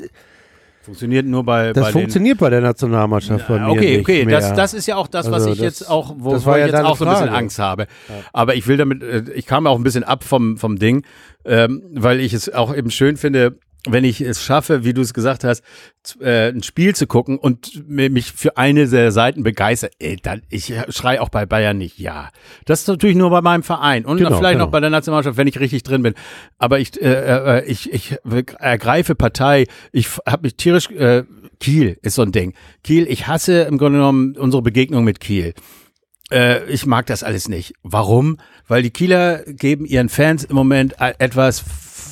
Funktioniert 0.82 1.26
nur 1.26 1.44
bei. 1.44 1.74
Das 1.74 1.86
bei 1.86 1.92
funktioniert 1.92 2.38
bei 2.38 2.48
der 2.48 2.62
Nationalmannschaft 2.62 3.46
bei 3.46 3.58
mir 3.58 3.68
Okay, 3.68 4.00
okay, 4.00 4.24
mehr. 4.24 4.40
Das, 4.40 4.54
das 4.54 4.72
ist 4.72 4.86
ja 4.86 4.96
auch 4.96 5.08
das, 5.08 5.26
was 5.26 5.42
also 5.42 5.52
ich 5.52 5.58
jetzt 5.58 5.88
auch, 5.88 6.14
wo, 6.16 6.32
wo 6.32 6.54
ich 6.54 6.66
jetzt 6.66 6.74
auch 6.74 6.96
so 6.96 7.04
ein 7.04 7.10
bisschen 7.12 7.28
Angst 7.28 7.58
habe. 7.58 7.86
Ja. 8.08 8.14
Aber 8.32 8.54
ich 8.54 8.66
will 8.66 8.78
damit, 8.78 9.02
äh, 9.02 9.24
ich 9.34 9.44
kam 9.44 9.66
auch 9.66 9.76
ein 9.76 9.82
bisschen 9.82 10.04
ab 10.04 10.24
vom, 10.24 10.56
vom 10.56 10.78
Ding, 10.78 11.04
ähm, 11.44 11.82
weil 11.92 12.20
ich 12.20 12.32
es 12.32 12.52
auch 12.52 12.74
eben 12.74 12.90
schön 12.90 13.18
finde, 13.18 13.58
wenn 13.88 14.04
ich 14.04 14.20
es 14.20 14.42
schaffe, 14.42 14.84
wie 14.84 14.92
du 14.92 15.00
es 15.00 15.14
gesagt 15.14 15.44
hast, 15.44 15.62
äh, 16.20 16.48
ein 16.48 16.62
Spiel 16.62 16.94
zu 16.94 17.06
gucken 17.06 17.38
und 17.38 17.88
mich 17.88 18.32
für 18.32 18.56
eine 18.56 18.86
der 18.86 19.12
Seiten 19.12 19.42
begeistert, 19.42 19.92
ey, 19.98 20.16
dann 20.16 20.42
ich 20.50 20.74
schrei 20.88 21.20
auch 21.20 21.28
bei 21.28 21.46
Bayern 21.46 21.78
nicht 21.78 21.98
ja. 21.98 22.30
Das 22.66 22.82
ist 22.82 22.88
natürlich 22.88 23.16
nur 23.16 23.30
bei 23.30 23.40
meinem 23.40 23.62
Verein 23.62 24.04
und 24.04 24.18
genau, 24.18 24.36
vielleicht 24.36 24.54
genau. 24.54 24.66
noch 24.66 24.70
bei 24.70 24.80
der 24.80 24.90
Nationalmannschaft, 24.90 25.38
wenn 25.38 25.46
ich 25.46 25.60
richtig 25.60 25.82
drin 25.82 26.02
bin. 26.02 26.14
Aber 26.58 26.78
ich 26.78 27.00
äh, 27.00 27.60
äh, 27.60 27.64
ich 27.64 27.92
ich 27.92 28.16
ergreife 28.24 29.14
Partei. 29.14 29.66
Ich 29.92 30.08
habe 30.26 30.42
mich 30.42 30.56
tierisch 30.56 30.90
äh, 30.90 31.24
Kiel 31.58 31.98
ist 32.02 32.14
so 32.14 32.22
ein 32.22 32.32
Ding. 32.32 32.54
Kiel, 32.82 33.06
ich 33.08 33.26
hasse 33.26 33.62
im 33.62 33.78
Grunde 33.78 33.98
genommen 33.98 34.36
unsere 34.36 34.62
Begegnung 34.62 35.04
mit 35.04 35.20
Kiel. 35.20 35.54
Äh, 36.30 36.64
ich 36.70 36.86
mag 36.86 37.06
das 37.06 37.22
alles 37.22 37.48
nicht. 37.48 37.74
Warum? 37.82 38.38
Weil 38.66 38.82
die 38.82 38.90
Kieler 38.90 39.42
geben 39.46 39.84
ihren 39.84 40.08
Fans 40.08 40.44
im 40.44 40.56
Moment 40.56 40.96
etwas 40.98 41.62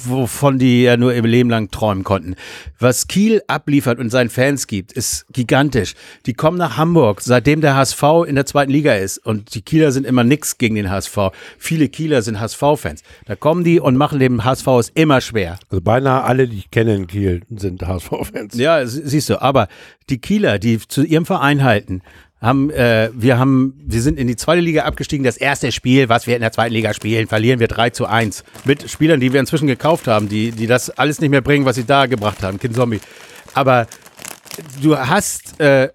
wovon 0.05 0.59
die 0.59 0.83
ja 0.83 0.97
nur 0.97 1.15
im 1.15 1.25
Leben 1.25 1.51
lang 1.51 1.71
träumen 1.71 2.05
konnten. 2.05 2.35
Was 2.79 3.09
Kiel 3.09 3.43
abliefert 3.47 3.99
und 3.99 4.11
seinen 4.11 4.31
Fans 4.31 4.67
gibt, 4.67 4.93
ist 4.93 5.27
gigantisch. 5.33 5.95
Die 6.27 6.35
kommen 6.35 6.59
nach 6.59 6.77
Hamburg, 6.77 7.21
seitdem 7.21 7.61
der 7.61 7.75
HSV 7.77 8.03
in 8.27 8.35
der 8.35 8.47
zweiten 8.47 8.71
Liga 8.71 8.95
ist. 8.95 9.19
Und 9.19 9.55
die 9.55 9.63
Kieler 9.63 9.93
sind 9.93 10.07
immer 10.07 10.25
nix 10.25 10.59
gegen 10.59 10.75
den 10.75 10.91
HSV. 10.91 11.19
Viele 11.59 11.89
Kieler 11.89 12.23
sind 12.23 12.41
HSV-Fans. 12.41 13.03
Da 13.27 13.37
kommen 13.37 13.65
die 13.65 13.81
und 13.81 13.97
machen 13.97 14.19
dem 14.19 14.45
HSV 14.45 14.67
es 14.79 14.91
immer 14.95 15.21
schwer. 15.21 15.59
Also 15.71 15.81
beinahe 15.81 16.23
alle, 16.23 16.49
die 16.49 16.59
ich 16.59 16.71
kenne 16.71 16.95
in 16.95 17.07
Kiel, 17.07 17.43
sind 17.55 17.87
HSV-Fans. 17.87 18.55
Ja, 18.57 18.87
siehst 18.87 19.31
du. 19.31 19.41
Aber 19.43 19.69
die 20.11 20.19
Kieler, 20.19 20.59
die 20.59 20.79
zu 20.79 21.03
ihrem 21.05 21.27
Verein 21.27 21.63
halten, 21.63 22.03
haben, 22.41 22.71
äh, 22.71 23.11
wir 23.13 23.39
haben, 23.39 23.75
wir 23.85 24.01
sind 24.01 24.19
in 24.19 24.29
die 24.29 24.37
zweite 24.37 24.61
Liga 24.61 24.85
abgestiegen. 24.85 25.25
Das 25.25 25.37
erste 25.37 25.73
Spiel, 25.73 26.09
was 26.09 26.27
wir 26.27 26.37
in 26.37 26.41
der 26.41 26.53
zweiten 26.53 26.73
Liga 26.73 26.95
spielen, 26.95 27.27
verlieren 27.27 27.59
wir 27.59 27.69
3 27.69 27.91
zu 27.91 28.07
1. 28.07 28.45
Mit 28.65 28.89
Spielern, 28.91 29.21
die 29.21 29.33
wir 29.33 29.41
inzwischen 29.41 29.67
gekauft 29.67 30.07
haben, 30.07 30.29
die, 30.29 30.53
die 30.53 30.67
das 30.67 30.91
alles 30.91 31.21
nicht 31.21 31.31
mehr 31.31 31.41
bringen, 31.41 31.65
was 31.65 31.77
sie 31.77 31.85
da 31.85 32.07
gebracht 32.07 32.43
haben. 32.43 32.59
Kind 32.61 32.75
Zombie. 32.75 33.01
Aber 33.55 33.87
du 34.83 34.97
hast, 34.97 35.61
äh, 35.61 35.91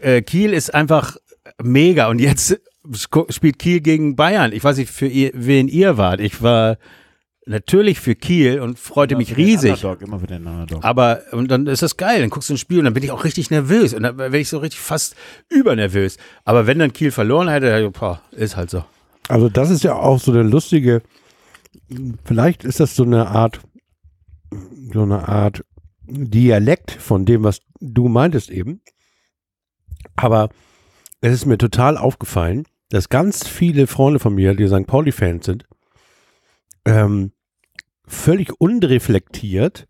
äh, 0.00 0.22
Kiel 0.22 0.52
ist 0.52 0.74
einfach 0.74 1.16
mega 1.62 2.08
und 2.08 2.18
jetzt 2.18 2.58
spielt 3.30 3.58
Kiel 3.58 3.80
gegen 3.80 4.16
Bayern. 4.16 4.52
Ich 4.52 4.64
weiß 4.64 4.78
nicht, 4.78 4.90
für 4.90 5.06
ihr, 5.06 5.30
wen 5.34 5.68
ihr 5.68 5.96
wart. 5.96 6.20
Ich 6.20 6.42
war, 6.42 6.78
natürlich 7.46 8.00
für 8.00 8.14
Kiel 8.14 8.60
und 8.60 8.78
freute 8.78 9.14
ja, 9.14 9.18
mich 9.18 9.36
riesig. 9.36 9.82
Immer. 9.82 10.66
Aber 10.82 11.22
und 11.32 11.50
dann 11.50 11.66
ist 11.66 11.82
das 11.82 11.96
geil, 11.96 12.20
dann 12.20 12.30
guckst 12.30 12.50
du 12.50 12.54
ein 12.54 12.58
Spiel 12.58 12.78
und 12.78 12.84
dann 12.84 12.94
bin 12.94 13.02
ich 13.02 13.12
auch 13.12 13.24
richtig 13.24 13.50
nervös 13.50 13.94
und 13.94 14.02
dann 14.02 14.18
werde 14.18 14.38
ich 14.38 14.48
so 14.48 14.58
richtig 14.58 14.80
fast 14.80 15.16
übernervös. 15.48 16.18
Aber 16.44 16.66
wenn 16.66 16.78
dann 16.78 16.92
Kiel 16.92 17.10
verloren 17.10 17.48
hätte, 17.48 17.90
boah, 17.90 18.20
ist 18.32 18.56
halt 18.56 18.70
so. 18.70 18.84
Also 19.28 19.48
das 19.48 19.70
ist 19.70 19.82
ja 19.82 19.94
auch 19.94 20.20
so 20.20 20.32
der 20.32 20.44
lustige 20.44 21.02
vielleicht 22.24 22.64
ist 22.64 22.80
das 22.80 22.96
so 22.96 23.04
eine 23.04 23.28
Art, 23.28 23.60
so 24.92 25.02
eine 25.02 25.28
Art 25.28 25.64
Dialekt 26.02 26.92
von 26.92 27.24
dem, 27.24 27.44
was 27.44 27.60
du 27.80 28.08
meintest 28.08 28.50
eben. 28.50 28.80
Aber 30.14 30.50
es 31.20 31.32
ist 31.32 31.46
mir 31.46 31.58
total 31.58 31.96
aufgefallen, 31.96 32.64
dass 32.90 33.08
ganz 33.08 33.46
viele 33.46 33.86
Freunde 33.86 34.20
von 34.20 34.34
mir, 34.34 34.54
die 34.54 34.68
St. 34.68 34.86
Pauli-Fans 34.86 35.44
sind, 35.44 35.66
ähm, 36.84 37.32
völlig 38.06 38.52
unreflektiert 38.60 39.86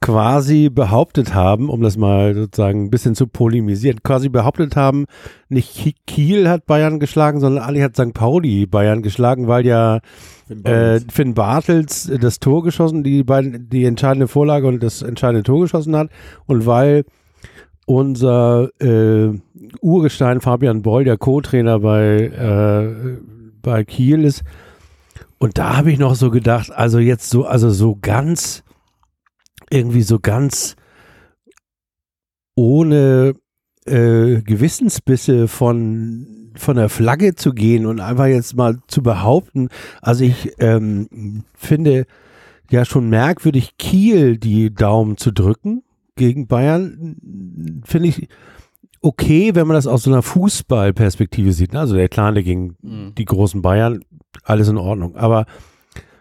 quasi 0.00 0.70
behauptet 0.70 1.34
haben, 1.34 1.68
um 1.68 1.82
das 1.82 1.98
mal 1.98 2.34
sozusagen 2.34 2.84
ein 2.84 2.90
bisschen 2.90 3.14
zu 3.14 3.26
polemisieren, 3.26 4.02
quasi 4.02 4.30
behauptet 4.30 4.74
haben, 4.74 5.04
nicht 5.50 5.94
Kiel 6.06 6.48
hat 6.48 6.64
Bayern 6.64 7.00
geschlagen, 7.00 7.38
sondern 7.38 7.62
Ali 7.62 7.80
hat 7.80 7.96
St. 7.96 8.14
Pauli 8.14 8.66
Bayern 8.66 9.02
geschlagen, 9.02 9.46
weil 9.46 9.66
ja 9.66 10.00
Finn 10.48 10.62
Bartels, 10.62 11.02
äh, 11.04 11.12
Finn 11.12 11.34
Bartels 11.34 12.12
das 12.18 12.40
Tor 12.40 12.62
geschossen, 12.62 13.02
die 13.02 13.22
beiden, 13.22 13.68
die 13.68 13.84
entscheidende 13.84 14.26
Vorlage 14.26 14.66
und 14.66 14.82
das 14.82 15.02
entscheidende 15.02 15.42
Tor 15.42 15.60
geschossen 15.60 15.94
hat 15.94 16.08
und 16.46 16.64
weil 16.64 17.04
unser 17.84 18.70
äh, 18.80 19.38
Urgestein 19.82 20.40
Fabian 20.40 20.80
Boll, 20.80 21.04
der 21.04 21.18
Co-Trainer 21.18 21.80
bei, 21.80 22.20
äh, 22.20 23.18
bei 23.60 23.84
Kiel 23.84 24.24
ist. 24.24 24.44
Und 25.42 25.56
da 25.56 25.74
habe 25.78 25.90
ich 25.90 25.98
noch 25.98 26.14
so 26.14 26.30
gedacht, 26.30 26.70
also 26.70 26.98
jetzt 26.98 27.30
so, 27.30 27.46
also 27.46 27.70
so 27.70 27.96
ganz 28.00 28.62
irgendwie 29.70 30.02
so 30.02 30.18
ganz 30.20 30.76
ohne 32.54 33.32
äh, 33.86 34.42
Gewissensbisse 34.42 35.48
von, 35.48 36.52
von 36.56 36.76
der 36.76 36.90
Flagge 36.90 37.36
zu 37.36 37.54
gehen 37.54 37.86
und 37.86 38.00
einfach 38.00 38.26
jetzt 38.26 38.54
mal 38.54 38.80
zu 38.86 39.02
behaupten. 39.02 39.70
Also 40.02 40.24
ich 40.24 40.52
ähm, 40.58 41.44
finde 41.54 42.04
ja 42.70 42.84
schon 42.84 43.08
merkwürdig, 43.08 43.78
Kiel 43.78 44.36
die 44.36 44.74
Daumen 44.74 45.16
zu 45.16 45.30
drücken 45.30 45.82
gegen 46.16 46.48
Bayern. 46.48 47.80
Finde 47.84 48.08
ich 48.08 48.28
okay, 49.00 49.54
wenn 49.54 49.66
man 49.66 49.74
das 49.74 49.86
aus 49.86 50.02
so 50.02 50.10
einer 50.10 50.22
Fußballperspektive 50.22 51.52
sieht. 51.52 51.74
Also 51.74 51.96
der 51.96 52.08
Kleine 52.08 52.42
gegen 52.42 52.76
mhm. 52.82 53.14
die 53.16 53.24
großen 53.24 53.62
Bayern, 53.62 54.04
alles 54.44 54.68
in 54.68 54.76
Ordnung. 54.76 55.16
Aber 55.16 55.46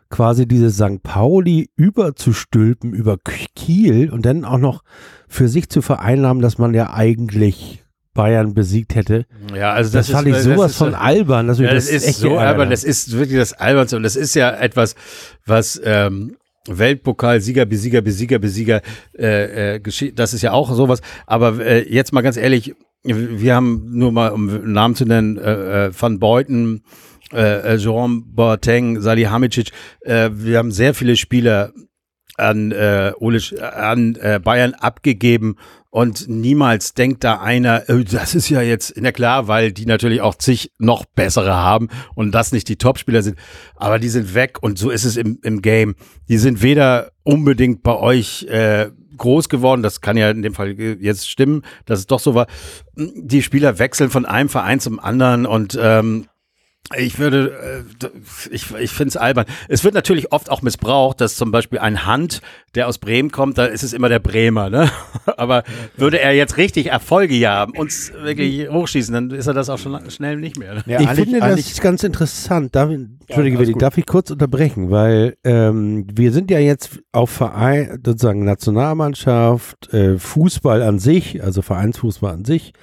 quasi 0.10 0.48
diese 0.48 0.72
St. 0.72 1.04
Pauli 1.04 1.70
überzustülpen 1.76 2.94
über 2.94 3.18
Kiel 3.56 4.10
und 4.10 4.26
dann 4.26 4.46
auch 4.46 4.58
noch 4.58 4.84
für 5.28 5.48
sich 5.48 5.70
zu 5.70 5.82
vereinnahmen, 5.82 6.42
dass 6.42 6.58
man 6.58 6.74
ja 6.74 6.94
eigentlich 6.94 7.84
Bayern 8.14 8.54
besiegt 8.54 8.96
hätte. 8.96 9.28
Ja, 9.56 9.72
also 9.74 9.92
das, 9.94 10.08
das 10.08 10.16
fand 10.16 10.28
ist, 10.28 10.38
ich 10.38 10.44
sowas 10.44 10.76
von 10.76 10.96
albern. 10.96 11.48
Dass 11.48 11.60
ja, 11.60 11.74
das, 11.74 11.86
das 11.86 12.04
ist 12.04 12.20
so 12.20 12.38
albern. 12.38 12.70
Das 12.70 12.84
ist 12.84 13.14
wirklich 13.18 13.38
das 13.38 13.54
Albernste 13.54 13.98
und 13.98 14.04
das 14.04 14.16
ist 14.16 14.34
ja 14.36 14.50
etwas, 14.52 14.96
was 15.46 15.80
ähm, 15.84 16.36
Weltpokal, 16.68 17.42
Sieger, 17.42 17.66
Besieger, 17.66 18.02
Besieger, 18.02 18.40
Besieger, 18.40 18.82
äh, 19.18 19.76
äh, 19.76 20.12
das 20.14 20.34
ist 20.34 20.42
ja 20.42 20.52
auch 20.52 20.72
sowas. 20.74 21.02
Aber 21.26 21.60
äh, 21.60 21.92
jetzt 21.92 22.14
mal 22.14 22.22
ganz 22.22 22.38
ehrlich, 22.38 22.76
wir 23.04 23.56
haben 23.56 23.98
nur 23.98 24.12
mal, 24.12 24.30
um 24.30 24.72
Namen 24.72 24.96
zu 24.96 25.06
nennen, 25.06 25.38
äh, 25.38 25.88
äh 25.88 25.92
Van 25.98 26.20
Beuten, 26.20 26.84
äh, 27.32 27.74
äh, 27.74 27.78
Jerome 27.78 28.24
Boateng, 28.26 29.02
Salihamidzic, 29.02 29.72
äh, 30.02 30.30
wir 30.34 30.58
haben 30.58 30.72
sehr 30.72 30.94
viele 30.94 31.16
Spieler 31.16 31.72
an, 32.36 32.72
äh, 32.72 33.14
Ole, 33.20 33.40
an 33.74 34.16
äh, 34.16 34.40
Bayern 34.44 34.74
abgegeben 34.74 35.58
und 35.92 36.28
niemals 36.30 36.94
denkt 36.94 37.24
da 37.24 37.40
einer, 37.40 37.90
äh, 37.90 38.04
das 38.04 38.36
ist 38.36 38.50
ja 38.50 38.62
jetzt, 38.62 38.94
na 38.98 39.12
klar, 39.12 39.48
weil 39.48 39.72
die 39.72 39.86
natürlich 39.86 40.22
auch 40.22 40.36
zig 40.36 40.72
noch 40.78 41.06
bessere 41.06 41.56
haben 41.56 41.90
und 42.16 42.32
das 42.32 42.52
nicht 42.52 42.68
die 42.70 42.78
Topspieler 42.78 43.24
sind, 43.24 43.38
aber 43.76 44.00
die 44.00 44.10
sind 44.10 44.34
weg 44.34 44.58
und 44.62 44.78
so 44.78 44.90
ist 44.90 45.06
es 45.06 45.18
im, 45.18 45.40
im 45.44 45.62
Game. 45.62 45.96
Die 46.28 46.38
sind 46.38 46.62
weder 46.62 47.12
unbedingt 47.24 47.84
bei 47.84 47.96
euch 47.96 48.44
äh, 48.44 48.90
groß 49.18 49.50
geworden, 49.50 49.84
das 49.84 50.02
kann 50.02 50.18
ja 50.18 50.30
in 50.30 50.42
dem 50.42 50.54
Fall 50.54 50.80
jetzt 50.80 51.30
stimmen, 51.30 51.64
dass 51.86 52.00
es 52.00 52.08
doch 52.08 52.20
so 52.20 52.36
war. 52.36 52.48
Die 52.96 53.44
Spieler 53.44 53.78
wechseln 53.78 54.10
von 54.10 54.26
einem 54.26 54.50
Verein 54.50 54.80
zum 54.80 55.00
anderen 55.00 55.46
und 55.46 55.78
ähm, 55.80 56.26
ich 56.98 57.20
würde, 57.20 57.86
äh, 58.02 58.08
ich, 58.50 58.74
ich 58.74 58.92
finde 58.92 59.10
es 59.10 59.18
albern. 59.18 59.46
Es 59.68 59.84
wird 59.84 59.94
natürlich 59.94 60.32
oft 60.32 60.50
auch 60.50 60.64
missbraucht, 60.64 61.22
dass 61.22 61.36
zum 61.36 61.52
Beispiel 61.52 61.78
ein 61.78 62.08
Hand, 62.08 62.42
der 62.74 62.88
aus 62.88 62.98
Bremen 62.98 63.32
kommt, 63.32 63.60
da 63.60 63.66
ist 63.66 63.84
es 63.84 63.94
immer 63.94 64.10
der 64.10 64.18
Bremer, 64.18 64.72
ne? 64.72 64.90
Aber 65.38 65.64
würde 65.98 66.20
er 66.20 66.34
jetzt 66.34 66.58
richtig 66.58 66.88
Erfolge 66.88 67.36
haben, 67.48 67.78
uns 67.78 68.12
wirklich 68.14 68.70
hochschießen, 68.70 69.14
dann 69.14 69.30
ist 69.30 69.46
er 69.46 69.54
das 69.54 69.70
auch 69.70 69.78
schon 69.78 70.10
schnell 70.10 70.38
nicht 70.38 70.58
mehr. 70.58 70.76
Ne? 70.76 70.84
Ja, 70.88 71.00
ich 71.02 71.10
finde 71.10 71.40
das 71.40 71.80
ganz 71.80 72.04
interessant. 72.04 72.76
Darf, 72.76 72.90
Entschuldige, 72.90 73.64
ja, 73.64 73.78
darf 73.78 73.98
ich 74.00 74.08
kurz 74.08 74.32
unterbrechen, 74.32 74.90
weil 74.90 75.38
ähm, 75.44 76.08
wir 76.12 76.32
sind 76.32 76.50
ja 76.50 76.58
jetzt 76.58 77.00
auf 77.12 77.30
Verein, 77.30 78.02
sozusagen 78.04 78.46
Nationalmannschaft, 78.46 79.94
äh, 79.94 80.18
Fußball 80.18 80.82
an 80.82 80.98
sich, 80.98 81.44
also 81.44 81.62
Vereinsfußball 81.62 82.34
an 82.34 82.46
sich, 82.46 82.74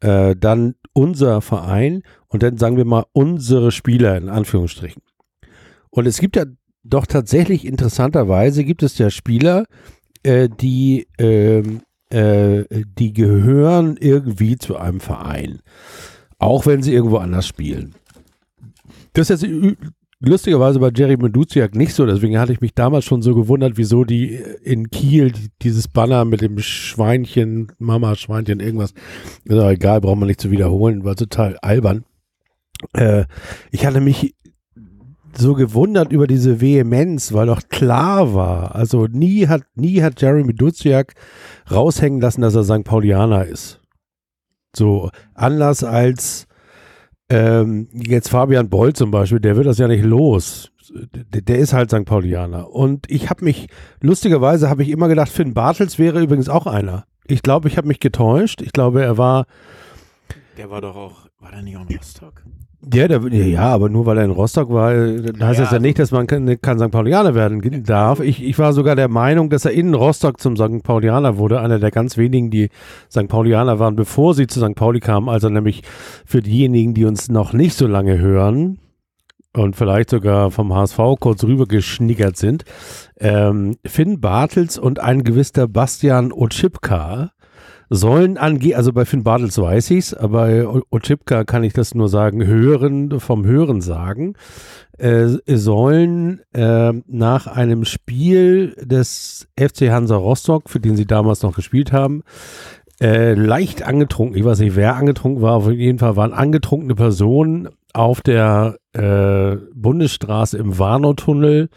äh, 0.00 0.36
dann 0.36 0.74
unser 0.92 1.40
Verein 1.40 2.02
und 2.34 2.42
dann 2.42 2.58
sagen 2.58 2.76
wir 2.76 2.84
mal 2.84 3.04
unsere 3.12 3.70
Spieler 3.70 4.16
in 4.16 4.28
Anführungsstrichen. 4.28 5.00
Und 5.90 6.06
es 6.06 6.18
gibt 6.18 6.34
ja 6.34 6.46
doch 6.82 7.06
tatsächlich 7.06 7.64
interessanterweise 7.64 8.64
gibt 8.64 8.82
es 8.82 8.98
ja 8.98 9.08
Spieler, 9.08 9.66
äh, 10.24 10.48
die, 10.48 11.06
äh, 11.16 11.62
äh, 12.10 12.64
die 12.98 13.12
gehören 13.12 13.96
irgendwie 13.98 14.56
zu 14.56 14.76
einem 14.76 14.98
Verein. 14.98 15.60
Auch 16.38 16.66
wenn 16.66 16.82
sie 16.82 16.92
irgendwo 16.92 17.18
anders 17.18 17.46
spielen. 17.46 17.94
Das 19.12 19.30
ist 19.30 19.44
jetzt 19.44 19.76
lustigerweise 20.18 20.80
bei 20.80 20.90
Jerry 20.92 21.16
Meduziak 21.16 21.76
nicht 21.76 21.94
so, 21.94 22.04
deswegen 22.04 22.40
hatte 22.40 22.52
ich 22.52 22.60
mich 22.60 22.74
damals 22.74 23.04
schon 23.04 23.22
so 23.22 23.36
gewundert, 23.36 23.76
wieso 23.76 24.02
die 24.02 24.40
in 24.64 24.90
Kiel 24.90 25.32
dieses 25.62 25.86
Banner 25.86 26.24
mit 26.24 26.40
dem 26.40 26.58
Schweinchen, 26.58 27.70
Mama, 27.78 28.16
Schweinchen, 28.16 28.58
irgendwas, 28.58 28.92
ist 29.44 29.56
egal, 29.56 30.00
braucht 30.00 30.18
man 30.18 30.26
nicht 30.26 30.40
zu 30.40 30.50
wiederholen, 30.50 31.04
war 31.04 31.14
total 31.14 31.56
albern. 31.58 32.04
Äh, 32.92 33.24
ich 33.70 33.86
hatte 33.86 34.00
mich 34.00 34.34
so 35.38 35.54
gewundert 35.54 36.12
über 36.12 36.26
diese 36.26 36.60
Vehemenz, 36.60 37.32
weil 37.32 37.46
doch 37.46 37.62
klar 37.68 38.34
war, 38.34 38.74
also 38.74 39.06
nie 39.06 39.48
hat, 39.48 39.62
nie 39.74 40.02
hat 40.02 40.20
Jeremy 40.20 40.54
Duziak 40.54 41.14
raushängen 41.70 42.20
lassen, 42.20 42.42
dass 42.42 42.54
er 42.54 42.64
St. 42.64 42.84
Paulianer 42.84 43.44
ist. 43.44 43.80
So, 44.76 45.10
anders 45.34 45.84
als 45.84 46.46
ähm, 47.30 47.88
jetzt 47.92 48.28
Fabian 48.28 48.68
Boll 48.68 48.92
zum 48.92 49.10
Beispiel, 49.10 49.40
der 49.40 49.56
wird 49.56 49.66
das 49.66 49.78
ja 49.78 49.88
nicht 49.88 50.04
los. 50.04 50.70
Der, 50.92 51.40
der 51.40 51.58
ist 51.58 51.72
halt 51.72 51.90
St. 51.90 52.04
Paulianer. 52.04 52.70
Und 52.70 53.10
ich 53.10 53.30
habe 53.30 53.44
mich, 53.44 53.68
lustigerweise 54.00 54.68
habe 54.68 54.82
ich 54.82 54.90
immer 54.90 55.08
gedacht, 55.08 55.30
Finn 55.30 55.54
Bartels 55.54 55.98
wäre 55.98 56.20
übrigens 56.22 56.48
auch 56.48 56.66
einer. 56.66 57.06
Ich 57.26 57.42
glaube, 57.42 57.68
ich 57.68 57.78
habe 57.78 57.88
mich 57.88 58.00
getäuscht. 58.00 58.60
Ich 58.60 58.72
glaube, 58.72 59.02
er 59.02 59.16
war. 59.16 59.46
Der 60.58 60.70
war 60.70 60.80
doch 60.80 60.94
auch, 60.94 61.26
war 61.38 61.50
der 61.50 61.62
nicht 61.62 61.76
auch 61.76 61.88
in 61.88 61.96
Rostock? 61.96 62.44
Ja, 62.92 63.08
der, 63.08 63.20
ja, 63.32 63.62
aber 63.62 63.88
nur 63.88 64.04
weil 64.06 64.18
er 64.18 64.24
in 64.24 64.30
Rostock 64.30 64.70
war, 64.70 64.90
heißt 64.90 65.24
ja, 65.24 65.32
das 65.32 65.58
ja 65.58 65.64
also 65.64 65.78
nicht, 65.78 65.98
dass 65.98 66.10
man 66.10 66.26
kein, 66.26 66.60
kein 66.60 66.78
St. 66.78 66.90
Paulianer 66.90 67.34
werden 67.34 67.82
darf. 67.84 68.20
Ich, 68.20 68.42
ich 68.42 68.58
war 68.58 68.72
sogar 68.72 68.96
der 68.96 69.08
Meinung, 69.08 69.48
dass 69.48 69.64
er 69.64 69.72
in 69.72 69.94
Rostock 69.94 70.40
zum 70.40 70.56
St. 70.56 70.82
Paulianer 70.82 71.38
wurde, 71.38 71.60
einer 71.60 71.78
der 71.78 71.90
ganz 71.90 72.16
wenigen, 72.16 72.50
die 72.50 72.68
St. 73.10 73.28
Paulianer 73.28 73.78
waren, 73.78 73.96
bevor 73.96 74.34
sie 74.34 74.46
zu 74.46 74.60
St. 74.60 74.74
Pauli 74.74 75.00
kamen. 75.00 75.28
Also 75.28 75.48
nämlich 75.48 75.82
für 76.26 76.40
diejenigen, 76.40 76.94
die 76.94 77.04
uns 77.04 77.28
noch 77.28 77.52
nicht 77.52 77.76
so 77.76 77.86
lange 77.86 78.18
hören 78.18 78.78
und 79.56 79.76
vielleicht 79.76 80.10
sogar 80.10 80.50
vom 80.50 80.74
HSV 80.74 80.98
kurz 81.20 81.44
rübergeschnickert 81.44 82.36
sind. 82.36 82.64
Ähm, 83.18 83.76
Finn 83.86 84.20
Bartels 84.20 84.78
und 84.78 85.00
ein 85.00 85.22
gewisser 85.24 85.68
Bastian 85.68 86.32
Otschipka 86.32 87.30
sollen 87.90 88.38
angehen, 88.38 88.76
also 88.76 88.92
bei 88.92 89.04
Finn 89.04 89.24
Bartels 89.24 89.58
weiß 89.58 89.90
ich's, 89.90 90.14
aber 90.14 90.46
bei 90.46 90.66
Ochipka 90.90 91.44
kann 91.44 91.64
ich 91.64 91.72
das 91.72 91.94
nur 91.94 92.08
sagen, 92.08 92.46
hören, 92.46 93.20
vom 93.20 93.44
Hören 93.44 93.80
sagen, 93.80 94.34
äh, 94.98 95.26
sollen 95.46 96.40
äh, 96.52 96.92
nach 97.06 97.46
einem 97.46 97.84
Spiel 97.84 98.74
des 98.80 99.48
FC 99.58 99.90
Hansa 99.90 100.16
Rostock, 100.16 100.70
für 100.70 100.80
den 100.80 100.96
sie 100.96 101.06
damals 101.06 101.42
noch 101.42 101.56
gespielt 101.56 101.92
haben, 101.92 102.22
äh, 103.00 103.34
leicht 103.34 103.82
angetrunken, 103.82 104.36
ich 104.36 104.44
weiß 104.44 104.60
nicht, 104.60 104.76
wer 104.76 104.96
angetrunken 104.96 105.42
war, 105.42 105.54
auf 105.54 105.70
jeden 105.70 105.98
Fall 105.98 106.16
waren 106.16 106.32
angetrunkene 106.32 106.94
Personen 106.94 107.68
auf 107.92 108.20
der 108.22 108.76
äh, 108.92 109.56
Bundesstraße 109.74 110.58
im 110.58 110.78
Warnow-Tunnel 110.78 111.70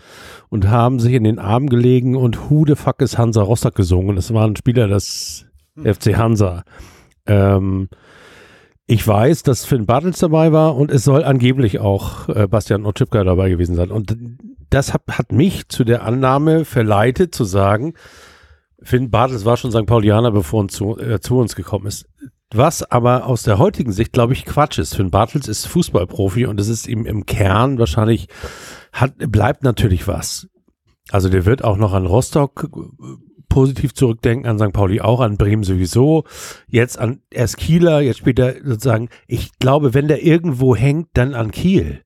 und 0.50 0.68
haben 0.68 1.00
sich 1.00 1.14
in 1.14 1.24
den 1.24 1.40
Arm 1.40 1.70
gelegen 1.70 2.16
und 2.16 2.50
Who 2.50 2.66
the 2.68 2.76
fuck 2.76 3.02
is 3.02 3.18
Hansa 3.18 3.42
Rostock 3.42 3.76
gesungen. 3.76 4.16
Das 4.16 4.34
waren 4.34 4.56
Spieler 4.56 4.88
des 4.88 5.47
hm. 5.78 5.94
FC 5.94 6.18
Hansa. 6.18 6.64
Ähm, 7.26 7.90
ich 8.86 9.06
weiß, 9.06 9.44
dass 9.44 9.66
Finn 9.66 9.86
Bartels 9.86 10.20
dabei 10.20 10.54
war 10.54 10.76
und 10.78 10.92
es 10.92 11.04
soll 11.04 11.24
angeblich 11.24 11.80
auch 11.80 12.30
äh, 12.30 12.48
Bastian 12.48 12.86
Otschipka 12.86 13.24
dabei 13.24 13.50
gewesen 13.50 13.76
sein. 13.76 13.92
Und 13.92 14.16
das 14.70 14.94
hat, 14.94 15.02
hat 15.12 15.32
mich 15.32 15.68
zu 15.68 15.84
der 15.84 16.04
Annahme 16.04 16.64
verleitet, 16.64 17.36
zu 17.36 17.44
sagen, 17.44 17.94
Finn 18.82 19.10
Bartels 19.10 19.44
war 19.44 19.58
schon 19.58 19.72
St. 19.72 19.86
Paulianer, 19.86 20.32
bevor 20.32 20.64
er 20.64 20.68
zu, 20.70 20.98
äh, 20.98 21.20
zu 21.20 21.38
uns 21.38 21.56
gekommen 21.56 21.88
ist. 21.88 22.06
Was 22.54 22.90
aber 22.90 23.26
aus 23.26 23.44
der 23.44 23.58
heutigen 23.58 23.92
Sicht, 23.92 24.14
glaube 24.14 24.32
ich, 24.32 24.46
Quatsch 24.46 24.80
ist. 24.80 24.96
Finn 24.96 25.12
Bartels 25.12 25.50
ist 25.50 25.66
Fußballprofi 25.66 26.46
und 26.46 26.60
es 26.60 26.70
ist 26.70 26.88
ihm 26.88 27.06
im 27.06 27.26
Kern 27.26 27.80
wahrscheinlich 27.80 28.30
hat, 28.94 29.16
bleibt 29.18 29.64
natürlich 29.64 30.08
was. 30.08 30.48
Also 31.12 31.28
der 31.28 31.46
wird 31.46 31.64
auch 31.64 31.78
noch 31.78 31.94
an 31.94 32.06
Rostock 32.06 32.70
äh, 32.72 33.27
positiv 33.50 33.94
zurückdenken, 33.94 34.50
an 34.50 34.60
St. 34.60 34.74
Pauli 34.74 35.02
auch, 35.02 35.20
an 35.20 35.38
Bremen 35.38 35.64
sowieso, 35.64 36.24
jetzt 36.68 37.00
an 37.00 37.22
erst 37.32 37.58
Kieler, 37.58 38.02
jetzt 38.02 38.18
spielt 38.20 38.40
er 38.40 38.56
sozusagen, 38.64 39.10
ich 39.28 39.58
glaube, 39.60 39.94
wenn 39.94 40.08
der 40.08 40.24
irgendwo 40.24 40.76
hängt, 40.76 41.10
dann 41.14 41.34
an 41.34 41.52
Kiel. 41.52 42.04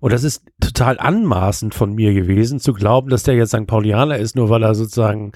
Und 0.00 0.12
das 0.12 0.24
ist 0.24 0.44
total 0.60 0.98
anmaßend 0.98 1.74
von 1.74 1.94
mir 1.94 2.14
gewesen, 2.14 2.60
zu 2.60 2.72
glauben, 2.72 3.10
dass 3.10 3.24
der 3.24 3.34
jetzt 3.34 3.50
St. 3.50 3.66
Paulianer 3.66 4.18
ist, 4.18 4.36
nur 4.36 4.48
weil 4.48 4.62
er 4.62 4.74
sozusagen 4.74 5.32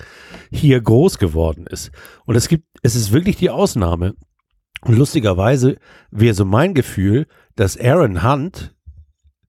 hier 0.51 0.81
groß 0.81 1.19
geworden 1.19 1.67
ist. 1.69 1.91
Und 2.27 2.37
es 2.37 2.49
gibt, 2.49 2.65
es 2.83 2.95
ist 2.95 3.13
wirklich 3.13 3.37
die 3.37 3.51
Ausnahme. 3.51 4.15
Und 4.83 4.97
lustigerweise 4.97 5.77
wäre 6.11 6.35
so 6.35 6.45
mein 6.45 6.75
Gefühl, 6.75 7.27
dass 7.57 7.79
Aaron 7.79 8.23
Hunt 8.23 8.75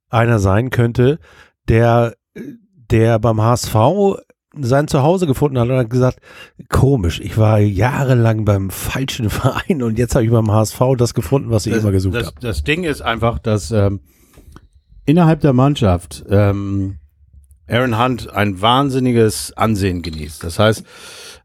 einer 0.09 0.39
sein 0.39 0.69
könnte, 0.69 1.19
der, 1.67 2.15
der 2.33 3.19
beim 3.19 3.41
HSV 3.41 3.75
sein 4.61 4.87
Zuhause 4.87 5.27
gefunden 5.27 5.59
hat 5.59 5.69
und 5.69 5.77
hat 5.77 5.89
gesagt, 5.89 6.19
komisch, 6.69 7.19
ich 7.19 7.37
war 7.37 7.59
jahrelang 7.59 8.45
beim 8.45 8.69
falschen 8.69 9.29
Verein 9.31 9.83
und 9.83 9.97
jetzt 9.97 10.15
habe 10.15 10.25
ich 10.25 10.31
beim 10.31 10.51
HSV 10.51 10.81
das 10.97 11.13
gefunden, 11.13 11.49
was 11.49 11.65
ich 11.65 11.73
das, 11.73 11.83
immer 11.83 11.91
gesucht 11.91 12.15
habe. 12.15 12.35
Das 12.39 12.63
Ding 12.63 12.83
ist 12.83 13.01
einfach, 13.01 13.39
dass 13.39 13.71
ähm, 13.71 14.01
innerhalb 15.05 15.41
der 15.41 15.53
Mannschaft 15.53 16.25
ähm, 16.29 16.99
Aaron 17.69 17.99
Hunt 17.99 18.33
ein 18.33 18.61
wahnsinniges 18.61 19.53
Ansehen 19.53 20.01
genießt. 20.01 20.43
Das 20.43 20.59
heißt, 20.59 20.85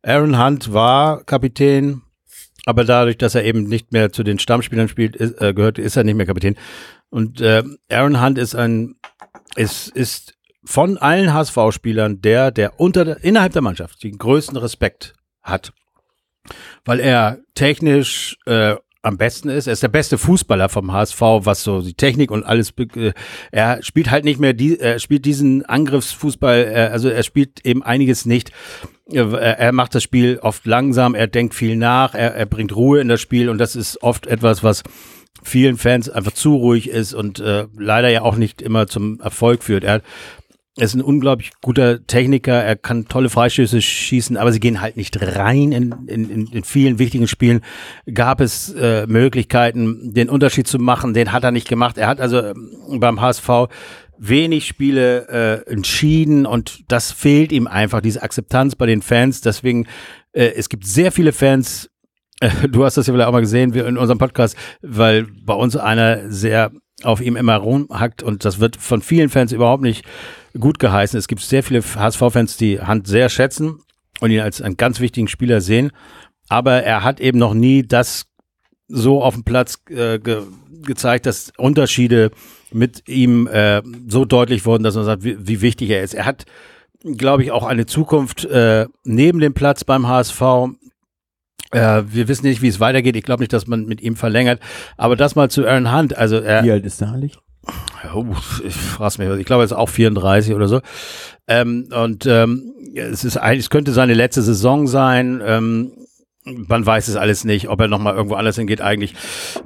Aaron 0.02 0.42
Hunt 0.42 0.72
war 0.72 1.24
Kapitän, 1.24 2.02
aber 2.64 2.84
dadurch, 2.84 3.18
dass 3.18 3.34
er 3.34 3.44
eben 3.44 3.64
nicht 3.64 3.92
mehr 3.92 4.12
zu 4.12 4.22
den 4.22 4.38
Stammspielern 4.38 4.88
spielt, 4.88 5.16
ist, 5.16 5.40
äh, 5.40 5.52
gehört, 5.52 5.78
ist 5.78 5.96
er 5.96 6.04
nicht 6.04 6.14
mehr 6.14 6.26
Kapitän. 6.26 6.56
Und 7.10 7.40
äh, 7.40 7.62
Aaron 7.90 8.22
Hunt 8.22 8.38
ist 8.38 8.54
ein, 8.54 8.94
ist, 9.56 9.88
ist 9.88 10.31
von 10.64 10.98
allen 10.98 11.32
HSV-Spielern 11.32 12.20
der, 12.20 12.50
der 12.50 12.78
unter 12.78 13.04
der, 13.04 13.24
innerhalb 13.24 13.52
der 13.52 13.62
Mannschaft 13.62 14.02
den 14.02 14.18
größten 14.18 14.56
Respekt 14.56 15.14
hat. 15.42 15.72
Weil 16.84 17.00
er 17.00 17.38
technisch 17.54 18.36
äh, 18.46 18.76
am 19.02 19.18
besten 19.18 19.48
ist. 19.48 19.66
Er 19.66 19.72
ist 19.72 19.82
der 19.82 19.88
beste 19.88 20.16
Fußballer 20.16 20.68
vom 20.68 20.92
HSV, 20.92 21.20
was 21.20 21.64
so 21.64 21.82
die 21.82 21.94
Technik 21.94 22.30
und 22.30 22.44
alles. 22.44 22.72
Äh, 22.78 23.12
er 23.50 23.82
spielt 23.82 24.10
halt 24.10 24.24
nicht 24.24 24.40
mehr 24.40 24.52
die, 24.52 24.78
er 24.78 24.98
spielt 25.00 25.24
diesen 25.24 25.64
Angriffsfußball. 25.64 26.72
Äh, 26.72 26.90
also 26.92 27.08
er 27.08 27.22
spielt 27.24 27.66
eben 27.66 27.82
einiges 27.82 28.24
nicht. 28.24 28.52
Er, 29.12 29.72
macht 29.72 29.94
das 29.94 30.02
Spiel 30.02 30.38
oft 30.40 30.64
langsam. 30.64 31.14
Er 31.14 31.26
denkt 31.26 31.54
viel 31.54 31.76
nach. 31.76 32.14
Er, 32.14 32.34
er 32.34 32.46
bringt 32.46 32.74
Ruhe 32.74 33.00
in 33.00 33.08
das 33.08 33.20
Spiel 33.20 33.50
und 33.50 33.58
das 33.58 33.76
ist 33.76 34.02
oft 34.02 34.26
etwas, 34.26 34.62
was 34.62 34.84
vielen 35.42 35.76
Fans 35.76 36.08
einfach 36.08 36.32
zu 36.32 36.54
ruhig 36.54 36.88
ist 36.88 37.12
und 37.12 37.40
äh, 37.40 37.66
leider 37.76 38.08
ja 38.08 38.22
auch 38.22 38.36
nicht 38.36 38.62
immer 38.62 38.86
zum 38.86 39.20
Erfolg 39.20 39.64
führt. 39.64 39.84
Er 39.84 40.00
er 40.78 40.84
ist 40.84 40.94
ein 40.94 41.02
unglaublich 41.02 41.50
guter 41.60 42.06
Techniker, 42.06 42.54
er 42.54 42.76
kann 42.76 43.06
tolle 43.06 43.28
Freistöße 43.28 43.82
schießen, 43.82 44.38
aber 44.38 44.52
sie 44.52 44.60
gehen 44.60 44.80
halt 44.80 44.96
nicht 44.96 45.20
rein. 45.20 45.70
In, 45.72 45.94
in, 46.06 46.46
in 46.46 46.64
vielen 46.64 46.98
wichtigen 46.98 47.28
Spielen 47.28 47.60
gab 48.12 48.40
es 48.40 48.72
äh, 48.72 49.06
Möglichkeiten, 49.06 50.14
den 50.14 50.30
Unterschied 50.30 50.66
zu 50.66 50.78
machen, 50.78 51.12
den 51.12 51.32
hat 51.32 51.44
er 51.44 51.50
nicht 51.50 51.68
gemacht. 51.68 51.98
Er 51.98 52.08
hat 52.08 52.22
also 52.22 52.40
ähm, 52.40 53.00
beim 53.00 53.20
HSV 53.20 53.68
wenig 54.16 54.66
Spiele 54.66 55.64
äh, 55.66 55.70
entschieden 55.70 56.46
und 56.46 56.84
das 56.88 57.12
fehlt 57.12 57.52
ihm 57.52 57.66
einfach, 57.66 58.00
diese 58.00 58.22
Akzeptanz 58.22 58.74
bei 58.74 58.86
den 58.86 59.02
Fans. 59.02 59.42
Deswegen, 59.42 59.86
äh, 60.32 60.52
es 60.56 60.70
gibt 60.70 60.86
sehr 60.86 61.12
viele 61.12 61.32
Fans, 61.32 61.90
äh, 62.40 62.48
du 62.68 62.86
hast 62.86 62.96
das 62.96 63.06
ja 63.06 63.12
vielleicht 63.12 63.28
auch 63.28 63.32
mal 63.32 63.40
gesehen 63.40 63.74
wir 63.74 63.86
in 63.86 63.98
unserem 63.98 64.18
Podcast, 64.18 64.56
weil 64.80 65.26
bei 65.44 65.54
uns 65.54 65.76
einer 65.76 66.30
sehr 66.30 66.72
auf 67.02 67.20
ihm 67.20 67.36
immer 67.36 67.56
rumhackt 67.56 68.22
und 68.22 68.46
das 68.46 68.58
wird 68.58 68.76
von 68.76 69.02
vielen 69.02 69.28
Fans 69.28 69.52
überhaupt 69.52 69.82
nicht 69.82 70.06
gut 70.58 70.78
geheißen. 70.78 71.18
Es 71.18 71.28
gibt 71.28 71.42
sehr 71.42 71.62
viele 71.62 71.82
HSV-Fans, 71.82 72.56
die 72.56 72.80
Hand 72.80 73.06
sehr 73.06 73.28
schätzen 73.28 73.80
und 74.20 74.30
ihn 74.30 74.40
als 74.40 74.60
einen 74.60 74.76
ganz 74.76 75.00
wichtigen 75.00 75.28
Spieler 75.28 75.60
sehen. 75.60 75.92
Aber 76.48 76.82
er 76.82 77.02
hat 77.02 77.20
eben 77.20 77.38
noch 77.38 77.54
nie 77.54 77.82
das 77.82 78.26
so 78.88 79.22
auf 79.22 79.34
dem 79.34 79.44
Platz 79.44 79.78
äh, 79.88 80.18
ge 80.18 80.42
gezeigt, 80.82 81.26
dass 81.26 81.52
Unterschiede 81.56 82.32
mit 82.72 83.08
ihm 83.08 83.46
äh, 83.46 83.82
so 84.08 84.24
deutlich 84.24 84.66
wurden, 84.66 84.82
dass 84.82 84.96
man 84.96 85.04
sagt, 85.04 85.22
wie, 85.22 85.36
wie 85.46 85.60
wichtig 85.60 85.90
er 85.90 86.02
ist. 86.02 86.12
Er 86.12 86.26
hat, 86.26 86.44
glaube 87.04 87.44
ich, 87.44 87.52
auch 87.52 87.64
eine 87.64 87.86
Zukunft 87.86 88.44
äh, 88.46 88.86
neben 89.04 89.38
dem 89.38 89.54
Platz 89.54 89.84
beim 89.84 90.08
HSV. 90.08 90.42
Äh, 91.70 92.02
wir 92.08 92.26
wissen 92.26 92.46
nicht, 92.46 92.62
wie 92.62 92.68
es 92.68 92.80
weitergeht. 92.80 93.14
Ich 93.14 93.22
glaube 93.22 93.42
nicht, 93.42 93.52
dass 93.52 93.68
man 93.68 93.86
mit 93.86 94.00
ihm 94.00 94.16
verlängert. 94.16 94.60
Aber 94.96 95.14
das 95.14 95.36
mal 95.36 95.50
zu 95.50 95.66
Aaron 95.66 95.96
Hunt. 95.96 96.16
Also 96.16 96.38
er, 96.38 96.64
wie 96.64 96.72
alt 96.72 96.84
ist 96.84 97.00
der 97.00 97.12
eigentlich? 97.12 97.38
Oh, 98.14 98.26
ich 98.64 98.74
frage 98.74 99.24
mich, 99.24 99.40
ich 99.40 99.46
glaube, 99.46 99.62
er 99.62 99.66
ist 99.66 99.72
auch 99.72 99.88
34 99.88 100.54
oder 100.54 100.68
so. 100.68 100.80
Ähm, 101.46 101.88
und 101.94 102.26
ähm, 102.26 102.72
es 102.94 103.24
ist 103.24 103.36
eigentlich, 103.36 103.60
es 103.66 103.70
könnte 103.70 103.92
seine 103.92 104.14
letzte 104.14 104.42
Saison 104.42 104.86
sein. 104.86 105.40
Ähm, 105.44 105.92
man 106.44 106.84
weiß 106.84 107.06
es 107.06 107.16
alles 107.16 107.44
nicht, 107.44 107.68
ob 107.68 107.80
er 107.80 107.88
nochmal 107.88 108.14
irgendwo 108.14 108.34
anders 108.34 108.56
hingeht. 108.56 108.80
Eigentlich 108.80 109.14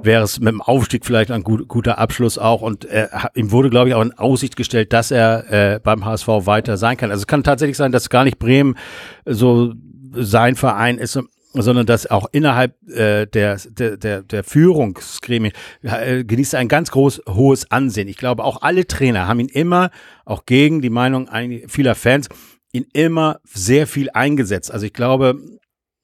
wäre 0.03 0.23
es 0.23 0.39
mit 0.39 0.49
dem 0.49 0.61
Aufstieg 0.61 1.05
vielleicht 1.05 1.31
ein 1.31 1.43
gut, 1.43 1.67
guter 1.67 1.97
Abschluss 1.97 2.37
auch. 2.37 2.61
Und 2.61 2.85
er, 2.85 3.31
ihm 3.33 3.51
wurde, 3.51 3.69
glaube 3.71 3.89
ich, 3.89 3.95
auch 3.95 4.03
in 4.03 4.13
Aussicht 4.13 4.55
gestellt, 4.55 4.93
dass 4.93 5.09
er 5.09 5.51
äh, 5.51 5.79
beim 5.79 6.05
HSV 6.05 6.27
weiter 6.27 6.77
sein 6.77 6.97
kann. 6.97 7.09
Also 7.09 7.21
es 7.21 7.27
kann 7.27 7.43
tatsächlich 7.43 7.77
sein, 7.77 7.91
dass 7.91 8.09
gar 8.09 8.23
nicht 8.23 8.37
Bremen 8.37 8.75
so 9.25 9.73
sein 10.13 10.55
Verein 10.55 10.99
ist, 10.99 11.19
sondern 11.61 11.85
dass 11.85 12.07
auch 12.07 12.27
innerhalb 12.31 12.75
äh, 12.89 13.25
der, 13.25 13.57
der, 13.57 13.97
der, 13.97 14.21
der 14.21 14.43
Führungsgremien 14.43 15.53
äh, 15.83 16.23
genießt 16.23 16.53
er 16.53 16.59
ein 16.59 16.67
ganz 16.67 16.91
groß 16.91 17.21
hohes 17.27 17.71
Ansehen. 17.71 18.07
Ich 18.07 18.17
glaube, 18.17 18.43
auch 18.43 18.61
alle 18.61 18.87
Trainer 18.87 19.27
haben 19.27 19.39
ihn 19.39 19.49
immer, 19.49 19.91
auch 20.25 20.45
gegen 20.45 20.81
die 20.81 20.89
Meinung 20.89 21.29
vieler 21.67 21.95
Fans, 21.95 22.29
ihn 22.71 22.85
immer 22.93 23.39
sehr 23.43 23.87
viel 23.87 24.09
eingesetzt. 24.09 24.71
Also 24.71 24.85
ich 24.85 24.93
glaube, 24.93 25.39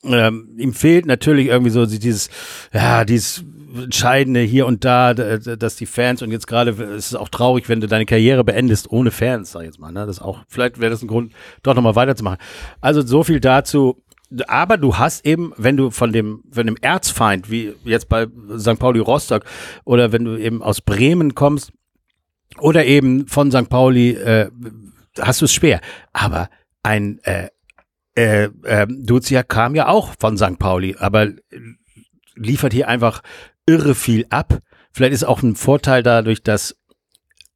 ähm, 0.04 0.56
ihm 0.58 0.74
fehlt 0.74 1.06
natürlich 1.06 1.48
irgendwie 1.48 1.72
so 1.72 1.86
dieses, 1.86 2.30
ja, 2.74 3.06
dieses 3.06 3.44
Entscheidende 3.76 4.42
hier 4.42 4.68
und 4.68 4.86
da, 4.86 5.14
dass 5.14 5.76
die 5.76 5.86
Fans 5.86 6.22
und 6.22 6.32
jetzt 6.32 6.46
gerade 6.46 6.72
ist 6.72 7.08
es 7.08 7.16
auch 7.16 7.30
traurig, 7.30 7.70
wenn 7.70 7.82
du 7.82 7.88
deine 7.88 8.06
Karriere 8.06 8.44
beendest 8.44 8.92
ohne 8.92 9.10
Fans, 9.12 9.52
sag 9.52 9.62
ich 9.62 9.68
jetzt 9.68 9.80
mal. 9.80 9.92
Ne? 9.92 10.06
Das 10.06 10.22
auch, 10.22 10.44
vielleicht 10.48 10.80
wäre 10.80 10.92
das 10.92 11.02
ein 11.02 11.08
Grund, 11.08 11.34
doch 11.64 11.74
nochmal 11.74 11.96
weiterzumachen. 11.96 12.38
Also 12.82 13.02
so 13.02 13.24
viel 13.24 13.40
dazu 13.40 14.04
aber 14.48 14.78
du 14.78 14.98
hast 14.98 15.26
eben, 15.26 15.54
wenn 15.58 15.78
du 15.78 15.92
von 15.92 16.12
dem, 16.12 16.44
von 16.52 16.66
dem 16.66 16.78
Erzfeind, 16.82 17.50
wie 17.52 17.74
jetzt 17.84 18.10
bei 18.10 18.28
St. 18.58 18.80
Pauli 18.80 19.00
Rostock, 19.00 19.44
oder 19.86 20.12
wenn 20.12 20.26
du 20.26 20.38
eben 20.38 20.62
aus 20.62 20.82
Bremen 20.82 21.36
kommst, 21.36 21.72
oder 22.60 22.86
eben 22.86 23.28
von 23.28 23.52
St. 23.52 23.70
Pauli, 23.70 24.12
äh, 24.12 24.50
hast 25.20 25.42
du 25.42 25.46
es 25.46 25.54
schwer. 25.54 25.82
Aber 26.12 26.50
ein 26.84 27.20
äh, 27.24 27.50
äh, 28.16 28.50
äh, 28.64 28.88
Duzia 28.88 29.44
kam 29.44 29.76
ja 29.76 29.88
auch 29.88 30.14
von 30.20 30.38
St. 30.38 30.60
Pauli, 30.60 30.96
aber 31.00 31.30
liefert 32.36 32.74
hier 32.74 32.88
einfach 32.88 33.22
irre 33.66 33.96
viel 33.96 34.26
ab. 34.30 34.60
Vielleicht 34.92 35.14
ist 35.14 35.24
auch 35.24 35.42
ein 35.42 35.56
Vorteil 35.56 36.04
dadurch, 36.04 36.44
dass 36.44 36.76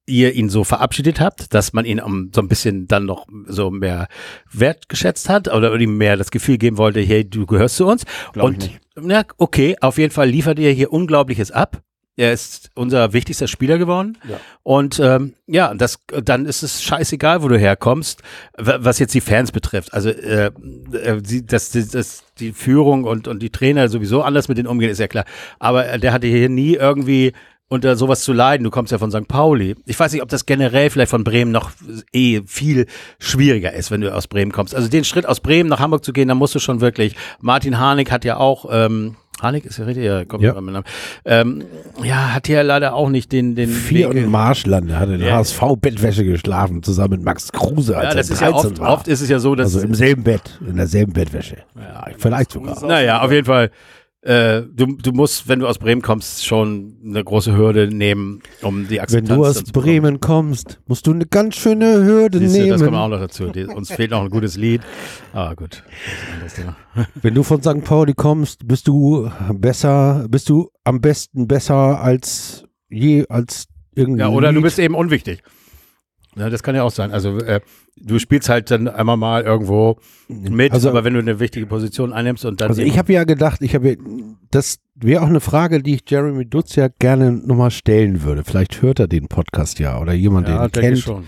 ihr 0.08 0.34
ihn 0.34 0.50
so 0.50 0.64
verabschiedet 0.64 1.20
habt, 1.20 1.54
dass 1.54 1.74
man 1.74 1.86
ihn 1.86 2.00
um, 2.00 2.32
so 2.34 2.42
ein 2.42 2.48
bisschen 2.48 2.88
dann 2.88 3.06
noch 3.06 3.28
so 3.46 3.70
mehr 3.70 4.08
wertgeschätzt 4.52 5.30
hat 5.30 5.54
oder 5.54 5.76
ihm 5.76 5.98
mehr 5.98 6.18
das 6.18 6.32
Gefühl 6.32 6.58
geben 6.58 6.78
wollte, 6.78 7.02
hey, 7.02 7.30
du 7.30 7.46
gehörst 7.46 7.76
zu 7.76 7.86
uns. 7.86 8.06
Glaub 8.34 8.48
und 8.48 8.72
na, 8.96 9.24
okay, 9.38 9.76
auf 9.82 9.98
jeden 9.98 10.14
Fall 10.14 10.30
liefert 10.30 10.58
ihr 10.58 10.72
hier 10.72 10.92
Unglaubliches 10.92 11.52
ab. 11.52 11.84
Er 12.20 12.34
ist 12.34 12.72
unser 12.74 13.14
wichtigster 13.14 13.48
Spieler 13.48 13.78
geworden. 13.78 14.18
Ja. 14.28 14.40
Und 14.64 15.00
ähm, 15.00 15.36
ja, 15.46 15.72
das, 15.76 16.00
dann 16.24 16.48
ist 16.48 16.64
es 16.64 16.82
scheißegal, 16.82 17.44
wo 17.44 17.48
du 17.48 17.60
herkommst, 17.60 18.24
was 18.58 18.98
jetzt 18.98 19.14
die 19.14 19.22
Fans 19.22 19.52
betrifft. 19.52 19.94
Also 19.94 20.10
äh, 20.10 20.50
äh 20.94 21.22
dass, 21.44 21.72
dass 21.72 22.24
die 22.40 22.54
Führung 22.54 23.04
und, 23.04 23.28
und 23.28 23.44
die 23.44 23.52
Trainer 23.52 23.88
sowieso 23.88 24.24
anders 24.24 24.48
mit 24.48 24.58
denen 24.58 24.68
umgehen, 24.68 24.90
ist 24.90 25.00
ja 25.00 25.08
klar. 25.08 25.26
Aber 25.60 26.00
der 26.00 26.12
hatte 26.12 26.26
hier 26.26 26.50
nie 26.50 26.74
irgendwie 26.74 27.34
unter 27.70 27.96
sowas 27.96 28.22
zu 28.22 28.34
leiden. 28.34 28.64
Du 28.64 28.70
kommst 28.70 28.92
ja 28.92 28.98
von 28.98 29.12
St. 29.12 29.28
Pauli. 29.28 29.76
Ich 29.86 30.00
weiß 30.00 30.14
nicht, 30.14 30.22
ob 30.22 30.30
das 30.30 30.46
generell 30.46 30.90
vielleicht 30.90 31.12
von 31.12 31.24
Bremen 31.24 31.52
noch 31.52 31.72
eh 32.14 32.42
viel 32.46 32.86
schwieriger 33.20 33.74
ist, 33.74 33.92
wenn 33.92 34.02
du 34.02 34.14
aus 34.14 34.28
Bremen 34.28 34.52
kommst. 34.52 34.74
Also 34.74 34.90
den 34.90 35.04
Schritt 35.04 35.26
aus 35.26 35.40
Bremen 35.40 35.70
nach 35.70 35.80
Hamburg 35.80 36.04
zu 36.04 36.14
gehen, 36.14 36.28
da 36.28 36.36
musst 36.36 36.56
du 36.56 36.60
schon 36.60 36.82
wirklich. 36.82 37.16
Martin 37.42 37.78
Harnik 37.78 38.12
hat 38.12 38.24
ja 38.24 38.38
auch, 38.38 38.66
ähm, 38.72 39.16
Harnik 39.42 39.66
ist 39.66 39.78
ja 39.78 39.86
richtig, 39.86 40.06
ja, 40.06 40.26
kommt 40.26 40.44
ja. 40.44 40.60
Mit 40.60 40.74
Namen. 40.74 40.86
Ähm, 41.26 41.64
ja, 42.04 42.34
hat 42.34 42.48
ja 42.48 42.62
leider 42.62 42.96
auch 42.96 43.10
nicht 43.10 43.32
den, 43.32 43.54
den 43.56 43.70
Vier 43.70 44.10
und 44.10 44.26
Marschland, 44.28 44.90
er 44.90 45.00
hat 45.00 45.10
in 45.10 45.20
ja. 45.20 45.36
HSV-Bettwäsche 45.36 46.24
geschlafen, 46.24 46.82
zusammen 46.82 47.12
mit 47.12 47.24
Max 47.24 47.52
Kruse. 47.52 47.98
Als 47.98 48.14
ja, 48.14 48.16
das 48.16 48.30
ist 48.30 48.42
ja 48.42 48.52
oft, 48.52 48.80
war. 48.80 48.94
oft 48.94 49.08
ist 49.08 49.22
es 49.22 49.30
ja 49.30 49.40
so, 49.40 49.54
dass. 49.54 49.76
Also 49.76 49.86
im 49.86 49.94
selben 49.94 50.24
Bett, 50.24 50.60
in 50.68 50.78
derselben 50.78 51.14
Bettwäsche. 51.14 51.58
Ja, 51.76 52.08
vielleicht 52.18 52.54
sogar. 52.54 52.84
Naja, 52.84 53.22
auf 53.22 53.32
jeden 53.32 53.46
Fall 53.46 53.70
äh, 54.22 54.64
du, 54.64 54.88
du 54.98 55.12
musst, 55.12 55.48
wenn 55.48 55.60
du 55.60 55.68
aus 55.68 55.78
Bremen 55.78 56.02
kommst, 56.02 56.46
schon 56.46 56.98
eine 57.06 57.24
große 57.24 57.56
Hürde 57.56 57.88
nehmen, 57.88 58.42
um 58.62 58.88
die 58.88 59.00
Akzeptanz 59.00 59.30
Wenn 59.30 59.38
du 59.38 59.46
aus 59.46 59.64
Bremen 59.64 60.20
kommst, 60.20 60.80
musst 60.88 61.08
du 61.08 61.12
eine 61.12 61.26
ganz 61.26 61.56
schöne 61.56 62.04
Hürde 62.04 62.40
Siehste, 62.40 62.58
nehmen. 62.58 62.70
Das 62.72 62.84
kommt 62.84 62.98
auch 62.98 63.08
noch 63.10 63.20
dazu. 63.20 63.50
Die, 63.50 63.66
uns 63.66 63.92
fehlt 63.92 64.12
noch 64.12 64.24
ein 64.24 64.30
gutes 64.30 64.58
Lied. 64.58 64.82
Ah, 65.34 65.54
gut. 65.54 65.84
Wenn 67.22 67.36
du 67.36 67.44
von 67.44 67.62
St. 67.62 67.84
Pauli 67.84 68.14
kommst, 68.14 68.68
bist 68.68 68.88
du 68.88 69.30
besser, 69.54 70.26
bist 70.30 70.50
du 70.50 70.72
am 70.84 71.00
besten 71.00 71.48
besser 71.48 72.02
als 72.02 72.66
je, 72.90 73.28
als 73.28 73.68
irgendwie. 73.96 74.22
Ja, 74.22 74.30
oder 74.30 74.50
Lied. 74.50 74.58
du 74.58 74.62
bist 74.64 74.80
eben 74.80 74.96
unwichtig. 74.96 75.44
Ja, 76.38 76.50
das 76.50 76.62
kann 76.64 76.76
ja 76.76 76.84
auch 76.84 76.92
sein. 76.92 77.12
Also 77.12 77.40
äh, 77.40 77.62
du 77.96 78.20
spielst 78.20 78.48
halt 78.50 78.70
dann 78.72 78.88
einmal 78.88 79.18
mal 79.18 79.44
irgendwo 79.44 79.98
mit, 80.28 80.72
Also- 80.72 80.90
aber 80.90 81.04
wenn 81.04 81.14
du 81.14 81.20
eine 81.20 81.40
wichtige 81.40 81.66
Position 81.66 82.14
einnimmst 82.14 82.46
und 82.46 82.62
dann 82.62 82.70
Also 82.70 82.82
ich 82.82 82.98
habe 82.98 83.12
ja 83.14 83.24
gedacht, 83.24 83.62
ich 83.62 83.74
habe 83.76 83.98
das 84.52 84.80
wäre 84.96 85.22
auch 85.24 85.28
eine 85.28 85.40
Frage, 85.42 85.82
die 85.84 85.96
ich 85.96 86.02
Jeremy 86.08 86.46
Duziak 86.46 87.00
gerne 87.00 87.32
nochmal 87.32 87.72
stellen 87.72 88.24
würde. 88.24 88.44
Vielleicht 88.44 88.82
hört 88.82 89.00
er 89.00 89.08
den 89.08 89.28
Podcast 89.28 89.80
ja 89.80 90.00
oder 90.00 90.14
jemand, 90.14 90.48
ja, 90.48 90.68
den 90.68 90.72
denke 90.72 90.80
kennt. 90.90 91.00
schon. 91.00 91.24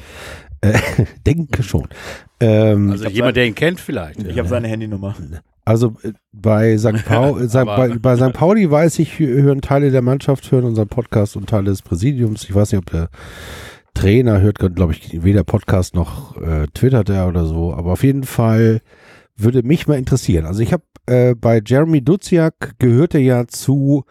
denke 1.26 1.64
schon. 1.64 1.88
Ähm, 2.40 2.91
Also 2.91 3.07
jemand, 3.07 3.38
der 3.38 3.45
ihn 3.45 3.56
kennt 3.56 3.80
vielleicht. 3.80 4.23
Ich 4.23 4.38
habe 4.38 4.48
seine 4.48 4.68
Handynummer. 4.68 5.15
Also 5.65 5.95
äh, 6.03 6.14
bei 6.31 6.77
St. 6.77 6.94
Pauli, 7.06 7.45
äh, 7.45 7.65
bei, 7.65 7.90
bei 7.98 8.15
St. 8.15 8.34
Pauli 8.34 8.69
weiß 8.69 8.99
ich, 8.99 9.14
hö- 9.14 9.41
hören 9.41 9.61
Teile 9.61 9.91
der 9.91 10.02
Mannschaft, 10.02 10.52
hören 10.52 10.64
unseren 10.65 10.88
Podcast 10.88 11.36
und 11.36 11.48
Teile 11.49 11.65
des 11.65 11.81
Präsidiums. 11.81 12.44
Ich 12.45 12.56
weiß 12.56 12.72
nicht, 12.72 12.80
ob 12.80 12.90
der 12.91 13.10
Trainer 14.00 14.40
hört, 14.40 14.60
glaube 14.76 14.94
ich, 14.94 15.24
weder 15.24 15.44
Podcast 15.44 15.94
noch 15.94 16.38
äh, 16.38 16.68
twittert 16.74 17.10
er 17.10 17.28
oder 17.28 17.46
so. 17.46 17.74
Aber 17.74 17.92
auf 17.92 18.04
jeden 18.06 18.24
Fall 18.24 18.80
würde 19.36 19.62
mich 19.64 19.88
mal 19.88 19.98
interessieren. 19.98 20.46
Also 20.46 20.62
ich 20.62 20.72
habe 20.72 20.84
äh, 21.06 21.36
bei 21.36 21.62
Jeremy 21.66 22.02
Duziak 22.02 22.80
gehört 22.80 23.14
er 23.14 23.20
ja 23.20 23.48
zu 23.48 24.06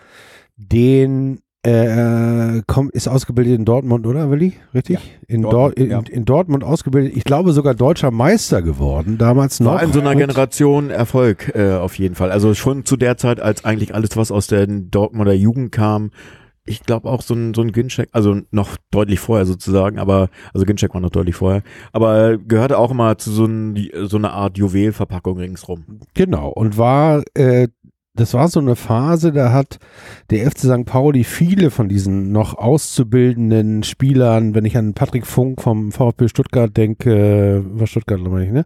den 0.59 1.41
äh, 1.63 2.63
komm, 2.67 2.91
ist 2.91 3.09
ausgebildet 3.09 3.59
in 3.59 3.65
Dortmund, 3.65 4.07
oder 4.07 4.31
Willi? 4.31 4.53
Richtig? 4.75 4.99
in, 5.27 5.43
Dortmund, 5.43 5.79
Dor 5.79 5.85
in, 5.85 5.91
ja. 5.91 6.03
in 6.11 6.25
Dortmund 6.27 6.65
ausgebildet. 6.65 7.17
Ich 7.17 7.25
glaube 7.25 7.53
sogar 7.55 7.75
deutscher 7.75 8.11
Meister 8.11 8.61
geworden, 8.61 9.17
damals 9.17 9.59
noch. 9.59 9.73
War 9.73 9.83
in 9.83 9.93
so 9.93 10.01
einer 10.01 10.15
Generation 10.15 10.91
Erfolg 10.91 11.53
äh, 11.55 11.73
auf 11.73 11.99
jeden 11.99 12.15
Fall. 12.15 12.31
Also 12.31 12.53
schon 12.53 12.85
zu 12.85 12.99
der 12.99 13.17
Zeit, 13.17 13.41
als 13.41 13.65
eigentlich 13.65 13.95
alles, 13.95 14.17
was 14.17 14.31
aus 14.31 14.49
der 14.49 14.67
Dortmunder 14.67 15.33
Jugend 15.33 15.73
kam, 15.73 16.11
ich 16.69 16.83
glaube 16.83 17.09
auch 17.09 17.23
so 17.23 17.35
ein, 17.35 17.55
so 17.55 17.63
ein 17.63 17.73
Ginczek, 17.73 18.09
also 18.13 18.41
noch 18.51 18.77
deutlich 18.91 19.21
vorher 19.21 19.47
sozusagen, 19.47 19.99
aber, 19.99 20.29
also 20.53 20.67
Ginczek 20.67 20.95
war 20.95 21.01
noch 21.01 21.11
deutlich 21.11 21.37
vorher, 21.37 21.63
aber 21.93 22.39
gehörte 22.39 22.79
auch 22.79 22.91
immer 22.91 23.19
zu 23.19 23.31
so, 23.31 23.47
ein, 23.47 23.89
so 24.05 24.17
einer 24.17 24.33
Art 24.33 24.59
Juwelverpackung 24.59 25.39
ringsrum. 25.39 26.01
Genau, 26.15 26.51
und 26.51 26.79
war, 26.79 27.23
äh, 27.35 27.69
das 28.15 28.35
war 28.35 28.49
so 28.49 28.61
eine 28.61 28.77
Phase, 28.77 29.33
da 29.33 29.53
hat 29.53 29.79
der 30.31 30.51
FC 30.51 30.59
St. 30.61 30.85
Pauli 30.85 31.25
viele 31.25 31.71
von 31.71 31.89
diesen 31.89 32.33
noch 32.33 32.55
auszubildenden 32.55 33.85
Spielern, 33.85 34.55
wenn 34.55 34.65
ich 34.65 34.77
an 34.77 34.95
Patrick 34.95 35.27
Funk 35.27 35.63
vom 35.63 35.93
VfB 35.93 36.29
Stuttgart 36.29 36.77
denke, 36.77 37.65
war 37.65 37.87
Stuttgart, 37.87 38.19
glaube 38.19 38.45
ich, 38.45 38.51
ne? 38.51 38.65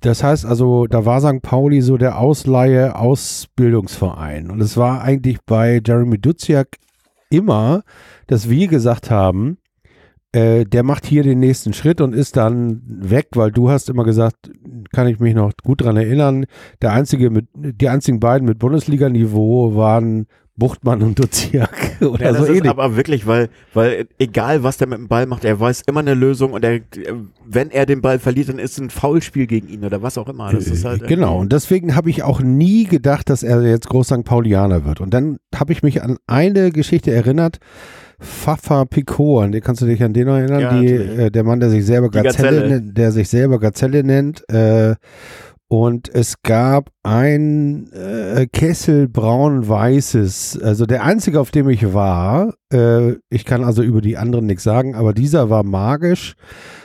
Das 0.00 0.22
heißt 0.22 0.44
also, 0.44 0.86
da 0.86 1.04
war 1.04 1.20
St. 1.20 1.42
Pauli 1.42 1.80
so 1.80 1.96
der 1.96 2.18
Ausleihe 2.18 2.96
Ausbildungsverein. 2.96 4.50
Und 4.50 4.60
es 4.60 4.76
war 4.76 5.02
eigentlich 5.02 5.38
bei 5.46 5.80
Jeremy 5.84 6.18
Duziak 6.18 6.76
immer, 7.30 7.82
dass 8.26 8.50
wir 8.50 8.68
gesagt 8.68 9.10
haben, 9.10 9.58
äh, 10.32 10.64
der 10.64 10.82
macht 10.82 11.06
hier 11.06 11.22
den 11.22 11.40
nächsten 11.40 11.72
Schritt 11.72 12.00
und 12.00 12.14
ist 12.14 12.36
dann 12.36 12.82
weg, 12.84 13.28
weil 13.34 13.50
du 13.52 13.70
hast 13.70 13.88
immer 13.88 14.04
gesagt, 14.04 14.50
kann 14.92 15.06
ich 15.06 15.18
mich 15.18 15.34
noch 15.34 15.52
gut 15.62 15.82
dran 15.82 15.96
erinnern, 15.96 16.46
der 16.82 16.92
einzige 16.92 17.30
mit, 17.30 17.46
die 17.54 17.88
einzigen 17.88 18.20
beiden 18.20 18.46
mit 18.46 18.58
Bundesliga-Niveau 18.58 19.76
waren 19.76 20.26
Buchtmann 20.56 21.02
und 21.02 21.18
Duziak 21.18 21.70
oder 22.00 22.24
Ja, 22.24 22.34
so 22.34 22.44
ist 22.44 22.50
ähnlich. 22.50 22.70
aber 22.70 22.96
wirklich, 22.96 23.26
weil, 23.26 23.48
weil 23.74 24.06
egal 24.18 24.62
was 24.62 24.78
der 24.78 24.88
mit 24.88 24.98
dem 24.98 25.08
Ball 25.08 25.26
macht, 25.26 25.44
er 25.44 25.60
weiß 25.60 25.82
immer 25.86 26.00
eine 26.00 26.14
Lösung 26.14 26.52
und 26.52 26.64
er, 26.64 26.80
wenn 27.46 27.70
er 27.70 27.84
den 27.86 28.00
Ball 28.00 28.18
verliert, 28.18 28.48
dann 28.48 28.58
ist 28.58 28.72
es 28.72 28.78
ein 28.78 28.90
Foulspiel 28.90 29.46
gegen 29.46 29.68
ihn 29.68 29.84
oder 29.84 30.02
was 30.02 30.16
auch 30.18 30.28
immer. 30.28 30.50
Das 30.52 30.66
ist 30.66 30.84
halt 30.84 31.06
genau, 31.06 31.38
und 31.40 31.52
deswegen 31.52 31.94
habe 31.94 32.08
ich 32.10 32.22
auch 32.22 32.40
nie 32.40 32.84
gedacht, 32.84 33.28
dass 33.28 33.42
er 33.42 33.62
jetzt 33.62 33.88
Groß 33.88 34.06
St. 34.06 34.24
Paulianer 34.24 34.84
wird. 34.84 35.00
Und 35.00 35.12
dann 35.12 35.38
habe 35.54 35.72
ich 35.72 35.82
mich 35.82 36.02
an 36.02 36.16
eine 36.26 36.70
Geschichte 36.72 37.10
erinnert, 37.12 37.58
Fafa 38.18 38.86
Picot, 38.86 39.44
an 39.44 39.52
den 39.52 39.60
kannst 39.60 39.82
du 39.82 39.86
dich 39.86 40.02
an 40.02 40.14
den 40.14 40.26
noch 40.26 40.36
erinnern? 40.38 40.60
Ja, 40.60 40.80
Die, 40.80 40.86
äh, 40.86 41.30
der 41.30 41.44
Mann, 41.44 41.60
der 41.60 41.68
sich 41.68 41.84
selber 41.84 42.08
Gazelle, 42.10 42.32
Gazelle. 42.62 42.68
nennt- 42.80 42.96
der 42.96 43.12
sich 43.12 43.28
selber 43.28 43.58
Gazelle 43.60 44.02
nennt. 44.04 44.42
Äh, 44.48 44.94
und 45.68 46.08
es 46.14 46.42
gab 46.42 46.90
ein 47.02 47.90
äh, 47.92 48.46
Kessel 48.52 49.08
braun-weißes, 49.08 50.60
also 50.62 50.86
der 50.86 51.02
einzige, 51.02 51.40
auf 51.40 51.50
dem 51.50 51.68
ich 51.68 51.92
war. 51.92 52.54
Äh, 52.72 53.14
ich 53.30 53.44
kann 53.44 53.64
also 53.64 53.82
über 53.82 54.00
die 54.00 54.16
anderen 54.16 54.46
nichts 54.46 54.62
sagen, 54.62 54.94
aber 54.94 55.12
dieser 55.12 55.50
war 55.50 55.64
magisch, 55.64 56.34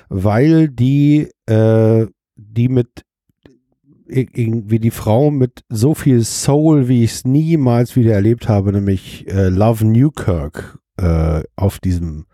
weil 0.10 0.68
die, 0.68 1.30
äh, 1.46 2.08
die 2.36 2.70
mit 2.70 3.04
irgendwie 4.08 4.80
die 4.80 4.92
Frau 4.92 5.32
mit 5.32 5.64
so 5.70 5.94
viel 5.94 6.24
Soul, 6.24 6.88
wie 6.88 7.04
ich 7.04 7.12
es 7.12 7.26
niemals 7.26 7.96
wieder 7.96 8.14
erlebt 8.14 8.50
habe, 8.50 8.74
nämlich 8.74 9.28
äh, 9.30 9.48
Love 9.48 9.86
Newkirk 9.86 10.80
äh, 10.98 11.44
auf 11.56 11.80
diesem 11.80 12.26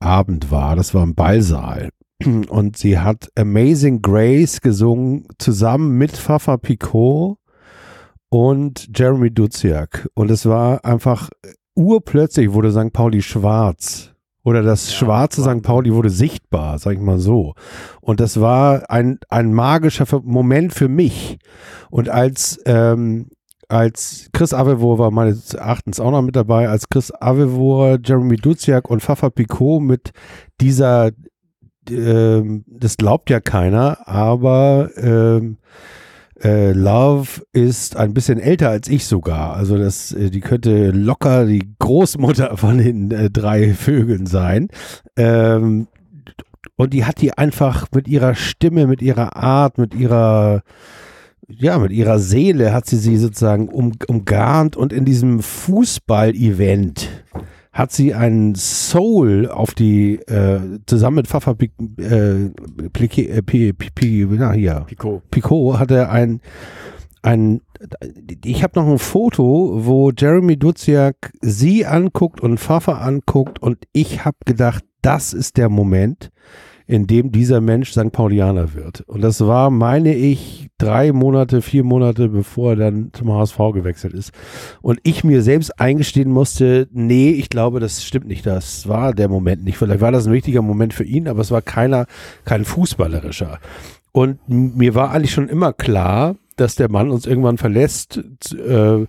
Abend 0.00 0.50
war. 0.50 0.74
Das 0.74 0.94
war 0.94 1.04
im 1.04 1.14
Ballsaal. 1.14 1.90
Und 2.26 2.76
sie 2.76 2.98
hat 2.98 3.30
Amazing 3.36 4.02
Grace 4.02 4.60
gesungen, 4.60 5.26
zusammen 5.38 5.96
mit 5.96 6.12
Fafa 6.12 6.56
Picot 6.56 7.38
und 8.28 8.88
Jeremy 8.94 9.30
Duziak. 9.30 10.08
Und 10.14 10.30
es 10.30 10.46
war 10.46 10.84
einfach 10.84 11.30
urplötzlich 11.74 12.52
wurde 12.52 12.72
St. 12.72 12.92
Pauli 12.92 13.22
schwarz. 13.22 14.12
Oder 14.42 14.62
das 14.62 14.90
Ja, 14.90 14.96
schwarze. 14.98 15.42
St. 15.42 15.62
Pauli 15.62 15.92
wurde 15.92 16.10
sichtbar, 16.10 16.78
sag 16.78 16.94
ich 16.94 17.00
mal 17.00 17.18
so. 17.18 17.54
Und 18.00 18.20
das 18.20 18.40
war 18.40 18.90
ein, 18.90 19.18
ein 19.28 19.52
magischer 19.52 20.06
Moment 20.22 20.72
für 20.72 20.88
mich. 20.88 21.38
Und 21.90 22.08
als, 22.08 22.58
ähm, 22.64 23.28
als 23.68 24.28
Chris 24.32 24.54
Avevor 24.54 24.98
war 24.98 25.10
meines 25.10 25.52
Erachtens 25.54 26.00
auch 26.00 26.10
noch 26.10 26.22
mit 26.22 26.36
dabei, 26.36 26.68
als 26.68 26.88
Chris 26.88 27.12
Avevor, 27.12 27.98
Jeremy 28.02 28.36
Duziak 28.36 28.88
und 28.88 29.00
Fafa 29.00 29.28
Picot 29.28 29.82
mit 29.82 30.10
dieser, 30.60 31.10
ähm, 31.90 32.64
das 32.66 32.96
glaubt 32.96 33.30
ja 33.30 33.40
keiner, 33.40 34.08
aber 34.08 34.90
ähm, 34.96 35.58
äh, 36.42 36.72
Love 36.72 37.42
ist 37.52 37.96
ein 37.96 38.14
bisschen 38.14 38.38
älter 38.38 38.70
als 38.70 38.88
ich 38.88 39.06
sogar. 39.06 39.54
Also 39.54 39.76
das, 39.76 40.12
äh, 40.12 40.30
die 40.30 40.40
könnte 40.40 40.90
locker 40.90 41.46
die 41.46 41.74
Großmutter 41.78 42.56
von 42.56 42.78
den 42.78 43.10
äh, 43.10 43.30
drei 43.30 43.74
Vögeln 43.74 44.26
sein. 44.26 44.68
Ähm, 45.16 45.88
und 46.76 46.94
die 46.94 47.04
hat 47.04 47.20
die 47.20 47.36
einfach 47.36 47.88
mit 47.94 48.08
ihrer 48.08 48.34
Stimme, 48.34 48.86
mit 48.86 49.02
ihrer 49.02 49.36
Art, 49.36 49.76
mit 49.76 49.94
ihrer 49.94 50.62
ja, 51.52 51.78
mit 51.78 51.90
ihrer 51.90 52.20
Seele 52.20 52.72
hat 52.72 52.86
sie 52.86 52.96
sie 52.96 53.16
sozusagen 53.16 53.68
um, 53.68 53.92
umgarnt 54.06 54.76
und 54.76 54.92
in 54.92 55.04
diesem 55.04 55.42
Fußball-Event 55.42 57.08
hat 57.72 57.92
sie 57.92 58.14
einen 58.14 58.54
Soul 58.56 59.48
auf 59.48 59.74
die, 59.74 60.16
äh, 60.26 60.60
zusammen 60.86 61.16
mit 61.16 61.28
Fafa 61.28 61.54
Pic, 61.54 61.72
äh, 61.98 62.50
Pliquet, 62.92 63.28
äh, 63.28 63.42
Pi- 63.42 63.72
Pi- 63.72 63.90
Pi- 63.94 64.26
na 64.30 64.52
hier, 64.52 64.84
Pico. 64.86 65.22
Picot 65.30 65.78
hatte 65.78 66.08
ein, 66.08 66.40
ein 67.22 67.60
ich 68.44 68.62
habe 68.62 68.78
noch 68.78 68.88
ein 68.88 68.98
Foto, 68.98 69.84
wo 69.86 70.10
Jeremy 70.10 70.56
Duziak 70.56 71.32
sie 71.40 71.86
anguckt 71.86 72.40
und 72.40 72.58
Fafa 72.58 72.98
anguckt 72.98 73.62
und 73.62 73.78
ich 73.92 74.24
habe 74.24 74.36
gedacht, 74.44 74.84
das 75.02 75.32
ist 75.32 75.56
der 75.56 75.68
Moment, 75.68 76.30
in 76.90 77.06
dem 77.06 77.30
dieser 77.30 77.60
Mensch 77.60 77.92
St. 77.92 78.10
Paulianer 78.10 78.74
wird. 78.74 79.02
Und 79.02 79.20
das 79.20 79.40
war, 79.46 79.70
meine 79.70 80.12
ich, 80.12 80.70
drei 80.76 81.12
Monate, 81.12 81.62
vier 81.62 81.84
Monate, 81.84 82.28
bevor 82.28 82.70
er 82.70 82.76
dann 82.76 83.10
zum 83.12 83.32
HSV 83.32 83.58
gewechselt 83.74 84.12
ist. 84.12 84.32
Und 84.82 84.98
ich 85.04 85.22
mir 85.22 85.42
selbst 85.42 85.78
eingestehen 85.78 86.32
musste, 86.32 86.88
nee, 86.90 87.30
ich 87.30 87.48
glaube, 87.48 87.78
das 87.78 88.04
stimmt 88.04 88.26
nicht. 88.26 88.44
Das 88.44 88.88
war 88.88 89.14
der 89.14 89.28
Moment 89.28 89.62
nicht. 89.62 89.78
Vielleicht 89.78 90.00
war 90.00 90.10
das 90.10 90.26
ein 90.26 90.32
wichtiger 90.32 90.62
Moment 90.62 90.92
für 90.92 91.04
ihn, 91.04 91.28
aber 91.28 91.42
es 91.42 91.52
war 91.52 91.62
keiner, 91.62 92.06
kein 92.44 92.64
fußballerischer. 92.64 93.60
Und 94.10 94.40
mir 94.48 94.96
war 94.96 95.12
eigentlich 95.12 95.32
schon 95.32 95.48
immer 95.48 95.72
klar, 95.72 96.34
dass 96.56 96.74
der 96.74 96.90
Mann 96.90 97.10
uns 97.10 97.24
irgendwann 97.24 97.56
verlässt. 97.56 98.20
Äh, 98.52 99.06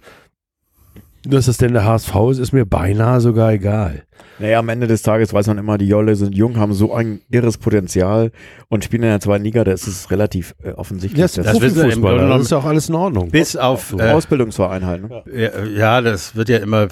dass 1.24 1.48
es 1.48 1.58
denn 1.58 1.74
der 1.74 1.86
HSV 1.86 2.14
ist, 2.32 2.40
ist 2.40 2.52
mir 2.52 2.66
beinahe 2.66 3.22
sogar 3.22 3.52
egal. 3.52 4.04
Naja, 4.40 4.60
am 4.60 4.70
Ende 4.70 4.88
des 4.88 5.04
Tages 5.04 5.34
weiß 5.34 5.48
man 5.48 5.58
immer, 5.60 5.78
die 5.78 5.88
Jolle 5.88 6.16
sind 6.16 6.34
jung, 6.34 6.58
haben 6.58 6.74
so 6.74 6.94
ein 6.94 7.22
irres 7.30 7.58
Potenzial 7.58 8.32
und 8.70 8.84
spielen 8.84 9.04
in 9.04 9.10
der 9.10 9.20
zweiten 9.20 9.44
Liga, 9.44 9.64
da 9.64 9.72
ist 9.72 9.88
es 9.88 10.10
relativ 10.10 10.56
äh, 10.64 10.72
offensichtlich. 10.72 11.22
Das, 11.22 11.34
das 11.34 11.62
wissen 11.62 11.84
wir 11.84 11.94
im 11.94 12.02
Grunde 12.02 12.28
das 12.28 12.44
ist 12.44 12.52
ja 12.52 12.58
auch 12.58 12.66
alles 12.66 12.90
in 12.90 12.96
Ordnung. 12.96 13.30
Bis 13.30 13.56
auf 13.56 13.94
äh, 13.98 14.12
Ausbildungsverein 14.12 14.86
halt. 14.86 15.08
Ne? 15.08 15.24
Ja, 15.32 15.64
ja, 15.66 16.02
das 16.02 16.36
wird 16.36 16.50
ja 16.50 16.58
immer 16.58 16.88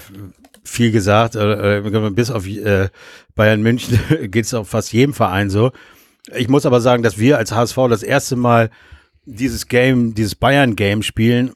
viel 0.62 0.92
gesagt. 0.92 1.34
Äh, 1.34 1.78
äh, 1.78 2.10
bis 2.10 2.30
auf 2.30 2.46
äh, 2.46 2.88
Bayern 3.34 3.62
München 3.62 3.98
geht 4.30 4.44
es 4.44 4.54
auf 4.54 4.68
fast 4.68 4.92
jedem 4.92 5.14
Verein 5.14 5.50
so. 5.50 5.72
Ich 6.36 6.48
muss 6.48 6.66
aber 6.66 6.80
sagen, 6.80 7.02
dass 7.02 7.18
wir 7.18 7.38
als 7.38 7.52
HSV 7.52 7.76
das 7.88 8.02
erste 8.02 8.36
Mal 8.36 8.70
dieses 9.24 9.68
Game, 9.68 10.14
dieses 10.14 10.34
Bayern-Game 10.34 11.02
spielen, 11.02 11.52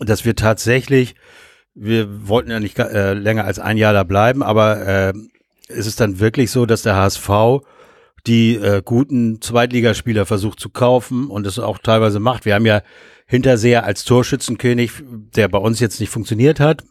dass 0.00 0.24
wir 0.24 0.34
tatsächlich, 0.34 1.14
wir 1.74 2.28
wollten 2.28 2.50
ja 2.50 2.60
nicht 2.60 2.78
äh, 2.78 3.14
länger 3.14 3.44
als 3.44 3.58
ein 3.58 3.76
Jahr 3.76 3.92
da 3.92 4.04
bleiben, 4.04 4.42
aber 4.42 4.86
äh, 4.86 5.12
ist 5.68 5.86
es 5.86 5.96
dann 5.96 6.20
wirklich 6.20 6.50
so, 6.50 6.66
dass 6.66 6.82
der 6.82 6.96
HSV 6.96 7.30
die 8.26 8.56
äh, 8.56 8.82
guten 8.84 9.40
Zweitligaspieler 9.40 10.26
versucht 10.26 10.60
zu 10.60 10.70
kaufen 10.70 11.28
und 11.28 11.46
es 11.46 11.58
auch 11.58 11.78
teilweise 11.78 12.20
macht. 12.20 12.44
Wir 12.44 12.54
haben 12.54 12.66
ja 12.66 12.82
Hinterseher 13.26 13.84
als 13.84 14.04
Torschützenkönig, 14.04 14.92
der 15.34 15.48
bei 15.48 15.58
uns 15.58 15.80
jetzt 15.80 16.00
nicht 16.00 16.10
funktioniert 16.10 16.60
hat. 16.60 16.84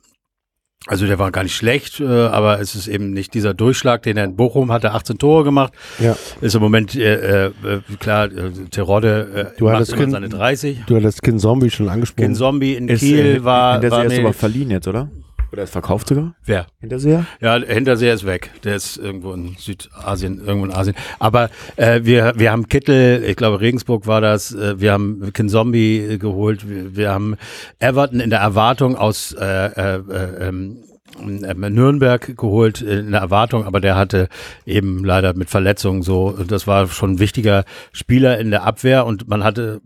Also 0.88 1.06
der 1.06 1.20
war 1.20 1.32
gar 1.32 1.44
nicht 1.44 1.56
schlecht, 1.56 2.00
äh, 2.00 2.06
aber 2.06 2.60
es 2.60 2.74
ist 2.74 2.88
eben 2.88 3.12
nicht 3.12 3.36
dieser 3.36 3.54
Durchschlag, 3.54 4.02
den 4.02 4.18
er 4.18 4.24
in 4.26 4.36
Bochum 4.36 4.72
hatte, 4.72 4.92
18 4.94 5.20
Tore 5.20 5.44
gemacht. 5.44 5.74
Ja. 6.00 6.18
Ist 6.42 6.56
im 6.56 6.62
Moment, 6.62 6.96
äh, 6.96 7.46
äh, 7.48 7.52
klar, 8.00 8.26
äh, 8.26 8.52
Terodde 8.72 9.52
äh, 9.54 9.58
Du 9.60 9.66
macht 9.66 9.76
hattest 9.76 9.94
immer 9.94 10.04
Kin- 10.06 10.12
seine 10.12 10.30
30. 10.30 10.80
Du 10.88 10.96
hattest 10.96 11.22
Kin 11.22 11.38
Zombie 11.38 11.70
schon 11.70 11.88
angesprochen. 11.88 12.26
Ken 12.26 12.36
Zombie 12.36 12.74
in 12.74 12.88
Ist, 12.88 13.02
Kiel 13.02 13.20
äh, 13.38 13.44
war, 13.44 13.74
Hinterseher 13.74 13.98
war 14.00 14.06
ist 14.06 14.14
nee, 14.14 14.20
aber 14.22 14.34
verliehen 14.34 14.72
jetzt, 14.72 14.88
oder? 14.88 15.10
Oder 15.52 15.64
ist 15.64 15.72
verkauft 15.72 16.08
sogar? 16.08 16.34
wer? 16.46 16.68
Hinterseher? 16.80 17.26
Ja, 17.42 17.58
Hinterseher 17.58 18.14
ist 18.14 18.26
weg. 18.26 18.52
Der 18.64 18.76
ist 18.76 18.98
irgendwo 18.98 19.34
in 19.34 19.56
Südasien, 19.58 20.40
irgendwo 20.46 20.66
in 20.66 20.74
Asien. 20.74 20.96
Aber 21.20 21.50
äh, 21.76 22.02
wir, 22.04 22.34
wir 22.38 22.52
haben 22.52 22.70
Kittel, 22.70 23.24
ich 23.24 23.36
glaube 23.36 23.60
Regensburg 23.60 24.08
war 24.08 24.22
das, 24.22 24.54
äh, 24.54 24.80
wir 24.80 24.94
haben 24.94 25.32
Ken 25.34 25.50
Zombie 25.50 25.98
äh, 25.98 26.18
geholt, 26.18 26.70
wir, 26.70 26.96
wir 26.96 27.12
haben 27.12 27.36
Everton 27.80 28.22
in 28.22 28.30
der 28.30 28.40
Erwartung 28.40 28.96
aus 28.96 29.34
äh, 29.34 29.46
äh, 29.46 29.96
äh, 29.98 30.48
ähm, 30.48 30.84
äh, 31.20 31.70
Nürnberg 31.70 32.38
geholt 32.38 32.82
äh, 32.82 33.00
in 33.00 33.12
der 33.12 33.20
Erwartung, 33.20 33.66
aber 33.66 33.82
der 33.82 33.96
hatte 33.96 34.30
eben 34.66 35.04
leider 35.04 35.34
mit 35.34 35.50
Verletzungen 35.50 36.02
so, 36.02 36.32
das 36.32 36.66
war 36.66 36.88
schon 36.88 37.14
ein 37.14 37.20
wichtiger 37.20 37.66
Spieler 37.92 38.40
in 38.40 38.52
der 38.52 38.64
Abwehr 38.64 39.06
und 39.06 39.28
man 39.28 39.44
hatte 39.44 39.82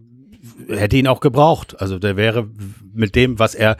hätte 0.67 0.97
ihn 0.97 1.07
auch 1.07 1.19
gebraucht. 1.19 1.79
Also 1.79 1.99
der 1.99 2.15
wäre 2.17 2.47
mit 2.93 3.15
dem, 3.15 3.39
was 3.39 3.55
er 3.55 3.77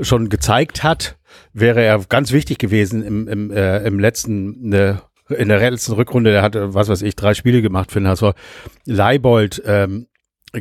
schon 0.00 0.28
gezeigt 0.28 0.82
hat, 0.82 1.16
wäre 1.52 1.82
er 1.82 1.98
ganz 2.08 2.32
wichtig 2.32 2.58
gewesen 2.58 3.02
im, 3.02 3.28
im, 3.28 3.50
äh, 3.50 3.78
im 3.86 3.98
letzten, 3.98 4.72
äh, 4.72 4.96
in 5.28 5.48
der 5.48 5.70
letzten 5.70 5.92
Rückrunde. 5.92 6.30
Der 6.32 6.42
hatte, 6.42 6.74
was 6.74 6.88
weiß 6.88 7.02
ich, 7.02 7.16
drei 7.16 7.34
Spiele 7.34 7.62
gemacht 7.62 7.92
für 7.92 8.00
den 8.00 8.08
HSV. 8.08 8.34
Leibold 8.84 9.62
ähm, 9.66 10.06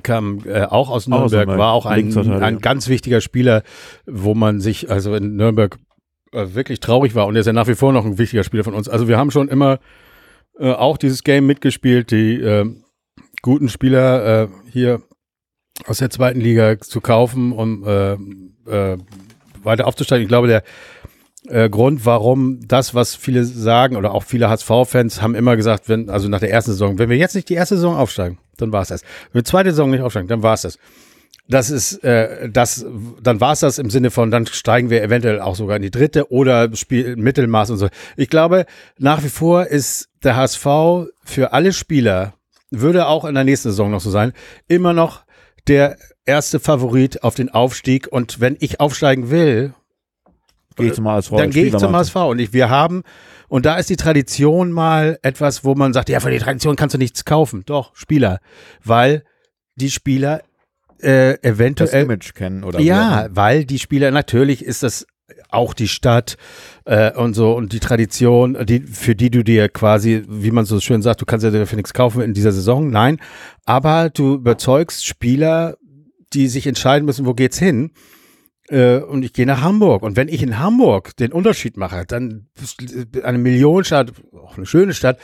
kam 0.03 0.41
äh, 0.45 0.64
auch 0.64 0.89
aus 0.89 1.07
Auch 1.11 1.22
aus 1.22 1.31
Nürnberg, 1.31 1.31
Nürnberg, 1.31 1.57
war 1.57 1.73
auch 1.73 1.85
ein, 1.85 2.15
ein 2.18 2.59
ganz 2.59 2.88
wichtiger 2.88 3.22
Spieler, 3.22 3.64
wo 4.05 4.34
man 4.34 4.59
sich 4.59 4.89
also 4.89 5.15
in 5.15 5.35
Nürnberg 5.35 5.77
äh, 6.34 6.53
wirklich 6.53 6.80
traurig 6.80 7.15
war 7.15 7.27
und 7.27 7.35
er 7.35 7.41
ist 7.41 7.47
ja 7.47 7.53
nach 7.53 7.68
wie 7.68 7.76
vor 7.76 7.93
noch 7.93 8.05
ein 8.05 8.18
wichtiger 8.18 8.43
Spieler 8.43 8.64
von 8.64 8.73
uns. 8.73 8.89
Also 8.89 9.07
wir 9.07 9.18
haben 9.18 9.31
schon 9.31 9.47
immer 9.47 9.80
äh, 10.59 10.72
auch 10.72 10.97
dieses 10.97 11.23
Game 11.23 11.45
mitgespielt, 11.45 12.11
die 12.11 12.35
äh, 12.41 12.65
guten 13.41 13.69
Spieler 13.69 14.43
äh, 14.43 14.47
hier 14.72 15.01
aus 15.85 15.99
der 15.99 16.09
zweiten 16.09 16.41
Liga 16.41 16.80
zu 16.80 17.01
kaufen, 17.01 17.51
um 17.51 17.85
äh, 17.85 18.14
äh, 18.69 18.97
weiter 19.63 19.88
aufzusteigen. 19.88 20.23
Ich 20.23 20.29
glaube, 20.29 20.47
der 20.47 20.63
äh, 21.49 21.69
Grund, 21.69 22.05
warum 22.05 22.59
das, 22.67 22.93
was 22.93 23.15
viele 23.15 23.45
sagen 23.45 23.95
oder 23.95 24.13
auch 24.13 24.23
viele 24.23 24.49
HSV-Fans 24.49 25.21
haben 25.21 25.35
immer 25.35 25.55
gesagt, 25.55 25.88
wenn, 25.89 26.09
also 26.09 26.27
nach 26.27 26.39
der 26.39 26.51
ersten 26.51 26.71
Saison, 26.71 26.97
wenn 26.99 27.09
wir 27.09 27.17
jetzt 27.17 27.35
nicht 27.35 27.49
die 27.49 27.53
erste 27.53 27.75
Saison 27.75 27.95
aufsteigen, 27.95 28.38
dann 28.57 28.71
war 28.71 28.81
es 28.81 28.89
das. 28.89 29.03
Wenn 29.31 29.41
wir 29.41 29.45
zweite 29.45 29.69
Saison 29.71 29.89
nicht 29.89 30.01
aufsteigen, 30.01 30.27
dann 30.27 30.43
war 30.43 30.53
es 30.53 30.63
das. 30.63 30.77
Das 31.49 31.69
ist, 31.69 32.03
äh, 32.03 32.49
das, 32.49 32.85
dann 33.21 33.39
war 33.39 33.53
es 33.53 33.61
das 33.61 33.79
im 33.79 33.89
Sinne 33.89 34.11
von, 34.11 34.31
dann 34.31 34.47
steigen 34.47 34.89
wir 34.89 35.01
eventuell 35.01 35.39
auch 35.39 35.55
sogar 35.55 35.77
in 35.77 35.81
die 35.81 35.91
dritte 35.91 36.29
oder 36.29 36.75
Spiel, 36.75 37.15
Mittelmaß 37.15 37.69
und 37.69 37.77
so. 37.77 37.88
Ich 38.17 38.29
glaube, 38.29 38.65
nach 38.97 39.23
wie 39.23 39.29
vor 39.29 39.67
ist 39.67 40.09
der 40.23 40.35
HSV 40.35 40.65
für 41.23 41.53
alle 41.53 41.71
Spieler, 41.71 42.34
würde 42.69 43.07
auch 43.07 43.23
in 43.23 43.35
der 43.35 43.45
nächsten 43.45 43.69
Saison 43.69 43.91
noch 43.91 44.01
so 44.01 44.09
sein, 44.09 44.34
immer 44.67 44.91
noch 44.91 45.23
der 45.69 45.97
erste 46.27 46.59
Favorit 46.59 47.23
auf 47.23 47.35
den 47.35 47.49
Aufstieg. 47.49 48.07
Und 48.07 48.39
wenn 48.39 48.57
ich 48.59 48.79
aufsteigen 48.79 49.29
will, 49.29 49.73
Geh 50.75 50.91
zum 50.91 51.07
HSV. 51.07 51.31
dann 51.31 51.49
gehe 51.49 51.65
ich 51.65 51.77
zum. 51.77 51.95
HSV. 51.95 52.15
Und 52.15 52.39
ich, 52.39 52.53
wir 52.53 52.69
haben, 52.69 53.03
und 53.47 53.65
da 53.65 53.77
ist 53.77 53.89
die 53.89 53.95
Tradition 53.95 54.71
mal 54.71 55.17
etwas, 55.23 55.63
wo 55.63 55.73
man 55.73 55.93
sagt, 55.93 56.09
ja, 56.09 56.19
von 56.19 56.31
der 56.31 56.39
Tradition 56.39 56.75
kannst 56.75 56.93
du 56.93 56.99
nichts 56.99 57.25
kaufen. 57.25 57.63
Doch, 57.65 57.95
Spieler. 57.95 58.39
Weil 58.83 59.23
die 59.75 59.89
Spieler 59.89 60.43
äh, 60.99 61.33
Das 61.33 61.43
eventuell 61.43 62.03
Image 62.03 62.33
kennen 62.33 62.63
oder 62.63 62.79
ja, 62.79 63.27
weil 63.31 63.65
die 63.65 63.79
Spieler, 63.79 64.11
natürlich 64.11 64.63
ist 64.63 64.83
das 64.83 65.05
auch 65.49 65.73
die 65.73 65.87
Stadt 65.87 66.37
äh, 66.85 67.11
und 67.13 67.33
so 67.33 67.53
und 67.53 67.73
die 67.73 67.79
Tradition, 67.79 68.57
die, 68.65 68.81
für 68.81 69.15
die 69.15 69.29
du 69.29 69.43
dir 69.43 69.69
quasi, 69.69 70.23
wie 70.27 70.51
man 70.51 70.65
so 70.65 70.79
schön 70.79 71.01
sagt, 71.01 71.21
du 71.21 71.25
kannst 71.25 71.43
ja 71.43 71.51
dafür 71.51 71.75
nichts 71.75 71.93
kaufen 71.93 72.21
in 72.21 72.33
dieser 72.33 72.51
Saison, 72.51 72.89
nein, 72.89 73.19
aber 73.65 74.09
du 74.09 74.35
überzeugst 74.35 75.05
Spieler, 75.05 75.77
die 76.33 76.47
sich 76.47 76.67
entscheiden 76.67 77.05
müssen, 77.05 77.25
wo 77.25 77.33
geht's 77.33 77.57
hin? 77.57 77.91
Äh, 78.69 78.97
und 78.97 79.23
ich 79.23 79.33
gehe 79.33 79.45
nach 79.45 79.61
Hamburg. 79.61 80.03
Und 80.03 80.17
wenn 80.17 80.27
ich 80.27 80.43
in 80.43 80.59
Hamburg 80.59 81.15
den 81.17 81.31
Unterschied 81.31 81.77
mache, 81.77 82.05
dann 82.05 82.47
ist 82.61 82.77
eine 83.23 83.37
Millionenstadt, 83.37 84.11
auch 84.33 84.57
eine 84.57 84.65
schöne 84.65 84.93
Stadt, 84.93 85.19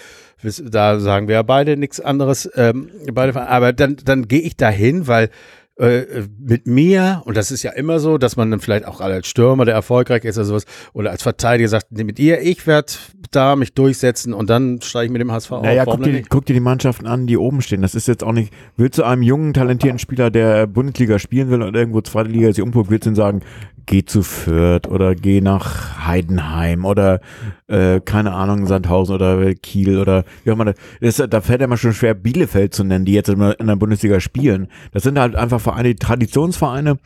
da 0.61 0.99
sagen 0.99 1.27
wir 1.27 1.35
ja 1.35 1.43
beide 1.43 1.77
nichts 1.77 1.99
anderes, 1.99 2.49
ähm, 2.55 2.89
beide, 3.13 3.47
aber 3.47 3.73
dann, 3.73 3.97
dann 4.03 4.27
gehe 4.27 4.41
ich 4.41 4.57
dahin, 4.57 5.07
weil 5.07 5.30
äh, 5.78 6.24
mit 6.40 6.68
mir, 6.68 7.24
und 7.26 7.36
das 7.36 7.50
ist 7.50 7.64
ja 7.64 7.72
immer 7.72 8.00
so, 8.00 8.18
dass 8.18 8.36
man 8.36 8.52
dann 8.52 8.60
vielleicht 8.60 8.86
auch 8.86 9.02
als 9.02 9.28
Stürmer, 9.28 9.66
der 9.66 9.74
erfolgreich 9.74 10.24
ist 10.24 10.38
oder 10.38 10.45
sowas, 10.45 10.66
oder 10.94 11.10
als 11.12 11.24
Verteidiger 11.24 11.68
sagt, 11.68 11.88
nee, 11.91 12.04
mit 12.04 12.20
ihr, 12.20 12.41
ich 12.41 12.68
werde 12.68 12.94
da 13.32 13.56
mich 13.56 13.74
durchsetzen 13.74 14.34
und 14.34 14.50
dann 14.50 14.82
steige 14.82 15.06
ich 15.06 15.12
mit 15.12 15.22
dem 15.22 15.32
HSV 15.32 15.50
Naja, 15.50 15.82
auf. 15.82 15.86
guck 15.86 15.88
Warum 15.88 16.04
denn 16.04 16.14
dir, 16.14 16.24
guck 16.30 16.45
dir 16.45 16.54
die 16.54 16.60
Mannschaften 16.60 17.08
an, 17.08 17.26
die 17.26 17.38
oben 17.38 17.62
stehen. 17.62 17.82
Das 17.82 17.95
ist 17.95 18.08
jetzt 18.08 18.24
auch 18.24 18.34
nicht, 18.34 18.54
willst 18.78 19.00
du 19.00 19.04
einem 19.04 19.24
jungen, 19.24 19.54
talentierten 19.54 19.98
Spieler, 20.00 20.30
der 20.30 20.68
Bundesliga 20.68 21.18
spielen 21.18 21.50
will 21.50 21.64
und 21.64 21.76
irgendwo 21.76 22.02
zweite 22.02 22.30
Liga 22.30 22.54
sich 22.54 22.62
umguckt, 22.62 22.91
willst 22.91 23.06
du 23.08 23.12
ihm 23.12 23.16
sagen, 23.16 23.41
geh 23.86 24.06
zu 24.06 24.22
Fürth 24.22 24.88
oder 24.88 25.16
geh 25.16 25.41
nach 25.41 26.06
Heidenheim 26.08 26.86
oder 26.86 27.20
äh, 27.68 28.00
keine 28.00 28.34
Ahnung, 28.34 28.66
Sandhausen 28.66 29.16
oder 29.16 29.54
Kiel 29.56 30.00
oder 30.00 30.24
wie 30.44 30.52
auch 30.52 30.56
immer. 30.60 30.74
Das, 31.02 31.18
da 31.18 31.41
fällt 31.41 31.62
ja 31.62 31.66
immer 31.66 31.78
schon 31.78 31.94
schwer, 31.94 32.14
Bielefeld 32.14 32.74
zu 32.74 32.84
nennen, 32.84 33.06
die 33.06 33.14
jetzt 33.14 33.30
in 33.30 33.40
der 33.40 33.76
Bundesliga 33.76 34.20
spielen. 34.20 34.68
Das 34.91 35.04
sind 35.04 35.20
halt 35.20 35.36
einfach 35.36 35.60
Vereine, 35.64 35.90
die 35.90 35.95
Traditionsvereine, 35.95 36.98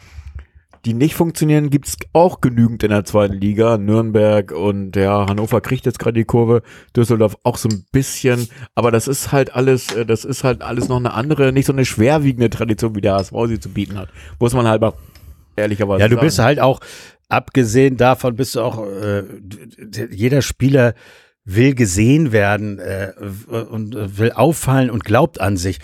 die 0.85 0.93
nicht 0.93 1.15
funktionieren, 1.15 1.69
gibt's 1.69 1.97
auch 2.13 2.39
genügend 2.41 2.83
in 2.83 2.91
der 2.91 3.03
zweiten 3.03 3.33
Liga. 3.33 3.77
Nürnberg 3.77 4.51
und 4.51 4.95
ja, 4.95 5.27
Hannover 5.27 5.59
kriegt 5.61 5.85
jetzt 5.85 5.99
gerade 5.99 6.13
die 6.13 6.25
Kurve, 6.25 6.61
Düsseldorf 6.95 7.35
auch 7.43 7.57
so 7.57 7.67
ein 7.69 7.85
bisschen, 7.91 8.47
aber 8.75 8.91
das 8.91 9.07
ist 9.07 9.31
halt 9.31 9.53
alles, 9.55 9.93
äh, 9.93 10.05
das 10.05 10.23
ist 10.25 10.43
halt 10.43 10.61
alles 10.61 10.87
noch 10.87 10.97
eine 10.97 11.13
andere, 11.13 11.51
nicht 11.51 11.65
so 11.65 11.73
eine 11.73 11.85
schwerwiegende 11.85 12.49
Tradition, 12.49 12.95
wie 12.95 13.01
der 13.01 13.15
HSV 13.15 13.33
sie 13.47 13.59
zu 13.59 13.69
bieten 13.69 13.97
hat. 13.97 14.09
Muss 14.39 14.53
man 14.53 14.67
halt 14.67 14.81
mal 14.81 14.93
ehrlicherweise 15.55 16.01
Ja, 16.01 16.07
du 16.07 16.15
sagen. 16.15 16.25
bist 16.25 16.39
halt 16.39 16.59
auch, 16.59 16.79
abgesehen 17.29 17.97
davon, 17.97 18.35
bist 18.35 18.55
du 18.55 18.61
auch, 18.61 18.85
äh, 18.85 19.23
jeder 20.11 20.41
Spieler 20.41 20.93
will 21.43 21.75
gesehen 21.75 22.31
werden 22.31 22.79
äh, 22.79 23.11
und 23.71 23.95
will 24.17 24.31
auffallen 24.31 24.89
und 24.89 25.03
glaubt 25.03 25.41
an 25.41 25.57
sich. 25.57 25.79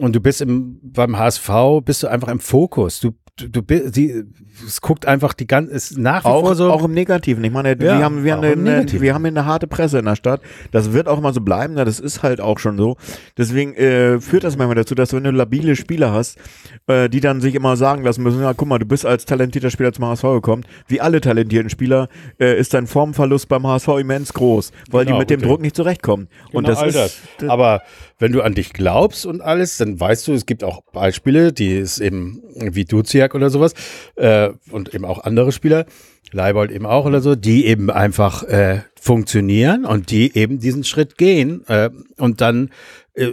Und 0.00 0.14
du 0.14 0.20
bist 0.20 0.40
im, 0.40 0.80
beim 0.82 1.18
HSV, 1.18 1.50
bist 1.84 2.02
du 2.02 2.08
einfach 2.08 2.28
im 2.28 2.40
Fokus. 2.40 3.00
Du, 3.00 3.14
du, 3.36 3.62
bist, 3.62 3.96
die, 3.96 4.24
es 4.66 4.80
guckt 4.80 5.06
einfach 5.06 5.34
die 5.34 5.46
ganze, 5.46 5.72
ist 5.72 5.98
nach 5.98 6.24
wie 6.24 6.28
auch, 6.28 6.40
vor 6.44 6.54
so. 6.54 6.70
auch 6.70 6.84
im 6.84 6.92
Negativen. 6.92 7.42
Ich 7.44 7.50
meine, 7.50 7.70
Ja, 7.70 7.78
wir 7.78 8.04
haben, 8.04 8.24
wir 8.24 8.32
haben, 8.34 8.44
eine, 8.44 8.86
wir 9.00 9.14
haben 9.14 9.24
eine 9.26 9.44
harte 9.46 9.66
Presse 9.66 9.98
in 9.98 10.04
der 10.04 10.16
Stadt. 10.16 10.40
Das 10.70 10.92
wird 10.92 11.08
auch 11.08 11.20
mal 11.20 11.34
so 11.34 11.40
bleiben. 11.40 11.74
ne? 11.74 11.84
Das 11.84 12.00
ist 12.00 12.22
halt 12.22 12.40
auch 12.40 12.58
schon 12.58 12.76
so. 12.76 12.96
Deswegen 13.36 13.74
äh, 13.74 14.20
führt 14.20 14.44
das 14.44 14.56
manchmal 14.56 14.76
dazu, 14.76 14.94
dass 14.94 15.10
du, 15.10 15.16
wenn 15.16 15.24
du 15.24 15.30
labile 15.30 15.76
Spieler 15.76 16.12
hast, 16.12 16.38
äh, 16.86 17.08
die 17.08 17.20
dann 17.20 17.40
sich 17.40 17.54
immer 17.54 17.76
sagen 17.76 18.04
lassen 18.04 18.22
müssen, 18.22 18.40
ja, 18.40 18.54
guck 18.54 18.68
mal, 18.68 18.78
du 18.78 18.86
bist 18.86 19.04
als 19.06 19.24
talentierter 19.24 19.70
Spieler 19.70 19.92
zum 19.92 20.04
HSV 20.06 20.22
gekommen. 20.22 20.64
Wie 20.86 21.00
alle 21.00 21.20
talentierten 21.20 21.70
Spieler 21.70 22.08
äh, 22.38 22.58
ist 22.58 22.74
dein 22.74 22.86
Formverlust 22.86 23.48
beim 23.48 23.66
HSV 23.66 23.88
immens 24.00 24.32
groß, 24.32 24.70
weil 24.90 25.04
Genau, 25.04 25.16
die 25.16 25.20
mit 25.20 25.30
dem. 25.30 25.40
Druck 25.42 25.60
nicht 25.60 25.76
zurechtkommen. 25.76 26.28
und 26.52 26.68
das 26.68 26.78
all 26.78 26.88
ist, 26.88 27.20
Aber 27.48 27.82
wenn 28.18 28.32
du 28.32 28.42
an 28.42 28.54
dich 28.54 28.72
glaubst 28.72 29.26
und 29.26 29.40
alles, 29.42 29.76
dann 29.78 29.98
weißt 29.98 30.28
du, 30.28 30.32
es 30.32 30.46
gibt 30.46 30.62
auch 30.62 30.82
Beispiele, 30.92 31.52
die 31.52 31.76
ist 31.76 31.98
eben 31.98 32.40
wie 32.56 32.84
Duziak 33.24 33.34
oder 33.34 33.50
sowas 33.50 33.74
äh, 34.16 34.50
und 34.70 34.94
eben 34.94 35.04
auch 35.04 35.24
andere 35.24 35.52
Spieler, 35.52 35.86
Leibold 36.32 36.70
eben 36.70 36.86
auch 36.86 37.06
oder 37.06 37.20
so, 37.20 37.34
die 37.34 37.66
eben 37.66 37.90
einfach 37.90 38.42
äh, 38.44 38.80
funktionieren 39.00 39.84
und 39.84 40.10
die 40.10 40.36
eben 40.36 40.58
diesen 40.58 40.84
Schritt 40.84 41.16
gehen 41.18 41.64
äh, 41.68 41.90
und 42.18 42.40
dann 42.40 42.70
äh, 43.14 43.32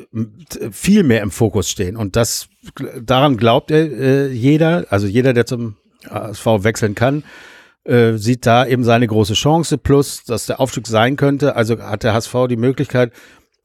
viel 0.71 1.03
mehr 1.03 1.21
im 1.21 1.31
Fokus 1.31 1.69
stehen. 1.69 1.95
Und 1.95 2.15
das 2.15 2.47
daran 3.01 3.37
glaubt 3.37 3.71
äh, 3.71 4.27
jeder, 4.29 4.85
also 4.89 5.07
jeder, 5.07 5.33
der 5.33 5.45
zum 5.45 5.77
ASV 6.09 6.45
wechseln 6.63 6.95
kann, 6.95 7.23
äh, 7.83 8.13
sieht 8.17 8.45
da 8.45 8.65
eben 8.65 8.83
seine 8.83 9.07
große 9.07 9.33
Chance, 9.33 9.77
plus 9.77 10.23
dass 10.23 10.45
der 10.45 10.59
Aufstieg 10.59 10.87
sein 10.87 11.15
könnte. 11.15 11.55
Also 11.55 11.79
hat 11.79 12.03
der 12.03 12.13
HSV 12.13 12.35
die 12.47 12.57
Möglichkeit, 12.57 13.11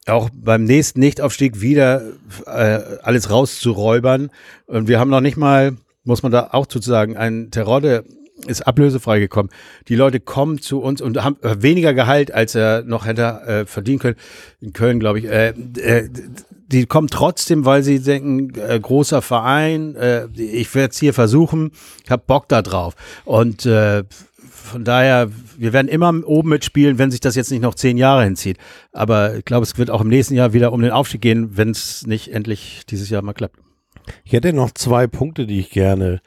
auch 0.07 0.29
beim 0.33 0.63
nächsten 0.63 0.99
Nichtaufstieg 1.01 1.61
wieder 1.61 2.01
äh, 2.45 2.79
alles 3.03 3.29
rauszuräubern. 3.29 4.31
Und 4.65 4.87
wir 4.87 4.99
haben 4.99 5.09
noch 5.09 5.21
nicht 5.21 5.37
mal, 5.37 5.75
muss 6.07 6.23
man 6.23 6.31
da 6.31 6.49
auch 6.51 6.65
zu 6.65 6.79
sagen, 6.79 7.17
ein 7.17 7.51
Terodde 7.51 8.05
ist 8.45 8.67
ablösefrei 8.67 9.19
gekommen. 9.19 9.49
Die 9.87 9.95
Leute 9.95 10.19
kommen 10.19 10.61
zu 10.61 10.79
uns 10.79 11.01
und 11.01 11.23
haben 11.23 11.37
äh, 11.41 11.61
weniger 11.61 11.93
Gehalt, 11.93 12.33
als 12.33 12.55
er 12.55 12.83
noch 12.83 13.05
hätte 13.05 13.23
äh, 13.23 13.65
verdienen 13.65 13.99
können. 13.99 14.15
In 14.61 14.73
Köln, 14.73 14.99
glaube 14.99 15.19
ich. 15.19 15.25
Äh, 15.25 15.49
äh, 15.49 16.09
die 16.67 16.85
kommen 16.85 17.07
trotzdem, 17.07 17.65
weil 17.65 17.81
sie 17.81 17.99
denken, 17.99 18.53
äh, 18.59 18.79
großer 18.79 19.21
Verein, 19.21 19.95
äh, 19.95 20.27
ich 20.35 20.73
werde 20.75 20.91
es 20.91 20.99
hier 20.99 21.13
versuchen, 21.13 21.71
ich 22.03 22.11
habe 22.11 22.23
Bock 22.27 22.47
da 22.49 22.61
drauf. 22.61 22.93
Und 23.25 23.65
äh, 23.65 24.03
von 24.49 24.83
daher, 24.83 25.29
wir 25.57 25.71
werden 25.71 25.87
immer 25.87 26.13
oben 26.25 26.49
mitspielen, 26.49 26.97
wenn 26.97 27.09
sich 27.09 27.21
das 27.21 27.35
jetzt 27.35 27.51
nicht 27.51 27.61
noch 27.61 27.75
zehn 27.75 27.97
Jahre 27.97 28.23
hinzieht. 28.23 28.57
Aber 28.91 29.37
ich 29.37 29.45
glaube, 29.45 29.63
es 29.63 29.77
wird 29.77 29.89
auch 29.89 30.01
im 30.01 30.09
nächsten 30.09 30.35
Jahr 30.35 30.53
wieder 30.53 30.73
um 30.73 30.81
den 30.81 30.91
Aufstieg 30.91 31.21
gehen, 31.21 31.55
wenn 31.55 31.69
es 31.69 32.05
nicht 32.05 32.33
endlich 32.33 32.81
dieses 32.89 33.09
Jahr 33.09 33.21
mal 33.21 33.33
klappt. 33.33 33.57
Ich 34.23 34.33
hätte 34.33 34.53
noch 34.53 34.71
zwei 34.71 35.07
Punkte, 35.07 35.45
die 35.45 35.59
ich 35.59 35.69
gerne 35.69 36.21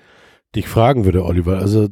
dich 0.55 0.69
fragen 0.69 1.05
würde, 1.05 1.25
Oliver. 1.25 1.59
Also 1.59 1.89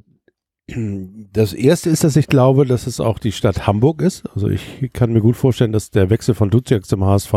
Das 1.33 1.55
erste 1.55 1.89
ist, 1.89 2.05
dass 2.05 2.15
ich 2.17 2.27
glaube, 2.27 2.67
dass 2.67 2.87
es 2.87 3.01
auch 3.01 3.19
die 3.19 3.33
Stadt 3.33 3.67
Hamburg 3.67 4.03
ist. 4.03 4.25
Also 4.35 4.49
ich 4.49 4.91
kann 4.93 5.15
mir 5.15 5.23
gut 5.23 5.35
vorstellen, 5.35 5.73
dass 5.73 5.91
der 5.91 6.11
Wechsel 6.11 6.35
von 6.35 6.51
Duziak 6.51 6.85
zum 6.85 7.07
HSV 7.07 7.33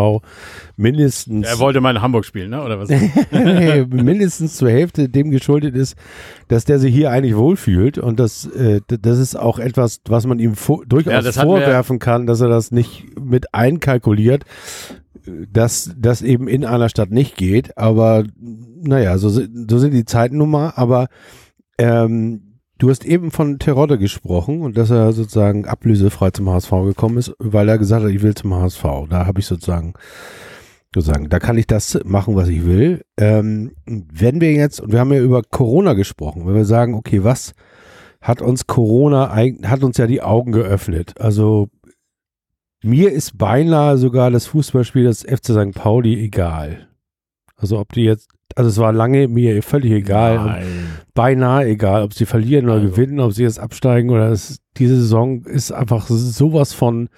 mindestens. 0.76 1.48
Er 1.48 1.60
wollte 1.60 1.80
mal 1.80 1.96
in 1.96 2.02
Hamburg 2.02 2.26
spielen, 2.26 2.50
ne? 2.50 2.62
Oder 2.62 2.78
was? 2.78 2.90
mindestens 3.90 4.58
zur 4.58 4.70
Hälfte 4.70 5.08
dem 5.08 5.32
geschuldet 5.32 5.76
ist, 5.76 5.96
dass 6.50 6.66
der 6.66 6.78
sich 6.78 6.94
hier 6.94 7.10
eigentlich 7.10 7.38
wohlfühlt. 7.38 7.98
Und 7.98 8.20
das, 8.20 8.48
äh, 8.48 8.82
das 8.86 9.18
ist 9.18 9.38
auch 9.38 9.60
etwas, 9.60 10.02
was 10.10 10.26
man 10.26 10.40
ihm 10.40 10.56
durchaus 10.88 11.24
ja, 11.24 11.32
vorwerfen 11.32 12.00
kann, 12.00 12.26
dass 12.26 12.42
er 12.42 12.50
das 12.50 12.72
nicht 12.72 13.18
mit 13.18 13.54
einkalkuliert, 13.54 14.44
dass 15.52 15.94
das 15.98 16.22
eben 16.22 16.48
in 16.48 16.66
einer 16.66 16.90
Stadt 16.90 17.12
nicht 17.12 17.36
geht. 17.38 17.78
Aber 17.78 18.24
naja, 18.40 19.18
so, 19.18 19.30
so 19.30 19.78
sind 19.78 19.94
die 19.94 20.06
Zeiten 20.06 20.38
nun 20.38 20.52
mal. 20.52 20.74
Aber 20.76 21.08
ähm, 21.78 22.52
Du 22.82 22.90
hast 22.90 23.06
eben 23.06 23.30
von 23.30 23.60
Terodde 23.60 24.00
gesprochen 24.00 24.64
und 24.64 24.76
dass 24.76 24.90
er 24.90 25.14
sozusagen 25.14 25.68
ablösefrei 25.68 26.32
zum 26.32 26.50
HSV 26.50 26.72
gekommen 26.86 27.20
ist, 27.20 27.32
weil 27.38 27.70
er 27.70 27.78
gesagt 27.78 28.04
hat, 28.04 28.10
ich 28.10 28.24
will 28.24 28.34
zum 28.34 28.56
HSV. 28.56 28.84
Da 29.08 29.28
habe 29.28 29.40
ich 29.40 29.46
sozusagen 29.46 29.94
sozusagen, 30.92 31.30
da 31.30 31.38
kann 31.38 31.60
ich 31.60 31.68
das 31.68 32.00
machen, 32.06 32.36
was 32.36 32.50
ich 32.50 32.66
will. 32.66 33.04
Ähm, 33.18 33.74
wenn 33.86 34.42
wir 34.42 34.52
jetzt, 34.54 34.82
und 34.82 34.92
wir 34.92 35.00
haben 35.00 35.14
ja 35.14 35.22
über 35.22 35.44
Corona 35.44 35.94
gesprochen, 35.94 36.48
wenn 36.48 36.56
wir 36.56 36.66
sagen, 36.66 36.96
okay, 36.96 37.24
was 37.24 37.54
hat 38.20 38.42
uns 38.42 38.66
Corona, 38.66 39.36
hat 39.36 39.84
uns 39.84 39.98
ja 39.98 40.08
die 40.08 40.24
Augen 40.24 40.52
geöffnet. 40.52 41.14
Also 41.20 41.70
mir 42.84 43.12
ist 43.12 43.38
beinahe 43.38 43.98
sogar 43.98 44.32
das 44.32 44.48
Fußballspiel 44.48 45.04
des 45.04 45.22
FC 45.22 45.48
St. 45.48 45.74
Pauli 45.74 46.24
egal. 46.24 46.88
Also 47.56 47.80
ob 47.80 47.94
die 47.94 48.04
jetzt 48.04 48.30
also 48.56 48.70
es 48.70 48.78
war 48.78 48.92
lange 48.92 49.28
mir 49.28 49.62
völlig 49.64 49.92
egal. 49.92 50.64
Beinahe 51.14 51.68
egal, 51.68 52.04
ob 52.04 52.14
sie 52.14 52.26
verlieren 52.26 52.66
oder 52.66 52.76
also. 52.76 52.90
gewinnen, 52.90 53.20
ob 53.20 53.34
sie 53.34 53.44
jetzt 53.44 53.60
absteigen 53.60 54.10
oder 54.10 54.30
es, 54.30 54.60
diese 54.78 54.96
Saison 54.96 55.44
ist 55.44 55.72
einfach 55.72 56.08
sowas 56.08 56.74
von, 56.74 57.10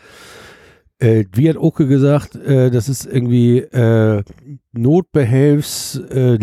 äh, 0.99 1.25
wie 1.33 1.49
hat 1.49 1.57
Oke 1.57 1.87
gesagt, 1.87 2.35
äh, 2.35 2.71
das 2.71 2.89
ist 2.89 3.05
irgendwie 3.05 3.59
äh, 3.59 4.23
Notbehelfs 4.71 6.01
äh, 6.09 6.37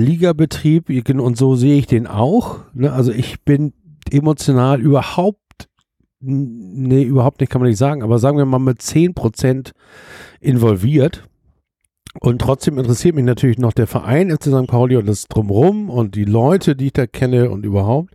und 1.20 1.36
so 1.36 1.54
sehe 1.54 1.78
ich 1.78 1.86
den 1.86 2.06
auch. 2.06 2.60
Ne? 2.74 2.92
Also 2.92 3.12
ich 3.12 3.42
bin 3.42 3.72
emotional 4.10 4.80
überhaupt, 4.80 5.39
nee, 6.20 7.02
überhaupt 7.02 7.40
nicht 7.40 7.50
kann 7.50 7.60
man 7.60 7.68
nicht 7.68 7.78
sagen, 7.78 8.02
aber 8.02 8.18
sagen 8.18 8.38
wir 8.38 8.44
mal 8.44 8.58
mit 8.58 8.80
10% 8.80 9.72
involviert 10.40 11.24
und 12.20 12.40
trotzdem 12.40 12.78
interessiert 12.78 13.14
mich 13.14 13.24
natürlich 13.24 13.58
noch 13.58 13.72
der 13.72 13.86
Verein 13.86 14.30
FC 14.30 14.46
St. 14.46 14.66
Pauli 14.66 14.96
und 14.96 15.06
das 15.06 15.28
Drumrum 15.28 15.88
und 15.88 16.16
die 16.16 16.24
Leute, 16.24 16.74
die 16.74 16.86
ich 16.86 16.92
da 16.92 17.06
kenne 17.06 17.50
und 17.50 17.64
überhaupt. 17.64 18.14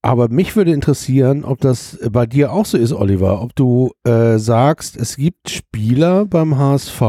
Aber 0.00 0.28
mich 0.28 0.56
würde 0.56 0.72
interessieren, 0.72 1.44
ob 1.44 1.60
das 1.60 1.98
bei 2.10 2.26
dir 2.26 2.52
auch 2.52 2.64
so 2.64 2.78
ist, 2.78 2.92
Oliver. 2.92 3.42
Ob 3.42 3.54
du 3.56 3.92
äh, 4.04 4.38
sagst, 4.38 4.96
es 4.96 5.16
gibt 5.16 5.50
Spieler 5.50 6.24
beim 6.26 6.56
HSV, 6.56 7.02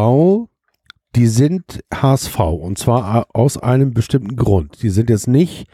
die 1.15 1.27
sind 1.27 1.81
HSV 1.93 2.39
und 2.39 2.77
zwar 2.77 3.27
aus 3.33 3.57
einem 3.57 3.93
bestimmten 3.93 4.35
Grund. 4.35 4.81
Die 4.81 4.89
sind 4.89 5.09
jetzt 5.09 5.27
nicht 5.27 5.67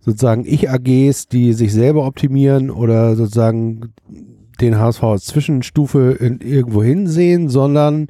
sozusagen 0.00 0.44
Ich-AGs, 0.44 1.28
die 1.28 1.52
sich 1.52 1.72
selber 1.72 2.06
optimieren 2.06 2.70
oder 2.70 3.16
sozusagen 3.16 3.94
den 4.60 4.78
HSV 4.78 5.02
als 5.02 5.26
Zwischenstufe 5.26 6.12
in, 6.12 6.40
irgendwo 6.40 6.82
hinsehen, 6.82 7.48
sondern 7.48 8.08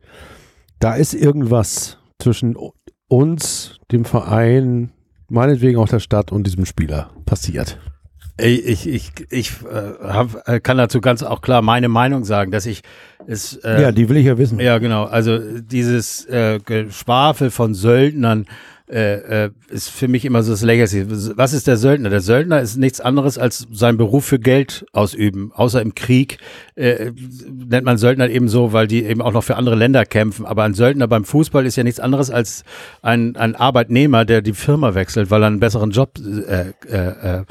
da 0.79 0.95
ist 0.95 1.15
irgendwas 1.15 1.99
zwischen 2.19 2.57
uns, 3.09 3.77
dem 3.91 4.05
Verein, 4.05 4.91
meinetwegen 5.29 5.79
auch 5.79 5.89
der 5.89 6.01
Stadt 6.01 6.33
und 6.33 6.47
diesem 6.47 6.65
Spieler 6.65 7.11
passiert. 7.27 7.79
Ich, 8.39 8.87
ich, 8.87 9.13
ich 9.29 9.53
äh, 9.71 10.03
hab, 10.03 10.49
äh, 10.49 10.61
kann 10.61 10.79
dazu 10.79 11.01
ganz 11.01 11.23
auch 11.23 11.43
klar 11.43 11.61
meine 11.61 11.89
Meinung 11.89 12.25
sagen, 12.25 12.51
dass 12.51 12.65
ich 12.65 12.83
es. 13.27 13.57
Äh, 13.57 13.83
ja, 13.83 13.93
die 13.93 14.09
will 14.09 14.17
ich 14.17 14.27
ja 14.27 14.39
wissen. 14.39 14.59
Ja, 14.61 14.79
genau. 14.79 15.05
Also 15.05 15.39
dieses 15.61 16.25
äh, 16.27 16.59
Geschwafel 16.65 17.51
von 17.51 17.75
Söldnern 17.75 18.47
äh, 18.91 19.45
äh, 19.45 19.51
ist 19.69 19.89
für 19.89 20.09
mich 20.09 20.25
immer 20.25 20.43
so 20.43 20.51
das 20.51 20.63
Legacy. 20.63 21.07
Was 21.37 21.53
ist 21.53 21.67
der 21.67 21.77
Söldner? 21.77 22.11
Der 22.11 22.21
Söldner 22.21 22.61
ist 22.61 22.77
nichts 22.77 23.01
anderes 23.01 23.39
als 23.39 23.69
sein 23.71 23.97
Beruf 23.97 24.25
für 24.25 24.41
Geld 24.41 24.85
ausüben. 24.93 25.53
Außer 25.55 25.81
im 25.81 25.95
Krieg 25.95 26.39
äh, 26.75 27.13
nennt 27.49 27.85
man 27.85 27.99
Söldner 27.99 28.29
eben 28.29 28.49
so, 28.49 28.73
weil 28.73 28.89
die 28.89 29.05
eben 29.05 29.23
auch 29.23 29.33
noch 29.33 29.45
für 29.45 29.57
andere 29.57 29.77
Länder 29.77 30.05
kämpfen. 30.05 30.45
Aber 30.45 30.65
ein 30.65 30.75
Söldner 30.75 31.07
beim 31.07 31.25
Fußball 31.25 31.67
ist 31.67 31.77
ja 31.77 31.85
nichts 31.85 32.01
anderes 32.01 32.31
als 32.31 32.65
ein, 33.01 33.37
ein 33.37 33.55
Arbeitnehmer, 33.55 34.25
der 34.25 34.43
die 34.43 34.55
Firma 34.55 34.95
wechselt, 34.95 35.31
weil 35.31 35.45
er 35.45 35.47
einen 35.47 35.61
besseren 35.61 35.93
Job 35.93 36.19
äh, 36.19 36.73
äh, 36.89 37.39
äh, 37.39 37.45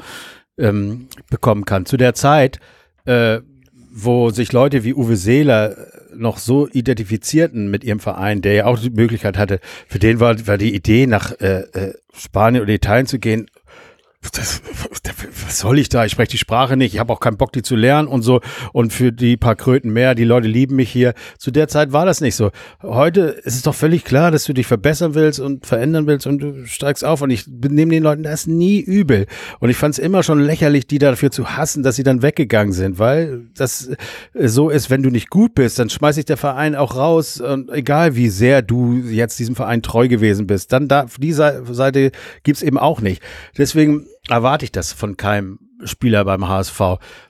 ähm, 0.58 1.08
bekommen 1.30 1.64
kann. 1.64 1.86
Zu 1.86 1.96
der 1.96 2.14
Zeit 2.14 2.60
äh, 3.06 3.40
wo 4.04 4.30
sich 4.30 4.52
Leute 4.52 4.84
wie 4.84 4.94
Uwe 4.94 5.16
Seeler 5.16 5.76
noch 6.14 6.38
so 6.38 6.68
identifizierten 6.68 7.70
mit 7.70 7.84
ihrem 7.84 8.00
Verein, 8.00 8.42
der 8.42 8.52
ja 8.54 8.64
auch 8.66 8.78
die 8.78 8.90
Möglichkeit 8.90 9.38
hatte, 9.38 9.60
für 9.88 9.98
den 9.98 10.20
war, 10.20 10.46
war 10.46 10.58
die 10.58 10.74
Idee, 10.74 11.06
nach 11.06 11.32
äh, 11.40 11.60
äh, 11.72 11.94
Spanien 12.14 12.62
oder 12.62 12.72
Italien 12.72 13.06
zu 13.06 13.18
gehen, 13.18 13.46
das, 14.32 14.62
was 15.46 15.58
soll 15.58 15.78
ich 15.78 15.88
da? 15.88 16.04
Ich 16.04 16.12
spreche 16.12 16.32
die 16.32 16.38
Sprache 16.38 16.76
nicht. 16.76 16.94
Ich 16.94 17.00
habe 17.00 17.12
auch 17.12 17.20
keinen 17.20 17.36
Bock, 17.38 17.52
die 17.52 17.62
zu 17.62 17.74
lernen 17.74 18.06
und 18.06 18.22
so. 18.22 18.40
Und 18.72 18.92
für 18.92 19.12
die 19.12 19.36
paar 19.36 19.56
Kröten 19.56 19.92
mehr, 19.92 20.14
die 20.14 20.24
Leute 20.24 20.46
lieben 20.46 20.76
mich 20.76 20.90
hier. 20.90 21.14
Zu 21.38 21.50
der 21.50 21.68
Zeit 21.68 21.92
war 21.92 22.04
das 22.04 22.20
nicht 22.20 22.36
so. 22.36 22.50
Heute 22.82 23.22
ist 23.22 23.54
es 23.54 23.62
doch 23.62 23.74
völlig 23.74 24.04
klar, 24.04 24.30
dass 24.30 24.44
du 24.44 24.52
dich 24.52 24.66
verbessern 24.66 25.14
willst 25.14 25.40
und 25.40 25.66
verändern 25.66 26.06
willst 26.06 26.26
und 26.26 26.38
du 26.38 26.66
steigst 26.66 27.04
auf. 27.04 27.22
Und 27.22 27.30
ich 27.30 27.46
nehme 27.46 27.92
den 27.92 28.02
Leuten 28.02 28.22
das 28.22 28.46
nie 28.46 28.80
übel. 28.80 29.26
Und 29.58 29.70
ich 29.70 29.76
fand 29.78 29.94
es 29.94 29.98
immer 29.98 30.22
schon 30.22 30.40
lächerlich, 30.40 30.86
die 30.86 30.98
dafür 30.98 31.30
zu 31.30 31.56
hassen, 31.56 31.82
dass 31.82 31.96
sie 31.96 32.02
dann 32.02 32.20
weggegangen 32.20 32.74
sind, 32.74 32.98
weil 32.98 33.46
das 33.56 33.90
so 34.34 34.68
ist, 34.68 34.90
wenn 34.90 35.02
du 35.02 35.08
nicht 35.08 35.30
gut 35.30 35.54
bist, 35.54 35.78
dann 35.78 35.88
schmeiß 35.88 36.18
ich 36.18 36.26
der 36.26 36.36
Verein 36.36 36.74
auch 36.74 36.94
raus. 36.94 37.40
Und 37.40 37.70
egal 37.70 38.16
wie 38.16 38.28
sehr 38.28 38.60
du 38.60 38.96
jetzt 38.96 39.38
diesem 39.38 39.56
Verein 39.56 39.80
treu 39.82 40.08
gewesen 40.08 40.46
bist, 40.46 40.72
dann 40.72 40.88
da, 40.88 41.06
die 41.18 41.32
Seite 41.32 42.12
gibt's 42.42 42.62
eben 42.62 42.76
auch 42.76 43.00
nicht. 43.00 43.22
Deswegen 43.56 44.06
erwarte 44.28 44.64
ich 44.64 44.72
das 44.72 44.92
von 44.92 45.16
keinem 45.16 45.58
Spieler 45.84 46.24
beim 46.24 46.48
HSV. 46.48 46.80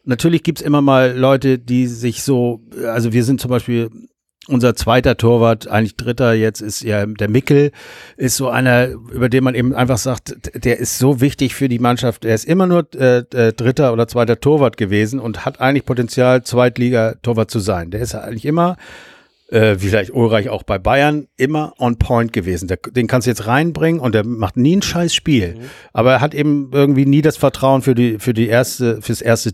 Natürlich 0.05 0.43
gibt's 0.43 0.61
immer 0.61 0.83
mal 0.83 1.17
Leute, 1.17 1.59
die 1.59 1.87
sich 1.87 2.23
so, 2.23 2.61
also 2.85 3.13
wir 3.13 3.25
sind 3.25 3.41
zum 3.41 3.51
Beispiel 3.51 3.91
unser 4.49 4.75
zweiter 4.75 5.17
Torwart, 5.17 5.69
eigentlich 5.69 5.97
dritter 5.97 6.33
jetzt 6.33 6.61
ist 6.61 6.83
ja 6.83 7.07
der 7.07 7.29
Mickel, 7.29 7.73
ist 8.17 8.37
so 8.37 8.49
einer, 8.49 8.89
über 8.89 9.29
den 9.29 9.45
man 9.45 9.55
eben 9.55 9.75
einfach 9.75 9.99
sagt, 9.99 10.35
der 10.65 10.79
ist 10.79 10.99
so 10.99 11.21
wichtig 11.21 11.55
für 11.55 11.69
die 11.69 11.79
Mannschaft. 11.79 12.25
Er 12.25 12.35
ist 12.35 12.47
immer 12.47 12.67
nur 12.67 12.93
äh, 12.95 13.23
dritter 13.53 13.93
oder 13.93 14.09
zweiter 14.09 14.41
Torwart 14.41 14.77
gewesen 14.77 15.21
und 15.21 15.45
hat 15.45 15.61
eigentlich 15.61 15.85
Potenzial, 15.85 16.43
Zweitliga-Torwart 16.43 17.51
zu 17.51 17.61
sein. 17.61 17.91
Der 17.91 18.01
ist 18.01 18.15
eigentlich 18.15 18.47
immer 18.47 18.77
äh, 19.51 19.77
wie 19.81 19.89
vielleicht 19.89 20.13
Ulreich 20.13 20.49
auch 20.49 20.63
bei 20.63 20.79
Bayern, 20.79 21.27
immer 21.37 21.75
on 21.79 21.99
point 21.99 22.33
gewesen. 22.33 22.69
Der, 22.69 22.79
den 22.79 23.07
kannst 23.07 23.27
du 23.27 23.31
jetzt 23.31 23.47
reinbringen 23.47 24.01
und 24.01 24.15
der 24.15 24.25
macht 24.25 24.57
nie 24.57 24.77
ein 24.77 24.83
scheiß 24.83 25.15
Spiel. 25.15 25.57
Mhm. 25.57 25.61
Aber 25.93 26.13
er 26.13 26.21
hat 26.21 26.35
eben 26.35 26.71
irgendwie 26.73 27.07
nie 27.07 27.23
das 27.23 27.37
Vertrauen 27.37 27.83
für 27.83 27.95
die, 27.95 28.19
für 28.19 28.33
die 28.33 28.49
erste, 28.49 29.03
fürs 29.03 29.21
erste, 29.21 29.53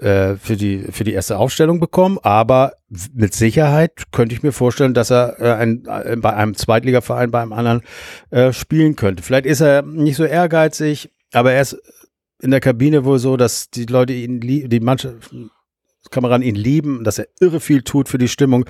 äh, 0.00 0.36
für 0.36 0.56
die, 0.56 0.78
für 0.90 1.04
die 1.04 1.12
erste 1.12 1.38
Aufstellung 1.38 1.78
bekommen. 1.78 2.18
Aber 2.22 2.72
mit 3.12 3.34
Sicherheit 3.34 4.04
könnte 4.12 4.34
ich 4.34 4.42
mir 4.42 4.52
vorstellen, 4.52 4.94
dass 4.94 5.10
er 5.10 5.40
äh, 5.40 5.52
ein, 5.52 5.84
äh, 5.86 6.16
bei 6.16 6.34
einem 6.34 6.54
Zweitligaverein, 6.54 7.30
bei 7.30 7.42
einem 7.42 7.52
anderen 7.52 7.82
äh, 8.30 8.52
spielen 8.52 8.96
könnte. 8.96 9.22
Vielleicht 9.22 9.46
ist 9.46 9.60
er 9.60 9.82
nicht 9.82 10.16
so 10.16 10.24
ehrgeizig, 10.24 11.10
aber 11.32 11.52
er 11.52 11.62
ist 11.62 11.80
in 12.40 12.50
der 12.50 12.60
Kabine 12.60 13.04
wohl 13.04 13.18
so, 13.18 13.36
dass 13.36 13.70
die 13.70 13.86
Leute 13.86 14.14
ihn, 14.14 14.40
die 14.40 14.80
Mannschaft, 14.80 15.32
Kameraden 16.12 16.46
ihn 16.46 16.54
lieben, 16.54 17.02
dass 17.04 17.18
er 17.18 17.26
irre 17.40 17.60
viel 17.60 17.82
tut 17.82 18.08
für 18.08 18.18
die 18.18 18.28
Stimmung. 18.28 18.64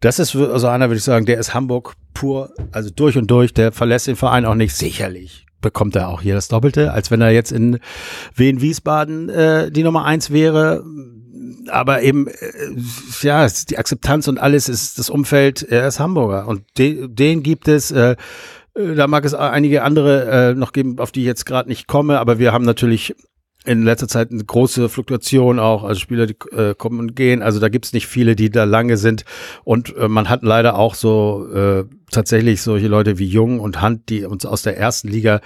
Das 0.00 0.18
ist 0.18 0.36
also 0.36 0.68
einer, 0.68 0.88
würde 0.88 0.98
ich 0.98 1.04
sagen, 1.04 1.26
der 1.26 1.38
ist 1.38 1.54
Hamburg 1.54 1.94
pur, 2.14 2.50
also 2.70 2.90
durch 2.90 3.16
und 3.16 3.30
durch, 3.30 3.52
der 3.52 3.72
verlässt 3.72 4.06
den 4.06 4.16
Verein 4.16 4.44
auch 4.44 4.54
nicht. 4.54 4.76
Sicherlich 4.76 5.46
bekommt 5.60 5.96
er 5.96 6.08
auch 6.08 6.20
hier 6.20 6.34
das 6.34 6.48
Doppelte, 6.48 6.92
als 6.92 7.10
wenn 7.10 7.20
er 7.20 7.30
jetzt 7.30 7.52
in 7.52 7.78
Wien 8.34 8.60
Wiesbaden 8.60 9.28
äh, 9.28 9.70
die 9.70 9.84
Nummer 9.84 10.04
eins 10.04 10.30
wäre. 10.30 10.84
Aber 11.68 12.02
eben, 12.02 12.26
äh, 12.26 12.32
ja, 13.22 13.46
die 13.68 13.78
Akzeptanz 13.78 14.28
und 14.28 14.38
alles 14.38 14.68
ist 14.68 14.98
das 14.98 15.08
Umfeld, 15.08 15.62
er 15.62 15.86
ist 15.86 16.00
Hamburger 16.00 16.46
und 16.48 16.64
den, 16.76 17.14
den 17.14 17.42
gibt 17.42 17.68
es. 17.68 17.90
Äh, 17.90 18.16
äh, 18.74 18.94
da 18.94 19.06
mag 19.06 19.24
es 19.24 19.34
einige 19.34 19.82
andere 19.82 20.50
äh, 20.50 20.54
noch 20.54 20.72
geben, 20.72 20.98
auf 20.98 21.12
die 21.12 21.20
ich 21.20 21.26
jetzt 21.26 21.46
gerade 21.46 21.68
nicht 21.68 21.86
komme, 21.86 22.18
aber 22.18 22.38
wir 22.38 22.52
haben 22.52 22.64
natürlich 22.64 23.14
in 23.64 23.82
letzter 23.82 24.08
Zeit 24.08 24.30
eine 24.30 24.42
große 24.42 24.88
Fluktuation 24.88 25.58
auch, 25.58 25.84
also 25.84 26.00
Spieler, 26.00 26.26
die 26.26 26.36
äh, 26.50 26.74
kommen 26.74 26.98
und 26.98 27.14
gehen. 27.14 27.42
Also 27.42 27.60
da 27.60 27.68
gibt's 27.68 27.92
nicht 27.92 28.06
viele, 28.06 28.34
die 28.34 28.50
da 28.50 28.64
lange 28.64 28.96
sind. 28.96 29.24
Und 29.64 29.96
äh, 29.96 30.08
man 30.08 30.28
hat 30.28 30.42
leider 30.42 30.76
auch 30.76 30.94
so 30.94 31.46
äh, 31.52 31.84
tatsächlich 32.10 32.62
solche 32.62 32.88
Leute 32.88 33.18
wie 33.18 33.26
Jung 33.26 33.60
und 33.60 33.80
Hand, 33.80 34.08
die 34.08 34.24
uns 34.24 34.44
aus 34.44 34.62
der 34.62 34.76
ersten 34.76 35.08
Liga 35.08 35.40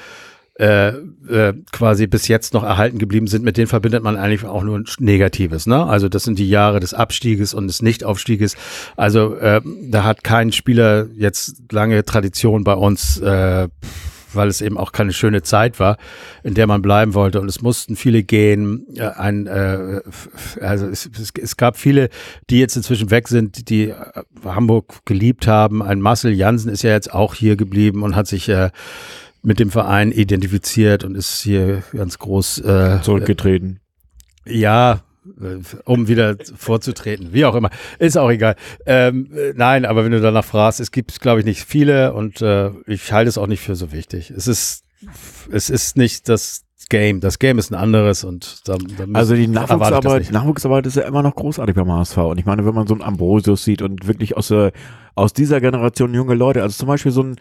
äh, 0.59 0.89
äh, 0.89 1.53
quasi 1.71 2.07
bis 2.07 2.29
jetzt 2.29 2.55
noch 2.55 2.63
erhalten 2.63 2.99
geblieben 2.99 3.27
sind, 3.27 3.45
mit 3.45 3.59
denen 3.59 3.67
verbindet 3.67 4.03
man 4.03 4.17
eigentlich 4.17 4.47
auch 4.47 4.63
nur 4.63 4.83
Negatives. 4.99 5.67
Ne? 5.67 5.85
Also 5.85 6.09
das 6.09 6.25
sind 6.25 6.39
die 6.39 6.49
Jahre 6.49 6.81
des 6.81 6.95
Abstieges 6.95 7.53
und 7.53 7.67
des 7.67 7.83
Nichtaufstieges. 7.83 8.57
Also 8.97 9.35
äh, 9.35 9.61
da 9.83 10.05
hat 10.05 10.25
kein 10.25 10.53
Spieler 10.53 11.09
jetzt 11.15 11.71
lange 11.71 12.07
Tradition 12.07 12.65
bei 12.65 12.73
uns. 12.73 13.19
Äh, 13.19 13.69
weil 14.37 14.49
es 14.49 14.61
eben 14.61 14.79
auch 14.79 14.93
keine 14.93 15.13
schöne 15.13 15.43
Zeit 15.43 15.81
war, 15.81 15.97
in 16.43 16.55
der 16.55 16.67
man 16.67 16.83
bleiben 16.83 17.15
wollte. 17.15 17.41
Und 17.41 17.49
es 17.49 17.63
mussten 17.63 17.97
viele 17.97 18.23
gehen. 18.23 18.87
Ein, 18.99 19.47
äh, 19.47 20.01
also 20.61 20.87
es, 20.87 21.09
es, 21.19 21.33
es 21.41 21.57
gab 21.57 21.77
viele, 21.77 22.09
die 22.51 22.61
jetzt 22.61 22.77
inzwischen 22.77 23.11
weg 23.11 23.29
sind, 23.29 23.69
die 23.69 23.89
äh, 23.91 23.95
Hamburg 24.45 25.05
geliebt 25.05 25.47
haben. 25.47 25.83
Ein 25.83 26.01
Marcel 26.01 26.33
Jansen 26.33 26.71
ist 26.71 26.83
ja 26.83 26.91
jetzt 26.91 27.13
auch 27.13 27.35
hier 27.35 27.57
geblieben 27.57 28.03
und 28.03 28.15
hat 28.17 28.27
sich 28.27 28.49
äh, 28.49 28.71
mit 29.43 29.61
dem 29.61 29.71
Verein 29.71 30.13
identifiziert 30.13 31.05
und 31.05 31.15
ist 31.15 31.41
hier 31.43 31.83
ganz 31.93 32.19
groß 32.19 32.59
äh, 32.61 32.99
zurückgetreten. 33.03 33.81
Ja, 34.45 35.01
um 35.85 36.09
wieder 36.09 36.37
vorzutreten, 36.57 37.33
wie 37.33 37.45
auch 37.45 37.55
immer. 37.55 37.71
Ist 37.99 38.17
auch 38.17 38.31
egal. 38.31 38.57
Ähm, 38.85 39.31
nein, 39.55 39.85
aber 39.85 40.05
wenn 40.05 40.13
du 40.13 40.21
danach 40.21 40.45
fragst, 40.45 40.81
es 40.81 40.91
gibt, 40.91 41.21
glaube 41.21 41.41
ich, 41.41 41.47
nicht 41.47 41.65
viele 41.65 42.15
und 42.15 42.41
äh, 42.43 42.71
ich 42.87 43.13
halte 43.13 43.29
es 43.29 43.39
auch 43.39 43.47
nicht 43.47 43.61
für 43.61 43.77
so 43.77 43.93
wichtig. 43.93 44.31
Es 44.31 44.47
ist, 44.47 44.85
es 45.51 45.71
ist 45.71 45.97
nicht 45.97 46.29
das 46.29 46.63
Game. 46.89 47.21
Das 47.21 47.39
Game 47.39 47.59
ist 47.59 47.71
ein 47.71 47.75
anderes 47.75 48.23
und 48.25 48.69
da, 48.69 48.77
da 48.77 49.05
Also 49.13 49.35
die 49.35 49.49
Nachwuchsarbeit, 49.49 50.31
Nachwuchsarbeit 50.31 50.87
ist 50.87 50.97
ja 50.97 51.03
immer 51.03 51.23
noch 51.23 51.35
großartig 51.35 51.75
beim 51.75 51.91
HSV. 51.91 52.17
Und 52.19 52.39
ich 52.39 52.47
meine, 52.47 52.65
wenn 52.65 52.75
man 52.75 52.87
so 52.87 52.95
einen 52.95 53.03
Ambrosius 53.03 53.65
sieht 53.65 53.83
und 53.83 54.07
wirklich 54.07 54.37
aus, 54.37 54.49
der, 54.49 54.73
aus 55.15 55.33
dieser 55.33 55.61
Generation 55.61 56.15
junge 56.15 56.35
Leute, 56.35 56.63
also 56.63 56.77
zum 56.77 56.89
Beispiel 56.89 57.13
so 57.13 57.23
ein 57.23 57.37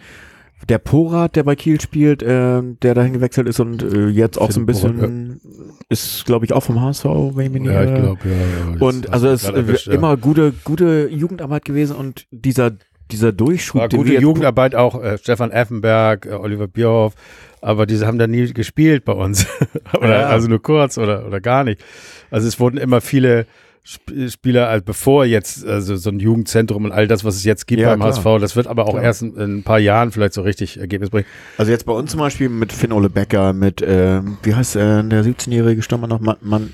der 0.70 0.80
Porat, 0.80 1.36
der 1.36 1.44
bei 1.44 1.56
Kiel 1.56 1.80
spielt, 1.80 2.24
äh, 2.24 2.62
der 2.82 2.94
dahin 2.94 3.14
gewechselt 3.14 3.48
ist 3.48 3.60
und 3.60 3.84
äh, 3.84 4.08
jetzt 4.08 4.40
auch 4.40 4.52
so 4.52 4.60
ein 4.60 4.66
bisschen 4.66 4.96
Porat, 4.98 5.10
ja. 5.10 5.74
ist, 5.90 6.26
glaube 6.26 6.46
ich, 6.46 6.54
auch 6.54 6.64
vom 6.64 6.82
HSV, 6.82 7.06
wenn 7.06 7.46
ich 7.46 7.52
mich 7.52 7.62
nicht 7.62 7.72
Ja, 7.72 7.84
ich 7.84 8.02
glaube, 8.02 8.20
ja, 8.26 8.74
ja. 8.74 8.82
Und 8.82 9.12
also 9.12 9.28
es 9.28 9.44
ist 9.44 9.50
erwischt, 9.50 9.88
immer 9.88 10.10
ja. 10.10 10.16
gute, 10.16 10.54
gute 10.64 11.08
Jugendarbeit 11.12 11.66
gewesen 11.66 11.96
und 11.96 12.26
dieser, 12.32 12.72
dieser 13.12 13.32
Durchschub. 13.32 13.82
War 13.82 13.90
gute 13.90 14.20
Jugendarbeit 14.20 14.74
auch, 14.74 15.02
äh, 15.02 15.18
Stefan 15.20 15.52
Effenberg, 15.52 16.26
äh, 16.26 16.32
Oliver 16.32 16.68
Bierhoff, 16.68 17.14
aber 17.62 17.86
diese 17.86 18.08
haben 18.08 18.18
da 18.18 18.26
nie 18.26 18.52
gespielt 18.52 19.06
bei 19.06 19.14
uns. 19.14 19.46
oder, 19.94 20.30
Also 20.30 20.48
nur 20.48 20.62
kurz 20.62 20.98
oder, 20.98 21.28
oder 21.28 21.42
gar 21.42 21.64
nicht. 21.64 21.84
Also 22.32 22.48
es 22.48 22.60
wurden 22.60 22.78
immer 22.78 23.02
viele 23.02 23.46
Spieler, 23.86 24.68
als 24.68 24.84
bevor 24.84 25.26
jetzt 25.26 25.64
also 25.64 25.95
so 25.95 26.10
ein 26.10 26.20
Jugendzentrum 26.20 26.86
und 26.86 26.91
all 26.91 27.07
das, 27.07 27.24
was 27.24 27.36
es 27.36 27.44
jetzt 27.44 27.68
gibt 27.68 27.82
ja, 27.82 27.90
beim 27.90 27.99
klar. 27.99 28.14
HSV, 28.16 28.41
das 28.41 28.56
wird 28.56 28.66
aber 28.66 28.88
auch 28.88 28.94
klar. 28.94 29.03
erst 29.03 29.22
in, 29.22 29.36
in, 29.36 29.57
ein 29.57 29.64
paar 29.64 29.78
Jahren 29.78 30.12
vielleicht 30.12 30.34
so 30.34 30.41
richtig 30.41 30.80
Ergebnis 30.80 31.12
bringen. 31.12 31.28
Also 31.60 31.72
jetzt 31.72 31.86
bei 31.86 31.94
uns 31.94 32.10
zum 32.10 32.20
Beispiel 32.20 32.49
mit 32.49 32.74
Finn 32.74 32.91
Ole 32.91 33.12
Becker, 33.12 33.53
mit, 33.53 33.84
äh, 33.84 34.22
wie 34.41 34.56
heißt 34.56 34.76
äh, 34.76 35.03
der 35.03 35.24
17-jährige 35.24 35.84
Stürmer 35.84 36.07
noch, 36.07 36.20
Mann, 36.20 36.38
Mann, 36.41 36.74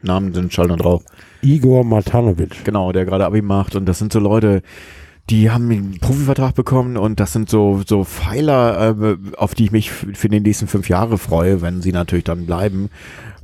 Namen 0.00 0.32
sind 0.32 0.54
schon 0.54 0.68
drauf. 0.76 1.04
Igor 1.42 1.84
Matanovic. 1.84 2.64
Genau, 2.64 2.90
der 2.92 3.04
gerade 3.04 3.26
Abi 3.26 3.42
macht 3.42 3.76
und 3.76 3.84
das 3.84 3.98
sind 3.98 4.10
so 4.10 4.18
Leute, 4.18 4.62
die 5.30 5.50
haben 5.50 5.70
einen 5.70 5.98
Profivertrag 6.00 6.54
bekommen 6.54 6.96
und 6.96 7.20
das 7.20 7.32
sind 7.32 7.50
so, 7.50 7.82
so 7.86 8.04
Pfeiler, 8.04 8.96
äh, 8.98 9.16
auf 9.36 9.54
die 9.54 9.64
ich 9.64 9.72
mich 9.72 9.90
für 9.90 10.28
die 10.28 10.40
nächsten 10.40 10.68
fünf 10.68 10.88
Jahre 10.88 11.18
freue, 11.18 11.60
wenn 11.60 11.82
sie 11.82 11.92
natürlich 11.92 12.24
dann 12.24 12.46
bleiben 12.46 12.90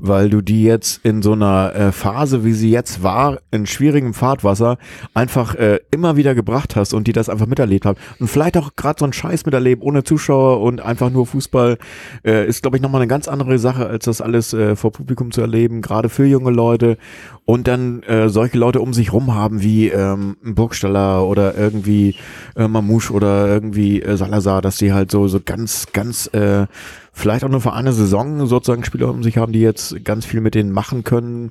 weil 0.07 0.29
du 0.29 0.43
die 0.43 0.65
jetzt 0.65 1.05
in 1.05 1.23
so 1.23 1.33
einer 1.33 1.75
äh, 1.75 1.93
Phase, 1.93 2.45
wie 2.45 2.53
sie 2.53 2.71
jetzt 2.71 3.03
war, 3.03 3.39
in 3.51 3.67
schwierigem 3.67 4.13
Fahrtwasser, 4.13 4.77
einfach 5.15 5.55
äh, 5.55 5.81
immer 5.91 6.17
wieder 6.17 6.35
gebracht 6.35 6.77
hast 6.77 6.93
und 6.93 7.07
die 7.07 7.13
das 7.13 7.29
einfach 7.29 7.47
miterlebt 7.47 7.87
haben. 7.87 7.99
Und 8.19 8.29
vielleicht 8.29 8.57
auch 8.57 8.77
gerade 8.77 8.99
so 8.99 9.07
ein 9.07 9.13
Scheiß 9.13 9.47
miterleben, 9.47 9.83
ohne 9.83 10.05
Zuschauer 10.05 10.61
und 10.61 10.81
einfach 10.81 11.11
nur 11.11 11.27
Fußball, 11.27 11.79
äh, 12.25 12.47
ist, 12.47 12.63
glaube 12.63 12.77
ich, 12.77 12.83
nochmal 12.83 13.01
eine 13.01 13.09
ganz 13.09 13.29
andere 13.29 13.59
Sache, 13.59 13.87
als 13.87 14.05
das 14.05 14.21
alles 14.21 14.53
äh, 14.53 14.77
vor 14.77 14.93
Publikum 14.93 15.31
zu 15.31 15.41
erleben, 15.41 15.81
gerade 15.81 16.11
für 16.11 16.27
junge 16.27 16.51
Leute. 16.51 16.99
Und 17.47 17.67
dann 17.67 18.03
äh, 18.03 18.29
solche 18.29 18.59
Leute 18.59 18.81
um 18.81 18.93
sich 18.95 19.13
rum 19.13 19.35
haben, 19.35 19.63
wie 19.63 19.89
ähm, 19.89 20.37
ein 20.45 20.55
Burgstaller 20.55 21.27
oder 21.27 21.57
irgendwie 21.75 22.15
äh, 22.57 22.69
Mamouche 22.69 23.13
oder 23.13 23.49
irgendwie 23.49 24.01
äh, 24.01 24.17
Salazar, 24.17 24.63
dass 24.63 24.77
die 24.77 24.93
halt 24.93 25.11
so, 25.11 25.29
so 25.29 25.41
ganz, 25.45 25.89
ganz 25.93 26.27
äh, 26.29 26.67
vielleicht 27.13 27.45
auch 27.45 27.49
nur 27.49 27.61
für 27.61 27.73
eine 27.73 27.93
Saison 27.93 28.47
sozusagen 28.47 28.85
Spieler 28.85 29.11
um 29.11 29.23
sich 29.23 29.37
haben, 29.37 29.53
die 29.53 29.61
jetzt 29.61 30.05
ganz 30.05 30.25
viel 30.25 30.41
mit 30.41 30.55
denen 30.55 30.73
machen 30.73 31.05
können 31.05 31.51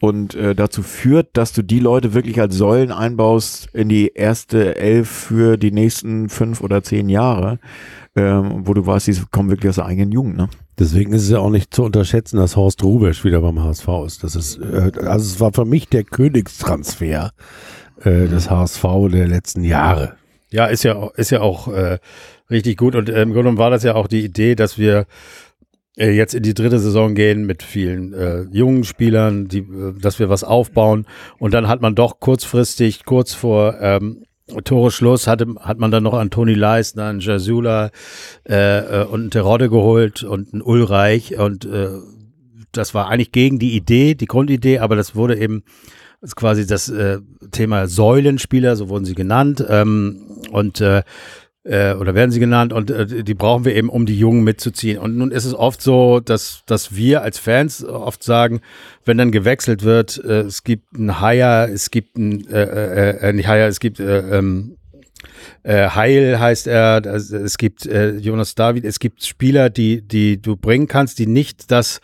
und 0.00 0.34
äh, 0.34 0.54
dazu 0.54 0.82
führt, 0.82 1.28
dass 1.36 1.52
du 1.52 1.62
die 1.62 1.80
Leute 1.80 2.12
wirklich 2.12 2.40
als 2.40 2.54
Säulen 2.54 2.92
einbaust 2.92 3.68
in 3.72 3.88
die 3.88 4.12
erste 4.14 4.76
Elf 4.76 5.08
für 5.08 5.56
die 5.56 5.72
nächsten 5.72 6.28
fünf 6.28 6.60
oder 6.60 6.82
zehn 6.82 7.08
Jahre, 7.08 7.58
ähm, 8.14 8.66
wo 8.66 8.74
du 8.74 8.84
weißt, 8.84 9.06
die 9.06 9.16
kommen 9.30 9.48
wirklich 9.48 9.70
aus 9.70 9.76
der 9.76 9.86
eigenen 9.86 10.12
Jugend. 10.12 10.36
Ne? 10.36 10.48
Deswegen 10.78 11.12
ist 11.12 11.22
es 11.22 11.30
ja 11.30 11.38
auch 11.38 11.50
nicht 11.50 11.72
zu 11.72 11.82
unterschätzen, 11.82 12.36
dass 12.36 12.56
Horst 12.56 12.82
Rubesch 12.82 13.24
wieder 13.24 13.40
beim 13.40 13.62
HSV 13.62 13.88
ist. 14.06 14.22
Das 14.22 14.36
ist, 14.36 14.58
äh, 14.58 14.92
also 15.00 15.24
es 15.24 15.40
war 15.40 15.52
für 15.52 15.64
mich 15.64 15.88
der 15.88 16.04
Königstransfer 16.04 17.30
äh, 18.00 18.28
des 18.28 18.50
HSV 18.50 18.84
der 19.10 19.28
letzten 19.28 19.64
Jahre. 19.64 20.16
Ja, 20.50 20.66
ist 20.66 20.84
ja, 20.84 21.08
ist 21.16 21.30
ja 21.30 21.40
auch 21.40 21.68
äh, 21.68 21.98
richtig 22.50 22.76
gut. 22.76 22.94
Und 22.94 23.08
äh, 23.08 23.22
im 23.22 23.30
Grunde 23.30 23.42
genommen 23.42 23.58
war 23.58 23.70
das 23.70 23.82
ja 23.82 23.94
auch 23.94 24.06
die 24.06 24.24
Idee, 24.24 24.54
dass 24.54 24.78
wir 24.78 25.06
äh, 25.96 26.10
jetzt 26.10 26.34
in 26.34 26.42
die 26.42 26.54
dritte 26.54 26.78
Saison 26.78 27.14
gehen 27.14 27.46
mit 27.46 27.62
vielen 27.62 28.12
äh, 28.12 28.42
jungen 28.52 28.84
Spielern, 28.84 29.48
die, 29.48 29.60
äh, 29.60 29.98
dass 30.00 30.18
wir 30.18 30.28
was 30.28 30.44
aufbauen. 30.44 31.06
Und 31.38 31.54
dann 31.54 31.68
hat 31.68 31.80
man 31.80 31.94
doch 31.94 32.20
kurzfristig, 32.20 33.04
kurz 33.04 33.34
vor 33.34 33.76
ähm, 33.80 34.24
Tore 34.64 34.92
Schluss, 34.92 35.26
hatte, 35.26 35.46
hat 35.58 35.78
man 35.78 35.90
dann 35.90 36.04
noch 36.04 36.14
an 36.14 36.30
Toni 36.30 36.54
Leistner, 36.54 37.06
einen 37.06 37.20
Jasula 37.20 37.90
äh, 38.48 39.02
äh, 39.02 39.04
und 39.04 39.20
einen 39.20 39.30
Terodde 39.30 39.68
geholt 39.68 40.22
und 40.22 40.52
einen 40.52 40.62
Ulreich. 40.62 41.36
Und 41.36 41.64
äh, 41.64 41.88
das 42.70 42.94
war 42.94 43.08
eigentlich 43.08 43.32
gegen 43.32 43.58
die 43.58 43.74
Idee, 43.74 44.14
die 44.14 44.26
Grundidee, 44.26 44.78
aber 44.78 44.94
das 44.94 45.16
wurde 45.16 45.36
eben 45.36 45.64
ist 46.26 46.36
quasi 46.36 46.66
das 46.66 46.88
äh, 46.88 47.18
Thema 47.52 47.86
Säulenspieler, 47.86 48.76
so 48.76 48.88
wurden 48.88 49.04
sie 49.04 49.14
genannt. 49.14 49.64
Ähm, 49.68 50.22
und 50.50 50.80
äh, 50.80 51.02
äh, 51.62 51.94
oder 51.94 52.14
werden 52.14 52.30
sie 52.30 52.40
genannt 52.40 52.72
und 52.72 52.90
äh, 52.90 53.24
die 53.24 53.34
brauchen 53.34 53.64
wir 53.64 53.74
eben, 53.74 53.88
um 53.88 54.06
die 54.06 54.18
Jungen 54.18 54.44
mitzuziehen. 54.44 54.98
Und 54.98 55.16
nun 55.16 55.30
ist 55.30 55.44
es 55.44 55.54
oft 55.54 55.82
so, 55.82 56.20
dass, 56.20 56.62
dass 56.66 56.94
wir 56.94 57.22
als 57.22 57.38
Fans 57.38 57.84
oft 57.84 58.22
sagen, 58.22 58.60
wenn 59.04 59.18
dann 59.18 59.32
gewechselt 59.32 59.82
wird, 59.82 60.22
äh, 60.24 60.42
es 60.42 60.62
gibt 60.62 60.94
einen 60.94 61.20
Haier, 61.20 61.68
es 61.72 61.90
gibt 61.90 62.18
äh, 62.18 62.30
äh, 62.52 63.28
äh, 63.28 63.32
nicht 63.32 63.48
Haier, 63.48 63.66
es 63.66 63.80
gibt 63.80 63.98
äh, 63.98 64.38
ähm, 64.38 64.76
äh, 65.62 65.88
Heil 65.88 66.38
heißt 66.38 66.66
er, 66.66 67.04
es 67.04 67.58
gibt 67.58 67.86
äh, 67.86 68.12
Jonas 68.16 68.54
David, 68.54 68.84
es 68.84 69.00
gibt 69.00 69.24
Spieler, 69.24 69.70
die, 69.70 70.02
die 70.02 70.40
du 70.40 70.56
bringen 70.56 70.86
kannst, 70.86 71.18
die 71.18 71.26
nicht 71.26 71.70
das 71.70 72.00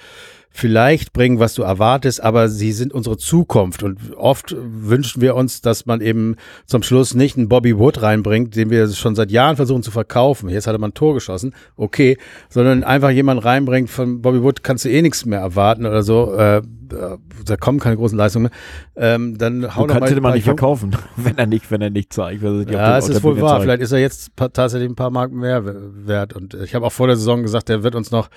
vielleicht 0.53 1.13
bringen, 1.13 1.39
was 1.39 1.55
du 1.55 1.63
erwartest, 1.63 2.23
aber 2.23 2.49
sie 2.49 2.73
sind 2.73 2.93
unsere 2.93 3.17
Zukunft. 3.17 3.83
Und 3.83 3.99
oft 4.17 4.55
wünschen 4.59 5.23
wir 5.23 5.35
uns, 5.35 5.61
dass 5.63 5.87
man 5.87 6.01
eben 6.01 6.37
zum 6.67 6.83
Schluss 6.83 7.15
nicht 7.15 7.37
einen 7.37 7.49
Bobby 7.49 7.79
Wood 7.79 8.03
reinbringt, 8.03 8.55
den 8.55 8.71
wir 8.71 8.89
schon 8.91 9.15
seit 9.15 9.31
Jahren 9.31 9.57
versuchen 9.57 9.83
zu 9.83 9.91
verkaufen. 9.91 10.49
Jetzt 10.49 10.67
hat 10.67 10.75
er 10.75 10.79
mal 10.79 10.89
ein 10.89 10.95
Tor 10.95 11.15
geschossen, 11.15 11.55
okay, 11.77 12.19
sondern 12.49 12.85
einfach 12.85 13.11
jemanden 13.11 13.43
reinbringt, 13.43 13.91
von 13.91 14.21
Bobby 14.21 14.43
Wood 14.43 14.63
kannst 14.63 14.85
du 14.85 14.91
eh 14.91 15.03
nichts 15.03 15.25
mehr 15.25 15.41
erwarten 15.41 15.87
oder 15.87 16.03
so. 16.03 16.35
Äh, 16.35 16.63
da 17.45 17.57
kommen 17.57 17.79
keine 17.79 17.97
großen 17.97 18.17
Leistungen 18.17 18.45
mehr. 18.45 19.15
Ähm, 19.15 19.39
dann 19.39 19.75
hau 19.75 19.87
du 19.87 19.95
kannst 19.95 20.13
ihn 20.13 20.23
mal 20.23 20.35
nicht 20.35 20.45
verkaufen, 20.45 20.97
wenn 21.17 21.39
er 21.39 21.47
nicht, 21.47 21.71
wenn 21.71 21.81
er 21.81 21.91
nicht 21.91 22.13
zeigt. 22.13 22.43
ja, 22.43 22.99
es 22.99 23.09
ist 23.09 23.23
wohl 23.23 23.41
wahr. 23.41 23.51
Zeigt. 23.51 23.63
Vielleicht 23.63 23.83
ist 23.83 23.93
er 23.93 23.99
jetzt 23.99 24.33
tatsächlich 24.37 24.89
ein 24.89 24.97
paar 24.97 25.11
Marken 25.11 25.39
mehr 25.39 25.63
wert. 25.65 26.33
Und 26.35 26.55
ich 26.55 26.75
habe 26.75 26.87
auch 26.87 26.93
vor 26.93 27.07
der 27.07 27.17
Saison 27.17 27.43
gesagt, 27.43 27.71
er 27.71 27.83
wird 27.83 27.95
uns 27.95 28.11
noch 28.11 28.29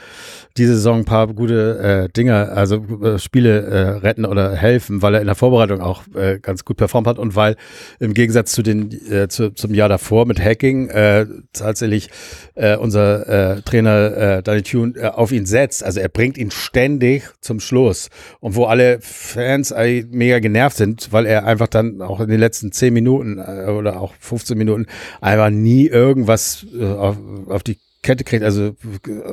diese 0.58 0.74
Saison 0.74 1.00
ein 1.00 1.06
paar 1.06 1.28
gute 1.28 1.80
äh, 1.80 2.10
Dinge, 2.10 2.50
also 2.50 2.78
äh, 3.04 3.20
Spiele 3.20 3.62
äh, 3.62 3.90
retten 3.98 4.26
oder 4.26 4.56
helfen, 4.56 5.02
weil 5.02 5.16
er 5.16 5.22
in 5.22 5.28
der 5.28 5.36
Vorbereitung 5.36 5.82
auch 5.82 6.04
äh, 6.16 6.40
ganz 6.40 6.66
gut 6.66 6.78
performt 6.78 7.08
hat 7.08 7.20
und 7.20 7.36
weil 7.36 7.56
im 8.00 8.14
Gegensatz 8.14 8.52
zu 8.52 8.62
den 8.62 8.92
äh, 9.12 9.28
zu, 9.28 9.54
zum 9.54 9.74
Jahr 9.74 9.90
davor 9.90 10.26
mit 10.26 10.40
Hacking 10.40 10.90
äh, 10.90 11.26
tatsächlich 11.54 12.10
äh, 12.56 12.76
unser 12.76 13.56
äh, 13.58 13.62
Trainer 13.62 14.18
äh, 14.18 14.44
Danny 14.44 14.62
Tune 14.62 14.94
äh, 14.96 15.08
auf 15.08 15.32
ihn 15.32 15.46
setzt. 15.46 15.84
Also 15.84 16.00
er 16.00 16.10
bringt 16.10 16.38
ihn 16.38 16.52
ständig 16.52 17.24
zum 17.42 17.60
Schluss 17.60 18.10
und 18.46 18.56
wo 18.56 18.66
alle 18.66 19.00
Fans 19.02 19.74
mega 20.12 20.38
genervt 20.38 20.78
sind, 20.78 21.12
weil 21.12 21.26
er 21.26 21.48
einfach 21.48 21.66
dann 21.66 22.00
auch 22.04 22.20
in 22.20 22.30
den 22.30 22.40
letzten 22.40 22.72
10 22.72 22.94
Minuten 22.94 23.40
äh, 23.40 23.72
oder 23.72 24.00
auch 24.00 24.14
15 24.20 24.56
Minuten 24.56 24.86
einfach 25.20 25.50
nie 25.50 25.88
irgendwas 25.88 26.64
äh, 26.80 26.86
auf, 26.86 27.18
auf 27.50 27.64
die 27.64 27.80
Kette 28.04 28.24
kriegt. 28.24 28.44
Also 28.44 28.66
äh, 28.66 28.74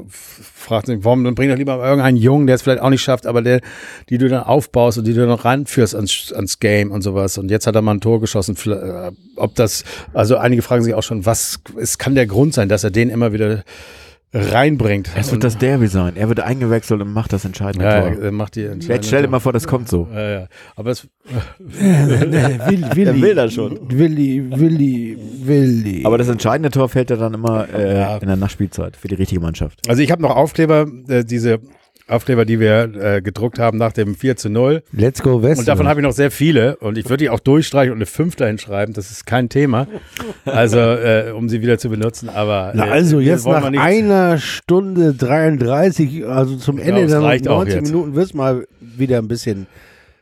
fragt 0.09 0.87
sich, 0.87 1.01
warum 1.03 1.25
dann 1.25 1.35
bring 1.35 1.51
doch 1.51 1.59
lieber 1.59 1.75
irgendeinen 1.85 2.17
Jungen, 2.17 2.47
der 2.47 2.55
es 2.55 2.63
vielleicht 2.63 2.81
auch 2.81 2.89
nicht 2.89 3.03
schafft, 3.03 3.27
aber 3.27 3.43
der, 3.43 3.61
die 4.09 4.17
du 4.17 4.31
dann 4.31 4.45
aufbaust 4.45 4.97
und 4.97 5.07
die 5.07 5.13
du 5.13 5.27
dann 5.27 5.39
ranführst 5.39 5.95
ans, 5.95 6.33
ans 6.33 6.59
Game 6.59 6.91
und 6.91 7.03
sowas. 7.03 7.37
Und 7.37 7.51
jetzt 7.51 7.67
hat 7.67 7.75
er 7.75 7.83
mal 7.83 7.93
ein 7.93 8.01
Tor 8.01 8.19
geschossen. 8.19 8.57
Ob 9.37 9.55
das, 9.57 9.85
also 10.15 10.39
einige 10.39 10.63
fragen 10.63 10.85
sich 10.85 10.95
auch 10.95 11.03
schon, 11.03 11.27
was 11.27 11.61
es 11.77 11.99
kann 11.99 12.15
der 12.15 12.27
Grund 12.27 12.55
sein, 12.55 12.71
dass 12.71 12.83
er 12.83 12.91
den 12.91 13.11
immer 13.11 13.35
wieder 13.35 13.63
reinbringt. 14.33 15.11
Es 15.15 15.31
wird 15.31 15.45
das 15.45 15.59
Derby 15.59 15.89
sein. 15.89 16.17
Er 16.17 16.29
wird 16.29 16.41
eingewechselt 16.41 17.01
und 17.01 17.13
macht 17.13 17.33
das 17.33 17.45
entscheidende 17.45 17.85
ja, 17.85 18.01
Tor. 18.01 18.23
Er 18.23 18.33
macht 18.33 18.57
die 18.57 18.65
entscheidende 18.65 18.95
Jetzt 18.95 19.07
stell 19.07 19.23
dir 19.23 19.29
mal 19.29 19.41
vor, 19.41 19.53
das 19.53 19.67
kommt 19.67 19.89
so. 19.89 20.09
Ja, 20.13 20.31
ja. 20.31 20.47
Aber 20.75 20.91
es 20.91 21.07
will, 21.59 22.83
Willi, 22.95 23.05
er 23.05 23.21
will 23.21 23.35
das 23.35 23.53
schon. 23.53 23.79
Willi, 23.91 24.45
Willi, 24.51 25.19
Willi. 25.45 26.07
Aber 26.07 26.19
das 26.19 26.29
entscheidende 26.29 26.71
Tor 26.71 26.89
fällt 26.89 27.11
ja 27.11 27.17
dann 27.17 27.35
immer 27.35 27.69
äh, 27.73 27.99
ja. 27.99 28.17
in 28.17 28.27
der 28.27 28.37
Nachspielzeit 28.37 28.97
für 28.97 29.09
die 29.09 29.17
richtige 29.17 29.41
Mannschaft. 29.41 29.81
Also 29.89 30.03
ich 30.03 30.11
habe 30.11 30.23
noch 30.23 30.35
Aufkleber, 30.35 30.87
äh, 31.09 31.25
diese 31.25 31.61
Aufkleber, 32.09 32.45
die 32.45 32.59
wir 32.61 32.93
äh, 32.95 33.23
gedruckt 33.23 33.59
haben 33.59 33.79
nach 33.79 33.93
dem 33.93 34.15
4 34.15 34.37
zu 34.37 34.51
0. 34.51 34.83
Let's 34.93 35.23
go 35.23 35.43
West. 35.43 35.61
Und 35.61 35.69
davon 35.69 35.87
habe 35.89 36.01
ich 36.01 36.05
noch 36.07 36.13
sehr 36.13 36.31
viele 36.31 36.77
und 36.77 36.99
ich 36.99 37.05
würde 37.09 37.25
die 37.25 37.31
auch 37.31 37.41
durchstreichen 37.41 37.93
und 37.93 37.99
eine 37.99 38.07
5 38.07 38.37
dahin 38.37 38.59
schreiben. 38.59 38.93
Das 38.93 39.11
ist 39.11 39.25
kein 39.27 39.49
Thema. 39.49 39.87
Also, 40.45 40.79
äh, 40.79 41.33
um 41.35 41.49
sie 41.49 41.63
wieder 41.63 41.79
zu 41.79 41.89
benutzen. 41.89 42.29
Aber 42.29 42.73
Na, 42.75 42.87
äh, 42.87 42.91
also 42.91 43.19
wir 43.21 43.27
jetzt 43.27 43.47
nach 43.47 43.65
einer 43.65 44.39
Stunde 44.39 45.15
33, 45.15 46.27
also 46.27 46.57
zum 46.57 46.79
Ja, 46.79 46.85
Ende 46.85 47.03
es 47.03 47.11
der 47.13 47.23
reicht 47.23 47.49
auch 47.49 47.59
90 47.59 47.75
jetzt. 47.77 47.91
Minuten 47.93 48.15
wird 48.15 48.27
es 48.27 48.35
mal 48.35 48.67
wieder 48.81 49.19
ein 49.19 49.29
bisschen 49.29 49.67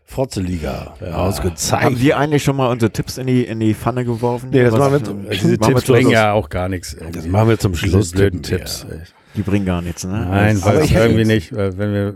Frotzeliger 0.07 0.95
ausgezeigt. 1.15 1.85
Haben 1.85 2.01
wir 2.01 2.19
eigentlich 2.19 2.43
schon 2.43 2.57
mal 2.57 2.67
unsere 2.69 2.91
Tipps 2.91 3.17
in 3.17 3.29
die, 3.29 3.45
in 3.45 3.61
die 3.61 3.75
Pfanne 3.75 4.05
geworfen? 4.05 4.51
Nee, 4.51 4.65
das 4.65 4.73
Was- 4.73 4.79
machen 4.81 4.93
wir- 5.07 5.15
machen 5.15 5.27
Diese 5.33 5.51
wir 5.51 5.61
Tipps 5.61 5.85
bringen 5.85 6.11
ja 6.11 6.33
auch 6.33 6.49
gar 6.49 6.69
nichts. 6.69 6.97
das 7.13 7.27
machen 7.27 7.49
wir 7.49 7.59
zum 7.59 7.73
Diese 7.73 7.89
Schluss. 7.89 8.11
blöden 8.11 8.43
tippen 8.43 8.67
wir. 8.89 8.99
Die 9.37 9.43
bringen 9.43 9.65
gar 9.65 9.81
nichts, 9.81 10.05
ne? 10.05 10.27
Nein, 10.29 10.59
Aber 10.63 10.83
ich- 10.83 10.93
irgendwie 10.95 11.25
nicht, 11.25 11.53
wenn 11.53 11.93
wir 11.93 12.15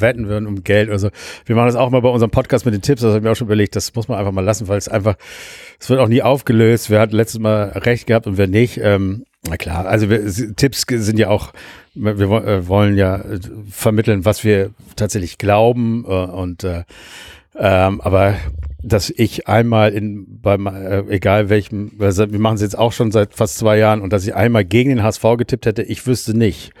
wetten 0.00 0.28
würden 0.28 0.46
um 0.46 0.62
Geld 0.62 0.88
oder 0.88 0.98
so. 0.98 1.10
Wir 1.44 1.56
machen 1.56 1.66
das 1.66 1.76
auch 1.76 1.90
mal 1.90 2.00
bei 2.02 2.08
unserem 2.08 2.30
Podcast 2.30 2.64
mit 2.64 2.72
den 2.74 2.82
Tipps, 2.82 3.00
das 3.02 3.08
habe 3.08 3.18
ich 3.18 3.24
mir 3.24 3.32
auch 3.32 3.36
schon 3.36 3.48
überlegt, 3.48 3.74
das 3.74 3.92
muss 3.94 4.06
man 4.08 4.18
einfach 4.18 4.32
mal 4.32 4.44
lassen, 4.44 4.68
weil 4.68 4.78
es 4.78 4.88
einfach, 4.88 5.16
es 5.80 5.90
wird 5.90 5.98
auch 5.98 6.08
nie 6.08 6.22
aufgelöst. 6.22 6.88
Wer 6.90 7.00
hat 7.00 7.12
letztes 7.12 7.40
Mal 7.40 7.70
recht 7.70 8.06
gehabt 8.06 8.26
und 8.26 8.38
wer 8.38 8.46
nicht. 8.46 8.78
Ähm, 8.78 9.24
na 9.48 9.56
klar, 9.56 9.86
also 9.86 10.08
wir, 10.08 10.24
Tipps 10.54 10.84
sind 10.88 11.18
ja 11.18 11.28
auch, 11.28 11.52
wir 11.94 12.14
äh, 12.20 12.68
wollen 12.68 12.96
ja 12.96 13.16
äh, 13.16 13.40
vermitteln, 13.68 14.24
was 14.24 14.44
wir 14.44 14.70
tatsächlich 14.94 15.38
glauben 15.38 16.04
äh, 16.06 16.10
und 16.12 16.62
äh, 16.62 16.84
ähm, 17.56 18.00
aber 18.00 18.34
dass 18.82 19.10
ich 19.10 19.46
einmal 19.46 19.92
in 19.92 20.40
beim 20.40 20.66
äh, 20.66 21.02
egal 21.08 21.48
welchem, 21.48 21.92
also 22.00 22.30
wir 22.30 22.38
machen 22.38 22.56
es 22.56 22.62
jetzt 22.62 22.76
auch 22.76 22.92
schon 22.92 23.12
seit 23.12 23.34
fast 23.34 23.56
zwei 23.58 23.78
Jahren 23.78 24.00
und 24.00 24.12
dass 24.12 24.26
ich 24.26 24.34
einmal 24.34 24.64
gegen 24.64 24.90
den 24.90 25.02
HSV 25.02 25.22
getippt 25.38 25.66
hätte, 25.66 25.82
ich 25.82 26.06
wüsste 26.06 26.36
nicht. 26.36 26.72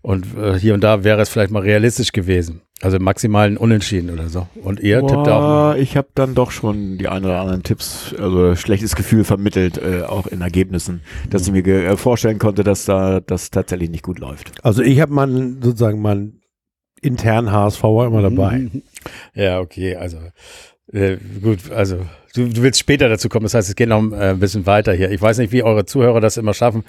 Und 0.00 0.26
äh, 0.38 0.58
hier 0.58 0.74
und 0.74 0.82
da 0.82 1.04
wäre 1.04 1.20
es 1.20 1.28
vielleicht 1.28 1.50
mal 1.50 1.62
realistisch 1.62 2.12
gewesen. 2.12 2.62
Also 2.82 2.98
maximal 2.98 3.46
ein 3.46 3.58
Unentschieden 3.58 4.08
oder 4.08 4.30
so. 4.30 4.46
Und 4.62 4.80
ihr 4.80 5.00
tippt 5.00 5.28
auch. 5.28 5.72
Boah, 5.72 5.76
ich 5.76 5.98
habe 5.98 6.08
dann 6.14 6.34
doch 6.34 6.50
schon 6.50 6.96
die 6.96 7.08
ein 7.08 7.26
oder 7.26 7.38
anderen 7.38 7.62
Tipps, 7.62 8.14
also 8.18 8.56
schlechtes 8.56 8.96
Gefühl 8.96 9.24
vermittelt, 9.24 9.76
äh, 9.76 10.02
auch 10.02 10.26
in 10.26 10.40
Ergebnissen, 10.40 11.02
dass 11.28 11.46
ich 11.46 11.52
mir 11.52 11.66
äh, 11.66 11.96
vorstellen 11.98 12.38
konnte, 12.38 12.64
dass 12.64 12.86
da 12.86 13.20
das 13.20 13.50
tatsächlich 13.50 13.90
nicht 13.90 14.02
gut 14.02 14.18
läuft. 14.18 14.52
Also 14.62 14.82
ich 14.82 14.98
habe 15.00 15.12
meinen 15.12 15.60
sozusagen 15.60 16.00
meinen 16.00 16.39
internen 17.00 17.52
HSV 17.52 17.82
immer 17.82 18.22
dabei. 18.22 18.68
Ja, 19.34 19.60
okay, 19.60 19.96
also 19.96 20.18
äh, 20.92 21.16
gut, 21.42 21.70
also 21.70 21.98
du, 22.34 22.48
du 22.48 22.62
willst 22.62 22.80
später 22.80 23.08
dazu 23.08 23.28
kommen, 23.28 23.44
das 23.44 23.54
heißt, 23.54 23.68
es 23.68 23.76
geht 23.76 23.88
noch 23.88 24.12
äh, 24.12 24.30
ein 24.30 24.40
bisschen 24.40 24.66
weiter 24.66 24.92
hier. 24.92 25.10
Ich 25.10 25.20
weiß 25.20 25.38
nicht, 25.38 25.52
wie 25.52 25.62
eure 25.62 25.84
Zuhörer 25.84 26.20
das 26.20 26.36
immer 26.36 26.54
schaffen. 26.54 26.84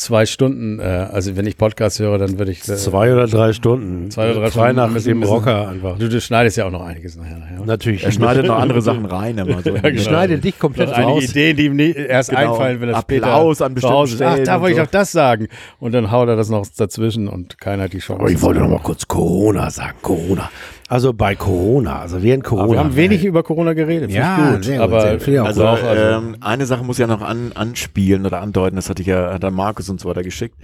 Zwei 0.00 0.24
Stunden, 0.24 0.78
äh, 0.80 0.82
also 1.12 1.36
wenn 1.36 1.46
ich 1.46 1.58
Podcast 1.58 1.98
höre, 2.00 2.16
dann 2.16 2.38
würde 2.38 2.52
ich 2.52 2.60
äh, 2.60 2.74
Zwei 2.76 3.12
oder 3.12 3.26
drei 3.26 3.52
Stunden. 3.52 4.10
Zwei 4.10 4.30
oder 4.30 4.40
drei 4.40 4.48
Zwei 4.48 4.60
Stunden 4.62 4.76
nach 4.76 4.90
müssen- 4.90 5.08
dem 5.08 5.22
Rocker 5.22 5.68
einfach. 5.68 5.98
Du, 5.98 6.08
du 6.08 6.20
schneidest 6.22 6.56
ja 6.56 6.64
auch 6.64 6.70
noch 6.70 6.82
einiges 6.86 7.16
nachher. 7.16 7.36
nachher. 7.38 7.60
Natürlich. 7.66 8.02
Er 8.04 8.10
schneidet 8.10 8.46
noch 8.46 8.58
andere 8.58 8.80
Sachen 8.90 9.04
rein 9.04 9.36
immer 9.36 9.60
so. 9.62 9.70
Ja, 9.74 9.76
Ich 9.76 9.82
genau. 9.82 10.00
schneide 10.00 10.38
dich 10.38 10.58
komplett 10.58 10.88
einige 10.88 11.02
raus. 11.12 11.24
Ideen, 11.24 11.56
die 11.58 11.64
ihm 11.66 11.76
nie 11.76 11.90
erst 11.92 12.30
Genau. 12.30 12.52
einfallen, 12.52 12.80
wenn 12.80 12.88
er 12.88 12.96
Applaus 12.96 13.58
später 13.58 13.66
an 13.66 13.76
zu 13.76 13.88
Hause 13.90 14.12
bestimmten 14.14 14.14
ist. 14.14 14.22
Ach, 14.22 14.36
da 14.36 14.42
Stellen 14.44 14.60
wollte 14.62 14.72
ich 14.74 14.80
und 14.80 14.86
doch 14.86 14.90
das 14.90 15.12
sagen. 15.12 15.48
Und 15.80 15.92
dann 15.92 16.10
haut 16.10 16.28
er 16.28 16.36
das 16.36 16.48
noch 16.48 16.66
dazwischen 16.74 17.28
und 17.28 17.58
keiner 17.58 17.82
hat 17.82 17.92
die 17.92 17.98
Chance. 17.98 18.22
Aber 18.22 18.30
ich 18.30 18.40
wollte 18.40 18.60
noch 18.60 18.70
mal 18.70 18.80
kurz 18.82 19.06
Corona 19.06 19.68
sagen. 19.68 19.98
Corona. 20.00 20.48
Also 20.88 21.12
bei 21.12 21.36
Corona, 21.36 22.00
also 22.00 22.20
während 22.20 22.42
Corona. 22.42 22.64
Aber 22.64 22.72
wir 22.72 22.78
haben 22.80 22.96
wenig 22.96 23.24
über 23.24 23.44
Corona 23.44 23.74
geredet. 23.74 24.10
Ja, 24.10 24.48
ich 24.48 24.54
gut. 24.54 24.64
sehr 24.64 24.74
gut, 24.78 24.82
aber 24.84 25.00
sehr- 25.20 25.28
ich 25.34 25.38
auch 25.40 25.44
Also, 25.46 25.64
auch, 25.64 25.82
also- 25.84 26.02
ähm, 26.02 26.36
eine 26.40 26.66
Sache 26.66 26.82
muss 26.84 26.98
ja 26.98 27.06
noch 27.06 27.20
an, 27.22 27.52
anspielen 27.54 28.26
oder 28.26 28.40
andeuten, 28.40 28.74
das 28.74 28.90
hatte 28.90 29.02
ich 29.02 29.06
ja, 29.06 29.32
hat 29.34 29.42
der 29.44 29.52
Markus 29.52 29.88
und 29.90 30.00
so 30.00 30.08
weiter 30.08 30.22
geschickt, 30.22 30.56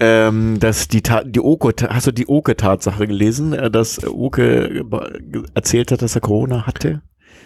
ähm, 0.00 0.58
dass 0.60 0.88
die, 0.88 1.02
Ta 1.02 1.22
die 1.24 1.40
Oke, 1.40 1.72
hast 1.88 2.06
du 2.06 2.12
die 2.12 2.28
Oke-Tatsache 2.28 3.06
gelesen, 3.06 3.52
äh, 3.52 3.70
dass 3.70 4.04
Oke 4.06 4.66
äh, 4.66 4.82
erzählt 5.54 5.92
hat, 5.92 6.02
dass 6.02 6.14
er 6.14 6.20
Corona 6.20 6.66
hatte? 6.66 7.02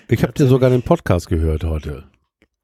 Ich 0.08 0.22
habe 0.22 0.32
dir 0.32 0.46
sogar 0.46 0.70
den 0.70 0.82
Podcast 0.82 1.28
gehört 1.28 1.64
heute. 1.64 2.04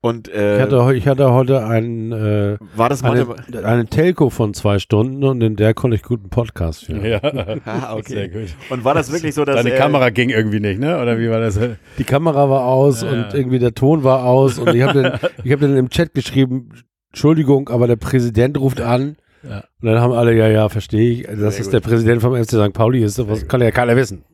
Und 0.00 0.28
Ich 0.28 0.34
äh, 0.34 0.60
hatte, 0.60 0.84
heu- 0.84 0.92
ich 0.94 1.08
hatte 1.08 1.32
heute 1.32 1.64
einen, 1.66 2.12
äh, 2.12 2.58
war 2.76 2.90
das 2.90 3.02
eine, 3.02 3.24
mal 3.24 3.36
eine 3.64 3.86
Telco 3.86 4.28
von 4.28 4.52
zwei 4.52 4.78
Stunden 4.78 5.24
und 5.24 5.42
in 5.42 5.56
der 5.56 5.72
konnte 5.72 5.94
ich 5.96 6.02
guten 6.02 6.28
Podcast 6.28 6.84
führen. 6.84 7.06
ja. 7.06 7.20
Ah, 7.64 7.96
Sehr 8.04 8.26
okay. 8.26 8.28
gut. 8.28 8.54
Und 8.68 8.84
war 8.84 8.92
das 8.92 9.10
wirklich 9.10 9.34
so, 9.34 9.46
dass 9.46 9.56
Deine 9.56 9.70
er, 9.70 9.78
Kamera 9.78 10.10
ging 10.10 10.28
irgendwie 10.28 10.60
nicht, 10.60 10.78
ne? 10.78 11.00
Oder 11.00 11.18
wie 11.18 11.30
war 11.30 11.40
das? 11.40 11.58
Die 11.96 12.04
Kamera 12.04 12.50
war 12.50 12.66
aus 12.66 13.00
Ja. 13.00 13.08
und 13.12 13.32
irgendwie 13.32 13.58
der 13.58 13.74
Ton 13.74 14.04
war 14.04 14.24
aus 14.24 14.58
und 14.58 14.74
ich 14.74 14.82
habe 14.82 15.02
dann, 15.02 15.18
ich 15.42 15.50
hab 15.52 15.60
dann 15.60 15.74
im 15.74 15.88
Chat 15.88 16.12
geschrieben, 16.12 16.68
Entschuldigung, 17.14 17.68
aber 17.68 17.86
der 17.86 17.94
Präsident 17.94 18.58
ruft 18.58 18.80
an. 18.80 19.14
Ja. 19.48 19.58
Und 19.80 19.86
dann 19.88 20.00
haben 20.00 20.12
alle, 20.12 20.34
ja, 20.34 20.48
ja, 20.48 20.68
verstehe 20.68 21.12
ich, 21.12 21.22
dass 21.22 21.36
Sehr 21.36 21.46
das 21.46 21.62
gut. 21.62 21.72
der 21.74 21.80
Präsident 21.80 22.20
vom 22.20 22.34
FC 22.34 22.50
St. 22.50 22.72
Pauli 22.72 23.04
ist, 23.04 23.20
das 23.20 23.46
kann 23.46 23.60
ja 23.60 23.70
keiner 23.70 23.94
wissen. 23.94 24.24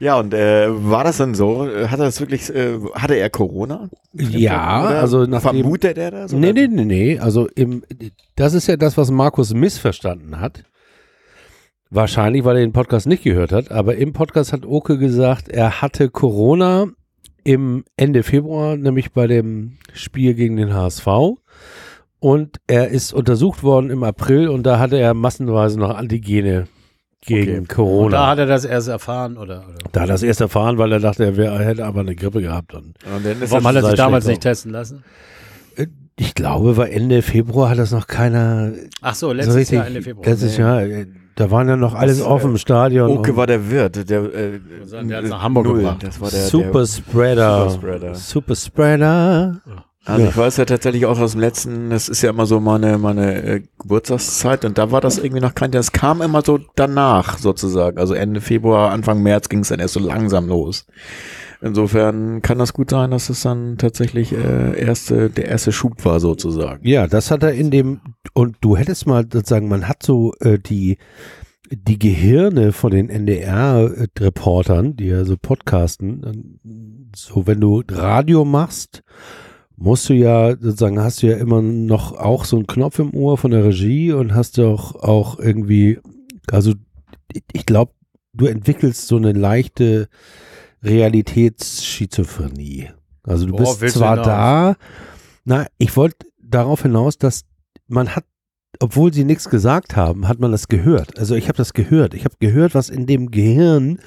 Ja, 0.00 0.18
und 0.18 0.34
äh, 0.34 0.66
war 0.68 1.04
das 1.04 1.18
denn 1.18 1.34
so? 1.34 1.66
Hat 1.66 2.00
er 2.00 2.06
das 2.06 2.18
wirklich, 2.18 2.52
äh, 2.52 2.78
hatte 2.94 3.14
er 3.14 3.30
Corona? 3.30 3.88
Ja, 4.14 4.86
Oder 4.88 5.00
also 5.00 5.26
nachdem, 5.26 5.60
Vermutet 5.60 5.96
er 5.96 6.10
das? 6.10 6.32
Nee, 6.32 6.50
oder? 6.50 6.52
nee, 6.54 6.68
nee, 6.68 6.84
nee. 6.84 7.18
Also 7.20 7.46
im, 7.54 7.84
das 8.34 8.54
ist 8.54 8.66
ja 8.66 8.76
das, 8.76 8.96
was 8.96 9.12
Markus 9.12 9.54
missverstanden 9.54 10.40
hat. 10.40 10.64
Wahrscheinlich, 11.90 12.44
weil 12.44 12.56
er 12.56 12.62
den 12.62 12.72
Podcast 12.72 13.06
nicht 13.06 13.22
gehört 13.22 13.52
hat. 13.52 13.70
Aber 13.70 13.94
im 13.94 14.12
Podcast 14.12 14.52
hat 14.52 14.66
Oke 14.66 14.98
gesagt, 14.98 15.48
er 15.48 15.82
hatte 15.82 16.08
Corona 16.08 16.86
im 17.44 17.84
Ende 17.96 18.22
Februar, 18.22 18.76
nämlich 18.76 19.12
bei 19.12 19.26
dem 19.26 19.76
Spiel 19.92 20.34
gegen 20.34 20.56
den 20.56 20.74
HSV. 20.74 21.06
Und 22.20 22.58
er 22.66 22.88
ist 22.88 23.12
untersucht 23.14 23.62
worden 23.62 23.90
im 23.90 24.02
April 24.04 24.48
und 24.48 24.64
da 24.64 24.78
hatte 24.78 24.96
er 24.98 25.14
massenweise 25.14 25.78
noch 25.78 25.94
Antigene 25.96 26.66
gegen 27.22 27.50
Okay. 27.50 27.58
Und 27.58 27.68
Corona. 27.68 28.10
da 28.10 28.26
hat 28.28 28.38
er 28.38 28.46
das 28.46 28.64
erst 28.64 28.88
erfahren, 28.88 29.36
oder? 29.38 29.64
oder? 29.68 29.78
Da 29.92 30.00
hat 30.02 30.08
er 30.08 30.12
das 30.12 30.22
erst 30.22 30.40
erfahren, 30.40 30.76
weil 30.78 30.92
er 30.92 31.00
dachte, 31.00 31.24
er, 31.24 31.36
wär, 31.36 31.50
er 31.52 31.64
hätte 31.64 31.84
aber 31.84 32.00
eine 32.00 32.14
Grippe 32.14 32.40
gehabt. 32.42 32.74
Und 32.74 32.94
Und 33.14 33.24
dann 33.24 33.40
ist 33.42 33.50
Warum 33.50 33.66
hat 33.66 33.74
er 33.76 33.84
sich 33.84 33.94
damals 33.94 34.26
nicht 34.26 34.42
testen 34.42 34.70
lassen? 34.72 35.02
ich 36.16 36.34
glaube, 36.34 36.76
weil 36.76 36.90
Ende 36.92 37.22
Februar 37.22 37.70
hat 37.70 37.78
das 37.78 37.92
noch 37.92 38.06
keiner 38.06 38.72
Ach 39.00 39.14
so, 39.14 39.28
so 39.28 39.32
letztes 39.32 39.56
richtig, 39.56 39.78
Jahr 39.78 39.86
Ende 39.86 40.02
Februar. 40.02 40.26
Letztes 40.26 40.56
Jahr, 40.58 40.82
äh, 40.82 41.06
da 41.34 41.50
waren 41.50 41.66
ja 41.66 41.76
noch 41.76 41.94
alles 41.94 42.18
Das, 42.18 42.26
offen 42.26 42.50
im 42.50 42.56
Stadion. 42.58 43.10
Oke 43.10 43.30
und 43.30 43.36
war 43.38 43.46
der 43.46 43.70
Wirt, 43.70 44.10
der, 44.10 44.22
äh, 44.34 44.60
der 45.02 45.16
hat's 45.18 45.30
nach 45.30 45.40
Hamburg 45.42 45.64
Null. 45.64 45.78
gebracht. 45.78 46.02
Das 46.02 46.20
war 46.20 46.28
der, 46.30 46.40
Super 46.40 46.80
der, 46.80 46.86
Spreader. 46.86 47.70
Superspreader. 47.70 48.14
Super 48.14 48.54
Spreader. 48.56 49.60
Also 50.04 50.22
Ja. 50.22 50.28
ich 50.30 50.36
weiß 50.36 50.56
ja 50.56 50.64
tatsächlich 50.64 51.04
auch 51.06 51.18
aus 51.20 51.32
dem 51.32 51.40
letzten, 51.40 51.90
das 51.90 52.08
ist 52.08 52.22
ja 52.22 52.30
immer 52.30 52.46
so 52.46 52.58
meine, 52.58 52.96
meine 52.96 53.42
äh, 53.42 53.62
Geburtstagszeit 53.78 54.64
und 54.64 54.78
da 54.78 54.90
war 54.90 55.00
das 55.02 55.18
irgendwie 55.18 55.42
noch 55.42 55.54
kein, 55.54 55.70
das 55.70 55.92
kam 55.92 56.22
immer 56.22 56.42
so 56.42 56.58
danach 56.74 57.36
sozusagen. 57.38 57.98
Also 57.98 58.14
Ende 58.14 58.40
Februar, 58.40 58.92
Anfang 58.92 59.22
März 59.22 59.48
ging 59.50 59.60
es 59.60 59.68
dann 59.68 59.78
erst 59.80 59.94
so 59.94 60.00
langsam 60.00 60.48
los. 60.48 60.86
Insofern 61.62 62.40
kann 62.40 62.58
das 62.58 62.72
gut 62.72 62.88
sein, 62.88 63.10
dass 63.10 63.28
es 63.28 63.42
dann 63.42 63.76
tatsächlich 63.76 64.32
äh, 64.32 64.80
erste, 64.80 65.28
der 65.28 65.48
erste 65.48 65.72
Schub 65.72 66.02
war 66.06 66.18
sozusagen. 66.18 66.80
Ja, 66.88 67.06
das 67.06 67.30
hat 67.30 67.42
er 67.42 67.52
in 67.52 67.70
dem, 67.70 68.00
und 68.32 68.56
du 68.62 68.78
hättest 68.78 69.06
mal 69.06 69.26
sozusagen, 69.30 69.68
man 69.68 69.86
hat 69.86 70.02
so 70.02 70.32
äh, 70.40 70.58
die, 70.58 70.96
die 71.70 71.98
Gehirne 71.98 72.72
von 72.72 72.90
den 72.92 73.10
NDR-Reportern, 73.10 74.96
die 74.96 75.08
ja 75.08 75.24
so 75.26 75.36
podcasten, 75.36 76.22
dann 76.22 76.60
so 77.14 77.46
wenn 77.46 77.60
du 77.60 77.82
Radio 77.90 78.46
machst, 78.46 79.02
musst 79.80 80.08
du 80.10 80.12
ja 80.12 80.50
sozusagen, 80.50 81.00
hast 81.00 81.22
du 81.22 81.28
ja 81.28 81.38
immer 81.38 81.62
noch 81.62 82.12
auch 82.12 82.44
so 82.44 82.56
einen 82.56 82.66
Knopf 82.66 82.98
im 82.98 83.14
Ohr 83.14 83.38
von 83.38 83.50
der 83.50 83.64
Regie 83.64 84.12
und 84.12 84.34
hast 84.34 84.58
doch 84.58 84.94
auch 84.96 85.38
irgendwie, 85.38 85.98
also 86.50 86.74
ich 87.52 87.64
glaube, 87.64 87.92
du 88.34 88.44
entwickelst 88.46 89.08
so 89.08 89.16
eine 89.16 89.32
leichte 89.32 90.10
Realitätsschizophrenie. 90.82 92.90
Also 93.22 93.46
du 93.46 93.54
Worauf 93.54 93.80
bist 93.80 93.96
zwar 93.96 94.16
da, 94.16 94.76
na, 95.44 95.66
ich 95.78 95.96
wollte 95.96 96.26
darauf 96.38 96.82
hinaus, 96.82 97.16
dass 97.16 97.46
man 97.88 98.14
hat, 98.14 98.26
obwohl 98.80 99.14
sie 99.14 99.24
nichts 99.24 99.48
gesagt 99.48 99.96
haben, 99.96 100.28
hat 100.28 100.40
man 100.40 100.52
das 100.52 100.68
gehört. 100.68 101.18
Also 101.18 101.34
ich 101.34 101.48
habe 101.48 101.56
das 101.56 101.72
gehört. 101.72 102.12
Ich 102.12 102.26
habe 102.26 102.34
gehört, 102.38 102.74
was 102.74 102.90
in 102.90 103.06
dem 103.06 103.30
Gehirn, 103.30 103.98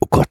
oh 0.00 0.08
Gott, 0.10 0.28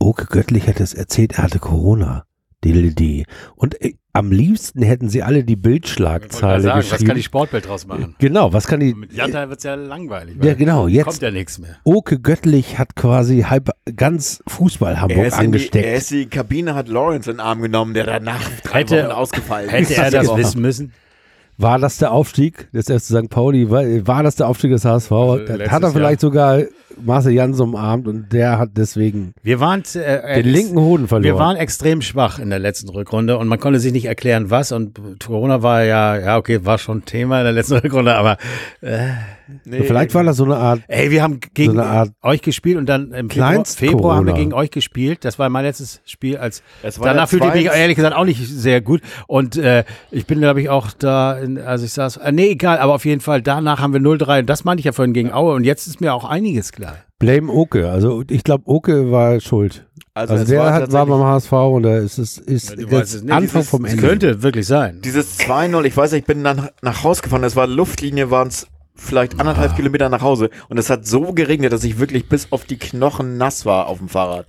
Oke 0.00 0.26
Göttlich 0.26 0.66
hat 0.66 0.80
es 0.80 0.94
erzählt, 0.94 1.38
er 1.38 1.44
hatte 1.44 1.60
Corona. 1.60 2.26
Dildi. 2.64 3.24
Und 3.56 3.80
äh, 3.82 3.94
am 4.12 4.30
liebsten 4.30 4.82
hätten 4.82 5.08
sie 5.08 5.22
alle 5.22 5.42
die 5.44 5.54
Ich 5.54 5.58
wollte 5.58 5.68
Bildschlagzeile 5.68 6.62
sagen, 6.62 6.78
was 6.78 6.88
geschrieben. 6.90 7.06
kann 7.08 7.16
die 7.16 7.22
Sportbild 7.22 7.66
draus 7.68 7.86
machen? 7.86 8.14
genau, 8.18 8.52
was 8.52 8.66
kann 8.66 8.80
die, 8.80 8.94
Mit 8.94 9.12
Janta 9.12 9.48
wird 9.48 9.58
es 9.58 9.64
ja 9.64 9.74
langweilig. 9.74 10.36
ja 10.42 10.54
genau, 10.54 10.86
jetzt 10.86 11.04
kommt 11.06 11.20
ja 11.22 11.30
nichts 11.30 11.58
mehr. 11.58 11.76
Oke 11.84 12.20
Göttlich 12.20 12.78
hat 12.78 12.94
quasi 12.96 13.42
halb 13.42 13.70
ganz 13.96 14.42
Fußball 14.46 15.00
Hamburg 15.00 15.18
Er 15.18 15.26
ist, 15.26 15.34
in 15.34 15.40
die, 15.40 15.46
angesteckt. 15.46 15.84
er 15.86 15.94
ist 15.96 16.10
die 16.10 16.26
Kabine, 16.26 16.74
hat 16.74 16.88
Lawrence 16.88 17.30
in 17.30 17.38
den 17.38 17.40
Arm 17.44 17.60
genommen, 17.60 17.92
der 17.94 18.04
danach 18.06 18.40
drei 18.62 18.80
Hätte- 18.80 19.04
Wochen 19.04 19.12
ausgefallen 19.12 19.68
Hätte 19.68 19.92
ist. 19.92 19.98
er 19.98 20.10
das 20.10 20.26
Woche. 20.28 20.38
wissen 20.38 20.62
müssen? 20.62 20.92
War 21.56 21.78
das 21.78 21.98
der 21.98 22.10
Aufstieg 22.10 22.68
des 22.72 22.86
FC 22.86 23.00
St. 23.00 23.30
Pauli? 23.30 23.70
War, 23.70 23.84
war 24.08 24.22
das 24.24 24.34
der 24.36 24.48
Aufstieg 24.48 24.72
des 24.72 24.84
HSV? 24.84 25.12
Also 25.12 25.42
hat 25.70 25.82
er 25.84 25.90
vielleicht 25.92 26.20
Jahr. 26.22 26.32
sogar 26.32 26.62
Marcel 27.02 27.32
Jans 27.32 27.60
umarmt 27.60 28.08
und 28.08 28.32
der 28.32 28.58
hat 28.58 28.70
deswegen 28.76 29.32
Wir 29.42 29.60
waren 29.60 29.82
äh, 29.94 30.42
den 30.42 30.52
linken 30.52 30.78
Hoden 30.78 31.08
verloren. 31.08 31.24
Wir 31.24 31.38
waren 31.38 31.56
extrem 31.56 32.02
schwach 32.02 32.38
in 32.38 32.50
der 32.50 32.58
letzten 32.58 32.88
Rückrunde 32.88 33.38
und 33.38 33.48
man 33.48 33.58
konnte 33.58 33.80
sich 33.80 33.92
nicht 33.92 34.06
erklären, 34.06 34.50
was. 34.50 34.72
Und 34.72 35.00
Corona 35.24 35.62
war 35.62 35.84
ja, 35.84 36.18
ja, 36.18 36.36
okay, 36.38 36.64
war 36.64 36.78
schon 36.78 37.04
Thema 37.04 37.38
in 37.38 37.44
der 37.44 37.52
letzten 37.52 37.74
Rückrunde, 37.78 38.14
aber 38.14 38.36
äh, 38.80 39.08
Nee, 39.64 39.82
Vielleicht 39.82 40.14
war 40.14 40.24
das 40.24 40.38
so 40.38 40.44
eine 40.44 40.56
Art. 40.56 40.80
Ey, 40.88 41.10
wir 41.10 41.22
haben 41.22 41.38
gegen 41.52 41.74
so 41.74 42.04
euch 42.22 42.40
gespielt 42.40 42.78
und 42.78 42.86
dann 42.86 43.12
im 43.12 43.28
Februar, 43.28 43.64
Februar 43.64 44.16
haben 44.16 44.26
wir 44.26 44.32
gegen 44.32 44.54
euch 44.54 44.70
gespielt. 44.70 45.24
Das 45.24 45.38
war 45.38 45.50
mein 45.50 45.64
letztes 45.64 46.00
Spiel 46.06 46.38
als. 46.38 46.62
Danach 47.00 47.28
fühlte 47.28 47.48
ich 47.48 47.54
mich 47.54 47.66
ehrlich 47.66 47.96
gesagt 47.96 48.16
auch 48.16 48.24
nicht 48.24 48.40
sehr 48.40 48.80
gut. 48.80 49.02
Und 49.26 49.56
äh, 49.56 49.84
ich 50.10 50.26
bin, 50.26 50.38
glaube 50.38 50.62
ich, 50.62 50.70
auch 50.70 50.90
da, 50.92 51.38
in, 51.38 51.58
also 51.58 51.84
ich 51.84 51.92
saß. 51.92 52.18
Äh, 52.18 52.32
nee, 52.32 52.50
egal, 52.50 52.78
aber 52.78 52.94
auf 52.94 53.04
jeden 53.04 53.20
Fall, 53.20 53.42
danach 53.42 53.80
haben 53.80 53.92
wir 53.92 54.00
0-3. 54.00 54.40
Und 54.40 54.46
das 54.46 54.64
meinte 54.64 54.80
ich 54.80 54.86
ja 54.86 54.92
vorhin 54.92 55.12
gegen 55.12 55.32
Aue. 55.32 55.54
Und 55.54 55.64
jetzt 55.64 55.86
ist 55.86 56.00
mir 56.00 56.14
auch 56.14 56.24
einiges 56.24 56.72
klar. 56.72 56.83
Blame 57.18 57.50
Oke. 57.50 57.90
Also 57.90 58.22
ich 58.28 58.44
glaube, 58.44 58.64
Oke 58.66 59.10
war 59.10 59.40
schuld. 59.40 59.86
Also, 60.14 60.34
also 60.34 60.44
der 60.46 60.60
war, 60.60 60.72
hat, 60.72 60.92
war 60.92 61.06
beim 61.06 61.22
HSV 61.22 61.52
und 61.52 61.82
da 61.82 61.98
ist 61.98 62.18
es 62.18 62.38
ist 62.38 62.76
ja, 62.76 62.84
das 62.86 63.22
Anfang 63.22 63.40
dieses, 63.40 63.68
vom 63.68 63.84
Ende. 63.84 64.00
Könnte 64.00 64.42
wirklich 64.42 64.66
sein. 64.66 65.00
Dieses 65.02 65.40
2-0, 65.40 65.84
ich 65.84 65.96
weiß 65.96 66.12
nicht, 66.12 66.20
ich 66.20 66.26
bin 66.26 66.44
dann 66.44 66.68
nach 66.82 67.02
Hause 67.02 67.22
gefahren, 67.22 67.42
das 67.42 67.56
war 67.56 67.66
Luftlinie, 67.66 68.30
waren 68.30 68.48
es 68.48 68.68
vielleicht 68.94 69.40
anderthalb 69.40 69.72
ah. 69.72 69.74
Kilometer 69.74 70.08
nach 70.08 70.22
Hause 70.22 70.50
und 70.68 70.78
es 70.78 70.88
hat 70.88 71.06
so 71.06 71.32
geregnet, 71.32 71.72
dass 71.72 71.82
ich 71.82 71.98
wirklich 71.98 72.28
bis 72.28 72.52
auf 72.52 72.64
die 72.64 72.78
Knochen 72.78 73.38
nass 73.38 73.66
war 73.66 73.88
auf 73.88 73.98
dem 73.98 74.08
Fahrrad. 74.08 74.46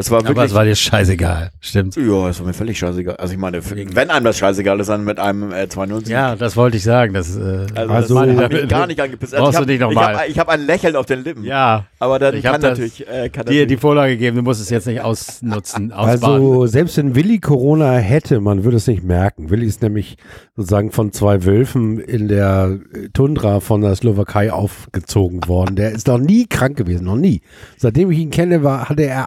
Es 0.00 0.10
war 0.10 0.20
wirklich, 0.20 0.38
Aber 0.38 0.44
es 0.46 0.54
war 0.54 0.64
dir 0.64 0.74
scheißegal, 0.74 1.50
stimmt. 1.60 1.94
Ja, 1.94 2.30
es 2.30 2.40
war 2.40 2.46
mir 2.46 2.54
völlig 2.54 2.78
scheißegal. 2.78 3.16
Also 3.16 3.34
ich 3.34 3.38
meine, 3.38 3.60
wenn 3.62 4.08
einem 4.08 4.24
das 4.24 4.38
scheißegal 4.38 4.80
ist, 4.80 4.88
dann 4.88 5.04
mit 5.04 5.18
einem 5.18 5.52
äh, 5.52 5.64
2-0. 5.64 6.08
Ja, 6.08 6.36
das 6.36 6.56
wollte 6.56 6.78
ich 6.78 6.84
sagen. 6.84 7.12
Das, 7.12 7.36
äh, 7.36 7.66
also, 7.74 8.16
also 8.16 8.26
das 8.32 8.44
hat 8.44 8.52
mich 8.52 8.68
gar 8.68 8.86
nicht 8.86 8.98
angepisst. 8.98 9.34
Also 9.34 9.44
brauchst 9.44 9.60
du 9.60 9.66
nicht 9.66 9.80
nochmal. 9.80 10.22
Ich 10.28 10.38
habe 10.38 10.52
hab 10.52 10.58
ein 10.58 10.64
Lächeln 10.64 10.96
auf 10.96 11.04
den 11.04 11.22
Lippen. 11.22 11.44
Ja. 11.44 11.84
Aber 11.98 12.18
dann 12.18 12.34
ich 12.34 12.42
kann 12.42 12.62
natürlich, 12.62 13.06
äh, 13.06 13.28
kann 13.28 13.44
dir 13.44 13.66
die 13.66 13.76
Vorlage 13.76 14.16
geben, 14.16 14.36
du 14.36 14.42
musst 14.42 14.62
es 14.62 14.70
jetzt 14.70 14.86
nicht 14.86 15.02
ausnutzen, 15.02 15.92
ausbaden. 15.92 16.24
Also 16.24 16.66
selbst 16.66 16.96
wenn 16.96 17.14
Willi 17.14 17.38
Corona 17.38 17.92
hätte, 17.96 18.40
man 18.40 18.64
würde 18.64 18.78
es 18.78 18.86
nicht 18.86 19.04
merken. 19.04 19.50
Willi 19.50 19.66
ist 19.66 19.82
nämlich 19.82 20.16
sozusagen 20.56 20.92
von 20.92 21.12
zwei 21.12 21.44
Wölfen 21.44 22.00
in 22.00 22.28
der 22.28 22.78
Tundra 23.12 23.60
von 23.60 23.82
der 23.82 23.94
Slowakei 23.96 24.50
aufgezogen 24.50 25.46
worden. 25.46 25.76
Der 25.76 25.92
ist 25.92 26.06
noch 26.06 26.18
nie 26.18 26.46
krank 26.46 26.78
gewesen, 26.78 27.04
noch 27.04 27.16
nie. 27.16 27.42
Seitdem 27.76 28.10
ich 28.10 28.18
ihn 28.18 28.30
kenne, 28.30 28.62
war, 28.62 28.88
hatte 28.88 29.04
er 29.04 29.26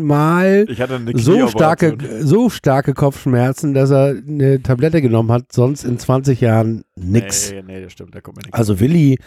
einmal 0.00 0.66
so 1.14 1.48
starke, 1.48 1.96
so 2.20 2.50
starke 2.50 2.94
Kopfschmerzen, 2.94 3.74
dass 3.74 3.90
er 3.90 4.16
eine 4.26 4.62
Tablette 4.62 5.02
genommen 5.02 5.32
hat, 5.32 5.52
sonst 5.52 5.84
in 5.84 5.98
20 5.98 6.40
Jahren 6.40 6.84
nix. 6.96 7.50
Nee, 7.50 7.62
nee, 7.66 7.82
das 7.82 7.92
stimmt, 7.92 8.14
da 8.14 8.20
kommt 8.20 8.36
mir 8.36 8.42
nichts. 8.42 8.58
Also 8.58 8.80
Willi 8.80 9.18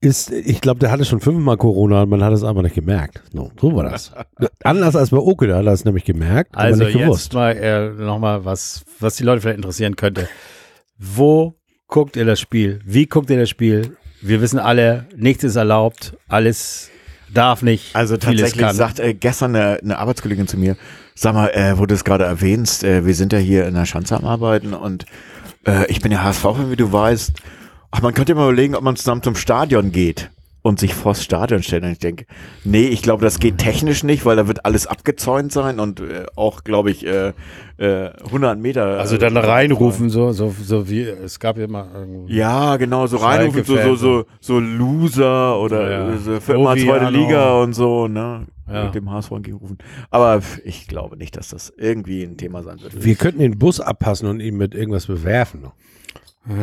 ist, 0.00 0.30
ich 0.30 0.60
glaube, 0.60 0.80
der 0.80 0.90
hatte 0.90 1.04
schon 1.04 1.20
fünfmal 1.20 1.56
Corona 1.56 2.02
und 2.02 2.10
man 2.10 2.22
hat 2.22 2.32
es 2.32 2.44
aber 2.44 2.62
nicht 2.62 2.74
gemerkt. 2.74 3.22
No, 3.32 3.50
so 3.60 3.74
war 3.74 3.84
das. 3.84 4.12
Anders 4.62 4.94
als 4.96 5.10
bei 5.10 5.16
Oke, 5.16 5.46
da 5.46 5.56
hat 5.56 5.66
er 5.66 5.72
es 5.72 5.84
nämlich 5.84 6.04
gemerkt. 6.04 6.54
Also 6.54 6.84
jetzt 6.84 6.92
gewusst. 6.98 7.32
mal 7.32 7.52
äh, 7.56 7.88
nochmal 7.90 8.44
was, 8.44 8.84
was 9.00 9.16
die 9.16 9.24
Leute 9.24 9.40
vielleicht 9.40 9.56
interessieren 9.56 9.96
könnte. 9.96 10.28
Wo 10.98 11.54
guckt 11.88 12.16
ihr 12.16 12.24
das 12.24 12.40
Spiel? 12.40 12.80
Wie 12.84 13.06
guckt 13.06 13.30
ihr 13.30 13.38
das 13.38 13.48
Spiel? 13.48 13.96
Wir 14.20 14.40
wissen 14.40 14.58
alle, 14.58 15.06
nichts 15.16 15.44
ist 15.44 15.56
erlaubt, 15.56 16.16
alles 16.28 16.90
darf 17.34 17.62
nicht. 17.62 17.94
Also 17.94 18.16
tatsächlich 18.16 18.66
sagt 18.72 19.00
äh, 19.00 19.14
gestern 19.14 19.54
eine, 19.54 19.78
eine 19.82 19.98
Arbeitskollegin 19.98 20.48
zu 20.48 20.56
mir, 20.56 20.76
sag 21.14 21.34
mal, 21.34 21.48
äh, 21.48 21.78
wo 21.78 21.86
du 21.86 21.94
es 21.94 22.04
gerade 22.04 22.24
erwähnst, 22.24 22.84
äh, 22.84 23.04
wir 23.04 23.14
sind 23.14 23.32
ja 23.32 23.38
hier 23.38 23.66
in 23.66 23.74
der 23.74 23.86
Schanze 23.86 24.16
am 24.16 24.24
Arbeiten 24.24 24.72
und 24.74 25.04
äh, 25.66 25.86
ich 25.90 26.00
bin 26.00 26.12
ja 26.12 26.22
HSV, 26.22 26.44
wie 26.70 26.76
du 26.76 26.92
weißt. 26.92 27.32
Ach, 27.90 28.02
man 28.02 28.14
könnte 28.14 28.34
mal 28.34 28.44
überlegen, 28.44 28.74
ob 28.74 28.82
man 28.82 28.96
zusammen 28.96 29.22
zum 29.22 29.36
Stadion 29.36 29.92
geht 29.92 30.30
und 30.64 30.80
sich 30.80 30.94
vors 30.94 31.22
Stadion 31.22 31.62
stellen. 31.62 31.84
Und 31.84 31.90
ich 31.90 31.98
denke, 31.98 32.24
nee, 32.64 32.86
ich 32.86 33.02
glaube, 33.02 33.22
das 33.22 33.38
geht 33.38 33.58
technisch 33.58 34.02
nicht, 34.02 34.24
weil 34.24 34.36
da 34.36 34.48
wird 34.48 34.64
alles 34.64 34.86
abgezäunt 34.86 35.52
sein 35.52 35.78
und 35.78 36.00
äh, 36.00 36.24
auch, 36.36 36.64
glaube 36.64 36.90
ich, 36.90 37.04
äh, 37.06 37.34
äh, 37.76 38.10
100 38.24 38.58
Meter. 38.58 38.98
Also 38.98 39.18
dann 39.18 39.36
reinrufen, 39.36 40.08
so, 40.08 40.32
so, 40.32 40.54
so 40.58 40.88
wie, 40.88 41.02
es 41.02 41.38
gab 41.38 41.58
ja 41.58 41.66
mal 41.66 41.86
Ja, 42.28 42.78
genau, 42.78 43.06
so 43.06 43.18
reinrufen, 43.18 43.62
so, 43.62 43.76
so, 43.76 43.94
so, 43.94 44.24
so 44.40 44.58
Loser 44.58 45.60
oder 45.60 45.90
ja. 45.90 46.16
so 46.16 46.40
für 46.40 46.54
immer 46.54 46.74
zweite 46.78 47.10
Liga 47.10 47.60
und 47.60 47.74
so, 47.74 48.08
ne? 48.08 48.46
Ja. 48.66 48.84
Mit 48.86 48.94
dem 48.94 49.10
HSV 49.10 49.32
gerufen. 49.42 49.76
Aber 50.10 50.40
ich 50.64 50.88
glaube 50.88 51.18
nicht, 51.18 51.36
dass 51.36 51.48
das 51.48 51.74
irgendwie 51.76 52.22
ein 52.22 52.38
Thema 52.38 52.62
sein 52.62 52.80
wird. 52.80 53.04
Wir 53.04 53.16
könnten 53.16 53.40
den 53.40 53.58
Bus 53.58 53.80
abpassen 53.80 54.26
und 54.26 54.40
ihn 54.40 54.56
mit 54.56 54.74
irgendwas 54.74 55.04
bewerfen. 55.04 55.66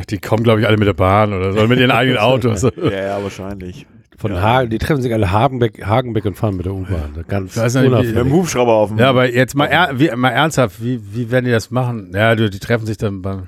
Die 0.09 0.19
kommen, 0.19 0.43
glaube 0.43 0.61
ich, 0.61 0.67
alle 0.67 0.77
mit 0.77 0.87
der 0.87 0.93
Bahn 0.93 1.33
oder 1.33 1.53
so, 1.53 1.67
mit 1.67 1.79
ihren 1.79 1.91
eigenen 1.91 2.17
Autos. 2.19 2.61
ja, 2.61 2.91
ja, 2.91 3.23
wahrscheinlich. 3.23 3.87
Von 4.17 4.33
ja. 4.33 4.41
Hagen, 4.41 4.69
die 4.69 4.77
treffen 4.77 5.01
sich 5.01 5.11
alle 5.11 5.31
Hagenbeck, 5.31 5.83
Hagenbeck 5.83 6.25
und 6.25 6.35
fahren 6.35 6.55
mit 6.55 6.67
der 6.67 6.73
U-Bahn. 6.73 7.25
Ganz 7.27 7.55
nicht, 7.55 7.89
Mit 7.89 8.15
dem 8.15 8.31
Hubschrauber 8.31 8.73
auf 8.73 8.89
dem 8.89 8.99
Ja, 8.99 9.09
aber 9.09 9.33
jetzt 9.33 9.55
mal, 9.55 9.65
er, 9.65 9.99
wie, 9.99 10.11
mal 10.15 10.29
ernsthaft, 10.29 10.83
wie, 10.83 11.01
wie 11.11 11.31
werden 11.31 11.45
die 11.45 11.51
das 11.51 11.71
machen? 11.71 12.11
Ja, 12.13 12.35
die, 12.35 12.51
die 12.51 12.59
treffen 12.59 12.85
sich 12.85 12.97
dann 12.97 13.23
beim 13.23 13.47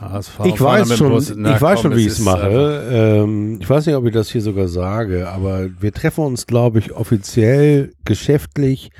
HSV. 0.00 0.40
Ich 0.46 0.60
weiß 0.60 0.96
schon, 0.96 1.22
Na, 1.36 1.54
ich 1.54 1.62
weiß 1.62 1.82
komm, 1.82 1.92
schon, 1.92 1.96
wie 1.98 2.06
ich 2.06 2.12
es 2.12 2.20
mache. 2.20 2.88
Ähm, 2.90 3.58
ich 3.60 3.70
weiß 3.70 3.86
nicht, 3.86 3.94
ob 3.94 4.04
ich 4.06 4.12
das 4.12 4.30
hier 4.30 4.40
sogar 4.40 4.66
sage, 4.66 5.28
aber 5.28 5.68
wir 5.78 5.92
treffen 5.92 6.24
uns, 6.24 6.48
glaube 6.48 6.80
ich, 6.80 6.92
offiziell 6.92 7.92
geschäftlich 8.04 8.90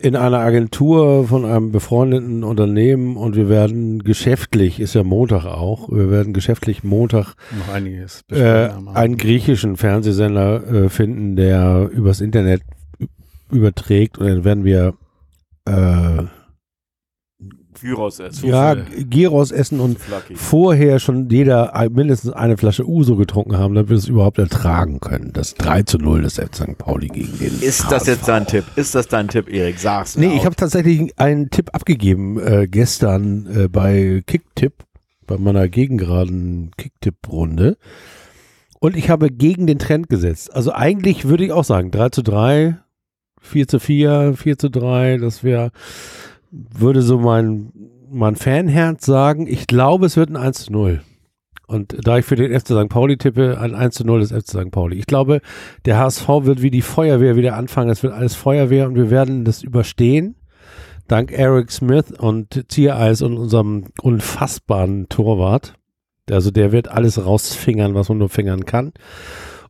in 0.00 0.16
einer 0.16 0.38
Agentur 0.38 1.26
von 1.26 1.44
einem 1.44 1.72
befreundeten 1.72 2.44
Unternehmen 2.44 3.16
und 3.16 3.36
wir 3.36 3.48
werden 3.48 4.02
geschäftlich, 4.04 4.80
ist 4.80 4.94
ja 4.94 5.02
Montag 5.02 5.44
auch, 5.44 5.90
wir 5.90 6.10
werden 6.10 6.32
geschäftlich 6.32 6.84
Montag 6.84 7.34
noch 7.58 7.74
einiges 7.74 8.22
äh, 8.30 8.68
einen 8.94 9.16
griechischen 9.16 9.76
Fernsehsender 9.76 10.84
äh, 10.84 10.88
finden, 10.88 11.36
der 11.36 11.88
übers 11.92 12.20
Internet 12.20 12.62
überträgt 13.50 14.18
und 14.18 14.26
dann 14.26 14.44
werden 14.44 14.64
wir 14.64 14.94
äh, 15.66 16.24
Gyros 17.80 18.18
essen. 18.20 18.48
Ja, 18.48 18.74
Gyros 18.74 19.50
essen 19.50 19.80
und 19.80 19.98
vorher 20.34 20.98
schon 20.98 21.28
jeder 21.28 21.72
mindestens 21.90 22.32
eine 22.32 22.56
Flasche 22.56 22.86
Uso 22.88 23.16
getrunken 23.16 23.56
haben, 23.58 23.74
damit 23.74 23.90
wir 23.90 23.96
es 23.96 24.08
überhaupt 24.08 24.38
ertragen 24.38 25.00
können. 25.00 25.32
Das 25.32 25.54
3 25.54 25.82
zu 25.82 25.98
0 25.98 26.22
des 26.22 26.34
FC 26.38 26.54
St. 26.56 26.78
Pauli 26.78 27.08
gegen 27.08 27.38
den 27.38 27.60
Ist 27.60 27.84
HSV. 27.84 27.88
das 27.90 28.06
jetzt 28.06 28.28
dein 28.28 28.46
Tipp? 28.46 28.64
Ist 28.76 28.94
das 28.94 29.08
dein 29.08 29.28
Tipp, 29.28 29.48
Erik? 29.48 29.78
Sag's 29.78 30.16
mir 30.16 30.26
Nee, 30.26 30.32
auch. 30.32 30.36
ich 30.38 30.44
habe 30.46 30.56
tatsächlich 30.56 31.18
einen 31.18 31.50
Tipp 31.50 31.70
abgegeben 31.72 32.38
äh, 32.40 32.66
gestern 32.68 33.46
äh, 33.46 33.68
bei 33.68 34.22
Kicktipp, 34.26 34.84
bei 35.26 35.38
meiner 35.38 35.68
gegengeraden 35.68 36.70
Kicktipp-Runde. 36.76 37.76
Und 38.78 38.96
ich 38.96 39.10
habe 39.10 39.30
gegen 39.30 39.66
den 39.66 39.78
Trend 39.78 40.08
gesetzt. 40.08 40.54
Also 40.54 40.72
eigentlich 40.72 41.26
würde 41.26 41.44
ich 41.44 41.52
auch 41.52 41.64
sagen, 41.64 41.90
3 41.90 42.10
zu 42.10 42.22
3, 42.22 42.76
4 43.40 43.68
zu 43.68 43.78
4, 43.80 44.34
4 44.36 44.58
zu 44.58 44.68
3, 44.70 45.18
das 45.18 45.42
wäre 45.42 45.70
würde 46.78 47.02
so 47.02 47.18
mein, 47.18 47.72
mein 48.10 48.36
Fanherz 48.36 49.06
sagen, 49.06 49.46
ich 49.46 49.66
glaube, 49.66 50.06
es 50.06 50.16
wird 50.16 50.30
ein 50.30 50.36
1 50.36 50.64
zu 50.64 50.72
0. 50.72 51.02
Und 51.66 51.96
da 52.06 52.18
ich 52.18 52.24
für 52.24 52.36
den 52.36 52.58
FC 52.58 52.68
St. 52.68 52.88
Pauli 52.88 53.16
tippe, 53.16 53.58
ein 53.60 53.74
1 53.74 53.96
zu 53.96 54.04
0 54.04 54.20
des 54.20 54.30
FC 54.30 54.50
St. 54.50 54.70
Pauli. 54.70 54.96
Ich 54.96 55.06
glaube, 55.06 55.40
der 55.84 55.98
HSV 55.98 56.28
wird 56.42 56.62
wie 56.62 56.70
die 56.70 56.82
Feuerwehr 56.82 57.36
wieder 57.36 57.56
anfangen. 57.56 57.90
Es 57.90 58.02
wird 58.02 58.12
alles 58.12 58.36
Feuerwehr 58.36 58.86
und 58.86 58.94
wir 58.94 59.10
werden 59.10 59.44
das 59.44 59.62
überstehen. 59.62 60.36
Dank 61.08 61.32
Eric 61.32 61.70
Smith 61.70 62.12
und 62.18 62.64
Ziereis 62.68 63.22
und 63.22 63.36
unserem 63.36 63.84
unfassbaren 64.00 65.08
Torwart. 65.08 65.74
Also 66.30 66.50
der 66.50 66.72
wird 66.72 66.88
alles 66.88 67.24
rausfingern, 67.24 67.94
was 67.94 68.08
man 68.08 68.18
nur 68.18 68.28
fingern 68.28 68.64
kann. 68.64 68.92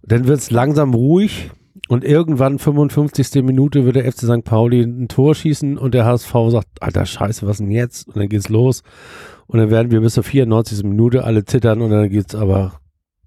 Dann 0.03 0.27
wird 0.27 0.39
es 0.39 0.51
langsam 0.51 0.95
ruhig. 0.95 1.51
Und 1.89 2.05
irgendwann, 2.05 2.59
55. 2.59 3.43
Minute, 3.43 3.85
wird 3.85 3.97
der 3.97 4.11
FC 4.11 4.21
St. 4.23 4.45
Pauli 4.45 4.83
ein 4.83 5.09
Tor 5.09 5.35
schießen 5.35 5.79
und 5.79 5.95
der 5.95 6.05
HSV 6.05 6.33
sagt, 6.49 6.83
alter 6.83 7.07
Scheiße, 7.07 7.47
was 7.47 7.59
denn 7.59 7.71
jetzt? 7.71 8.09
Und 8.09 8.17
dann 8.17 8.29
geht's 8.29 8.49
los. 8.49 8.83
Und 9.47 9.59
dann 9.61 9.71
werden 9.71 9.91
wir 9.91 10.01
bis 10.01 10.15
zur 10.15 10.25
94. 10.25 10.83
Minute 10.85 11.25
alle 11.25 11.45
zittern 11.45 11.81
und 11.81 11.91
dann 11.91 12.09
geht's 12.09 12.35
aber 12.35 12.81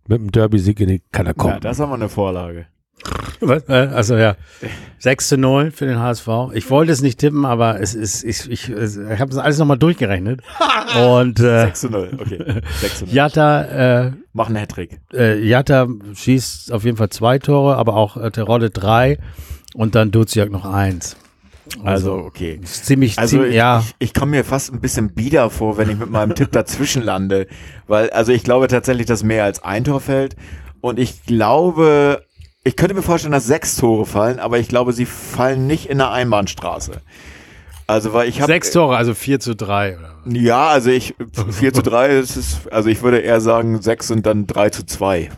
mit 0.07 0.19
dem 0.19 0.31
Derby-Sieg 0.31 0.80
in 0.81 0.90
die 0.90 1.02
Kanne 1.11 1.34
kommen. 1.34 1.53
Ja, 1.53 1.60
das 1.60 1.80
haben 1.80 1.90
wir 1.90 1.95
eine 1.95 2.10
Vorlage. 2.10 2.68
Was? 3.41 3.67
Äh, 3.69 3.89
also 3.93 4.17
ja, 4.17 4.35
6 4.99 5.30
zu 5.30 5.38
0 5.38 5.71
für 5.71 5.85
den 5.85 5.99
HSV. 5.99 6.27
Ich 6.53 6.69
wollte 6.69 6.91
es 6.91 7.01
nicht 7.01 7.19
tippen, 7.19 7.45
aber 7.45 7.80
es 7.80 7.95
ist, 7.95 8.23
ich, 8.23 8.49
ich, 8.49 8.69
ich 8.69 8.97
habe 9.19 9.30
das 9.31 9.38
alles 9.38 9.57
nochmal 9.57 9.77
durchgerechnet. 9.77 10.41
Und 10.99 11.39
äh, 11.39 11.65
6 11.65 11.80
zu 11.80 11.89
0, 11.89 12.17
okay. 12.19 12.61
6 12.81 12.99
zu 12.99 13.05
0. 13.05 13.13
Jatta 13.13 13.61
äh, 14.07 14.11
Mach 14.34 14.47
einen 14.47 14.57
Hattrick. 14.57 14.99
Äh, 15.13 15.39
Jatta 15.43 15.88
schießt 16.13 16.71
auf 16.71 16.84
jeden 16.84 16.97
Fall 16.97 17.09
zwei 17.09 17.39
Tore, 17.39 17.77
aber 17.77 17.95
auch 17.95 18.17
äh, 18.17 18.31
Terodde 18.31 18.69
drei 18.69 19.17
und 19.73 19.95
dann 19.95 20.11
Duziak 20.11 20.51
noch 20.51 20.65
eins. 20.65 21.15
Also, 21.84 22.13
okay. 22.13 22.59
Ziemlich, 22.63 23.19
also 23.19 23.38
ziemlich, 23.38 23.55
ja. 23.55 23.80
Ich, 23.80 23.95
ich 24.09 24.13
komme 24.13 24.31
mir 24.31 24.43
fast 24.43 24.73
ein 24.73 24.81
bisschen 24.81 25.13
bieder 25.13 25.49
vor, 25.49 25.77
wenn 25.77 25.89
ich 25.89 25.97
mit 25.97 26.09
meinem 26.09 26.35
Tipp 26.35 26.51
dazwischen 26.51 27.03
lande. 27.03 27.47
Weil, 27.88 28.09
also 28.09 28.31
ich 28.31 28.43
glaube 28.43 28.67
tatsächlich, 28.67 29.05
dass 29.05 29.23
mehr 29.23 29.43
als 29.43 29.63
ein 29.63 29.84
Tor 29.84 30.01
fällt. 30.01 30.35
Und 30.81 30.97
ich 30.99 31.23
glaube 31.26 32.23
ich 32.64 32.76
könnte 32.76 32.94
mir 32.94 33.02
vorstellen, 33.02 33.31
dass 33.31 33.45
sechs 33.48 33.76
Tore 33.77 34.06
fallen, 34.06 34.40
aber 34.40 34.60
ich 34.60 34.68
glaube, 34.68 34.94
sie 34.94 35.06
fallen 35.06 35.68
nicht 35.68 35.88
in 35.90 35.98
der 35.99 36.11
Einbahnstraße. 36.11 37.02
Also, 37.88 38.14
weil 38.14 38.30
ich 38.30 38.41
habe. 38.41 38.52
Sechs 38.52 38.72
Tore, 38.72 38.95
also 38.98 39.14
vier 39.15 39.40
zu 39.40 39.56
drei. 39.56 39.98
Oder? 39.98 40.15
Ja, 40.26 40.68
also 40.68 40.91
ich, 40.91 41.15
vier 41.52 41.73
zu 41.73 41.81
drei 41.81 42.10
ist 42.10 42.36
es, 42.36 42.68
also 42.69 42.90
ich 42.90 43.02
würde 43.02 43.19
eher 43.19 43.41
sagen, 43.41 43.81
sechs 43.81 44.11
und 44.11 44.26
dann 44.26 44.45
drei 44.45 44.69
zu 44.69 44.86
zwei. 44.86 45.30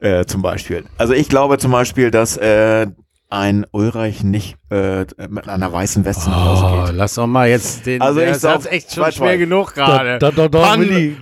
Äh, 0.00 0.24
zum 0.26 0.42
Beispiel. 0.42 0.84
Also 0.98 1.12
ich 1.14 1.28
glaube 1.28 1.58
zum 1.58 1.70
Beispiel, 1.70 2.10
dass 2.10 2.36
äh, 2.36 2.88
ein 3.30 3.64
Ulreich 3.70 4.22
nicht 4.24 4.56
äh, 4.70 5.06
mit 5.28 5.48
einer 5.48 5.72
weißen 5.72 6.04
Weste 6.04 6.28
nach 6.30 6.44
Oh, 6.44 6.60
Hause 6.62 6.86
geht. 6.88 6.96
lass 6.96 7.14
doch 7.14 7.26
mal 7.26 7.48
jetzt 7.48 7.86
den. 7.86 8.02
Also 8.02 8.20
ich 8.20 8.34
sag 8.36 8.58
ist 8.60 8.70
echt 8.72 8.92
schon 8.92 9.04
2-2. 9.04 9.12
schwer 9.12 9.38
genug 9.38 9.74
gerade. 9.74 10.18
Da- 10.18 10.30
da- 10.30 10.48
da- 10.48 10.58
Pan, 10.60 10.80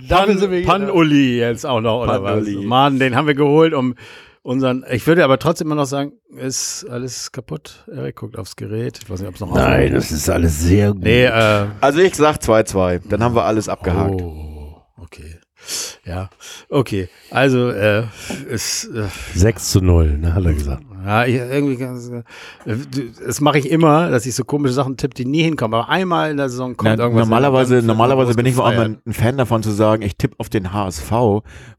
Pan, 0.09 0.37
hier. 0.51 0.65
Pan 0.65 0.89
Uli 0.89 1.37
jetzt 1.39 1.65
auch 1.65 1.79
noch, 1.81 2.01
oder 2.03 2.21
was? 2.23 2.43
Pan-Uli. 2.43 2.65
Mann, 2.65 2.99
den 2.99 3.15
haben 3.15 3.27
wir 3.27 3.35
geholt, 3.35 3.73
um 3.73 3.95
unseren. 4.43 4.85
Ich 4.91 5.07
würde 5.07 5.23
aber 5.23 5.39
trotzdem 5.39 5.67
immer 5.67 5.75
noch 5.75 5.85
sagen, 5.85 6.13
ist 6.37 6.85
alles 6.89 7.31
kaputt. 7.31 7.85
Erik 7.91 8.17
guckt 8.17 8.37
aufs 8.37 8.55
Gerät. 8.55 8.99
Ich 9.01 9.09
weiß 9.09 9.19
nicht, 9.21 9.29
ob 9.29 9.35
es 9.35 9.41
noch 9.41 9.55
Nein, 9.55 9.93
das 9.93 10.11
ist 10.11 10.29
alles 10.29 10.61
sehr 10.61 10.91
gut. 10.93 11.01
Nee, 11.01 11.25
äh. 11.25 11.67
Also 11.81 11.99
ich 11.99 12.15
sag 12.15 12.37
2-2. 12.37 13.01
Dann 13.09 13.23
haben 13.23 13.35
wir 13.35 13.45
alles 13.45 13.67
abgehakt. 13.67 14.21
Oh, 14.21 14.81
okay. 14.97 15.39
Ja, 16.05 16.29
okay. 16.69 17.07
Also, 17.31 17.69
äh, 17.69 18.03
ist. 18.49 18.85
Äh, 18.93 19.03
6 19.35 19.71
zu 19.71 19.81
0, 19.81 20.17
ne, 20.17 20.33
hat 20.35 20.43
er 20.43 20.53
gesagt. 20.53 20.83
Ja, 21.05 21.25
ich, 21.25 21.35
irgendwie 21.35 21.75
ganz, 21.77 22.09
äh, 22.09 22.23
das 23.25 23.41
mache 23.41 23.57
ich 23.59 23.69
immer, 23.69 24.09
dass 24.09 24.25
ich 24.25 24.35
so 24.35 24.43
komische 24.45 24.73
Sachen 24.73 24.95
tippe, 24.95 25.13
die 25.15 25.25
nie 25.25 25.43
hinkommen. 25.43 25.73
Aber 25.79 25.89
einmal 25.89 26.31
in 26.31 26.37
der 26.37 26.47
Saison 26.49 26.77
kommt 26.77 26.97
Na, 26.97 27.03
irgendwas. 27.03 27.25
normalerweise 27.25 27.81
normalerweise 27.81 28.33
bin 28.35 28.45
ich 28.45 28.57
auch 28.57 28.69
gefeiert. 28.69 28.85
immer 28.87 28.97
ein 29.05 29.13
Fan 29.13 29.37
davon 29.37 29.63
zu 29.63 29.71
sagen, 29.71 30.01
ich 30.01 30.15
tippe 30.17 30.35
auf 30.39 30.47
den 30.49 30.71
HSV, 30.73 31.11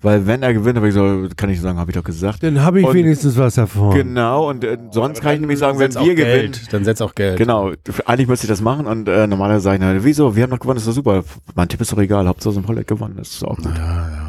weil 0.03 0.27
wenn 0.27 0.43
er 0.43 0.53
gewinnt, 0.53 0.77
habe 0.77 0.89
ich 0.89 0.95
so, 0.95 1.27
kann 1.37 1.49
ich 1.51 1.61
sagen, 1.61 1.79
habe 1.79 1.91
ich 1.91 1.97
doch 1.97 2.05
gesagt. 2.05 2.43
Dann 2.43 2.61
habe 2.63 2.81
ich 2.81 2.87
Und- 2.87 2.95
wenigstens 2.95 3.37
was 3.39 3.55
davon. 3.55 3.95
Genau, 3.95 4.49
und 4.51 4.63
äh, 4.65 4.77
sonst 4.91 5.23
kann 5.23 5.35
ich 5.35 5.41
nämlich 5.41 5.59
sagen, 5.59 5.79
wenn 5.79 5.95
wir 5.95 6.15
Geld. 6.15 6.53
gewinnen. 6.53 6.69
Dann 6.71 6.85
setz 6.85 7.01
auch 7.01 7.15
Geld. 7.15 7.39
Genau, 7.39 7.73
eigentlich 8.07 8.29
müsste 8.29 8.45
ich 8.47 8.51
das 8.51 8.61
machen 8.61 8.87
und 8.87 9.09
äh, 9.09 9.27
normalerweise 9.27 9.63
sage 9.65 9.77
ich, 9.77 9.81
na, 9.83 10.05
wieso, 10.05 10.37
wir 10.37 10.43
haben 10.43 10.51
doch 10.51 10.61
gewonnen, 10.61 10.79
ist 10.79 10.87
doch 10.89 10.93
super. 10.93 11.25
Mein 11.55 11.69
Tipp 11.69 11.81
ist 11.81 11.93
doch 11.93 11.99
egal, 11.99 12.27
Hauptsache 12.29 12.53
so 12.55 12.61
ein 12.61 12.65
Projekt 12.65 12.89
gewonnen, 12.89 13.15
das 13.17 13.29
ist 13.31 13.43
auch 13.45 13.57
gut. 13.57 13.67
Ja, 13.75 14.09
ja. 14.11 14.24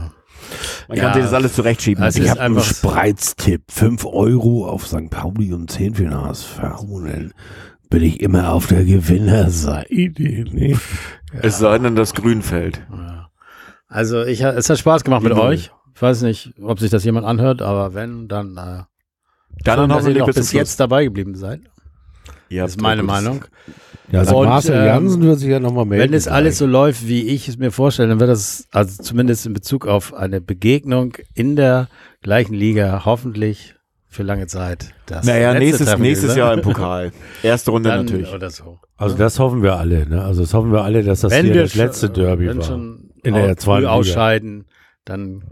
Man 0.88 0.98
Ja. 0.98 1.04
kann 1.06 1.14
sich 1.14 1.24
das 1.24 1.34
alles 1.34 1.54
zurechtschieben. 1.54 2.04
Das 2.04 2.16
Ich 2.16 2.30
habe 2.30 2.42
einen 2.42 2.60
Spreiztipp. 2.60 3.64
5 3.72 4.06
Euro 4.06 4.68
auf 4.68 4.88
St. 4.88 5.10
Pauli 5.10 5.54
und 5.54 5.72
10 5.72 5.96
für 5.96 6.04
den 6.04 6.16
HSV. 6.16 6.60
Dann 6.60 7.34
bin 7.90 8.04
ich 8.04 8.20
immer 8.22 8.52
auf 8.52 8.68
der 8.68 8.84
Gewinnerseite. 8.84 10.46
Ne? 10.52 10.78
Es 11.42 11.60
sei 11.60 11.78
denn, 11.80 11.96
das 11.96 12.14
Grünfeld. 12.14 12.82
Ja. 12.92 13.30
Also 13.88 14.24
ich, 14.24 14.42
es 14.42 14.70
hat 14.70 14.78
Spaß 14.80 15.04
gemacht 15.04 15.24
mit 15.24 15.34
Null. 15.34 15.42
euch. 15.42 15.72
Ich 15.96 16.02
weiß 16.02 16.24
nicht, 16.24 16.54
ob 16.62 16.80
sich 16.80 16.92
das 16.92 17.04
jemand 17.06 17.26
anhört, 17.26 17.62
aber 17.62 17.94
wenn, 17.94 18.28
dann 18.28 18.58
äh, 18.58 18.84
Dann 19.64 19.80
schön, 19.80 19.90
dass 19.90 20.08
ihr 20.08 20.16
noch 20.20 20.26
bis 20.34 20.52
jetzt 20.52 20.80
dabei 20.80 21.06
geblieben 21.06 21.36
seid. 21.36 21.62
Ihr 22.50 22.62
Das 22.64 22.72
ist 22.72 22.82
meine 22.82 23.04
Meinung. 23.04 23.46
Ja, 24.12 24.20
also 24.20 24.38
Und, 24.40 24.48
Marcel 24.50 24.76
ähm, 24.76 24.86
Jansen 24.86 25.24
wird 25.24 25.40
sich 25.40 25.50
ja 25.50 25.60
nochmal 25.60 25.86
melden. 25.86 26.04
Wenn 26.12 26.14
es 26.18 26.28
alles 26.28 26.60
so 26.60 26.68
läuft, 26.68 27.08
wie 27.08 27.24
ich 27.28 27.48
es 27.48 27.58
mir 27.58 27.72
vorstelle, 27.72 28.10
dann 28.10 28.20
wird 28.20 28.30
das, 28.30 28.68
also 28.72 29.02
zumindest 29.02 29.46
in 29.48 29.54
Bezug 29.54 29.88
auf 29.88 30.14
eine 30.14 30.42
Begegnung 30.42 31.14
in 31.34 31.56
der 31.56 31.88
gleichen 32.22 32.54
Liga, 32.54 33.02
hoffentlich 33.06 33.74
für 34.08 34.22
lange 34.24 34.46
Zeit. 34.48 34.94
Das 35.08 35.26
Naja, 35.26 35.50
letzte 35.52 35.66
nächstes, 35.66 35.88
Treffen 35.88 36.02
nächstes 36.04 36.26
gewesen. 36.30 36.38
Jahr 36.40 36.54
im 36.54 36.62
Pokal. 36.62 37.12
Erste 37.44 37.72
Runde 37.72 37.90
Dann 37.90 38.06
natürlich. 38.06 38.32
Oder 38.32 38.50
so. 38.52 38.80
Also 38.96 39.18
das 39.18 39.40
hoffen 39.40 39.62
wir 39.64 39.76
alle. 39.76 40.08
Ne? 40.08 40.24
Also 40.24 40.42
das 40.44 40.54
hoffen 40.54 40.72
wir 40.72 40.84
alle, 40.84 41.04
dass 41.04 41.22
das 41.22 41.32
wenn 41.32 41.46
hier 41.48 41.56
wir 41.56 41.62
das 41.64 41.76
letzte 41.76 42.06
schon- 42.08 42.14
Derby 42.16 42.48
wenn 42.48 42.58
war. 42.60 42.64
schon 42.64 43.10
In 43.24 43.34
der 43.34 43.58
zweiten 43.58 43.64
früh 43.64 43.80
Liga. 43.82 43.92
ausscheiden, 43.92 44.66
dann 45.04 45.44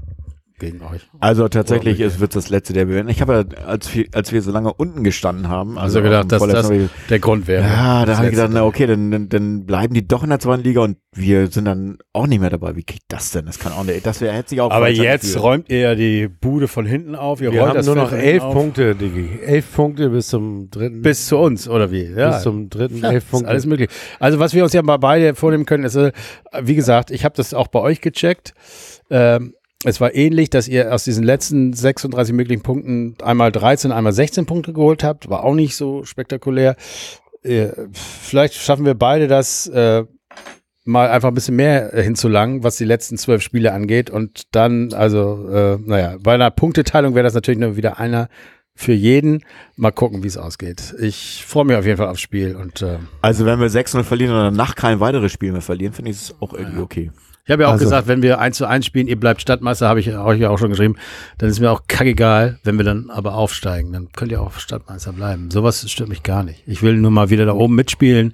gegen 0.71 0.81
euch. 0.83 1.01
Also 1.19 1.47
tatsächlich 1.47 1.99
ist, 1.99 2.19
wird 2.19 2.35
das 2.35 2.49
letzte 2.49 2.73
der 2.73 2.87
werden. 2.89 3.09
Ich 3.09 3.21
habe 3.21 3.45
ja, 3.57 3.65
als 3.65 3.93
wir, 3.93 4.05
als 4.13 4.31
wir 4.31 4.41
so 4.41 4.51
lange 4.51 4.73
unten 4.73 5.03
gestanden 5.03 5.49
haben, 5.49 5.77
Also 5.77 5.99
auf 5.99 6.03
gedacht, 6.05 6.31
dass 6.31 6.45
das 6.47 6.69
Mal- 6.69 6.89
der 7.09 7.19
Grund 7.19 7.47
wäre. 7.47 7.63
ja, 7.63 8.05
da 8.05 8.17
habe 8.17 8.25
ich 8.27 8.31
gedacht, 8.31 8.49
na 8.53 8.63
okay, 8.65 8.87
dann, 8.87 9.11
dann, 9.11 9.29
dann 9.29 9.65
bleiben 9.65 9.93
die 9.93 10.07
doch 10.07 10.23
in 10.23 10.29
der 10.29 10.39
zweiten 10.39 10.63
Liga 10.63 10.81
und 10.81 10.97
wir 11.15 11.47
sind 11.47 11.65
dann 11.65 11.97
auch 12.11 12.25
nicht 12.27 12.39
mehr 12.39 12.49
dabei. 12.49 12.75
Wie 12.75 12.83
geht 12.83 13.01
das 13.07 13.31
denn? 13.31 13.45
Das 13.45 13.59
kann 13.59 13.71
auch 13.71 13.83
nicht. 13.83 14.05
Das 14.05 14.19
wäre 14.19 14.33
hätte 14.33 14.49
sich 14.49 14.61
auch 14.61 14.71
Aber 14.71 14.89
jetzt 14.89 15.39
räumt 15.39 15.69
ihr 15.69 15.77
ja 15.79 15.95
die 15.95 16.27
Bude 16.27 16.67
von 16.67 16.85
hinten 16.87 17.15
auf. 17.15 17.39
Ihr 17.41 17.51
Wir 17.51 17.59
rollt 17.59 17.69
haben 17.69 17.77
das 17.77 17.85
nur 17.85 17.95
noch 17.95 18.11
elf 18.11 18.41
auf. 18.41 18.53
Punkte, 18.53 18.95
Digi. 18.95 19.29
Elf 19.45 19.75
Punkte 19.75 20.09
bis 20.09 20.27
zum 20.27 20.69
dritten. 20.71 21.01
Bis 21.03 21.27
zu 21.27 21.37
uns, 21.37 21.69
oder 21.69 21.91
wie? 21.91 22.05
Ja. 22.05 22.31
bis 22.31 22.41
zum 22.43 22.69
dritten 22.69 22.97
Ja, 22.97 23.11
elf 23.11 23.25
ist 23.25 23.29
Punkte. 23.29 23.49
alles 23.49 23.65
möglich. 23.67 23.89
Also 24.19 24.39
was 24.39 24.53
wir 24.55 24.63
uns 24.63 24.73
ja 24.73 24.81
mal 24.81 24.97
beide 24.97 25.35
vornehmen 25.35 25.65
können, 25.67 25.83
ist, 25.83 25.95
äh, 25.95 26.11
wie 26.61 26.75
gesagt, 26.75 27.11
ich 27.11 27.25
habe 27.25 27.35
das 27.35 27.53
auch 27.53 27.67
bei 27.67 27.79
euch 27.79 28.01
gecheckt. 28.01 28.53
Ähm, 29.11 29.53
es 29.83 29.99
war 30.01 30.15
ähnlich, 30.15 30.49
dass 30.49 30.67
ihr 30.67 30.93
aus 30.93 31.03
diesen 31.03 31.23
letzten 31.23 31.73
36 31.73 32.33
möglichen 32.33 32.63
Punkten 32.63 33.15
einmal 33.21 33.51
13, 33.51 33.91
einmal 33.91 34.13
16 34.13 34.45
Punkte 34.45 34.73
geholt 34.73 35.03
habt. 35.03 35.29
War 35.29 35.43
auch 35.43 35.55
nicht 35.55 35.75
so 35.75 36.05
spektakulär. 36.05 36.75
Äh, 37.43 37.69
vielleicht 37.91 38.55
schaffen 38.55 38.85
wir 38.85 38.93
beide 38.93 39.27
das 39.27 39.67
äh, 39.67 40.03
mal 40.85 41.09
einfach 41.09 41.29
ein 41.29 41.33
bisschen 41.33 41.55
mehr 41.55 41.93
äh, 41.93 42.03
hinzulangen, 42.03 42.63
was 42.63 42.77
die 42.77 42.85
letzten 42.85 43.17
zwölf 43.17 43.41
Spiele 43.41 43.73
angeht. 43.73 44.09
Und 44.09 44.43
dann, 44.51 44.93
also, 44.93 45.49
äh, 45.49 45.77
naja, 45.85 46.17
bei 46.21 46.33
einer 46.33 46.51
Punkteteilung 46.51 47.15
wäre 47.15 47.23
das 47.23 47.33
natürlich 47.33 47.59
nur 47.59 47.77
wieder 47.77 47.99
einer 47.99 48.29
für 48.75 48.93
jeden. 48.93 49.43
Mal 49.75 49.91
gucken, 49.91 50.23
wie 50.23 50.27
es 50.27 50.37
ausgeht. 50.37 50.95
Ich 50.99 51.43
freue 51.45 51.65
mich 51.65 51.77
auf 51.77 51.85
jeden 51.85 51.97
Fall 51.97 52.07
aufs 52.07 52.21
Spiel 52.21 52.55
und 52.55 52.81
äh, 52.81 52.97
Also 53.21 53.45
wenn 53.45 53.59
wir 53.59 53.67
6-0 53.67 54.03
verlieren 54.03 54.35
und 54.35 54.41
danach 54.41 54.75
kein 54.75 54.99
weiteres 54.99 55.31
Spiel 55.31 55.51
mehr 55.51 55.61
verlieren, 55.61 55.93
finde 55.93 56.11
ich 56.11 56.17
es 56.17 56.35
auch 56.39 56.53
irgendwie 56.53 56.81
okay. 56.81 57.11
Ich 57.45 57.51
habe 57.51 57.63
ja 57.63 57.67
auch 57.67 57.73
Also- 57.73 57.85
gesagt, 57.85 58.07
wenn 58.07 58.21
wir 58.21 58.39
1 58.39 58.55
zu 58.57 58.65
1 58.67 58.85
spielen, 58.85 59.07
ihr 59.07 59.19
bleibt 59.19 59.41
Stadtmeister, 59.41 59.87
habe 59.89 59.99
ich 59.99 60.15
euch 60.15 60.39
ja 60.39 60.49
auch 60.49 60.57
schon 60.57 60.69
geschrieben, 60.69 60.95
dann 61.37 61.49
ist 61.49 61.59
mir 61.59 61.71
auch 61.71 61.81
kackegal, 61.87 62.59
wenn 62.63 62.77
wir 62.77 62.85
dann 62.85 63.09
aber 63.09 63.35
aufsteigen, 63.35 63.91
dann 63.91 64.09
könnt 64.13 64.31
ihr 64.31 64.41
auch 64.41 64.53
Stadtmeister 64.53 65.11
bleiben. 65.11 65.51
Sowas 65.51 65.89
stört 65.91 66.09
mich 66.09 66.23
gar 66.23 66.43
nicht. 66.43 66.63
Ich 66.67 66.81
will 66.83 66.95
nur 66.95 67.11
mal 67.11 67.29
wieder 67.29 67.45
da 67.45 67.53
oben 67.53 67.75
mitspielen, 67.75 68.33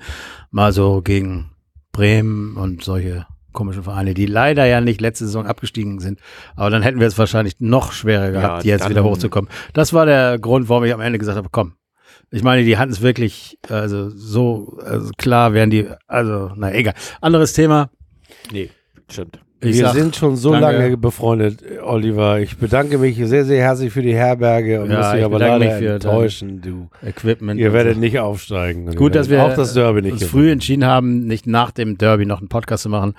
mal 0.52 0.72
so 0.74 1.02
gegen 1.02 1.50
Bremen 1.92 2.56
und 2.56 2.84
solche 2.84 3.26
komischen 3.52 3.82
Vereine, 3.82 4.14
die 4.14 4.28
leider 4.28 4.66
ja 4.66 4.80
nicht 4.80 5.02
letzte 5.02 5.26
Saison 5.26 5.48
abgestiegen 5.48 6.00
sind. 6.00 6.20
Aber 6.56 6.70
dann 6.70 6.84
hätten 6.84 7.00
wir 7.00 7.08
es 7.08 7.18
wahrscheinlich 7.18 7.56
noch 7.60 7.94
schwerer 7.94 8.30
gehabt, 8.30 8.64
Ja, 8.64 8.76
jetzt 8.76 8.90
wieder 8.90 9.04
hochzukommen. 9.04 9.50
Das 9.74 9.92
war 9.92 10.06
der 10.06 10.38
Grund, 10.38 10.70
warum 10.70 10.84
ich 10.84 10.94
am 10.94 11.02
Ende 11.02 11.18
gesagt 11.18 11.38
habe, 11.38 11.50
komm. 11.52 11.74
Ich 12.30 12.44
meine, 12.44 12.64
die 12.64 12.78
hatten 12.78 12.92
es 12.92 13.02
wirklich, 13.02 13.58
also 13.70 14.12
so 14.12 14.78
also 14.86 15.10
klar 15.18 15.54
wären 15.54 15.72
die, 15.72 15.88
also 16.06 16.52
na 16.56 16.72
egal. 16.72 16.94
Anderes 17.22 17.54
Thema. 17.54 17.90
Nee, 18.52 18.70
stimmt. 19.14 19.40
Ich 19.62 19.76
wir 19.76 19.88
sag, 19.88 19.94
sind 19.96 20.16
schon 20.16 20.38
so 20.38 20.52
danke. 20.54 20.78
lange 20.78 20.96
befreundet, 20.98 21.62
Oliver. 21.84 22.40
Ich 22.40 22.58
bedanke 22.58 22.98
mich 22.98 23.18
sehr, 23.18 23.44
sehr 23.44 23.62
herzlich 23.62 23.92
für 23.92 24.02
die 24.02 24.16
Herberge 24.16 24.82
und 24.82 24.90
Ja, 24.90 25.00
muss 25.00 25.10
dich 25.12 25.20
ich 25.20 25.26
aber 25.26 25.38
leider 25.40 25.60
mich 25.60 25.74
für 25.74 25.94
enttäuschen. 25.96 26.62
Du. 26.62 26.88
Equipment. 27.06 27.60
Ihr 27.60 27.74
werdet 27.74 27.96
so. 27.96 28.00
nicht 28.00 28.20
aufsteigen. 28.20 28.96
Gut, 28.96 29.16
dass 29.16 29.30
wir 29.30 29.44
auch 29.44 29.54
das 29.56 29.74
Derby 29.74 30.02
nicht 30.02 30.14
uns 30.14 30.22
gewinnen. 30.22 30.32
früh 30.32 30.52
entschieden 30.52 30.86
haben, 30.86 31.26
nicht 31.28 31.46
nach 31.46 31.72
dem 31.72 31.98
Derby 31.98 32.26
noch 32.26 32.40
einen 32.40 32.48
Podcast 32.48 32.84
zu 32.84 32.90
machen. 32.90 33.16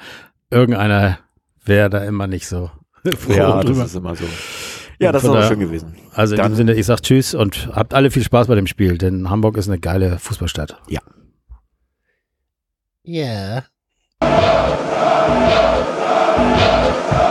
Irgendeiner 0.51 1.19
wäre 1.63 1.91
da 1.91 1.99
immer 2.05 2.27
nicht 2.27 2.47
so 2.47 2.71
froh 3.19 3.33
Ja, 3.35 3.57
das 3.59 3.67
drüber. 3.67 3.85
ist 3.85 3.95
immer 3.97 4.15
so. 4.17 4.25
Ja, 4.99 5.13
das 5.13 5.23
ist 5.25 5.29
auch 5.31 5.47
schön 5.47 5.61
gewesen. 5.61 5.95
Also 6.15 6.35
in 6.37 6.41
Dann- 6.41 6.53
dem 6.53 6.57
Sinne, 6.57 6.75
ich 6.75 6.87
sag 6.87 7.03
Tschüss 7.03 7.35
und 7.35 7.69
habt 7.75 7.93
alle 7.93 8.11
viel 8.11 8.23
Spaß 8.23 8.47
bei 8.49 8.55
dem 8.55 8.67
Spiel, 8.67 8.97
denn 8.97 9.29
Hamburg 9.29 9.59
ist 9.59 9.69
eine 9.69 9.79
geile 9.79 10.19
Fußballstadt. 10.19 10.81
Ja. 10.89 11.01
Lord. 16.41 17.30